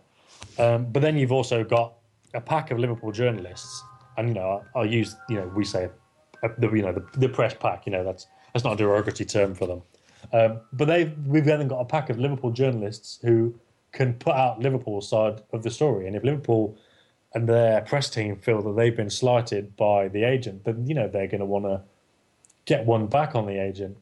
Um, 0.58 0.86
but 0.86 1.02
then 1.02 1.16
you've 1.16 1.30
also 1.30 1.62
got 1.62 1.94
a 2.34 2.40
pack 2.40 2.72
of 2.72 2.80
Liverpool 2.80 3.12
journalists, 3.12 3.84
and 4.16 4.28
you 4.28 4.34
know 4.34 4.64
I'll 4.74 4.84
use 4.84 5.14
you 5.28 5.36
know 5.36 5.52
we 5.54 5.64
say 5.64 5.88
uh, 6.42 6.48
the 6.58 6.68
you 6.70 6.82
know 6.82 6.92
the, 6.92 7.06
the 7.18 7.28
press 7.28 7.54
pack. 7.54 7.86
You 7.86 7.92
know 7.92 8.02
that's 8.02 8.26
that's 8.52 8.64
not 8.64 8.72
a 8.72 8.76
derogatory 8.76 9.26
term 9.26 9.54
for 9.54 9.68
them. 9.68 9.82
Um, 10.32 10.60
but 10.72 10.86
they 10.86 11.14
we've 11.24 11.44
then 11.44 11.68
got 11.68 11.78
a 11.78 11.84
pack 11.84 12.10
of 12.10 12.18
Liverpool 12.18 12.50
journalists 12.50 13.20
who 13.22 13.54
can 13.92 14.14
put 14.14 14.34
out 14.34 14.60
Liverpool's 14.60 15.08
side 15.08 15.42
of 15.52 15.62
the 15.62 15.70
story, 15.70 16.06
and 16.06 16.16
if 16.16 16.24
Liverpool 16.24 16.76
and 17.34 17.48
their 17.48 17.80
press 17.82 18.10
team 18.10 18.36
feel 18.36 18.62
that 18.62 18.76
they've 18.76 18.96
been 18.96 19.10
slighted 19.10 19.76
by 19.76 20.08
the 20.08 20.24
agent, 20.24 20.64
then 20.64 20.86
you 20.86 20.94
know 20.94 21.08
they're 21.08 21.26
going 21.26 21.40
to 21.40 21.46
want 21.46 21.64
to 21.64 21.82
get 22.64 22.86
one 22.86 23.06
back 23.06 23.34
on 23.34 23.46
the 23.46 23.60
agent 23.60 23.96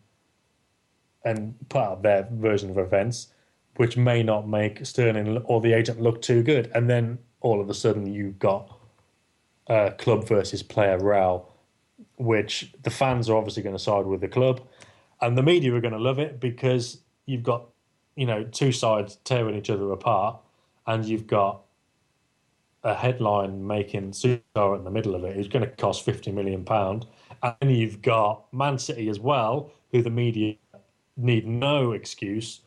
and 1.24 1.54
put 1.68 1.82
out 1.82 2.02
their 2.02 2.28
version 2.32 2.70
of 2.70 2.78
events, 2.78 3.28
which 3.76 3.96
may 3.96 4.22
not 4.22 4.48
make 4.48 4.84
Sterling 4.84 5.38
or 5.44 5.60
the 5.60 5.72
agent 5.72 6.00
look 6.00 6.22
too 6.22 6.42
good. 6.42 6.70
And 6.74 6.88
then 6.88 7.18
all 7.40 7.60
of 7.60 7.68
a 7.68 7.74
sudden 7.74 8.12
you've 8.12 8.38
got 8.38 8.78
a 9.66 9.92
club 9.92 10.26
versus 10.26 10.62
player 10.62 10.98
row, 10.98 11.46
which 12.16 12.72
the 12.82 12.90
fans 12.90 13.28
are 13.28 13.36
obviously 13.36 13.62
going 13.62 13.74
to 13.74 13.82
side 13.82 14.06
with 14.06 14.20
the 14.20 14.28
club, 14.28 14.60
and 15.20 15.36
the 15.36 15.42
media 15.42 15.74
are 15.74 15.80
going 15.80 15.92
to 15.92 15.98
love 15.98 16.18
it 16.18 16.40
because 16.40 17.00
you've 17.26 17.42
got 17.42 17.66
you 18.16 18.26
know 18.26 18.44
two 18.44 18.72
sides 18.72 19.16
tearing 19.24 19.56
each 19.56 19.70
other 19.70 19.90
apart, 19.92 20.40
and 20.86 21.04
you've 21.04 21.26
got 21.26 21.62
a 22.82 22.94
headline 22.94 23.66
making 23.66 24.10
superstar 24.10 24.76
in 24.76 24.84
the 24.84 24.90
middle 24.90 25.14
of 25.14 25.24
it 25.24 25.36
who's 25.36 25.48
going 25.48 25.64
to 25.64 25.70
cost 25.76 26.04
50 26.04 26.32
million 26.32 26.64
pound 26.64 27.06
and 27.60 27.76
you've 27.76 28.00
got 28.00 28.50
Man 28.52 28.78
City 28.78 29.08
as 29.08 29.20
well 29.20 29.70
who 29.92 30.02
the 30.02 30.10
media 30.10 30.54
need 31.16 31.46
no 31.46 31.92
excuse 31.92 32.60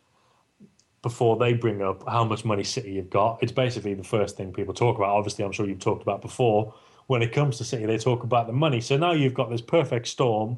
before 1.02 1.38
they 1.38 1.54
bring 1.54 1.82
up 1.82 2.08
how 2.08 2.24
much 2.24 2.46
money 2.46 2.64
City 2.64 2.94
you've 2.94 3.10
got. 3.10 3.40
It's 3.42 3.52
basically 3.52 3.94
the 3.94 4.04
first 4.04 4.38
thing 4.38 4.54
people 4.54 4.74
talk 4.74 4.98
about. 4.98 5.10
Obviously 5.10 5.44
I'm 5.44 5.52
sure 5.52 5.68
you've 5.68 5.80
talked 5.80 6.04
about 6.04 6.22
before. 6.22 6.74
When 7.08 7.22
it 7.22 7.34
comes 7.34 7.58
to 7.58 7.64
City 7.64 7.86
they 7.86 7.98
talk 7.98 8.24
about 8.24 8.46
the 8.46 8.54
money. 8.54 8.82
So 8.82 8.98
now 8.98 9.14
you've 9.14 9.34
got 9.34 9.50
this 9.50 9.62
perfect 9.62 10.08
storm 10.08 10.58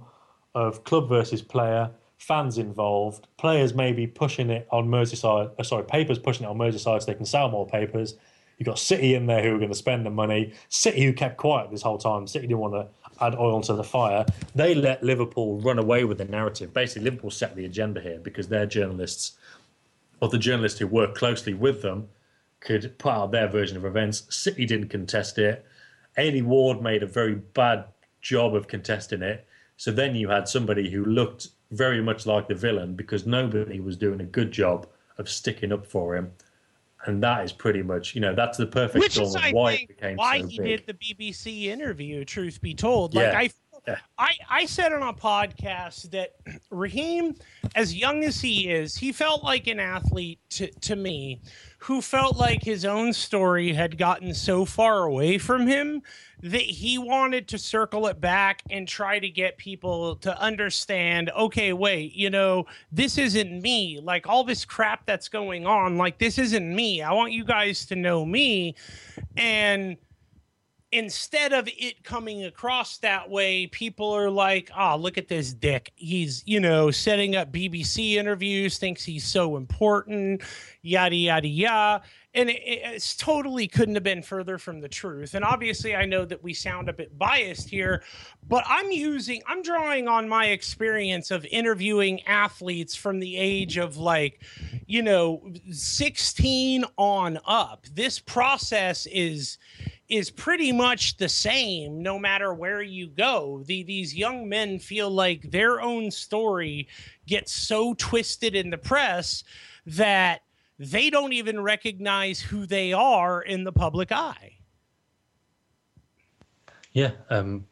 of 0.54 0.84
club 0.84 1.08
versus 1.08 1.42
player 1.42 1.92
fans 2.18 2.58
involved 2.58 3.28
players 3.38 3.74
maybe 3.74 4.08
pushing 4.08 4.50
it 4.50 4.68
on 4.72 4.88
Merseyside 4.88 5.52
uh, 5.60 5.64
sorry 5.64 5.84
papers 5.84 6.18
pushing 6.20 6.46
it 6.46 6.50
on 6.50 6.58
Merseyside 6.58 7.02
so 7.02 7.06
they 7.06 7.14
can 7.14 7.26
sell 7.26 7.50
more 7.50 7.68
papers 7.68 8.16
You've 8.58 8.68
got 8.68 8.80
City 8.80 9.16
in 9.16 9.26
there 9.26 9.44
who 9.44 9.56
are 9.56 9.58
going 9.58 9.70
to 9.70 9.76
spend 9.76 10.06
the 10.06 10.10
money. 10.10 10.54
City 10.70 11.04
who 11.04 11.14
kept 11.14 11.38
quiet 11.38 11.72
this 11.72 11.82
whole 11.82 11.98
time. 11.98 12.26
City 12.28 12.48
didn't 12.48 12.60
want 12.60 12.74
to 12.74 12.88
add 13.24 13.36
oil 13.36 13.62
to 13.62 13.74
the 13.74 13.84
fire. 13.84 14.26
They 14.54 14.74
let 14.74 15.04
Liverpool 15.04 15.60
run 15.60 15.78
away 15.78 16.06
with 16.06 16.18
the 16.18 16.26
narrative. 16.26 16.74
Basically, 16.74 17.04
Liverpool 17.04 17.32
set 17.32 17.56
the 17.56 17.66
agenda 17.66 18.00
here 18.00 18.20
because 18.20 18.48
their 18.48 18.66
journalists, 18.66 19.34
or 20.22 20.30
the 20.30 20.38
journalists 20.38 20.80
who 20.80 20.88
work 20.88 21.16
closely 21.16 21.54
with 21.54 21.82
them, 21.82 22.08
could 22.62 22.98
put 22.98 23.12
out 23.12 23.32
their 23.32 23.48
version 23.48 23.78
of 23.78 23.86
events. 23.86 24.24
City 24.30 24.66
didn't 24.66 24.90
contest 24.90 25.38
it. 25.38 25.66
Aidy 26.18 26.44
Ward 26.44 26.82
made 26.82 27.04
a 27.04 27.08
very 27.08 27.36
bad 27.36 27.86
job 28.22 28.56
of 28.56 28.68
contesting 28.68 29.22
it. 29.22 29.46
So 29.78 29.92
then 29.92 30.16
you 30.16 30.30
had 30.30 30.48
somebody 30.48 30.90
who 30.90 31.04
looked 31.04 31.50
very 31.72 32.02
much 32.02 32.26
like 32.26 32.48
the 32.48 32.56
villain 32.56 32.96
because 32.96 33.26
nobody 33.26 33.80
was 33.80 33.98
doing 33.98 34.22
a 34.22 34.26
good 34.26 34.52
job 34.52 34.88
of 35.18 35.30
sticking 35.30 35.72
up 35.72 35.86
for 35.86 36.16
him 36.16 36.32
and 37.06 37.22
that 37.24 37.44
is 37.44 37.52
pretty 37.52 37.82
much 37.82 38.16
you 38.16 38.22
know 38.22 38.34
that's 38.36 38.58
the 38.58 38.66
perfect 38.68 39.00
Which 39.00 39.14
storm 39.14 39.28
is, 39.30 39.36
I 39.36 39.52
why 39.52 39.78
think, 39.78 39.90
it 39.90 39.96
became 39.98 40.18
why 40.18 40.42
so 40.42 40.48
he 40.48 40.58
big. 40.60 40.86
did 40.86 40.88
the 40.88 40.94
BBC 41.16 41.64
interview. 41.66 42.26
Truth 42.26 42.62
be 42.62 42.74
told, 42.74 43.14
like 43.16 43.32
Yeah. 43.32 43.40
I, 43.40 43.50
Yeah. 43.88 43.98
I, 44.18 44.32
I 44.50 44.66
said 44.66 44.92
on 44.94 45.04
a 45.04 45.14
podcast 45.14 46.10
that 46.12 46.32
Raheem, 46.72 47.36
as 47.76 47.94
young 47.96 48.24
as 48.24 48.42
he 48.42 48.70
is, 48.72 48.96
he 48.96 49.12
felt 49.12 49.44
like 49.44 49.68
an 49.68 49.80
athlete 49.80 50.40
to, 50.52 50.68
to 50.82 50.96
me, 50.96 51.42
who 51.86 52.02
felt 52.02 52.38
like 52.38 52.64
his 52.64 52.86
own 52.86 53.14
story 53.14 53.74
had 53.74 53.98
gotten 53.98 54.34
so 54.34 54.66
far 54.66 55.04
away 55.04 55.38
from 55.38 55.68
him 55.68 56.02
that 56.42 56.62
he 56.62 56.98
wanted 56.98 57.48
to 57.48 57.58
circle 57.58 58.08
it 58.08 58.20
back 58.20 58.62
and 58.70 58.88
try 58.88 59.18
to 59.20 59.30
get 59.30 59.58
people 59.58 60.16
to 60.18 60.38
understand 60.40 61.32
okay 61.36 61.74
wait 61.74 62.14
you 62.14 62.30
know 62.30 62.66
this 62.92 63.18
isn't 63.18 63.62
me. 63.62 64.00
Like 64.02 64.28
all 64.28 64.44
this 64.44 64.66
crap 64.66 65.06
that's 65.06 65.28
going 65.28 65.66
on 65.66 65.98
like 65.98 66.18
this 66.18 66.38
isn't 66.38 66.76
me. 66.76 67.02
I 67.02 67.12
want 67.14 67.34
you 67.34 67.44
guys 67.44 67.86
to 67.88 67.96
know 67.96 68.26
me. 68.26 68.76
And 69.38 69.98
instead 70.92 71.54
of 71.54 71.68
it 71.68 72.04
coming 72.04 72.46
across 72.46 72.98
that 73.00 73.30
way, 73.30 73.68
people 73.68 74.12
are 74.12 74.30
like, 74.30 74.70
oh, 74.78 74.96
look 74.96 75.18
at 75.18 75.28
this 75.28 75.54
dick. 75.54 75.92
He's, 75.96 76.44
you 76.46 76.60
know, 76.60 76.92
setting 76.92 77.36
up 77.36 77.52
BBC 77.52 78.14
interviews, 78.14 78.78
thinks 78.78 79.04
he's 79.04 79.26
so 79.26 79.58
important, 79.58 80.44
yada, 80.82 81.16
yada, 81.16 81.48
yada. 81.48 82.04
And 82.36 82.50
it, 82.50 82.62
it 82.64 82.82
it's 82.84 83.16
totally 83.16 83.68
couldn't 83.68 83.96
have 83.96 84.04
been 84.04 84.22
further 84.22 84.58
from 84.58 84.82
the 84.82 84.90
truth. 84.90 85.34
And 85.34 85.44
obviously, 85.44 85.96
I 85.96 86.06
know 86.06 86.26
that 86.26 86.44
we 86.44 86.54
sound 86.54 86.90
a 86.90 86.94
bit 86.94 87.18
biased 87.18 87.70
here, 87.70 88.04
but 88.48 88.64
I'm 88.68 88.92
using, 88.92 89.42
I'm 89.48 89.64
drawing 89.64 90.08
on 90.08 90.30
my 90.30 90.48
experience 90.48 91.32
of 91.32 91.46
interviewing 91.46 92.22
athletes 92.28 92.96
from 92.96 93.20
the 93.20 93.38
age 93.38 93.78
of 93.78 93.98
like, 93.98 94.42
you 94.86 95.02
know, 95.02 95.52
16 95.72 96.86
on 96.98 97.40
up. 97.46 97.86
This 97.94 98.20
process 98.20 99.08
is 99.08 99.58
is 100.08 100.30
pretty 100.30 100.72
much 100.72 101.18
the 101.18 101.30
same 101.30 102.02
no 102.02 102.20
matter 102.20 102.54
where 102.54 102.82
you 102.82 103.08
go. 103.08 103.64
The, 103.66 103.84
these 103.84 104.14
young 104.14 104.48
men 104.48 104.78
feel 104.78 105.10
like 105.10 105.50
their 105.50 105.82
own 105.82 106.12
story 106.12 106.88
gets 107.26 107.52
so 107.52 107.96
twisted 107.96 108.56
in 108.56 108.70
the 108.70 108.78
press 108.78 109.44
that 109.88 110.42
they 110.78 111.10
don't 111.10 111.34
even 111.34 111.62
recognize 111.62 112.40
who 112.40 112.66
they 112.66 112.94
are 112.94 113.42
in 113.42 113.64
the 113.64 113.72
public 113.72 114.12
eye. 114.12 114.58
Yeah, 116.94 117.12
um, 117.30 117.66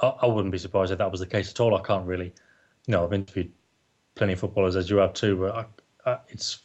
I, 0.00 0.08
I 0.22 0.26
wouldn't 0.26 0.52
be 0.52 0.58
surprised 0.58 0.92
if 0.92 0.98
that 0.98 1.10
was 1.10 1.20
the 1.20 1.26
case 1.26 1.50
at 1.50 1.60
all. 1.60 1.74
I 1.74 1.82
can't 1.82 2.06
really, 2.06 2.32
you 2.86 2.92
know, 2.92 3.04
I've 3.04 3.12
interviewed 3.12 3.52
plenty 4.14 4.32
of 4.32 4.40
footballers 4.40 4.76
as 4.76 4.90
you 4.90 4.96
have 4.98 5.12
too, 5.12 5.36
but 5.36 5.54
I, 6.06 6.10
I, 6.10 6.18
it's 6.28 6.60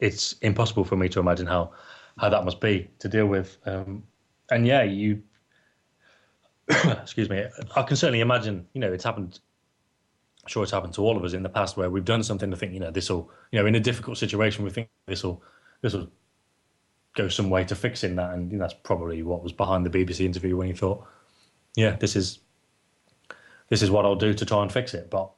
it's 0.00 0.34
impossible 0.34 0.84
for 0.84 0.96
me 0.96 1.08
to 1.08 1.20
imagine 1.20 1.46
how 1.46 1.72
how 2.18 2.28
that 2.28 2.44
must 2.44 2.60
be 2.60 2.90
to 2.98 3.08
deal 3.08 3.26
with. 3.26 3.58
Um, 3.66 4.02
and 4.50 4.66
yeah, 4.66 4.82
you, 4.82 5.22
excuse 6.68 7.28
me, 7.28 7.44
I 7.74 7.82
can 7.82 7.96
certainly 7.96 8.20
imagine. 8.20 8.66
You 8.72 8.80
know, 8.80 8.92
it's 8.92 9.04
happened. 9.04 9.40
Sure 10.46 10.62
it's 10.62 10.72
happened 10.72 10.94
to 10.94 11.02
all 11.02 11.16
of 11.16 11.24
us 11.24 11.32
in 11.32 11.42
the 11.42 11.48
past 11.48 11.76
where 11.76 11.90
we've 11.90 12.04
done 12.04 12.22
something 12.22 12.50
to 12.50 12.56
think, 12.56 12.72
you 12.72 12.80
know, 12.80 12.90
this 12.90 13.10
will, 13.10 13.30
you 13.50 13.58
know, 13.58 13.66
in 13.66 13.74
a 13.74 13.80
difficult 13.80 14.18
situation, 14.18 14.64
we 14.64 14.70
think 14.70 14.88
this 15.06 15.24
will, 15.24 15.42
this 15.82 15.92
will 15.92 16.08
go 17.16 17.28
some 17.28 17.50
way 17.50 17.64
to 17.64 17.74
fixing 17.74 18.16
that, 18.16 18.34
and 18.34 18.52
you 18.52 18.58
know, 18.58 18.64
that's 18.64 18.74
probably 18.74 19.22
what 19.22 19.42
was 19.42 19.52
behind 19.52 19.84
the 19.84 19.90
BBC 19.90 20.20
interview 20.20 20.56
when 20.56 20.68
he 20.68 20.72
thought, 20.72 21.06
yeah, 21.74 21.96
this 21.96 22.14
is, 22.14 22.38
this 23.68 23.82
is 23.82 23.90
what 23.90 24.04
I'll 24.04 24.14
do 24.14 24.32
to 24.34 24.44
try 24.44 24.62
and 24.62 24.70
fix 24.70 24.94
it. 24.94 25.10
But, 25.10 25.30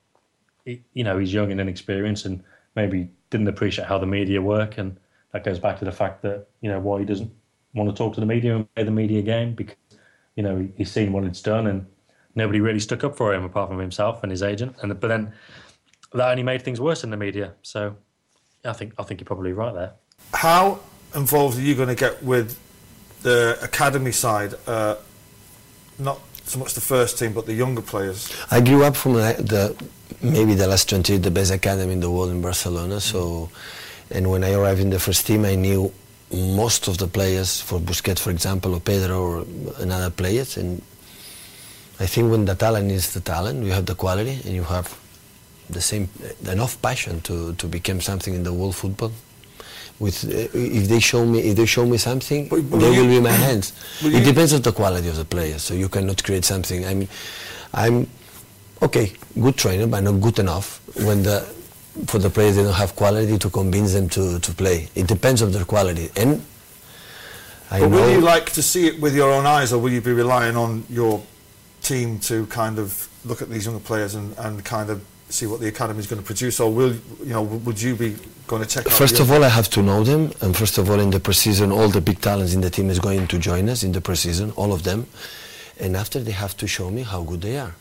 you 0.64 1.04
know, 1.04 1.18
he's 1.18 1.32
young 1.32 1.50
and 1.50 1.60
inexperienced, 1.60 2.26
and 2.26 2.42
maybe 2.74 3.08
didn't 3.30 3.48
appreciate 3.48 3.88
how 3.88 3.98
the 3.98 4.06
media 4.06 4.42
work, 4.42 4.78
and 4.78 4.98
that 5.32 5.44
goes 5.44 5.58
back 5.58 5.78
to 5.78 5.84
the 5.84 5.92
fact 5.92 6.22
that 6.22 6.46
you 6.60 6.70
know 6.70 6.80
why 6.80 7.00
he 7.00 7.04
doesn't 7.04 7.30
want 7.74 7.88
to 7.88 7.94
talk 7.94 8.14
to 8.14 8.20
the 8.20 8.26
media 8.26 8.56
and 8.56 8.74
play 8.74 8.84
the 8.84 8.90
media 8.90 9.22
game 9.22 9.54
because 9.54 9.76
you 10.36 10.42
know 10.42 10.68
he's 10.76 10.90
seen 10.90 11.12
what 11.12 11.24
it's 11.24 11.42
done 11.42 11.66
and 11.66 11.86
nobody 12.38 12.60
really 12.60 12.80
stuck 12.80 13.04
up 13.04 13.16
for 13.16 13.34
him 13.34 13.44
apart 13.44 13.68
from 13.68 13.78
himself 13.78 14.22
and 14.22 14.30
his 14.32 14.42
agent 14.42 14.74
and 14.80 14.98
but 15.00 15.08
then 15.08 15.32
that 16.14 16.30
only 16.30 16.42
made 16.42 16.62
things 16.62 16.80
worse 16.80 17.04
in 17.04 17.10
the 17.10 17.16
media 17.16 17.52
so 17.62 17.94
I 18.64 18.72
think 18.72 18.94
I 18.98 19.02
think 19.02 19.20
you're 19.20 19.26
probably 19.26 19.52
right 19.52 19.74
there 19.74 19.92
How 20.32 20.80
involved 21.14 21.58
are 21.58 21.62
you 21.62 21.74
going 21.74 21.88
to 21.88 21.94
get 21.94 22.22
with 22.22 22.58
the 23.22 23.58
academy 23.62 24.12
side? 24.12 24.54
Uh, 24.66 24.96
not 25.98 26.20
so 26.44 26.58
much 26.58 26.74
the 26.74 26.80
first 26.80 27.18
team, 27.18 27.32
but 27.32 27.46
the 27.46 27.54
younger 27.54 27.82
players. 27.82 28.32
I 28.50 28.60
grew 28.60 28.84
up 28.84 28.96
from 28.96 29.14
the, 29.14 29.34
the 29.38 29.84
maybe 30.22 30.54
the 30.54 30.66
last 30.66 30.88
20, 30.88 31.18
the 31.18 31.30
best 31.30 31.52
academy 31.52 31.92
in 31.92 32.00
the 32.00 32.10
world 32.10 32.30
in 32.30 32.40
Barcelona. 32.40 33.00
So, 33.00 33.50
and 34.10 34.30
when 34.30 34.44
I 34.44 34.52
arrived 34.52 34.80
in 34.80 34.90
the 34.90 34.98
first 34.98 35.26
team, 35.26 35.44
I 35.44 35.54
knew 35.54 35.92
most 36.32 36.88
of 36.88 36.98
the 36.98 37.06
players 37.06 37.60
for 37.60 37.78
Busquets, 37.78 38.18
for 38.18 38.30
example, 38.30 38.74
or 38.74 38.80
Pedro, 38.80 39.20
or 39.20 39.46
another 39.78 40.10
players. 40.10 40.56
And 40.56 40.82
I 42.00 42.06
think 42.06 42.30
when 42.30 42.44
the 42.44 42.54
talent 42.54 42.90
is 42.92 43.12
the 43.12 43.20
talent, 43.20 43.64
you 43.64 43.72
have 43.72 43.86
the 43.86 43.94
quality, 43.94 44.38
and 44.44 44.54
you 44.54 44.62
have 44.64 44.96
the 45.68 45.80
same 45.80 46.08
enough 46.48 46.80
passion 46.80 47.20
to, 47.22 47.52
to 47.54 47.66
become 47.66 48.00
something 48.00 48.34
in 48.34 48.42
the 48.44 48.52
world 48.52 48.74
football. 48.76 49.12
With 49.98 50.24
uh, 50.24 50.46
if 50.56 50.88
they 50.88 51.00
show 51.00 51.26
me 51.26 51.40
if 51.40 51.56
they 51.56 51.66
show 51.66 51.84
me 51.84 51.98
something, 51.98 52.48
But- 52.48 52.70
but 52.70 52.78
they 52.78 52.90
will 52.90 53.08
be 53.08 53.20
my 53.20 53.32
hands. 53.32 53.72
It 54.04 54.24
depends 54.24 54.52
on 54.52 54.62
the 54.62 54.70
quality 54.72 55.08
of 55.08 55.16
the 55.16 55.24
player. 55.24 55.58
So 55.58 55.74
you 55.74 55.88
cannot 55.88 56.22
create 56.22 56.44
something. 56.44 56.86
I 56.86 56.94
mean, 56.94 57.08
I'm 57.74 58.06
okay, 58.80 59.12
good 59.40 59.56
trainer, 59.56 59.88
but 59.88 60.00
not 60.04 60.20
good 60.20 60.38
enough 60.38 60.80
when 61.04 61.24
the 61.24 61.44
for 62.06 62.18
the 62.20 62.30
players 62.30 62.54
they 62.54 62.62
don't 62.62 62.74
have 62.74 62.94
quality 62.94 63.36
to 63.38 63.50
convince 63.50 63.92
them 63.92 64.08
to, 64.10 64.38
to 64.38 64.52
play. 64.54 64.88
It 64.94 65.08
depends 65.08 65.42
on 65.42 65.50
their 65.50 65.64
quality. 65.64 66.10
And 66.14 66.40
I 67.72 67.80
But 67.80 67.90
will 67.90 68.08
you 68.10 68.20
like 68.20 68.52
to 68.52 68.62
see 68.62 68.86
it 68.86 69.00
with 69.00 69.16
your 69.16 69.32
own 69.32 69.46
eyes, 69.46 69.72
or 69.72 69.78
will 69.82 69.90
you 69.90 70.00
be 70.00 70.12
relying 70.12 70.56
on 70.56 70.84
your 70.88 71.20
team 71.82 72.18
to 72.20 72.46
kind 72.46 72.78
of 72.78 73.08
look 73.24 73.42
at 73.42 73.48
these 73.50 73.66
younger 73.66 73.80
players 73.80 74.14
and, 74.14 74.36
and 74.38 74.64
kind 74.64 74.90
of 74.90 75.04
see 75.28 75.46
what 75.46 75.60
the 75.60 75.68
academy 75.68 75.98
is 76.00 76.06
going 76.06 76.20
to 76.20 76.26
produce, 76.26 76.60
or 76.60 76.72
will 76.72 76.94
you 77.22 77.32
know 77.32 77.42
would 77.42 77.80
you 77.80 77.94
be 77.94 78.16
going 78.46 78.62
to 78.62 78.68
check? 78.68 78.86
First 78.88 79.20
of 79.20 79.30
all, 79.30 79.44
I 79.44 79.48
have 79.48 79.68
to 79.70 79.82
know 79.82 80.02
them, 80.04 80.32
and 80.40 80.56
first 80.56 80.78
of 80.78 80.88
all, 80.90 80.98
in 81.00 81.10
the 81.10 81.20
preseason, 81.20 81.72
all 81.72 81.88
the 81.88 82.00
big 82.00 82.20
talents 82.20 82.54
in 82.54 82.60
the 82.60 82.70
team 82.70 82.90
is 82.90 82.98
going 82.98 83.26
to 83.26 83.38
join 83.38 83.68
us 83.68 83.82
in 83.82 83.92
the 83.92 84.00
preseason, 84.00 84.52
all 84.56 84.72
of 84.72 84.84
them, 84.84 85.06
and 85.78 85.96
after 85.96 86.18
they 86.20 86.32
have 86.32 86.56
to 86.58 86.66
show 86.66 86.90
me 86.90 87.02
how 87.02 87.22
good 87.22 87.42
they 87.42 87.58
are, 87.58 87.74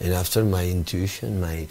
and 0.00 0.12
after 0.12 0.44
my 0.44 0.66
intuition, 0.66 1.40
my 1.40 1.66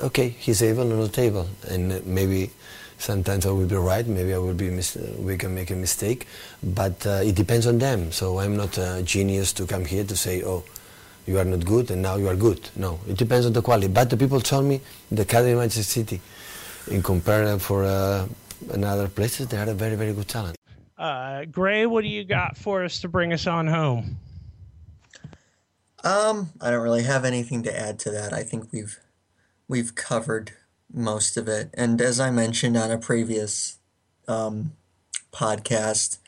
okay, 0.00 0.28
he's 0.28 0.62
able 0.62 0.92
or 0.92 0.96
not 0.96 1.18
able, 1.18 1.48
and 1.68 2.04
maybe 2.06 2.50
sometimes 2.98 3.46
I 3.46 3.50
will 3.50 3.66
be 3.66 3.76
right, 3.76 4.06
maybe 4.06 4.34
I 4.34 4.38
will 4.38 4.54
be 4.54 4.70
mis- 4.70 4.96
we 5.18 5.36
can 5.36 5.54
make 5.54 5.70
a 5.70 5.76
mistake, 5.76 6.26
but 6.62 7.06
uh, 7.06 7.20
it 7.22 7.34
depends 7.34 7.66
on 7.66 7.78
them. 7.78 8.12
So 8.12 8.38
I'm 8.38 8.56
not 8.56 8.78
a 8.78 9.02
genius 9.04 9.52
to 9.54 9.66
come 9.66 9.84
here 9.84 10.04
to 10.04 10.16
say, 10.16 10.42
oh. 10.44 10.64
You 11.28 11.40
are 11.40 11.44
not 11.44 11.64
good, 11.64 11.90
and 11.90 12.02
now 12.02 12.14
you 12.14 12.28
are 12.28 12.36
good. 12.36 12.70
No, 12.76 13.00
it 13.08 13.16
depends 13.16 13.46
on 13.46 13.52
the 13.52 13.60
quality. 13.60 13.88
But 13.88 14.10
the 14.10 14.16
people 14.16 14.40
told 14.40 14.64
me 14.64 14.80
the 15.10 15.22
academy 15.22 15.54
of 15.54 15.58
Manchester 15.58 15.82
City, 15.82 16.20
in 16.88 17.02
comparison 17.02 17.58
for 17.58 17.82
uh, 17.82 18.28
another 18.70 19.08
places, 19.08 19.48
they 19.48 19.56
are 19.56 19.68
a 19.68 19.74
very, 19.74 19.96
very 19.96 20.12
good 20.12 20.28
talent. 20.28 20.56
Uh, 20.96 21.44
Gray, 21.46 21.84
what 21.84 22.02
do 22.02 22.08
you 22.08 22.22
got 22.22 22.56
for 22.56 22.84
us 22.84 23.00
to 23.00 23.08
bring 23.08 23.32
us 23.32 23.48
on 23.48 23.66
home? 23.66 24.18
Um, 26.04 26.50
I 26.60 26.70
don't 26.70 26.82
really 26.82 27.02
have 27.02 27.24
anything 27.24 27.64
to 27.64 27.76
add 27.76 27.98
to 28.00 28.12
that. 28.12 28.32
I 28.32 28.44
think 28.44 28.72
we've 28.72 29.00
we've 29.66 29.96
covered 29.96 30.52
most 30.92 31.36
of 31.36 31.48
it. 31.48 31.70
And 31.74 32.00
as 32.00 32.20
I 32.20 32.30
mentioned 32.30 32.76
on 32.76 32.90
a 32.90 32.98
previous 32.98 33.78
um, 34.28 34.72
podcast, 35.32 36.18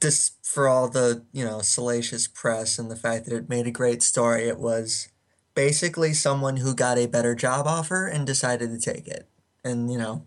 this 0.00 0.32
for 0.42 0.66
all 0.66 0.88
the 0.88 1.24
you 1.32 1.44
know 1.44 1.60
salacious 1.60 2.26
press 2.26 2.78
and 2.78 2.90
the 2.90 2.96
fact 2.96 3.26
that 3.26 3.36
it 3.36 3.48
made 3.48 3.66
a 3.66 3.70
great 3.70 4.02
story, 4.02 4.48
it 4.48 4.58
was 4.58 5.08
basically 5.54 6.12
someone 6.12 6.58
who 6.58 6.74
got 6.74 6.98
a 6.98 7.06
better 7.06 7.34
job 7.34 7.66
offer 7.66 8.06
and 8.06 8.26
decided 8.26 8.70
to 8.70 8.80
take 8.80 9.06
it. 9.06 9.28
And 9.64 9.90
you 9.90 9.98
know, 9.98 10.24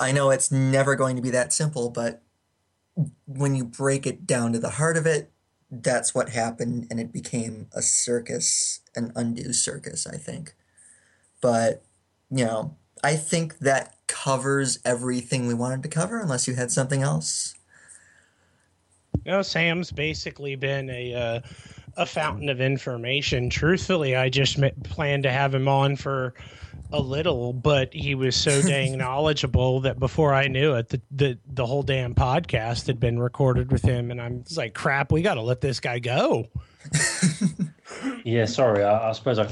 I 0.00 0.12
know 0.12 0.30
it's 0.30 0.50
never 0.50 0.96
going 0.96 1.16
to 1.16 1.22
be 1.22 1.30
that 1.30 1.52
simple, 1.52 1.90
but 1.90 2.22
when 3.26 3.54
you 3.54 3.64
break 3.64 4.06
it 4.06 4.26
down 4.26 4.52
to 4.52 4.58
the 4.58 4.70
heart 4.70 4.96
of 4.96 5.06
it, 5.06 5.30
that's 5.70 6.14
what 6.14 6.30
happened 6.30 6.86
and 6.90 6.98
it 6.98 7.12
became 7.12 7.68
a 7.74 7.82
circus 7.82 8.80
an 8.96 9.12
undue 9.14 9.52
circus 9.52 10.06
i 10.06 10.16
think 10.16 10.54
but 11.40 11.82
you 12.30 12.44
know 12.44 12.74
i 13.04 13.14
think 13.16 13.58
that 13.58 13.94
covers 14.06 14.78
everything 14.84 15.46
we 15.46 15.54
wanted 15.54 15.82
to 15.82 15.88
cover 15.88 16.20
unless 16.20 16.46
you 16.48 16.54
had 16.54 16.70
something 16.70 17.02
else 17.02 17.54
You 19.24 19.32
know, 19.32 19.42
Sam's 19.42 19.90
basically 19.90 20.56
been 20.56 20.88
a 20.88 21.14
uh, 21.14 21.40
a 21.96 22.06
fountain 22.06 22.48
of 22.48 22.60
information. 22.60 23.50
Truthfully, 23.50 24.16
I 24.16 24.28
just 24.30 24.58
m- 24.58 24.70
planned 24.84 25.24
to 25.24 25.30
have 25.32 25.54
him 25.54 25.68
on 25.68 25.96
for 25.96 26.32
a 26.92 27.00
little, 27.00 27.52
but 27.52 27.92
he 27.92 28.14
was 28.14 28.34
so 28.36 28.62
dang 28.72 28.96
knowledgeable 28.96 29.80
that 29.80 29.98
before 29.98 30.32
I 30.32 30.48
knew 30.48 30.74
it, 30.74 30.88
the, 30.88 31.02
the 31.10 31.38
the 31.46 31.66
whole 31.66 31.82
damn 31.82 32.14
podcast 32.14 32.86
had 32.86 33.00
been 33.00 33.18
recorded 33.18 33.70
with 33.70 33.82
him, 33.82 34.10
and 34.10 34.20
I'm 34.20 34.44
just 34.44 34.56
like, 34.56 34.72
crap, 34.72 35.12
we 35.12 35.20
got 35.20 35.34
to 35.34 35.42
let 35.42 35.60
this 35.60 35.80
guy 35.80 35.98
go. 35.98 36.46
Yeah, 38.24 38.44
sorry. 38.44 38.84
I, 38.84 39.08
I 39.08 39.12
suppose 39.12 39.38
I 39.38 39.48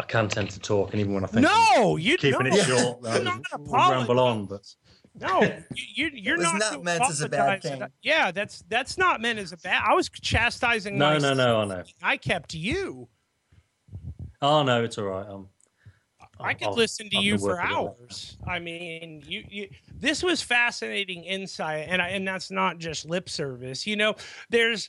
I 0.00 0.06
can 0.06 0.28
tend 0.28 0.50
to 0.50 0.60
talk, 0.60 0.92
and 0.92 1.00
even 1.00 1.14
when 1.14 1.24
I 1.24 1.26
think 1.28 1.42
No, 1.42 1.96
you 1.96 2.16
keeping 2.16 2.48
no, 2.48 2.56
it 2.56 2.64
short, 2.66 2.98
you're 3.02 3.10
I 3.12 3.18
not 3.20 3.40
will 3.58 3.72
ramble 3.90 4.20
on. 4.20 4.46
But 4.46 4.62
No, 5.20 5.42
you, 5.42 5.52
you, 5.94 6.10
you're 6.14 6.36
not, 6.36 6.58
not 6.58 6.82
meant 6.84 7.02
as 7.02 7.20
a 7.20 7.28
bad 7.28 7.58
apologize. 7.64 7.78
thing. 7.80 7.88
Yeah, 8.02 8.30
that's 8.30 8.62
that's 8.68 8.96
not 8.98 9.20
meant 9.20 9.38
as 9.38 9.52
a 9.52 9.56
bad. 9.58 9.82
I 9.86 9.94
was 9.94 10.08
chastising. 10.08 10.96
no, 10.98 11.10
no, 11.18 11.34
myself. 11.34 11.36
no, 11.38 11.60
I 11.60 11.64
know. 11.66 11.82
I 12.02 12.16
kept 12.16 12.54
you. 12.54 13.08
Oh 14.42 14.62
no, 14.62 14.82
it's 14.84 14.96
all 14.98 15.04
right. 15.04 15.26
Um, 15.28 15.48
I 16.38 16.54
could 16.54 16.68
I'll- 16.68 16.74
listen 16.74 17.10
to 17.10 17.16
I'll 17.18 17.22
you 17.22 17.36
for 17.38 17.60
hours. 17.60 18.38
I 18.46 18.58
mean, 18.58 19.22
you, 19.26 19.44
you 19.48 19.68
this 19.94 20.22
was 20.22 20.40
fascinating 20.40 21.24
insight, 21.24 21.86
and 21.90 22.00
I, 22.00 22.08
and 22.08 22.26
that's 22.26 22.50
not 22.50 22.78
just 22.78 23.04
lip 23.04 23.28
service. 23.28 23.86
You 23.86 23.96
know, 23.96 24.14
there's 24.48 24.88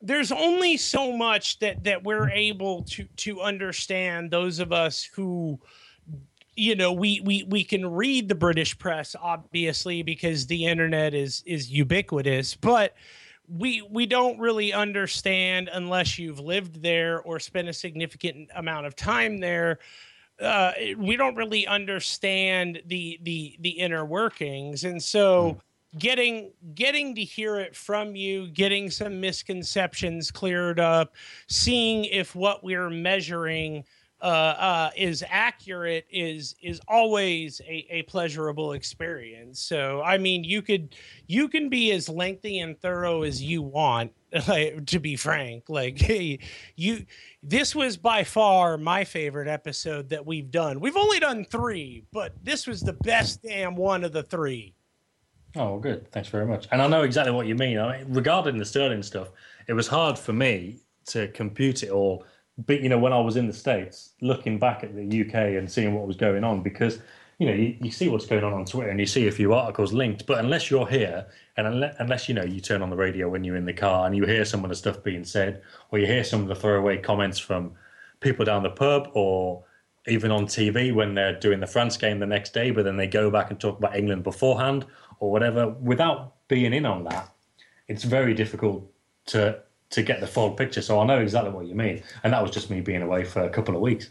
there's 0.00 0.30
only 0.30 0.76
so 0.76 1.16
much 1.16 1.58
that 1.58 1.84
that 1.84 2.04
we're 2.04 2.30
able 2.30 2.82
to 2.84 3.04
to 3.16 3.40
understand. 3.40 4.30
Those 4.30 4.58
of 4.58 4.72
us 4.72 5.04
who 5.04 5.58
you 6.58 6.74
know 6.74 6.92
we 6.92 7.20
we 7.24 7.44
we 7.44 7.62
can 7.62 7.86
read 7.86 8.28
the 8.28 8.34
british 8.34 8.76
press 8.78 9.14
obviously 9.22 10.02
because 10.02 10.46
the 10.48 10.66
internet 10.66 11.14
is 11.14 11.42
is 11.46 11.70
ubiquitous 11.70 12.56
but 12.56 12.94
we 13.48 13.80
we 13.90 14.04
don't 14.04 14.38
really 14.38 14.72
understand 14.72 15.70
unless 15.72 16.18
you've 16.18 16.40
lived 16.40 16.82
there 16.82 17.20
or 17.22 17.38
spent 17.38 17.68
a 17.68 17.72
significant 17.72 18.48
amount 18.56 18.86
of 18.86 18.96
time 18.96 19.38
there 19.38 19.78
uh, 20.40 20.72
we 20.98 21.16
don't 21.16 21.34
really 21.34 21.66
understand 21.66 22.80
the 22.86 23.18
the 23.22 23.56
the 23.60 23.70
inner 23.70 24.04
workings 24.04 24.84
and 24.84 25.02
so 25.02 25.58
getting 25.96 26.52
getting 26.74 27.14
to 27.14 27.22
hear 27.22 27.56
it 27.58 27.74
from 27.74 28.14
you 28.14 28.48
getting 28.48 28.90
some 28.90 29.20
misconceptions 29.20 30.30
cleared 30.30 30.78
up 30.78 31.14
seeing 31.48 32.04
if 32.04 32.34
what 32.34 32.62
we're 32.62 32.90
measuring 32.90 33.82
uh, 34.20 34.24
uh, 34.24 34.90
is 34.96 35.24
accurate 35.28 36.04
is 36.10 36.56
is 36.62 36.80
always 36.88 37.60
a, 37.60 37.86
a 37.90 38.02
pleasurable 38.02 38.72
experience. 38.72 39.60
So 39.60 40.02
I 40.02 40.18
mean, 40.18 40.42
you 40.44 40.60
could 40.60 40.96
you 41.26 41.48
can 41.48 41.68
be 41.68 41.92
as 41.92 42.08
lengthy 42.08 42.58
and 42.58 42.78
thorough 42.80 43.22
as 43.22 43.42
you 43.42 43.62
want. 43.62 44.12
Like, 44.46 44.84
to 44.88 44.98
be 44.98 45.16
frank, 45.16 45.70
like 45.70 45.98
hey, 45.98 46.40
you, 46.76 47.06
this 47.42 47.74
was 47.74 47.96
by 47.96 48.24
far 48.24 48.76
my 48.76 49.02
favorite 49.04 49.48
episode 49.48 50.10
that 50.10 50.26
we've 50.26 50.50
done. 50.50 50.80
We've 50.80 50.98
only 50.98 51.18
done 51.18 51.46
three, 51.46 52.04
but 52.12 52.34
this 52.42 52.66
was 52.66 52.82
the 52.82 52.92
best 52.92 53.42
damn 53.42 53.74
one 53.74 54.04
of 54.04 54.12
the 54.12 54.22
three. 54.22 54.74
Oh, 55.56 55.78
good. 55.78 56.10
Thanks 56.12 56.28
very 56.28 56.46
much. 56.46 56.68
And 56.70 56.82
I 56.82 56.86
know 56.86 57.02
exactly 57.02 57.32
what 57.32 57.46
you 57.46 57.54
mean. 57.54 57.78
I 57.78 57.98
mean. 57.98 58.12
Regarding 58.12 58.58
the 58.58 58.64
Sterling 58.64 59.02
stuff, 59.02 59.28
it 59.66 59.72
was 59.72 59.86
hard 59.86 60.18
for 60.18 60.32
me 60.32 60.76
to 61.06 61.28
compute 61.28 61.82
it 61.82 61.90
all. 61.90 62.24
But 62.66 62.80
you 62.80 62.88
know, 62.88 62.98
when 62.98 63.12
I 63.12 63.20
was 63.20 63.36
in 63.36 63.46
the 63.46 63.52
states, 63.52 64.10
looking 64.20 64.58
back 64.58 64.84
at 64.84 64.94
the 64.94 65.22
UK 65.22 65.34
and 65.58 65.70
seeing 65.70 65.94
what 65.94 66.06
was 66.06 66.16
going 66.16 66.44
on, 66.44 66.62
because 66.62 66.98
you 67.38 67.46
know, 67.46 67.54
you, 67.54 67.76
you 67.80 67.90
see 67.90 68.08
what's 68.08 68.26
going 68.26 68.42
on 68.42 68.52
on 68.52 68.64
Twitter 68.64 68.90
and 68.90 68.98
you 68.98 69.06
see 69.06 69.28
a 69.28 69.32
few 69.32 69.54
articles 69.54 69.92
linked. 69.92 70.26
But 70.26 70.38
unless 70.38 70.70
you're 70.70 70.88
here 70.88 71.24
and 71.56 71.68
unless, 71.68 71.94
unless 72.00 72.28
you 72.28 72.34
know 72.34 72.44
you 72.44 72.60
turn 72.60 72.82
on 72.82 72.90
the 72.90 72.96
radio 72.96 73.28
when 73.28 73.44
you're 73.44 73.56
in 73.56 73.64
the 73.64 73.72
car 73.72 74.06
and 74.06 74.16
you 74.16 74.24
hear 74.26 74.44
some 74.44 74.64
of 74.64 74.70
the 74.70 74.76
stuff 74.76 75.02
being 75.04 75.24
said, 75.24 75.62
or 75.90 75.98
you 76.00 76.06
hear 76.06 76.24
some 76.24 76.42
of 76.42 76.48
the 76.48 76.54
throwaway 76.56 76.98
comments 76.98 77.38
from 77.38 77.72
people 78.20 78.44
down 78.44 78.64
the 78.64 78.70
pub, 78.70 79.10
or 79.12 79.64
even 80.08 80.30
on 80.30 80.46
TV 80.46 80.92
when 80.92 81.14
they're 81.14 81.38
doing 81.38 81.60
the 81.60 81.66
France 81.66 81.96
game 81.96 82.18
the 82.18 82.26
next 82.26 82.52
day, 82.52 82.70
but 82.70 82.84
then 82.84 82.96
they 82.96 83.06
go 83.06 83.30
back 83.30 83.50
and 83.50 83.60
talk 83.60 83.78
about 83.78 83.94
England 83.94 84.24
beforehand 84.24 84.84
or 85.20 85.30
whatever, 85.30 85.68
without 85.68 86.34
being 86.48 86.72
in 86.72 86.86
on 86.86 87.04
that, 87.04 87.28
it's 87.88 88.04
very 88.04 88.34
difficult 88.34 88.90
to 89.26 89.60
to 89.90 90.02
get 90.02 90.20
the 90.20 90.26
full 90.26 90.50
picture. 90.50 90.82
So 90.82 91.00
I 91.00 91.06
know 91.06 91.18
exactly 91.18 91.50
what 91.50 91.66
you 91.66 91.74
mean, 91.74 92.02
and 92.22 92.32
that 92.32 92.42
was 92.42 92.50
just 92.50 92.70
me 92.70 92.80
being 92.80 93.02
away 93.02 93.24
for 93.24 93.42
a 93.42 93.50
couple 93.50 93.74
of 93.74 93.80
weeks. 93.80 94.10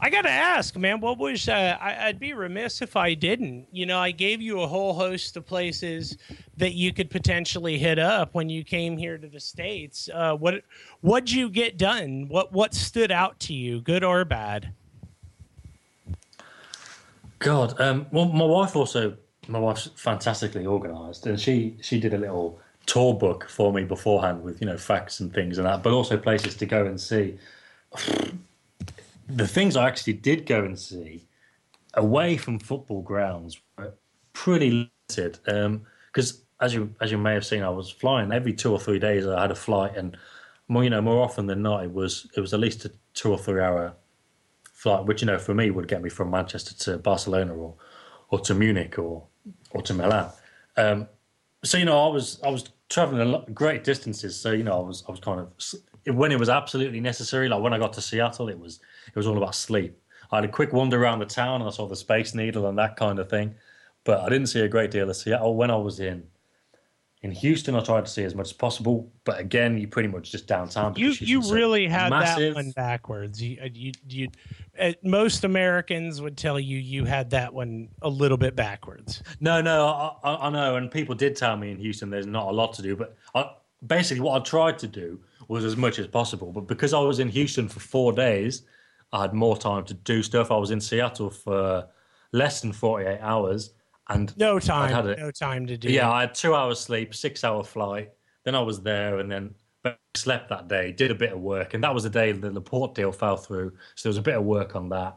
I 0.00 0.10
gotta 0.10 0.30
ask, 0.30 0.76
man, 0.76 1.00
what 1.00 1.18
was? 1.18 1.48
Uh, 1.48 1.76
I, 1.80 2.08
I'd 2.08 2.18
be 2.18 2.32
remiss 2.32 2.82
if 2.82 2.96
I 2.96 3.14
didn't. 3.14 3.68
You 3.70 3.86
know, 3.86 3.98
I 3.98 4.10
gave 4.10 4.40
you 4.40 4.62
a 4.62 4.66
whole 4.66 4.94
host 4.94 5.36
of 5.36 5.46
places 5.46 6.16
that 6.56 6.72
you 6.72 6.92
could 6.92 7.10
potentially 7.10 7.78
hit 7.78 7.98
up 7.98 8.34
when 8.34 8.48
you 8.48 8.64
came 8.64 8.96
here 8.96 9.18
to 9.18 9.28
the 9.28 9.40
states. 9.40 10.08
Uh, 10.12 10.34
what 10.34 10.64
what'd 11.02 11.30
you 11.30 11.50
get 11.50 11.76
done? 11.76 12.26
What 12.28 12.52
what 12.52 12.74
stood 12.74 13.12
out 13.12 13.38
to 13.40 13.54
you, 13.54 13.80
good 13.80 14.02
or 14.02 14.24
bad? 14.24 14.72
God, 17.38 17.80
um, 17.80 18.06
well, 18.10 18.24
my 18.24 18.44
wife 18.44 18.74
also, 18.74 19.16
my 19.48 19.58
wife's 19.58 19.90
fantastically 19.96 20.66
organised, 20.66 21.26
and 21.26 21.40
she 21.40 21.76
she 21.80 21.98
did 21.98 22.14
a 22.14 22.18
little 22.18 22.60
tour 22.86 23.14
book 23.14 23.48
for 23.48 23.72
me 23.72 23.84
beforehand 23.84 24.42
with 24.42 24.60
you 24.60 24.66
know 24.66 24.76
facts 24.76 25.20
and 25.20 25.32
things 25.32 25.58
and 25.58 25.66
that, 25.66 25.82
but 25.82 25.92
also 25.92 26.16
places 26.16 26.54
to 26.56 26.66
go 26.66 26.86
and 26.86 27.00
see. 27.00 27.38
The 29.28 29.46
things 29.46 29.76
I 29.76 29.86
actually 29.86 30.14
did 30.14 30.46
go 30.46 30.64
and 30.64 30.78
see 30.78 31.26
away 31.94 32.36
from 32.36 32.58
football 32.58 33.02
grounds 33.02 33.60
were 33.76 33.94
pretty 34.32 34.90
limited. 35.10 35.38
Um, 35.46 35.82
because 36.12 36.42
as 36.60 36.74
you 36.74 36.94
as 37.00 37.10
you 37.10 37.18
may 37.18 37.34
have 37.34 37.46
seen, 37.46 37.62
I 37.62 37.70
was 37.70 37.90
flying 37.90 38.32
every 38.32 38.52
two 38.52 38.72
or 38.72 38.80
three 38.80 38.98
days. 38.98 39.26
I 39.26 39.40
had 39.40 39.50
a 39.50 39.56
flight, 39.56 39.96
and 39.96 40.16
more 40.68 40.84
you 40.84 40.90
know 40.90 41.02
more 41.02 41.22
often 41.22 41.46
than 41.46 41.62
not, 41.62 41.84
it 41.84 41.92
was 41.92 42.28
it 42.36 42.40
was 42.40 42.54
at 42.54 42.60
least 42.60 42.84
a 42.84 42.92
two 43.14 43.30
or 43.30 43.38
three 43.38 43.60
hour 43.60 43.94
flight, 44.72 45.04
which 45.04 45.22
you 45.22 45.26
know 45.26 45.38
for 45.38 45.54
me 45.54 45.70
would 45.70 45.88
get 45.88 46.02
me 46.02 46.10
from 46.10 46.30
Manchester 46.30 46.74
to 46.84 46.98
Barcelona 46.98 47.54
or 47.54 47.74
or 48.30 48.40
to 48.40 48.54
Munich 48.54 48.98
or 48.98 49.27
or 49.70 49.82
to 49.82 49.94
Milan. 49.94 50.30
Um, 50.76 51.08
so 51.64 51.78
you 51.78 51.84
know, 51.84 52.08
I 52.08 52.12
was 52.12 52.40
I 52.42 52.48
was 52.48 52.64
traveling 52.88 53.20
a 53.20 53.24
lot, 53.24 53.54
great 53.54 53.84
distances. 53.84 54.38
So 54.38 54.52
you 54.52 54.64
know, 54.64 54.78
I 54.78 54.86
was 54.86 55.04
I 55.08 55.10
was 55.10 55.20
kind 55.20 55.40
of 55.40 56.16
when 56.16 56.32
it 56.32 56.38
was 56.38 56.48
absolutely 56.48 57.00
necessary. 57.00 57.48
Like 57.48 57.62
when 57.62 57.72
I 57.72 57.78
got 57.78 57.92
to 57.94 58.00
Seattle, 58.00 58.48
it 58.48 58.58
was 58.58 58.80
it 59.08 59.16
was 59.16 59.26
all 59.26 59.36
about 59.36 59.54
sleep. 59.54 59.98
I 60.30 60.36
had 60.36 60.44
a 60.44 60.48
quick 60.48 60.72
wander 60.72 61.02
around 61.02 61.20
the 61.20 61.26
town. 61.26 61.60
And 61.60 61.68
I 61.68 61.72
saw 61.72 61.86
the 61.86 61.96
Space 61.96 62.34
Needle 62.34 62.66
and 62.66 62.78
that 62.78 62.96
kind 62.96 63.18
of 63.18 63.30
thing, 63.30 63.54
but 64.04 64.20
I 64.20 64.28
didn't 64.28 64.48
see 64.48 64.60
a 64.60 64.68
great 64.68 64.90
deal 64.90 65.08
of 65.08 65.16
Seattle 65.16 65.56
when 65.56 65.70
I 65.70 65.76
was 65.76 66.00
in 66.00 66.24
in 67.22 67.30
Houston. 67.30 67.74
I 67.74 67.80
tried 67.80 68.06
to 68.06 68.10
see 68.10 68.24
as 68.24 68.34
much 68.34 68.48
as 68.48 68.52
possible, 68.52 69.10
but 69.24 69.38
again, 69.38 69.76
you 69.78 69.88
pretty 69.88 70.08
much 70.08 70.30
just 70.30 70.46
downtown. 70.46 70.94
You 70.96 71.10
you 71.10 71.40
really 71.52 71.86
had 71.86 72.10
massive. 72.10 72.54
that 72.54 72.64
one 72.64 72.70
backwards. 72.72 73.42
You 73.42 73.58
uh, 73.62 73.68
you, 73.72 73.92
you 74.08 74.28
uh, 74.78 74.92
most 75.02 75.44
Americans 75.44 76.20
would 76.20 76.36
tell 76.36 76.58
you 76.58 76.78
you 76.78 77.04
had 77.04 77.30
that 77.30 77.52
one 77.52 77.88
a 78.02 78.08
little 78.08 78.38
bit 78.38 78.54
backwards. 78.54 79.22
No, 79.40 79.60
no, 79.60 79.86
I, 79.86 80.30
I, 80.30 80.46
I 80.46 80.50
know, 80.50 80.76
and 80.76 80.90
people 80.90 81.14
did 81.14 81.36
tell 81.36 81.56
me 81.56 81.70
in 81.70 81.78
Houston 81.78 82.10
there's 82.10 82.26
not 82.26 82.48
a 82.48 82.52
lot 82.52 82.72
to 82.74 82.82
do, 82.82 82.96
but 82.96 83.16
I, 83.34 83.50
basically 83.86 84.20
what 84.20 84.40
I 84.40 84.44
tried 84.44 84.78
to 84.80 84.86
do 84.86 85.20
was 85.48 85.64
as 85.64 85.76
much 85.76 85.98
as 85.98 86.06
possible. 86.06 86.52
But 86.52 86.66
because 86.66 86.92
I 86.92 87.00
was 87.00 87.18
in 87.18 87.28
Houston 87.28 87.68
for 87.68 87.80
four 87.80 88.12
days, 88.12 88.62
I 89.12 89.22
had 89.22 89.32
more 89.32 89.56
time 89.56 89.84
to 89.86 89.94
do 89.94 90.22
stuff. 90.22 90.50
I 90.50 90.56
was 90.56 90.70
in 90.70 90.80
Seattle 90.80 91.30
for 91.30 91.88
less 92.32 92.60
than 92.60 92.72
48 92.72 93.18
hours, 93.20 93.70
and 94.08 94.36
No 94.36 94.58
time, 94.58 94.92
had 94.92 95.06
it. 95.06 95.18
no 95.18 95.30
time 95.30 95.66
to 95.66 95.76
do. 95.76 95.90
Yeah, 95.90 96.10
I 96.10 96.22
had 96.22 96.34
two 96.34 96.54
hours 96.54 96.80
sleep, 96.80 97.14
six 97.14 97.44
hour 97.44 97.62
flight. 97.62 98.10
Then 98.44 98.54
I 98.54 98.60
was 98.60 98.80
there, 98.80 99.18
and 99.18 99.30
then 99.30 99.54
slept 100.14 100.48
that 100.48 100.68
day. 100.68 100.92
Did 100.92 101.10
a 101.10 101.14
bit 101.14 101.32
of 101.32 101.40
work, 101.40 101.74
and 101.74 101.84
that 101.84 101.94
was 101.94 102.04
the 102.04 102.10
day 102.10 102.32
that 102.32 102.54
the 102.54 102.60
port 102.60 102.94
deal 102.94 103.12
fell 103.12 103.36
through. 103.36 103.72
So 103.94 104.08
there 104.08 104.10
was 104.10 104.18
a 104.18 104.22
bit 104.22 104.36
of 104.36 104.44
work 104.44 104.74
on 104.76 104.88
that. 104.90 105.16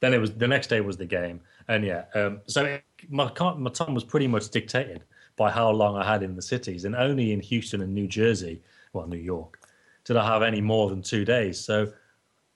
Then 0.00 0.14
it 0.14 0.18
was 0.18 0.32
the 0.34 0.48
next 0.48 0.68
day 0.68 0.80
was 0.80 0.96
the 0.96 1.06
game, 1.06 1.40
and 1.68 1.84
yeah, 1.84 2.04
um, 2.14 2.40
so 2.46 2.64
it, 2.64 2.84
my 3.08 3.30
my 3.56 3.70
time 3.70 3.94
was 3.94 4.04
pretty 4.04 4.26
much 4.26 4.48
dictated 4.50 5.04
by 5.36 5.50
how 5.50 5.70
long 5.70 5.96
I 5.96 6.10
had 6.10 6.22
in 6.22 6.34
the 6.36 6.42
cities, 6.42 6.84
and 6.84 6.94
only 6.94 7.32
in 7.32 7.40
Houston 7.40 7.82
and 7.82 7.94
New 7.94 8.06
Jersey, 8.06 8.62
well, 8.92 9.06
New 9.06 9.18
York, 9.18 9.60
did 10.04 10.16
I 10.16 10.26
have 10.26 10.42
any 10.42 10.60
more 10.60 10.88
than 10.88 11.02
two 11.02 11.24
days. 11.24 11.58
So, 11.58 11.92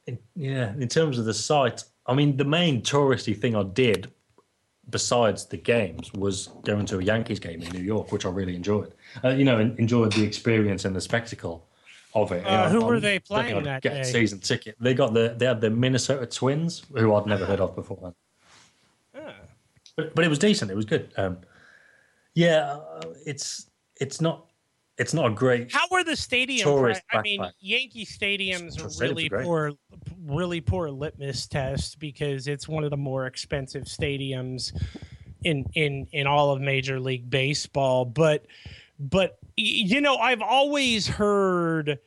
in, 0.07 0.19
yeah, 0.37 0.73
in 0.75 0.89
terms 0.89 1.19
of 1.19 1.25
the 1.27 1.35
site, 1.35 1.85
I 2.07 2.15
mean, 2.15 2.37
the 2.37 2.45
main 2.45 2.81
touristy 2.83 3.37
thing 3.39 3.55
I 3.57 3.63
did 3.63 4.11
besides 4.91 5.47
the 5.47 5.57
games 5.57 6.13
was 6.13 6.49
going 6.65 6.87
to 6.87 6.99
a 6.99 7.03
Yankees 7.03 7.41
game 7.41 7.63
in 7.63 7.71
New 7.73 7.83
York, 7.83 8.13
which 8.13 8.27
I 8.27 8.31
really 8.31 8.55
enjoyed. 8.55 8.93
Uh, 9.25 9.29
you 9.31 9.45
know, 9.45 9.59
en- 9.59 9.75
enjoyed 9.79 10.13
the 10.13 10.23
experience 10.25 10.85
and 10.85 10.95
the 10.95 11.01
spectacle 11.01 11.67
of 12.15 12.31
it. 12.33 12.43
You 12.45 12.49
Uh, 12.51 12.65
know, 12.65 12.69
who 12.81 12.85
were 12.87 13.01
they 13.01 13.19
playing 13.19 13.63
that 13.65 13.83
get 13.83 13.93
a 13.93 14.03
day? 14.03 14.13
season 14.13 14.41
ticket. 14.41 14.77
They 14.81 14.95
got 14.95 15.15
the 15.15 15.35
they 15.37 15.47
had 15.47 15.61
the 15.61 15.71
Minnesota 15.71 16.27
Twins, 16.27 16.83
who 16.95 17.15
I'd 17.15 17.27
never 17.27 17.47
heard 17.47 17.61
of 17.61 17.75
before. 17.75 18.15
But 19.97 20.15
but 20.15 20.25
it 20.25 20.29
was 20.29 20.39
decent. 20.39 20.71
It 20.71 20.75
was 20.75 20.85
good. 20.85 21.13
Um, 21.17 21.39
yeah, 22.35 22.73
uh, 22.75 23.15
it's 23.25 23.71
it's 24.01 24.21
not 24.21 24.44
it's 24.97 25.13
not 25.13 25.27
a 25.27 25.35
great. 25.35 25.73
How 25.73 25.87
were 25.91 26.05
the 26.05 26.13
stadiums? 26.13 26.63
Tourist 26.63 27.03
I 27.13 27.21
mean. 27.23 27.45
Yankee 27.61 28.07
stadiums 28.07 28.81
are 28.81 29.05
really 29.05 29.29
poor, 29.29 29.73
really 30.25 30.61
poor 30.61 30.91
litmus 30.91 31.47
test 31.47 31.99
because 31.99 32.47
it's 32.47 32.69
one 32.69 32.85
of 32.85 32.91
the 32.91 32.97
more 32.97 33.27
expensive 33.27 33.85
stadiums 33.85 34.73
in 35.43 35.65
in 35.75 36.07
in 36.13 36.27
all 36.27 36.53
of 36.53 36.61
Major 36.61 37.01
League 37.01 37.29
Baseball. 37.29 38.05
But 38.05 38.47
but 38.99 39.39
you 39.57 40.01
know, 40.01 40.17
I've 40.17 40.43
always 40.43 41.07
heard. 41.07 41.99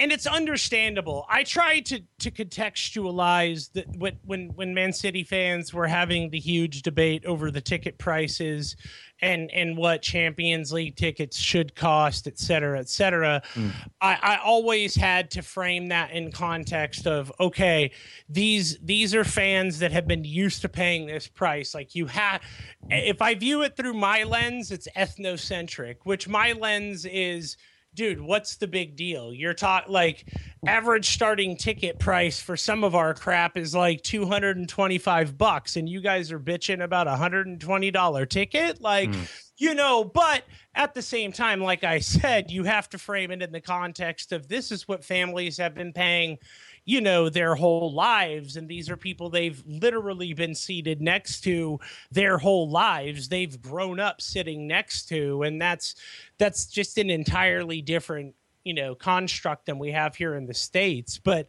And 0.00 0.12
it's 0.12 0.26
understandable. 0.26 1.26
I 1.28 1.44
tried 1.44 1.84
to 1.86 2.00
to 2.20 2.30
contextualize 2.30 3.70
that 3.74 3.84
when 3.94 4.18
when 4.24 4.48
when 4.54 4.72
Man 4.72 4.94
City 4.94 5.24
fans 5.24 5.74
were 5.74 5.86
having 5.86 6.30
the 6.30 6.38
huge 6.38 6.80
debate 6.80 7.26
over 7.26 7.50
the 7.50 7.60
ticket 7.60 7.98
prices 7.98 8.76
and 9.20 9.50
and 9.50 9.76
what 9.76 10.00
Champions 10.00 10.72
League 10.72 10.96
tickets 10.96 11.36
should 11.36 11.74
cost, 11.74 12.26
et 12.26 12.38
cetera, 12.38 12.78
et 12.78 12.88
cetera. 12.88 13.42
Hmm. 13.52 13.68
I, 14.00 14.18
I 14.22 14.36
always 14.38 14.94
had 14.94 15.30
to 15.32 15.42
frame 15.42 15.88
that 15.88 16.12
in 16.12 16.32
context 16.32 17.06
of 17.06 17.30
okay, 17.38 17.90
these 18.26 18.78
these 18.78 19.14
are 19.14 19.24
fans 19.24 19.80
that 19.80 19.92
have 19.92 20.08
been 20.08 20.24
used 20.24 20.62
to 20.62 20.70
paying 20.70 21.08
this 21.08 21.28
price. 21.28 21.74
Like 21.74 21.94
you 21.94 22.06
have, 22.06 22.40
if 22.88 23.20
I 23.20 23.34
view 23.34 23.60
it 23.64 23.76
through 23.76 23.92
my 23.92 24.24
lens, 24.24 24.70
it's 24.70 24.88
ethnocentric, 24.96 25.96
which 26.04 26.26
my 26.26 26.52
lens 26.52 27.04
is. 27.04 27.58
Dude, 27.94 28.20
what's 28.20 28.56
the 28.56 28.68
big 28.68 28.96
deal? 28.96 29.34
You're 29.34 29.54
taught 29.54 29.90
like 29.90 30.26
average 30.66 31.10
starting 31.10 31.56
ticket 31.56 31.98
price 31.98 32.40
for 32.40 32.56
some 32.56 32.84
of 32.84 32.94
our 32.94 33.14
crap 33.14 33.56
is 33.56 33.74
like 33.74 34.02
225 34.02 35.38
bucks 35.38 35.76
and 35.76 35.88
you 35.88 36.00
guys 36.00 36.30
are 36.30 36.38
bitching 36.38 36.82
about 36.82 37.08
a 37.08 37.12
$120 37.12 38.28
ticket 38.28 38.80
like 38.80 39.14
hmm. 39.14 39.22
you 39.56 39.74
know 39.74 40.04
but 40.04 40.42
at 40.74 40.92
the 40.92 41.00
same 41.00 41.32
time 41.32 41.62
like 41.62 41.82
i 41.82 41.98
said 41.98 42.50
you 42.50 42.62
have 42.64 42.90
to 42.90 42.98
frame 42.98 43.30
it 43.30 43.40
in 43.40 43.50
the 43.52 43.60
context 43.60 44.32
of 44.32 44.48
this 44.48 44.70
is 44.70 44.86
what 44.86 45.02
families 45.02 45.56
have 45.56 45.74
been 45.74 45.94
paying 45.94 46.36
you 46.84 47.00
know 47.00 47.28
their 47.28 47.54
whole 47.54 47.92
lives 47.92 48.56
and 48.56 48.68
these 48.68 48.90
are 48.90 48.96
people 48.96 49.30
they've 49.30 49.62
literally 49.66 50.32
been 50.32 50.54
seated 50.54 51.00
next 51.00 51.42
to 51.42 51.78
their 52.10 52.38
whole 52.38 52.68
lives 52.68 53.28
they've 53.28 53.60
grown 53.60 54.00
up 54.00 54.20
sitting 54.20 54.66
next 54.66 55.08
to 55.08 55.42
and 55.42 55.60
that's 55.60 55.94
that's 56.38 56.66
just 56.66 56.98
an 56.98 57.10
entirely 57.10 57.82
different 57.82 58.34
you 58.64 58.74
know 58.74 58.94
construct 58.94 59.66
than 59.66 59.78
we 59.78 59.90
have 59.90 60.16
here 60.16 60.34
in 60.34 60.46
the 60.46 60.54
states 60.54 61.18
but 61.18 61.48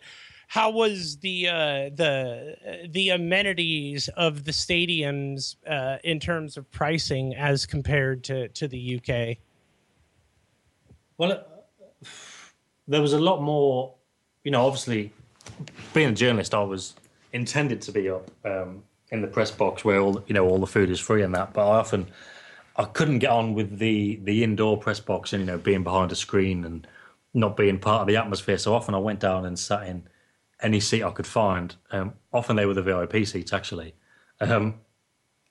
how 0.52 0.70
was 0.70 1.16
the 1.20 1.48
uh, 1.48 1.90
the 1.96 2.58
uh, 2.68 2.88
the 2.90 3.12
amenities 3.12 4.10
of 4.18 4.44
the 4.44 4.52
stadiums 4.52 5.56
uh, 5.66 5.98
in 6.04 6.20
terms 6.20 6.58
of 6.58 6.70
pricing 6.72 7.34
as 7.36 7.66
compared 7.66 8.22
to 8.26 8.50
to 8.50 8.68
the 8.68 9.00
UK? 9.00 9.38
Well, 11.18 11.42
there 12.90 13.02
was 13.02 13.14
a 13.14 13.18
lot 13.18 13.42
more. 13.42 13.94
You 14.44 14.52
know, 14.52 14.66
obviously, 14.66 15.14
being 15.94 16.10
a 16.10 16.14
journalist, 16.14 16.54
I 16.54 16.64
was 16.64 16.96
intended 17.34 17.82
to 17.84 17.92
be 17.92 18.10
up 18.10 18.30
um, 18.46 18.84
in 19.12 19.22
the 19.22 19.28
press 19.28 19.52
box 19.52 19.86
where 19.86 20.00
all 20.00 20.24
you 20.28 20.34
know 20.34 20.48
all 20.48 20.58
the 20.58 20.68
food 20.68 20.90
is 20.90 21.00
free 21.00 21.22
and 21.22 21.34
that. 21.36 21.54
But 21.54 21.68
I 21.68 21.78
often 21.78 22.08
I 22.78 22.86
couldn't 22.86 23.20
get 23.20 23.32
on 23.32 23.54
with 23.54 23.80
the 23.80 24.20
the 24.24 24.44
indoor 24.44 24.78
press 24.78 25.00
box 25.00 25.34
and 25.34 25.42
you 25.42 25.48
know 25.48 25.58
being 25.58 25.84
behind 25.84 26.12
a 26.12 26.16
screen 26.16 26.64
and 26.66 26.88
not 27.34 27.56
being 27.56 27.80
part 27.80 28.02
of 28.02 28.08
the 28.08 28.18
atmosphere. 28.18 28.58
So 28.58 28.74
often 28.74 28.96
I 28.96 29.00
went 29.00 29.20
down 29.20 29.46
and 29.46 29.58
sat 29.58 29.88
in 29.88 30.08
any 30.62 30.80
seat 30.80 31.04
I 31.04 31.12
could 31.12 31.28
find. 31.28 31.76
Um, 31.92 32.14
often 32.34 32.56
they 32.56 32.66
were 32.66 32.74
the 32.74 32.84
VIP 32.84 33.26
seats 33.26 33.54
actually. 33.54 33.96
Um, 34.40 34.76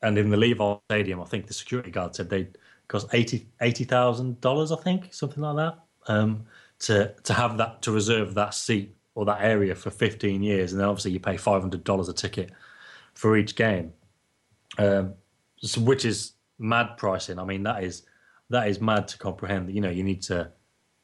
and 0.02 0.16
in 0.18 0.30
the 0.30 0.36
Levi 0.36 0.76
Stadium, 0.88 1.20
I 1.20 1.24
think 1.24 1.46
the 1.46 1.54
security 1.54 1.90
guard 1.90 2.14
said 2.14 2.30
they 2.30 2.48
cost 2.88 3.08
eighty 3.12 3.48
eighty 3.60 3.84
thousand 3.84 4.40
dollars. 4.40 4.72
I 4.72 4.76
think 4.76 5.12
something 5.12 5.42
like 5.42 5.56
that. 5.56 5.78
Um, 6.06 6.46
to 6.80 7.14
to 7.24 7.34
have 7.34 7.58
that 7.58 7.82
to 7.82 7.92
reserve 7.92 8.34
that 8.34 8.54
seat 8.54 8.96
or 9.14 9.24
that 9.24 9.42
area 9.42 9.74
for 9.74 9.90
fifteen 9.90 10.42
years, 10.42 10.72
and 10.72 10.80
then 10.80 10.88
obviously 10.88 11.12
you 11.12 11.20
pay 11.20 11.36
five 11.36 11.62
hundred 11.62 11.84
dollars 11.84 12.08
a 12.08 12.12
ticket 12.12 12.50
for 13.14 13.36
each 13.36 13.56
game, 13.56 13.92
um, 14.78 15.14
so, 15.58 15.80
which 15.80 16.04
is 16.04 16.32
mad 16.58 16.96
pricing. 16.96 17.38
I 17.38 17.44
mean 17.44 17.62
that 17.64 17.82
is 17.84 18.04
that 18.50 18.68
is 18.68 18.80
mad 18.80 19.08
to 19.08 19.18
comprehend. 19.18 19.72
You 19.74 19.80
know, 19.80 19.90
you 19.90 20.02
need 20.02 20.22
to 20.22 20.50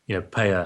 you 0.06 0.16
know 0.16 0.22
pay 0.22 0.50
a. 0.50 0.62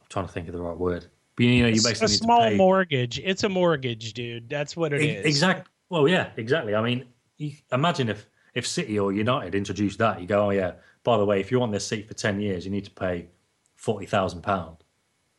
I'm 0.00 0.06
trying 0.08 0.26
to 0.26 0.32
think 0.32 0.48
of 0.48 0.54
the 0.54 0.62
right 0.62 0.76
word. 0.76 1.06
But 1.36 1.46
you 1.46 1.62
know, 1.62 1.68
you 1.68 1.82
basically 1.82 2.06
a 2.06 2.08
need 2.08 2.16
small 2.16 2.40
to 2.40 2.48
pay, 2.48 2.56
mortgage. 2.56 3.20
It's 3.22 3.44
a 3.44 3.48
mortgage, 3.48 4.12
dude. 4.12 4.48
That's 4.48 4.76
what 4.76 4.92
it 4.92 5.02
is. 5.02 5.24
Exactly. 5.24 5.70
Well, 5.88 6.08
yeah, 6.08 6.30
exactly. 6.36 6.74
I 6.74 6.82
mean, 6.82 7.06
you, 7.36 7.52
imagine 7.72 8.08
if 8.08 8.26
if 8.54 8.66
City 8.66 8.98
or 8.98 9.12
United 9.12 9.54
introduced 9.54 9.98
that. 9.98 10.20
You 10.20 10.26
go, 10.26 10.46
oh 10.46 10.50
yeah. 10.50 10.72
By 11.04 11.16
the 11.16 11.24
way, 11.24 11.40
if 11.40 11.50
you 11.50 11.60
want 11.60 11.72
this 11.72 11.86
seat 11.86 12.08
for 12.08 12.14
ten 12.14 12.40
years, 12.40 12.64
you 12.64 12.70
need 12.70 12.84
to 12.84 12.90
pay 12.90 13.28
forty 13.76 14.04
thousand 14.04 14.42
pound. 14.42 14.78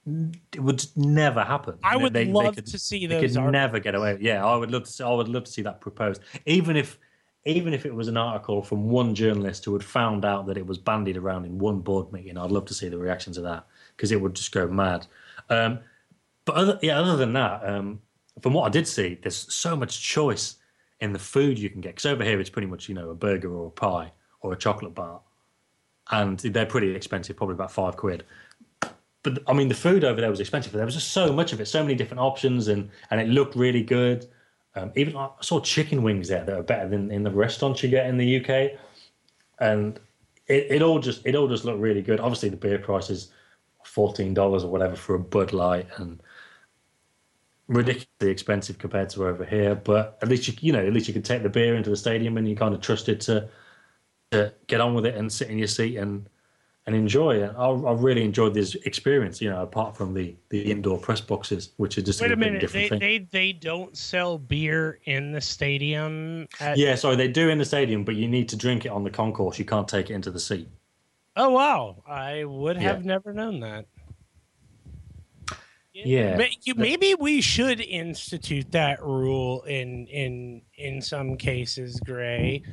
It 0.05 0.59
would 0.59 0.83
never 0.95 1.43
happen. 1.43 1.77
I 1.83 1.97
would 1.97 2.13
They- 2.13 2.25
they 2.25 2.31
love 2.31 2.55
could- 2.55 2.65
to 2.67 2.79
see 2.79 3.05
They 3.05 3.19
those. 3.21 3.31
could 3.33 3.41
art- 3.43 3.51
never 3.51 3.79
get 3.79 3.95
away. 3.95 4.17
Yeah, 4.21 4.45
I 4.45 4.55
would 4.55 4.71
love 4.71 4.83
to. 4.83 4.91
See, 4.91 5.03
I 5.03 5.13
would 5.13 5.27
love 5.27 5.43
to 5.43 5.51
see 5.51 5.61
that 5.63 5.81
proposed. 5.81 6.21
Even 6.45 6.75
if, 6.75 6.97
even 7.45 7.73
if 7.73 7.85
it 7.85 7.93
was 7.93 8.07
an 8.07 8.17
article 8.17 8.63
from 8.63 8.89
one 8.89 9.13
journalist 9.13 9.65
who 9.65 9.73
had 9.73 9.83
found 9.83 10.25
out 10.25 10.47
that 10.47 10.57
it 10.57 10.65
was 10.65 10.77
bandied 10.77 11.17
around 11.17 11.45
in 11.45 11.57
one 11.59 11.79
board 11.81 12.11
meeting, 12.11 12.37
I'd 12.37 12.51
love 12.51 12.65
to 12.65 12.73
see 12.73 12.89
the 12.89 12.97
reaction 12.97 13.33
to 13.33 13.41
that 13.41 13.65
because 13.95 14.11
it 14.11 14.19
would 14.21 14.33
just 14.35 14.51
go 14.51 14.67
mad. 14.67 15.05
Um, 15.49 15.79
but 16.45 16.55
other, 16.55 16.79
yeah, 16.81 16.99
other 16.99 17.15
than 17.17 17.33
that, 17.33 17.63
um, 17.67 18.01
from 18.41 18.53
what 18.53 18.65
I 18.65 18.69
did 18.69 18.87
see, 18.87 19.19
there's 19.21 19.53
so 19.53 19.75
much 19.75 20.01
choice 20.01 20.55
in 21.01 21.13
the 21.13 21.19
food 21.19 21.59
you 21.59 21.69
can 21.69 21.81
get. 21.81 21.89
Because 21.95 22.05
over 22.07 22.23
here, 22.23 22.39
it's 22.39 22.49
pretty 22.49 22.67
much 22.67 22.89
you 22.89 22.95
know 22.95 23.09
a 23.09 23.15
burger 23.15 23.53
or 23.53 23.67
a 23.67 23.71
pie 23.71 24.11
or 24.41 24.53
a 24.53 24.57
chocolate 24.57 24.95
bar, 24.95 25.19
and 26.09 26.39
they're 26.39 26.65
pretty 26.65 26.95
expensive, 26.95 27.35
probably 27.35 27.53
about 27.55 27.71
five 27.71 27.95
quid. 27.97 28.23
But 29.23 29.43
I 29.47 29.53
mean, 29.53 29.67
the 29.67 29.75
food 29.75 30.03
over 30.03 30.21
there 30.21 30.29
was 30.29 30.39
expensive. 30.39 30.71
But 30.71 30.77
there 30.77 30.85
was 30.85 30.95
just 30.95 31.11
so 31.11 31.33
much 31.33 31.51
of 31.51 31.59
it, 31.59 31.65
so 31.65 31.83
many 31.83 31.95
different 31.95 32.21
options, 32.21 32.67
and 32.67 32.89
and 33.11 33.19
it 33.19 33.27
looked 33.27 33.55
really 33.55 33.83
good. 33.83 34.27
Um, 34.75 34.91
even 34.95 35.15
I 35.17 35.29
saw 35.41 35.59
chicken 35.59 36.03
wings 36.03 36.27
there 36.27 36.45
that 36.45 36.57
are 36.57 36.63
better 36.63 36.87
than 36.87 37.11
in 37.11 37.23
the 37.23 37.31
restaurants 37.31 37.83
you 37.83 37.89
get 37.89 38.07
in 38.07 38.17
the 38.17 38.37
UK, 38.37 38.79
and 39.59 39.99
it, 40.47 40.67
it 40.69 40.81
all 40.81 40.99
just 40.99 41.25
it 41.25 41.35
all 41.35 41.47
just 41.47 41.65
looked 41.65 41.79
really 41.79 42.01
good. 42.01 42.19
Obviously, 42.19 42.49
the 42.49 42.57
beer 42.57 42.79
price 42.79 43.09
is 43.09 43.31
fourteen 43.83 44.33
dollars 44.33 44.63
or 44.63 44.71
whatever 44.71 44.95
for 44.95 45.15
a 45.15 45.19
Bud 45.19 45.51
Light, 45.51 45.87
and 45.97 46.21
ridiculously 47.67 48.29
expensive 48.29 48.77
compared 48.77 49.09
to 49.09 49.27
over 49.27 49.43
here. 49.43 49.75
But 49.75 50.17
at 50.21 50.29
least 50.29 50.47
you 50.47 50.53
you 50.61 50.71
know 50.71 50.85
at 50.85 50.93
least 50.93 51.07
you 51.07 51.13
could 51.13 51.25
take 51.25 51.43
the 51.43 51.49
beer 51.49 51.75
into 51.75 51.89
the 51.89 51.97
stadium 51.97 52.37
and 52.37 52.47
you 52.47 52.55
kind 52.55 52.73
of 52.73 52.81
trusted 52.81 53.19
to 53.21 53.49
to 54.31 54.53
get 54.67 54.81
on 54.81 54.93
with 54.93 55.05
it 55.05 55.15
and 55.15 55.31
sit 55.31 55.49
in 55.49 55.57
your 55.57 55.67
seat 55.67 55.97
and 55.97 56.29
and 56.89 56.97
enjoy 56.97 57.35
it. 57.35 57.53
I, 57.55 57.67
I 57.67 57.93
really 57.93 58.23
enjoyed 58.23 58.55
this 58.55 58.73
experience. 58.85 59.39
You 59.39 59.51
know, 59.51 59.61
apart 59.61 59.95
from 59.95 60.13
the 60.13 60.35
the 60.49 60.71
indoor 60.71 60.97
press 60.97 61.21
boxes, 61.21 61.71
which 61.77 61.97
are 61.97 62.01
just 62.01 62.19
Wait 62.19 62.31
a, 62.31 62.33
a 62.33 62.37
bit 62.37 62.45
minute, 62.47 62.61
different 62.61 62.89
they, 62.89 62.89
thing. 62.89 62.99
they 62.99 63.17
they 63.31 63.53
don't 63.53 63.95
sell 63.95 64.37
beer 64.39 64.99
in 65.05 65.31
the 65.31 65.39
stadium. 65.41 66.47
At, 66.59 66.77
Yeah, 66.77 66.95
sorry, 66.95 67.15
they 67.15 67.27
do 67.27 67.49
in 67.49 67.59
the 67.59 67.65
stadium, 67.65 68.03
but 68.03 68.15
you 68.15 68.27
need 68.27 68.49
to 68.49 68.55
drink 68.55 68.85
it 68.85 68.89
on 68.89 69.03
the 69.03 69.11
concourse. 69.11 69.59
You 69.59 69.65
can't 69.65 69.87
take 69.87 70.09
it 70.09 70.13
into 70.15 70.31
the 70.31 70.39
seat. 70.39 70.67
Oh 71.35 71.49
wow, 71.51 72.03
I 72.07 72.43
would 72.43 72.77
Yeah. 72.77 72.89
have 72.89 73.05
never 73.05 73.31
known 73.33 73.59
that. 73.59 73.85
Yeah. 75.93 76.37
Ma- 76.37 76.73
Maybe 76.75 77.15
we 77.19 77.41
should 77.41 77.81
institute 77.81 78.71
that 78.71 79.03
rule 79.03 79.63
in 79.63 80.07
in 80.07 80.61
in 80.77 81.01
some 81.01 81.37
cases, 81.37 81.99
Grey. 81.99 82.63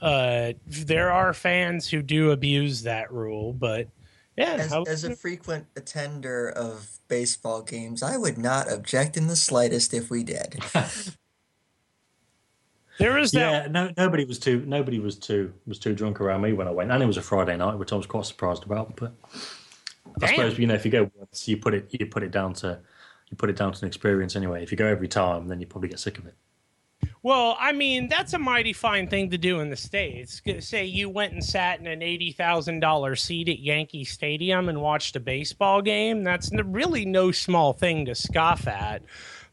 Uh, 0.00 0.52
there 0.66 1.10
are 1.10 1.32
fans 1.32 1.88
who 1.88 2.02
do 2.02 2.30
abuse 2.30 2.82
that 2.82 3.12
rule, 3.12 3.52
but 3.52 3.88
yeah, 4.36 4.54
As, 4.54 4.70
how- 4.70 4.84
as 4.84 5.04
a 5.04 5.16
frequent 5.16 5.66
attender 5.76 6.48
of 6.48 6.98
baseball 7.08 7.62
games, 7.62 8.02
I 8.02 8.16
would 8.16 8.38
not 8.38 8.70
object 8.70 9.16
in 9.16 9.26
the 9.26 9.34
slightest 9.34 9.92
if 9.92 10.10
we 10.10 10.22
did. 10.22 10.60
there 12.98 13.18
is 13.18 13.32
that. 13.32 13.64
Yeah, 13.64 13.66
no, 13.68 13.90
nobody 13.96 14.24
was 14.24 14.38
too 14.38 14.62
nobody 14.64 15.00
was 15.00 15.16
too 15.16 15.52
was 15.66 15.80
too 15.80 15.94
drunk 15.94 16.20
around 16.20 16.42
me 16.42 16.52
when 16.52 16.68
I 16.68 16.70
went, 16.70 16.92
and 16.92 17.02
it 17.02 17.06
was 17.06 17.16
a 17.16 17.22
Friday 17.22 17.56
night, 17.56 17.78
which 17.78 17.92
I 17.92 17.96
was 17.96 18.06
quite 18.06 18.26
surprised 18.26 18.64
about. 18.64 18.94
But 18.94 19.14
I 20.22 20.26
Damn. 20.26 20.28
suppose 20.28 20.58
you 20.58 20.68
know 20.68 20.74
if 20.74 20.84
you 20.84 20.92
go 20.92 21.10
once, 21.16 21.48
you 21.48 21.56
put 21.56 21.74
it 21.74 21.88
you 21.90 22.06
put 22.06 22.22
it 22.22 22.30
down 22.30 22.52
to 22.54 22.78
you 23.30 23.36
put 23.36 23.50
it 23.50 23.56
down 23.56 23.72
to 23.72 23.82
an 23.82 23.88
experience 23.88 24.36
anyway. 24.36 24.62
If 24.62 24.70
you 24.70 24.78
go 24.78 24.86
every 24.86 25.08
time, 25.08 25.48
then 25.48 25.58
you 25.60 25.66
probably 25.66 25.88
get 25.88 25.98
sick 25.98 26.18
of 26.18 26.26
it. 26.26 26.34
Well, 27.22 27.56
I 27.58 27.72
mean, 27.72 28.08
that's 28.08 28.32
a 28.32 28.38
mighty 28.38 28.72
fine 28.72 29.08
thing 29.08 29.30
to 29.30 29.38
do 29.38 29.60
in 29.60 29.70
the 29.70 29.76
states. 29.76 30.40
Say 30.60 30.84
you 30.84 31.08
went 31.08 31.32
and 31.32 31.44
sat 31.44 31.80
in 31.80 31.86
an 31.86 32.02
eighty 32.02 32.32
thousand 32.32 32.80
dollar 32.80 33.16
seat 33.16 33.48
at 33.48 33.58
Yankee 33.58 34.04
Stadium 34.04 34.68
and 34.68 34.80
watched 34.80 35.16
a 35.16 35.20
baseball 35.20 35.82
game. 35.82 36.22
That's 36.22 36.50
really 36.64 37.04
no 37.04 37.32
small 37.32 37.72
thing 37.72 38.06
to 38.06 38.14
scoff 38.14 38.66
at. 38.68 39.02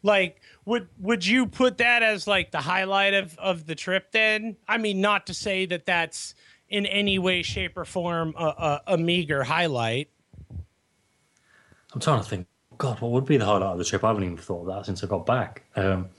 Like, 0.04 0.40
would 0.66 0.88
would 1.00 1.26
you 1.26 1.48
put 1.48 1.80
that 1.80 2.04
as 2.04 2.28
like 2.28 2.52
the 2.52 2.62
highlight 2.62 3.16
of 3.16 3.38
of 3.40 3.66
the 3.66 3.76
trip? 3.76 4.12
Then, 4.12 4.58
I 4.68 4.78
mean, 4.78 5.02
not 5.02 5.26
to 5.28 5.34
say 5.34 5.66
that 5.66 5.88
that's 5.88 6.36
in 6.70 6.86
any 6.86 7.18
way, 7.18 7.42
shape, 7.42 7.78
or 7.78 7.86
form 7.86 8.36
a, 8.38 8.44
a, 8.44 8.82
a 8.88 8.98
meager 8.98 9.44
highlight. 9.44 10.10
I'm 11.94 12.00
trying 12.00 12.22
to 12.22 12.30
think. 12.30 12.48
God, 12.78 13.00
what 13.00 13.12
would 13.12 13.26
be 13.26 13.38
the 13.38 13.46
highlight 13.46 13.64
of 13.64 13.78
the 13.78 13.86
trip? 13.86 14.04
I 14.04 14.10
haven't 14.10 14.24
even 14.24 14.38
thought 14.38 14.62
of 14.62 14.68
that 14.68 14.86
since 14.86 15.04
I 15.04 15.08
got 15.08 15.26
back. 15.26 15.64
Um, 15.76 16.10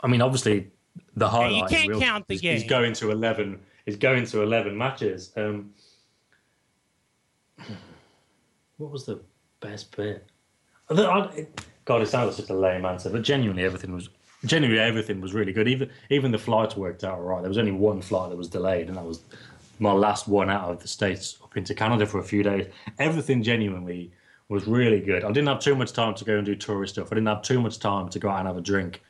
I 0.00 0.06
mean, 0.06 0.22
obviously, 0.22 0.70
the 1.18 1.28
highlight. 1.28 1.62
in 1.64 1.68
can't 1.76 1.88
real 1.88 2.00
count 2.00 2.26
the 2.28 2.34
is, 2.34 2.42
is 2.44 2.60
game. 2.62 2.68
going 2.68 2.92
to 2.94 3.10
eleven. 3.10 3.60
Is 3.86 3.96
going 3.96 4.26
to 4.26 4.42
eleven 4.42 4.76
matches. 4.76 5.32
Um, 5.36 5.70
what 8.76 8.90
was 8.90 9.06
the 9.06 9.20
best 9.60 9.96
bit? 9.96 10.26
I 10.90 10.94
don't- 10.94 11.06
I- 11.32 11.34
it- 11.36 11.60
God, 11.84 12.02
it 12.02 12.06
sounds 12.08 12.26
like 12.38 12.46
such 12.46 12.50
a 12.50 12.58
lame 12.58 12.84
answer, 12.84 13.08
but 13.10 13.22
genuinely 13.22 13.64
everything 13.64 13.92
was 13.94 14.10
genuinely 14.44 14.78
everything 14.80 15.20
was 15.20 15.32
really 15.32 15.52
good. 15.54 15.66
Even 15.66 15.90
even 16.10 16.30
the 16.30 16.38
flights 16.38 16.76
worked 16.76 17.02
out 17.02 17.14
all 17.18 17.22
right. 17.24 17.40
There 17.40 17.48
was 17.48 17.56
only 17.58 17.72
one 17.72 18.02
flight 18.02 18.28
that 18.30 18.36
was 18.36 18.48
delayed, 18.48 18.88
and 18.88 18.96
that 18.96 19.04
was 19.04 19.20
my 19.78 19.92
last 19.92 20.28
one 20.28 20.50
out 20.50 20.70
of 20.70 20.80
the 20.80 20.88
states 20.88 21.38
up 21.42 21.56
into 21.56 21.74
Canada 21.74 22.04
for 22.06 22.18
a 22.18 22.22
few 22.22 22.42
days. 22.42 22.66
Everything 22.98 23.42
genuinely 23.42 24.12
was 24.50 24.66
really 24.66 25.00
good. 25.00 25.24
I 25.24 25.28
didn't 25.28 25.48
have 25.48 25.60
too 25.60 25.74
much 25.74 25.92
time 25.92 26.14
to 26.14 26.24
go 26.24 26.36
and 26.36 26.44
do 26.44 26.54
tourist 26.54 26.94
stuff. 26.94 27.08
I 27.10 27.14
didn't 27.16 27.28
have 27.28 27.42
too 27.42 27.60
much 27.60 27.78
time 27.78 28.08
to 28.10 28.18
go 28.18 28.28
out 28.28 28.38
and 28.40 28.46
have 28.48 28.56
a 28.56 28.60
drink 28.62 29.02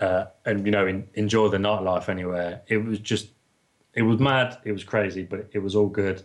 uh, 0.00 0.26
and 0.44 0.64
you 0.66 0.72
know 0.72 0.86
en 0.86 1.08
enjoy 1.14 1.48
the 1.48 1.58
nightlife 1.58 2.08
anywhere. 2.08 2.62
It 2.68 2.78
was 2.78 2.98
just 2.98 3.28
it 3.94 4.02
was 4.02 4.18
mad. 4.18 4.58
It 4.64 4.72
was 4.72 4.84
crazy, 4.84 5.22
but 5.22 5.48
it 5.52 5.58
was 5.58 5.76
all 5.76 5.88
good. 5.88 6.22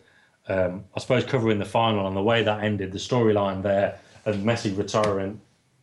Um, 0.47 0.85
I 0.95 0.99
suppose 0.99 1.25
covering 1.25 1.59
the 1.59 1.65
final 1.65 2.07
and 2.07 2.15
the 2.15 2.23
way 2.23 2.43
that 2.43 2.63
ended, 2.63 2.91
the 2.91 2.99
storyline 2.99 3.63
there, 3.63 3.99
and 4.25 4.45
Messi 4.45 4.77
retiring. 4.77 5.41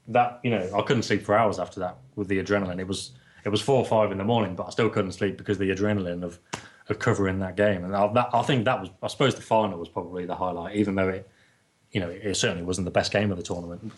That 0.08 0.40
you 0.42 0.50
know, 0.50 0.70
I 0.76 0.82
couldn't 0.82 1.04
sleep 1.04 1.22
for 1.22 1.36
hours 1.36 1.58
after 1.58 1.80
that 1.80 1.96
with 2.16 2.28
the 2.28 2.42
adrenaline. 2.42 2.80
It 2.80 2.88
was 2.88 3.12
it 3.44 3.48
was 3.50 3.60
four 3.60 3.78
or 3.78 3.84
five 3.84 4.10
in 4.10 4.18
the 4.18 4.24
morning, 4.24 4.54
but 4.54 4.66
I 4.66 4.70
still 4.70 4.88
couldn't 4.88 5.12
sleep 5.12 5.36
because 5.36 5.56
of 5.56 5.66
the 5.66 5.70
adrenaline 5.70 6.22
of 6.22 6.38
of 6.88 6.98
covering 6.98 7.38
that 7.40 7.56
game. 7.56 7.84
And 7.84 7.94
I, 7.94 8.12
that, 8.12 8.30
I 8.32 8.42
think 8.42 8.64
that 8.64 8.80
was, 8.80 8.90
I 9.02 9.06
suppose, 9.08 9.34
the 9.34 9.42
final 9.42 9.78
was 9.78 9.88
probably 9.88 10.26
the 10.26 10.34
highlight, 10.34 10.76
even 10.76 10.94
though 10.94 11.08
it, 11.08 11.28
you 11.92 12.00
know, 12.00 12.08
it 12.08 12.34
certainly 12.34 12.64
wasn't 12.64 12.86
the 12.86 12.90
best 12.90 13.12
game 13.12 13.30
of 13.30 13.36
the 13.36 13.42
tournament. 13.42 13.92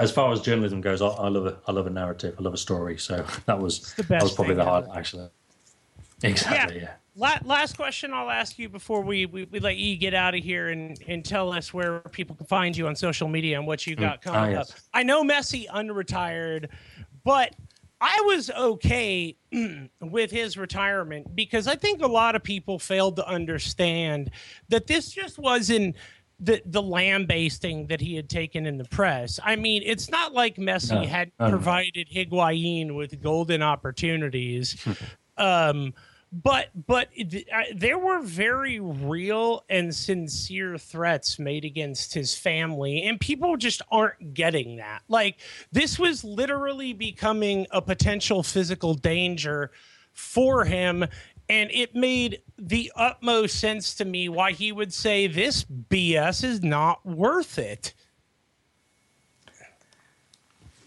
As 0.00 0.10
far 0.10 0.32
as 0.32 0.40
journalism 0.40 0.80
goes, 0.80 1.02
I, 1.02 1.08
I 1.08 1.28
love 1.28 1.46
a 1.46 1.58
I 1.68 1.72
love 1.72 1.86
a 1.86 1.90
narrative, 1.90 2.34
I 2.38 2.42
love 2.42 2.54
a 2.54 2.58
story. 2.58 2.96
So 2.98 3.24
that 3.46 3.58
was 3.60 3.92
the 3.94 4.02
that 4.04 4.22
was 4.22 4.32
probably 4.32 4.54
the 4.54 4.62
ever. 4.62 4.70
highlight, 4.70 4.96
actually. 4.96 5.28
Exactly, 6.22 6.80
yeah. 6.80 6.94
La- 7.16 7.38
last 7.44 7.76
question 7.76 8.12
I'll 8.14 8.30
ask 8.30 8.58
you 8.58 8.68
before 8.68 9.02
we, 9.02 9.26
we, 9.26 9.44
we 9.44 9.58
let 9.58 9.76
you 9.76 9.96
get 9.96 10.14
out 10.14 10.34
of 10.34 10.42
here 10.42 10.68
and, 10.68 10.98
and 11.08 11.24
tell 11.24 11.52
us 11.52 11.74
where 11.74 12.00
people 12.12 12.36
can 12.36 12.46
find 12.46 12.76
you 12.76 12.86
on 12.86 12.94
social 12.96 13.26
media 13.28 13.58
and 13.58 13.66
what 13.66 13.86
you 13.86 13.96
got 13.96 14.18
Ah, 14.26 14.32
coming 14.32 14.52
yes. 14.52 14.70
up. 14.70 14.76
I 14.94 15.02
know 15.02 15.22
Messi 15.24 15.66
unretired, 15.68 16.68
but 17.24 17.54
I 18.00 18.22
was 18.26 18.50
okay 18.50 19.36
with 20.00 20.30
his 20.30 20.56
retirement 20.56 21.34
because 21.34 21.66
I 21.66 21.74
think 21.74 22.00
a 22.02 22.06
lot 22.06 22.36
of 22.36 22.42
people 22.42 22.78
failed 22.78 23.16
to 23.16 23.26
understand 23.26 24.30
that 24.68 24.86
this 24.86 25.10
just 25.10 25.38
wasn't 25.38 25.96
the 26.40 26.62
the 26.64 26.82
lambasting 26.82 27.86
that 27.88 28.00
he 28.00 28.16
had 28.16 28.28
taken 28.28 28.66
in 28.66 28.78
the 28.78 28.84
press. 28.84 29.38
I 29.42 29.56
mean, 29.56 29.82
it's 29.84 30.10
not 30.10 30.32
like 30.32 30.56
Messi 30.56 31.02
No, 31.02 31.06
had 31.06 31.32
no, 31.38 31.50
provided 31.50 32.08
Higuain 32.08 32.94
with 32.94 33.22
golden 33.22 33.62
opportunities. 33.62 34.76
um, 35.36 35.94
but 36.32 36.68
but 36.86 37.08
uh, 37.18 37.62
there 37.74 37.98
were 37.98 38.20
very 38.20 38.78
real 38.80 39.64
and 39.68 39.94
sincere 39.94 40.78
threats 40.78 41.38
made 41.38 41.64
against 41.64 42.14
his 42.14 42.34
family, 42.36 43.02
and 43.02 43.18
people 43.18 43.56
just 43.56 43.82
aren't 43.90 44.32
getting 44.34 44.76
that. 44.76 45.02
Like 45.08 45.38
this 45.72 45.98
was 45.98 46.22
literally 46.22 46.92
becoming 46.92 47.66
a 47.70 47.82
potential 47.82 48.42
physical 48.42 48.94
danger 48.94 49.72
for 50.12 50.64
him. 50.64 51.04
And 51.50 51.68
it 51.72 51.96
made 51.96 52.42
the 52.56 52.92
utmost 52.94 53.58
sense 53.58 53.96
to 53.96 54.04
me 54.04 54.28
why 54.28 54.52
he 54.52 54.70
would 54.70 54.92
say 54.92 55.26
this 55.26 55.64
BS 55.64 56.44
is 56.44 56.62
not 56.62 57.04
worth 57.04 57.58
it. 57.58 57.92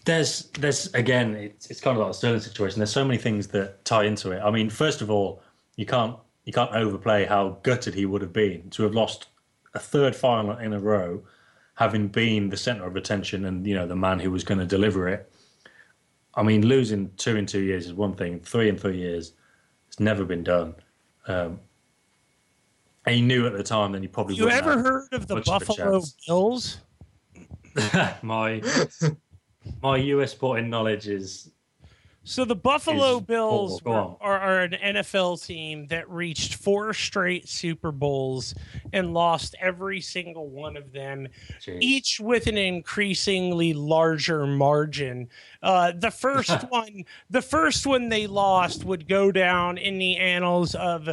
There's, 0.06 0.46
there's 0.58 0.86
again, 0.94 1.34
it's, 1.34 1.70
it's 1.70 1.82
kind 1.82 1.98
of 1.98 2.02
like 2.02 2.12
a 2.12 2.14
Sterling 2.14 2.40
situation. 2.40 2.78
There's 2.78 2.90
so 2.90 3.04
many 3.04 3.18
things 3.18 3.48
that 3.48 3.84
tie 3.84 4.04
into 4.04 4.30
it. 4.30 4.40
I 4.40 4.50
mean, 4.50 4.70
first 4.70 5.02
of 5.02 5.10
all, 5.10 5.42
you 5.76 5.84
can't 5.84 6.16
you 6.44 6.52
can't 6.52 6.72
overplay 6.72 7.26
how 7.26 7.58
gutted 7.62 7.92
he 7.92 8.06
would 8.06 8.22
have 8.22 8.32
been 8.32 8.70
to 8.70 8.84
have 8.84 8.94
lost 8.94 9.26
a 9.74 9.78
third 9.78 10.16
final 10.16 10.56
in 10.56 10.72
a 10.72 10.78
row, 10.78 11.22
having 11.74 12.08
been 12.08 12.48
the 12.48 12.56
centre 12.56 12.86
of 12.86 12.96
attention 12.96 13.44
and 13.44 13.66
you 13.66 13.74
know 13.74 13.86
the 13.86 13.96
man 13.96 14.18
who 14.18 14.30
was 14.30 14.44
going 14.44 14.60
to 14.60 14.66
deliver 14.66 15.08
it. 15.08 15.30
I 16.34 16.42
mean, 16.42 16.66
losing 16.66 17.10
two 17.18 17.36
in 17.36 17.44
two 17.44 17.60
years 17.60 17.84
is 17.84 17.92
one 17.92 18.14
thing. 18.14 18.40
Three 18.40 18.70
in 18.70 18.78
three 18.78 18.96
years, 18.96 19.32
it's 19.94 20.00
never 20.00 20.24
been 20.24 20.42
done. 20.42 20.74
Um, 21.28 21.60
and 23.06 23.14
he 23.14 23.20
knew 23.20 23.46
at 23.46 23.52
the 23.52 23.62
time 23.62 23.92
that 23.92 24.02
he 24.02 24.08
probably. 24.08 24.34
You 24.34 24.50
ever 24.50 24.72
have 24.72 24.84
heard 24.84 25.12
of 25.12 25.28
the 25.28 25.36
much 25.36 25.48
of 25.48 25.66
Buffalo. 25.66 26.02
Bills? 26.26 26.78
my 28.22 28.60
my 29.82 29.96
US 29.96 30.32
sporting 30.32 30.68
knowledge 30.68 31.06
is 31.06 31.52
So 32.26 32.44
the 32.46 32.56
Buffalo 32.56 33.20
Bills 33.20 33.80
poor. 33.82 33.92
Go 33.94 34.18
were, 34.20 34.26
are, 34.26 34.40
are 34.40 34.60
an 34.62 34.96
NFL 34.96 35.44
team 35.46 35.86
that 35.88 36.08
reached 36.10 36.54
four 36.54 36.94
straight 36.94 37.48
Super 37.48 37.92
Bowls 37.92 38.54
and 38.94 39.12
lost 39.12 39.54
every 39.60 40.00
single 40.00 40.48
one 40.48 40.76
of 40.76 40.90
them, 40.92 41.28
Jeez. 41.60 41.78
each 41.80 42.20
with 42.20 42.46
an 42.46 42.56
increasingly 42.56 43.74
larger 43.74 44.46
margin. 44.46 45.28
Uh, 45.62 45.92
the 45.96 46.10
first 46.10 46.50
one, 46.70 47.04
the 47.28 47.42
first 47.42 47.86
one 47.86 48.08
they 48.08 48.26
lost 48.26 48.84
would 48.84 49.06
go 49.06 49.30
down 49.30 49.76
in 49.76 49.98
the 49.98 50.16
annals 50.16 50.74
of 50.74 51.08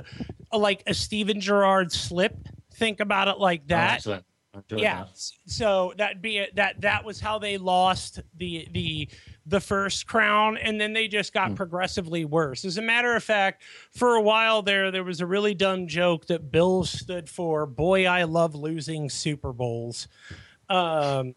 like 0.54 0.82
a 0.88 0.94
Steven 0.94 1.42
Gerrard 1.42 1.92
slip. 1.92 2.36
Think 2.76 3.02
about 3.02 3.28
it 3.28 3.38
like 3.38 3.62
Oh, 3.64 3.68
that 3.70 3.94
excellent. 3.96 4.26
Yeah 4.70 5.04
that. 5.04 5.18
so 5.46 5.94
that'd 5.98 6.22
be 6.22 6.40
it 6.40 6.56
that 6.56 6.82
that 6.82 7.06
was 7.06 7.22
how 7.22 7.40
they 7.40 7.58
lost 7.58 8.20
the 8.38 8.68
the 8.72 9.08
the 9.48 9.60
first 9.60 10.06
crown 10.06 10.56
and 10.58 10.80
then 10.80 10.94
they 10.94 11.08
just 11.08 11.34
got 11.34 11.56
progressively 11.56 12.26
worse 12.26 12.64
as 12.64 12.78
a 12.78 12.82
matter 12.82 13.16
of 13.16 13.24
fact 13.24 13.64
for 13.92 14.16
a 14.16 14.22
while 14.22 14.62
there 14.62 14.92
there 14.92 15.04
was 15.04 15.20
a 15.20 15.26
really 15.26 15.56
dumb 15.56 15.88
joke 15.88 16.28
that 16.28 16.52
bills 16.52 16.92
stood 16.92 17.28
for 17.28 17.66
boy 17.66 18.06
i 18.06 18.24
love 18.24 18.54
losing 18.54 19.10
super 19.10 19.52
bowls 19.52 20.08
um 20.70 21.34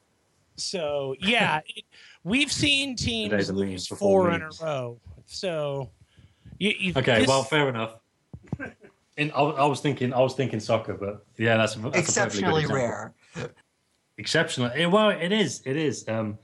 so 0.57 1.15
yeah 1.19 1.61
it, 1.77 1.85
we've 2.25 2.53
seen 2.53 2.95
teams 2.95 3.31
Today's 3.31 3.49
a 3.49 3.55
meme 3.55 3.71
lose 3.71 3.89
before 3.89 4.29
four 4.29 4.31
in 4.35 4.43
a 4.43 4.51
row 4.63 5.01
so 5.25 5.89
you, 6.59 6.75
you, 6.79 6.93
Okay, 6.95 7.21
this- 7.21 7.29
well, 7.29 7.43
fair 7.43 7.69
enough. 7.71 7.97
In, 9.17 9.31
I, 9.33 9.43
was- 9.43 9.57
I 9.59 9.65
was 9.65 9.81
thinking, 9.81 10.13
I 10.13 10.21
was 10.21 10.35
thinking 10.35 10.61
soccer, 10.61 10.95
but 10.95 11.25
yeah, 11.39 11.57
that's, 11.57 11.75
that's 11.77 11.97
Exceptionally 11.97 12.65
a 12.65 12.69
perfectly 12.69 12.69
good 12.69 12.75
rare. 12.75 13.15
example. 13.35 13.57
Exceptional. 14.19 14.71
eh, 14.75 14.87
Well, 14.87 15.11
it 15.11 15.33
is. 15.33 15.63
It 15.65 15.77
is. 15.77 16.05
Um, 16.09 16.37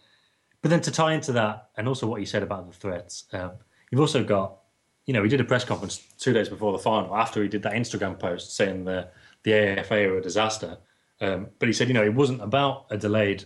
but 0.63 0.71
then 0.71 0.81
to 0.83 0.91
tie 0.91 1.15
into 1.15 1.33
that, 1.33 1.71
and 1.77 1.89
also 1.89 2.07
what 2.07 2.21
you 2.21 2.27
said 2.27 2.43
about 2.43 2.67
the 2.67 2.77
threats, 2.77 3.25
um, 3.33 3.53
you've 3.91 4.01
also 4.01 4.23
got, 4.23 4.59
you 5.07 5.15
know, 5.15 5.23
he 5.23 5.29
did 5.29 5.41
a 5.41 5.45
press 5.45 5.65
conference 5.65 5.99
two 6.19 6.33
days 6.33 6.49
before 6.49 6.73
the 6.73 6.79
final 6.79 7.17
after 7.17 7.43
he 7.43 7.49
did 7.49 7.63
that 7.63 7.73
Instagram 7.73 8.19
post 8.19 8.57
saying 8.57 8.85
the 8.85 9.09
the 9.43 9.55
AFA 9.55 10.09
are 10.09 10.19
a 10.19 10.23
disaster. 10.23 10.77
Um, 11.23 11.49
but 11.59 11.69
he 11.69 11.73
said, 11.73 11.89
you 11.89 11.95
know, 11.95 12.05
it 12.05 12.15
wasn't 12.15 12.43
about 12.43 12.87
a 12.91 12.99
delayed 12.99 13.45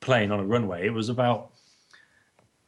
plane 0.00 0.30
on 0.30 0.40
a 0.40 0.44
runway. 0.44 0.86
It 0.86 0.90
was 0.90 1.10
about 1.10 1.52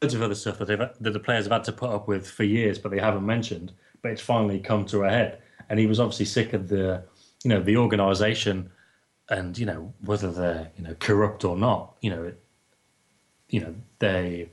loads 0.02 0.14
of 0.14 0.23
other 0.23 0.35
stuff 0.35 0.59
that, 0.59 0.66
that 1.01 1.12
the 1.12 1.20
players 1.20 1.44
have 1.47 1.52
had 1.52 1.64
to 1.64 1.73
put 1.73 1.90
up 1.90 2.06
with 2.06 2.28
for 2.28 2.44
years, 2.44 2.78
but 2.78 2.90
they 2.90 2.98
haven't 2.98 3.24
mentioned. 3.24 3.73
But 4.02 4.12
it's 4.12 4.23
finally 4.23 4.60
come 4.60 4.85
to 4.86 5.05
a 5.05 5.10
head. 5.10 5.40
And 5.68 5.78
he 5.78 5.86
was 5.86 6.01
obviously 6.01 6.27
sick 6.27 6.52
of 6.52 6.68
the, 6.68 7.05
you 7.44 7.51
know, 7.51 7.62
the 7.62 7.77
organisation, 7.77 8.70
and 9.28 9.59
you 9.59 9.66
know 9.66 9.93
whether 10.05 10.31
they're 10.31 10.70
you 10.77 10.85
know 10.85 10.94
corrupt 11.01 11.44
or 11.44 11.56
not. 11.56 11.97
You 12.01 12.10
know, 12.10 12.24
it, 12.24 12.40
you 13.48 13.60
know 13.60 13.74
they, 13.98 14.51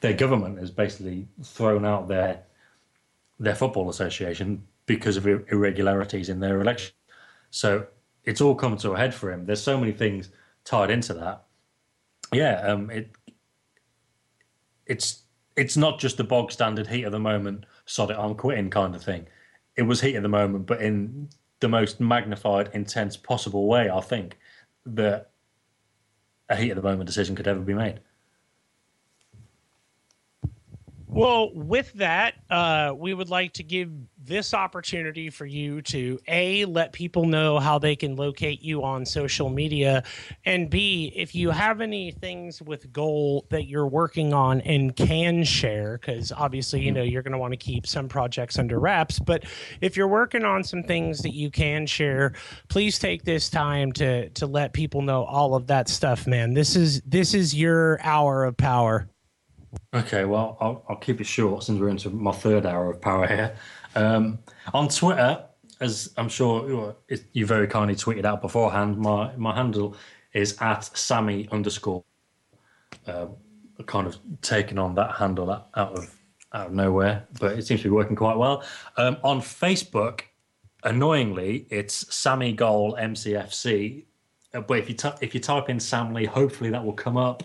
their 0.00 0.14
government 0.14 0.58
has 0.58 0.70
basically 0.70 1.28
thrown 1.42 1.84
out 1.84 2.08
their 2.08 2.42
their 3.38 3.54
football 3.54 3.88
association 3.88 4.62
because 4.86 5.16
of 5.16 5.26
irregularities 5.26 6.28
in 6.28 6.40
their 6.40 6.60
election. 6.60 6.94
So 7.50 7.86
it's 8.24 8.40
all 8.40 8.54
come 8.54 8.76
to 8.78 8.92
a 8.92 8.98
head 8.98 9.14
for 9.14 9.32
him. 9.32 9.46
There's 9.46 9.62
so 9.62 9.78
many 9.78 9.92
things 9.92 10.30
tied 10.64 10.90
into 10.90 11.14
that. 11.14 11.44
Yeah, 12.32 12.60
um, 12.66 12.90
it 12.90 13.10
it's 14.86 15.22
it's 15.56 15.76
not 15.76 15.98
just 15.98 16.16
the 16.16 16.24
bog 16.24 16.52
standard 16.52 16.86
heat 16.86 17.04
of 17.04 17.12
the 17.12 17.18
moment, 17.18 17.66
sod 17.86 18.10
it, 18.10 18.16
I'm 18.18 18.34
quitting 18.34 18.70
kind 18.70 18.94
of 18.94 19.02
thing. 19.02 19.26
It 19.76 19.82
was 19.82 20.00
heat 20.00 20.16
of 20.16 20.22
the 20.22 20.28
moment, 20.28 20.66
but 20.66 20.80
in 20.80 21.28
the 21.60 21.68
most 21.68 22.00
magnified, 22.00 22.70
intense 22.72 23.16
possible 23.16 23.66
way. 23.66 23.90
I 23.90 24.00
think 24.00 24.38
that 24.86 25.30
a 26.48 26.56
heat 26.56 26.70
of 26.70 26.76
the 26.76 26.82
moment 26.82 27.06
decision 27.06 27.36
could 27.36 27.48
ever 27.48 27.60
be 27.60 27.74
made. 27.74 28.00
Well, 31.12 31.50
with 31.54 31.92
that, 31.94 32.34
uh, 32.50 32.94
we 32.96 33.14
would 33.14 33.30
like 33.30 33.54
to 33.54 33.64
give 33.64 33.90
this 34.22 34.54
opportunity 34.54 35.28
for 35.28 35.44
you 35.44 35.82
to 35.82 36.20
A, 36.28 36.64
let 36.66 36.92
people 36.92 37.24
know 37.24 37.58
how 37.58 37.80
they 37.80 37.96
can 37.96 38.14
locate 38.14 38.62
you 38.62 38.84
on 38.84 39.04
social 39.04 39.48
media, 39.48 40.04
and 40.44 40.70
B, 40.70 41.12
if 41.16 41.34
you 41.34 41.50
have 41.50 41.80
any 41.80 42.12
things 42.12 42.62
with 42.62 42.92
goal 42.92 43.46
that 43.50 43.66
you're 43.66 43.88
working 43.88 44.32
on 44.32 44.60
and 44.60 44.94
can 44.94 45.42
share, 45.42 45.98
because 45.98 46.30
obviously, 46.30 46.80
you 46.80 46.92
know, 46.92 47.02
you're 47.02 47.22
going 47.22 47.32
to 47.32 47.38
want 47.38 47.52
to 47.52 47.56
keep 47.56 47.88
some 47.88 48.08
projects 48.08 48.58
under 48.58 48.78
wraps, 48.78 49.18
but 49.18 49.44
if 49.80 49.96
you're 49.96 50.06
working 50.06 50.44
on 50.44 50.62
some 50.62 50.82
things 50.84 51.22
that 51.22 51.34
you 51.34 51.50
can 51.50 51.86
share, 51.86 52.34
please 52.68 52.98
take 53.00 53.24
this 53.24 53.50
time 53.50 53.90
to 53.92 54.28
to 54.30 54.46
let 54.46 54.72
people 54.72 55.02
know 55.02 55.24
all 55.24 55.54
of 55.56 55.66
that 55.66 55.88
stuff, 55.88 56.26
man. 56.26 56.54
This 56.54 56.76
is 56.76 57.00
this 57.02 57.34
is 57.34 57.54
your 57.54 58.00
hour 58.02 58.44
of 58.44 58.56
power. 58.56 59.08
Okay, 59.94 60.24
well, 60.24 60.56
I'll, 60.60 60.84
I'll 60.88 60.96
keep 60.96 61.20
it 61.20 61.24
short 61.24 61.64
since 61.64 61.80
we're 61.80 61.88
into 61.88 62.10
my 62.10 62.32
third 62.32 62.66
hour 62.66 62.90
of 62.90 63.00
power 63.00 63.26
here. 63.26 63.56
Um, 63.94 64.38
on 64.72 64.88
Twitter, 64.88 65.44
as 65.80 66.12
I'm 66.16 66.28
sure 66.28 66.96
you 67.32 67.46
very 67.46 67.66
kindly 67.66 67.94
tweeted 67.94 68.24
out 68.24 68.42
beforehand, 68.42 68.98
my, 68.98 69.34
my 69.36 69.54
handle 69.54 69.96
is 70.32 70.56
at 70.60 70.84
Sammy 70.96 71.48
underscore. 71.50 72.04
Uh, 73.06 73.26
kind 73.86 74.06
of 74.06 74.18
taken 74.42 74.78
on 74.78 74.94
that 74.94 75.12
handle 75.12 75.50
out 75.50 75.70
of 75.74 76.14
out 76.52 76.66
of 76.66 76.72
nowhere, 76.72 77.26
but 77.38 77.52
it 77.52 77.66
seems 77.66 77.80
to 77.80 77.88
be 77.88 77.90
working 77.90 78.16
quite 78.16 78.36
well. 78.36 78.64
Um, 78.96 79.16
on 79.22 79.40
Facebook, 79.40 80.22
annoyingly, 80.82 81.66
it's 81.70 82.12
Sammy 82.14 82.52
Goal 82.52 82.96
MCFC. 83.00 84.04
Uh, 84.52 84.60
but 84.60 84.78
if 84.78 84.88
you 84.88 84.94
t- 84.96 85.10
if 85.20 85.34
you 85.34 85.40
type 85.40 85.70
in 85.70 85.78
Sam 85.78 86.12
Lee, 86.12 86.26
hopefully 86.26 86.70
that 86.70 86.84
will 86.84 86.92
come 86.92 87.16
up 87.16 87.44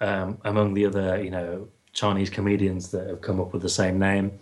um, 0.00 0.38
among 0.44 0.74
the 0.74 0.86
other, 0.86 1.22
you 1.22 1.30
know, 1.30 1.68
Chinese 1.92 2.30
comedians 2.30 2.90
that 2.90 3.08
have 3.08 3.20
come 3.20 3.40
up 3.40 3.52
with 3.52 3.62
the 3.62 3.68
same 3.68 3.98
name. 3.98 4.38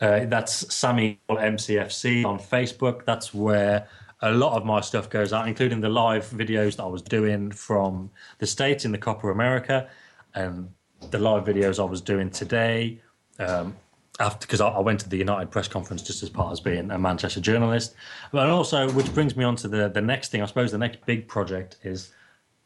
Uh, 0.00 0.26
that's 0.26 0.72
Sammy 0.72 1.18
MCFC 1.28 2.24
on 2.24 2.38
Facebook. 2.38 3.04
That's 3.04 3.34
where 3.34 3.88
a 4.20 4.30
lot 4.30 4.56
of 4.56 4.64
my 4.64 4.80
stuff 4.80 5.08
goes 5.10 5.32
out, 5.32 5.48
including 5.48 5.80
the 5.80 5.88
live 5.88 6.26
videos 6.26 6.76
that 6.76 6.84
I 6.84 6.86
was 6.86 7.02
doing 7.02 7.50
from 7.50 8.10
the 8.38 8.46
States 8.46 8.84
in 8.84 8.92
the 8.92 8.98
Copa 8.98 9.28
America 9.28 9.88
and 10.34 10.68
the 11.10 11.18
live 11.18 11.44
videos 11.44 11.80
I 11.80 11.84
was 11.84 12.00
doing 12.00 12.30
today. 12.30 13.00
Um, 13.38 13.76
after 14.20 14.46
because 14.46 14.60
I, 14.60 14.68
I, 14.68 14.80
went 14.80 14.98
to 15.00 15.08
the 15.08 15.16
United 15.16 15.50
press 15.52 15.68
conference 15.68 16.02
just 16.02 16.24
as 16.24 16.28
part 16.28 16.56
of 16.56 16.64
being 16.64 16.90
a 16.90 16.98
Manchester 16.98 17.40
journalist, 17.40 17.94
but 18.32 18.50
also 18.50 18.90
which 18.90 19.12
brings 19.14 19.36
me 19.36 19.44
on 19.44 19.54
to 19.56 19.68
the 19.68 19.88
the 19.88 20.00
next 20.00 20.30
thing. 20.30 20.42
I 20.42 20.46
suppose 20.46 20.72
the 20.72 20.78
next 20.78 21.06
big 21.06 21.28
project 21.28 21.76
is 21.84 22.12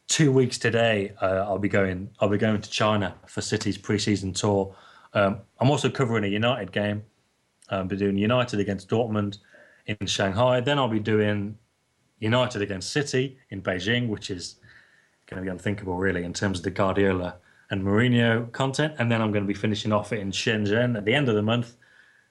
two 0.09 0.33
weeks 0.33 0.59
today, 0.59 1.13
uh, 1.21 1.45
I'll 1.47 1.59
be 1.59 1.69
going. 1.69 2.11
I'll 2.21 2.29
be 2.29 2.39
going 2.39 2.61
to 2.61 2.71
China 2.71 3.15
for 3.27 3.41
City's 3.41 3.79
preseason 3.79 4.35
tour. 4.35 4.75
Um, 5.15 5.41
I'm 5.61 5.71
also 5.71 5.91
covering 5.91 6.25
a 6.25 6.29
United 6.29 6.73
game. 6.73 7.03
I'll 7.71 7.85
be 7.85 7.97
doing 7.97 8.19
United 8.19 8.61
against 8.61 8.89
Dortmund 8.89 9.39
in 9.87 10.07
Shanghai. 10.07 10.61
Then 10.61 10.79
I'll 10.79 10.89
be 10.89 11.01
doing 11.01 11.57
United 12.19 12.63
against 12.63 12.93
City 12.93 13.39
in 13.51 13.63
Beijing, 13.63 14.09
which 14.09 14.31
is 14.31 14.57
going 15.27 15.43
to 15.43 15.45
be 15.45 15.51
unthinkable, 15.51 15.97
really, 15.97 16.25
in 16.25 16.33
terms 16.33 16.59
of 16.59 16.65
the 16.65 16.71
Guardiola 16.71 17.37
and 17.71 17.83
Mourinho 17.83 18.53
content. 18.53 18.95
And 18.99 19.11
then 19.11 19.23
I'm 19.23 19.33
going 19.33 19.45
to 19.45 19.49
be 19.49 19.55
finishing 19.55 19.93
off 19.93 20.13
in 20.13 20.31
Shenzhen 20.31 20.97
at 20.97 21.05
the 21.05 21.15
end 21.15 21.29
of 21.29 21.35
the 21.35 21.43
month 21.43 21.77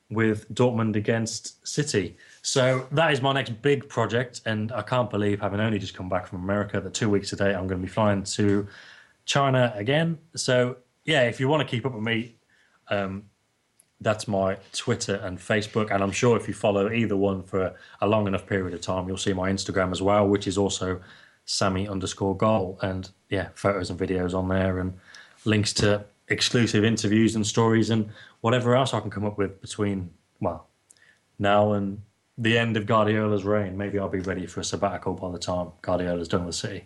with 0.10 0.52
Dortmund 0.54 0.96
against 0.96 1.66
City. 1.68 2.18
So 2.42 2.88
that 2.92 3.14
is 3.14 3.22
my 3.22 3.34
next 3.34 3.62
big 3.62 3.88
project, 3.88 4.42
and 4.46 4.72
I 4.72 4.82
can't 4.82 5.10
believe, 5.10 5.42
having 5.42 5.60
only 5.60 5.78
just 5.78 5.94
come 5.94 6.10
back 6.10 6.26
from 6.26 6.44
America, 6.44 6.82
that 6.82 6.94
two 6.94 7.10
weeks 7.10 7.30
today 7.30 7.54
I'm 7.54 7.68
going 7.68 7.80
to 7.80 7.86
be 7.86 7.92
flying 7.92 8.24
to 8.24 8.68
China 9.26 9.72
again. 9.76 10.18
So 10.36 10.78
yeah, 11.06 11.24
if 11.24 11.40
you 11.40 11.48
want 11.48 11.68
to 11.68 11.70
keep 11.70 11.86
up 11.86 11.94
with 11.94 12.04
me, 12.04 12.36
um, 12.90 13.24
that's 14.00 14.28
my 14.28 14.58
Twitter 14.74 15.16
and 15.16 15.38
Facebook, 15.38 15.92
and 15.92 16.02
I'm 16.02 16.12
sure 16.12 16.36
if 16.36 16.48
you 16.48 16.56
follow 16.56 16.92
either 16.92 17.16
one 17.16 17.44
for 17.44 17.76
a 18.02 18.08
long 18.08 18.26
enough 18.26 18.48
period 18.48 18.74
of 18.74 18.82
time, 18.82 19.08
you'll 19.08 19.18
see 19.18 19.34
my 19.34 19.52
Instagram 19.52 19.92
as 19.92 20.02
well, 20.02 20.28
which 20.28 20.48
is 20.48 20.58
also 20.58 21.00
Sammy 21.46 21.88
underscore 21.88 22.36
goal, 22.36 22.80
and 22.82 23.12
yeah, 23.30 23.50
photos 23.54 23.92
and 23.92 24.00
videos 24.00 24.34
on 24.34 24.48
there, 24.48 24.80
and 24.80 24.98
links 25.46 25.74
to 25.74 26.04
exclusive 26.28 26.84
interviews 26.84 27.36
and 27.36 27.46
stories 27.46 27.90
and 27.90 28.10
whatever 28.40 28.76
else 28.76 28.94
I 28.94 29.00
can 29.00 29.12
come 29.12 29.26
up 29.26 29.38
with 29.38 29.62
between 29.62 30.12
well 30.40 30.68
now 31.38 31.74
and 31.74 32.02
the 32.42 32.58
end 32.58 32.76
of 32.76 32.88
Guardiola's 32.88 33.44
reign. 33.44 33.78
Maybe 33.78 34.00
I'll 34.00 34.10
be 34.10 34.20
ready 34.20 34.48
for 34.48 34.62
a 34.62 34.64
sabbatical 34.64 35.14
by 35.14 35.32
the 35.32 35.38
time 35.38 35.70
Guardiola's 35.82 36.28
done 36.28 36.46
with 36.46 36.56
City. 36.56 36.86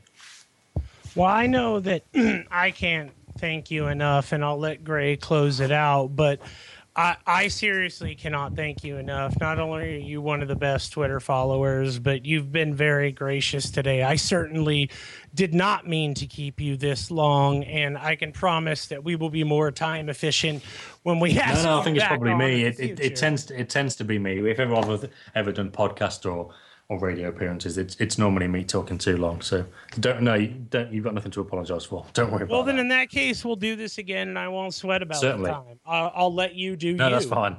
Well, 1.15 1.29
I 1.29 1.47
know 1.47 1.79
that 1.79 2.03
I 2.51 2.71
can't 2.71 3.11
thank 3.37 3.71
you 3.71 3.87
enough, 3.87 4.33
and 4.33 4.43
I'll 4.43 4.59
let 4.59 4.83
Grey 4.83 5.15
close 5.15 5.61
it 5.61 5.71
out. 5.71 6.07
But 6.07 6.41
I, 6.97 7.17
I 7.27 7.47
seriously 7.49 8.15
cannot 8.15 8.55
thank 8.55 8.83
you 8.83 8.95
enough. 8.95 9.37
Not 9.39 9.59
only 9.59 9.95
are 9.95 9.99
you 9.99 10.21
one 10.21 10.41
of 10.41 10.47
the 10.47 10.55
best 10.55 10.93
Twitter 10.93 11.19
followers, 11.19 11.99
but 11.99 12.25
you've 12.25 12.53
been 12.53 12.73
very 12.73 13.11
gracious 13.11 13.69
today. 13.69 14.01
I 14.01 14.15
certainly 14.15 14.89
did 15.33 15.53
not 15.53 15.85
mean 15.85 16.13
to 16.13 16.25
keep 16.25 16.61
you 16.61 16.77
this 16.77 17.11
long, 17.11 17.65
and 17.65 17.97
I 17.97 18.15
can 18.15 18.31
promise 18.31 18.85
that 18.87 19.03
we 19.03 19.17
will 19.17 19.29
be 19.29 19.43
more 19.43 19.71
time 19.71 20.07
efficient 20.07 20.63
when 21.03 21.19
we 21.19 21.33
have. 21.33 21.57
No, 21.57 21.63
no, 21.63 21.79
I 21.79 21.83
think 21.83 21.97
it's 21.97 22.07
probably 22.07 22.33
me. 22.33 22.63
It, 22.63 22.79
it, 22.79 22.99
it, 23.01 23.15
tends 23.17 23.43
to, 23.45 23.59
it 23.59 23.69
tends 23.69 23.97
to 23.97 24.05
be 24.05 24.17
me. 24.17 24.49
If 24.49 24.59
ever 24.59 24.75
I've 24.75 25.09
ever 25.35 25.51
done 25.51 25.71
podcast 25.71 26.31
or 26.31 26.53
or 26.87 26.99
radio 26.99 27.29
appearances, 27.29 27.77
it's 27.77 27.95
it's 27.95 28.17
normally 28.17 28.47
me 28.47 28.63
talking 28.63 28.97
too 28.97 29.17
long. 29.17 29.41
So 29.41 29.65
don't 29.99 30.21
know, 30.21 30.35
you 30.35 30.47
don't 30.69 30.91
you've 30.93 31.03
got 31.03 31.13
nothing 31.13 31.31
to 31.31 31.41
apologise 31.41 31.83
for. 31.83 32.05
Don't 32.13 32.31
worry. 32.31 32.43
About. 32.43 32.53
Well, 32.53 32.63
then 32.63 32.75
that. 32.75 32.81
in 32.81 32.87
that 32.89 33.09
case, 33.09 33.43
we'll 33.43 33.55
do 33.55 33.75
this 33.75 33.97
again, 33.97 34.29
and 34.29 34.39
I 34.39 34.47
won't 34.47 34.73
sweat 34.73 35.01
about 35.01 35.17
Certainly. 35.17 35.49
the 35.49 35.55
time. 35.55 35.79
I'll, 35.85 36.11
I'll 36.15 36.33
let 36.33 36.55
you 36.55 36.75
do. 36.75 36.93
No, 36.93 37.07
you. 37.07 37.13
that's 37.13 37.25
fine. 37.25 37.57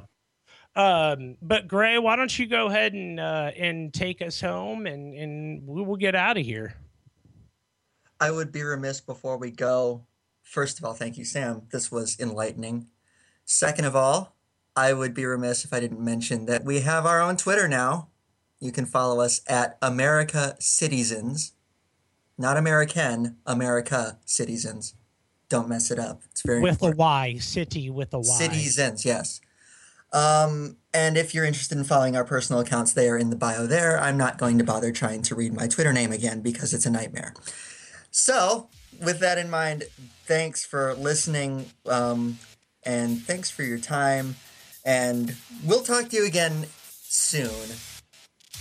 Um, 0.76 1.36
but 1.40 1.66
Grey, 1.66 1.98
why 1.98 2.16
don't 2.16 2.38
you 2.38 2.46
go 2.46 2.66
ahead 2.66 2.92
and 2.92 3.18
uh, 3.18 3.50
and 3.56 3.92
take 3.92 4.22
us 4.22 4.40
home, 4.40 4.86
and 4.86 5.14
and 5.14 5.66
we 5.66 5.82
will 5.82 5.96
get 5.96 6.14
out 6.14 6.36
of 6.36 6.44
here. 6.44 6.74
I 8.20 8.30
would 8.30 8.52
be 8.52 8.62
remiss 8.62 9.00
before 9.00 9.36
we 9.38 9.50
go. 9.50 10.06
First 10.42 10.78
of 10.78 10.84
all, 10.84 10.94
thank 10.94 11.18
you, 11.18 11.24
Sam. 11.24 11.62
This 11.72 11.90
was 11.90 12.18
enlightening. 12.20 12.86
Second 13.44 13.84
of 13.86 13.96
all, 13.96 14.36
I 14.76 14.92
would 14.92 15.14
be 15.14 15.24
remiss 15.24 15.64
if 15.64 15.72
I 15.72 15.80
didn't 15.80 16.00
mention 16.00 16.46
that 16.46 16.64
we 16.64 16.80
have 16.80 17.04
our 17.04 17.20
own 17.20 17.36
Twitter 17.36 17.66
now 17.66 18.08
you 18.60 18.72
can 18.72 18.86
follow 18.86 19.20
us 19.20 19.40
at 19.46 19.78
America 19.82 20.56
Cityzens, 20.60 21.52
not 22.38 22.56
American, 22.56 23.36
America 23.46 24.18
Cityzens. 24.26 24.94
Don't 25.48 25.68
mess 25.68 25.90
it 25.90 25.98
up. 25.98 26.22
It's 26.30 26.42
very 26.42 26.60
with 26.60 26.72
important. 26.72 26.98
a 26.98 27.02
Y, 27.02 27.36
city 27.38 27.90
with 27.90 28.12
a 28.14 28.18
Y. 28.18 28.24
Cityzens, 28.24 29.04
yes. 29.04 29.40
Um, 30.12 30.76
and 30.94 31.16
if 31.16 31.34
you're 31.34 31.44
interested 31.44 31.76
in 31.76 31.84
following 31.84 32.16
our 32.16 32.24
personal 32.24 32.60
accounts, 32.60 32.92
they 32.92 33.08
are 33.08 33.18
in 33.18 33.30
the 33.30 33.36
bio 33.36 33.66
there. 33.66 34.00
I'm 34.00 34.16
not 34.16 34.38
going 34.38 34.58
to 34.58 34.64
bother 34.64 34.90
trying 34.90 35.22
to 35.22 35.34
read 35.34 35.52
my 35.52 35.66
Twitter 35.68 35.92
name 35.92 36.10
again 36.10 36.40
because 36.40 36.72
it's 36.72 36.86
a 36.86 36.90
nightmare. 36.90 37.34
So, 38.10 38.68
with 39.02 39.20
that 39.20 39.36
in 39.36 39.50
mind, 39.50 39.84
thanks 40.24 40.64
for 40.64 40.94
listening 40.94 41.66
um, 41.86 42.38
and 42.82 43.20
thanks 43.20 43.50
for 43.50 43.62
your 43.62 43.78
time. 43.78 44.36
And 44.84 45.36
we'll 45.64 45.82
talk 45.82 46.08
to 46.08 46.16
you 46.16 46.24
again 46.24 46.66
soon. 47.02 47.76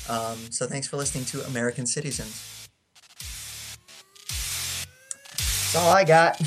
Um, 0.09 0.37
so 0.51 0.67
thanks 0.67 0.87
for 0.87 0.97
listening 0.97 1.25
to 1.25 1.45
American 1.45 1.85
Cityzens. 1.85 2.67
That's 5.73 5.75
all 5.75 5.93
I 5.93 6.03
got. 6.03 6.39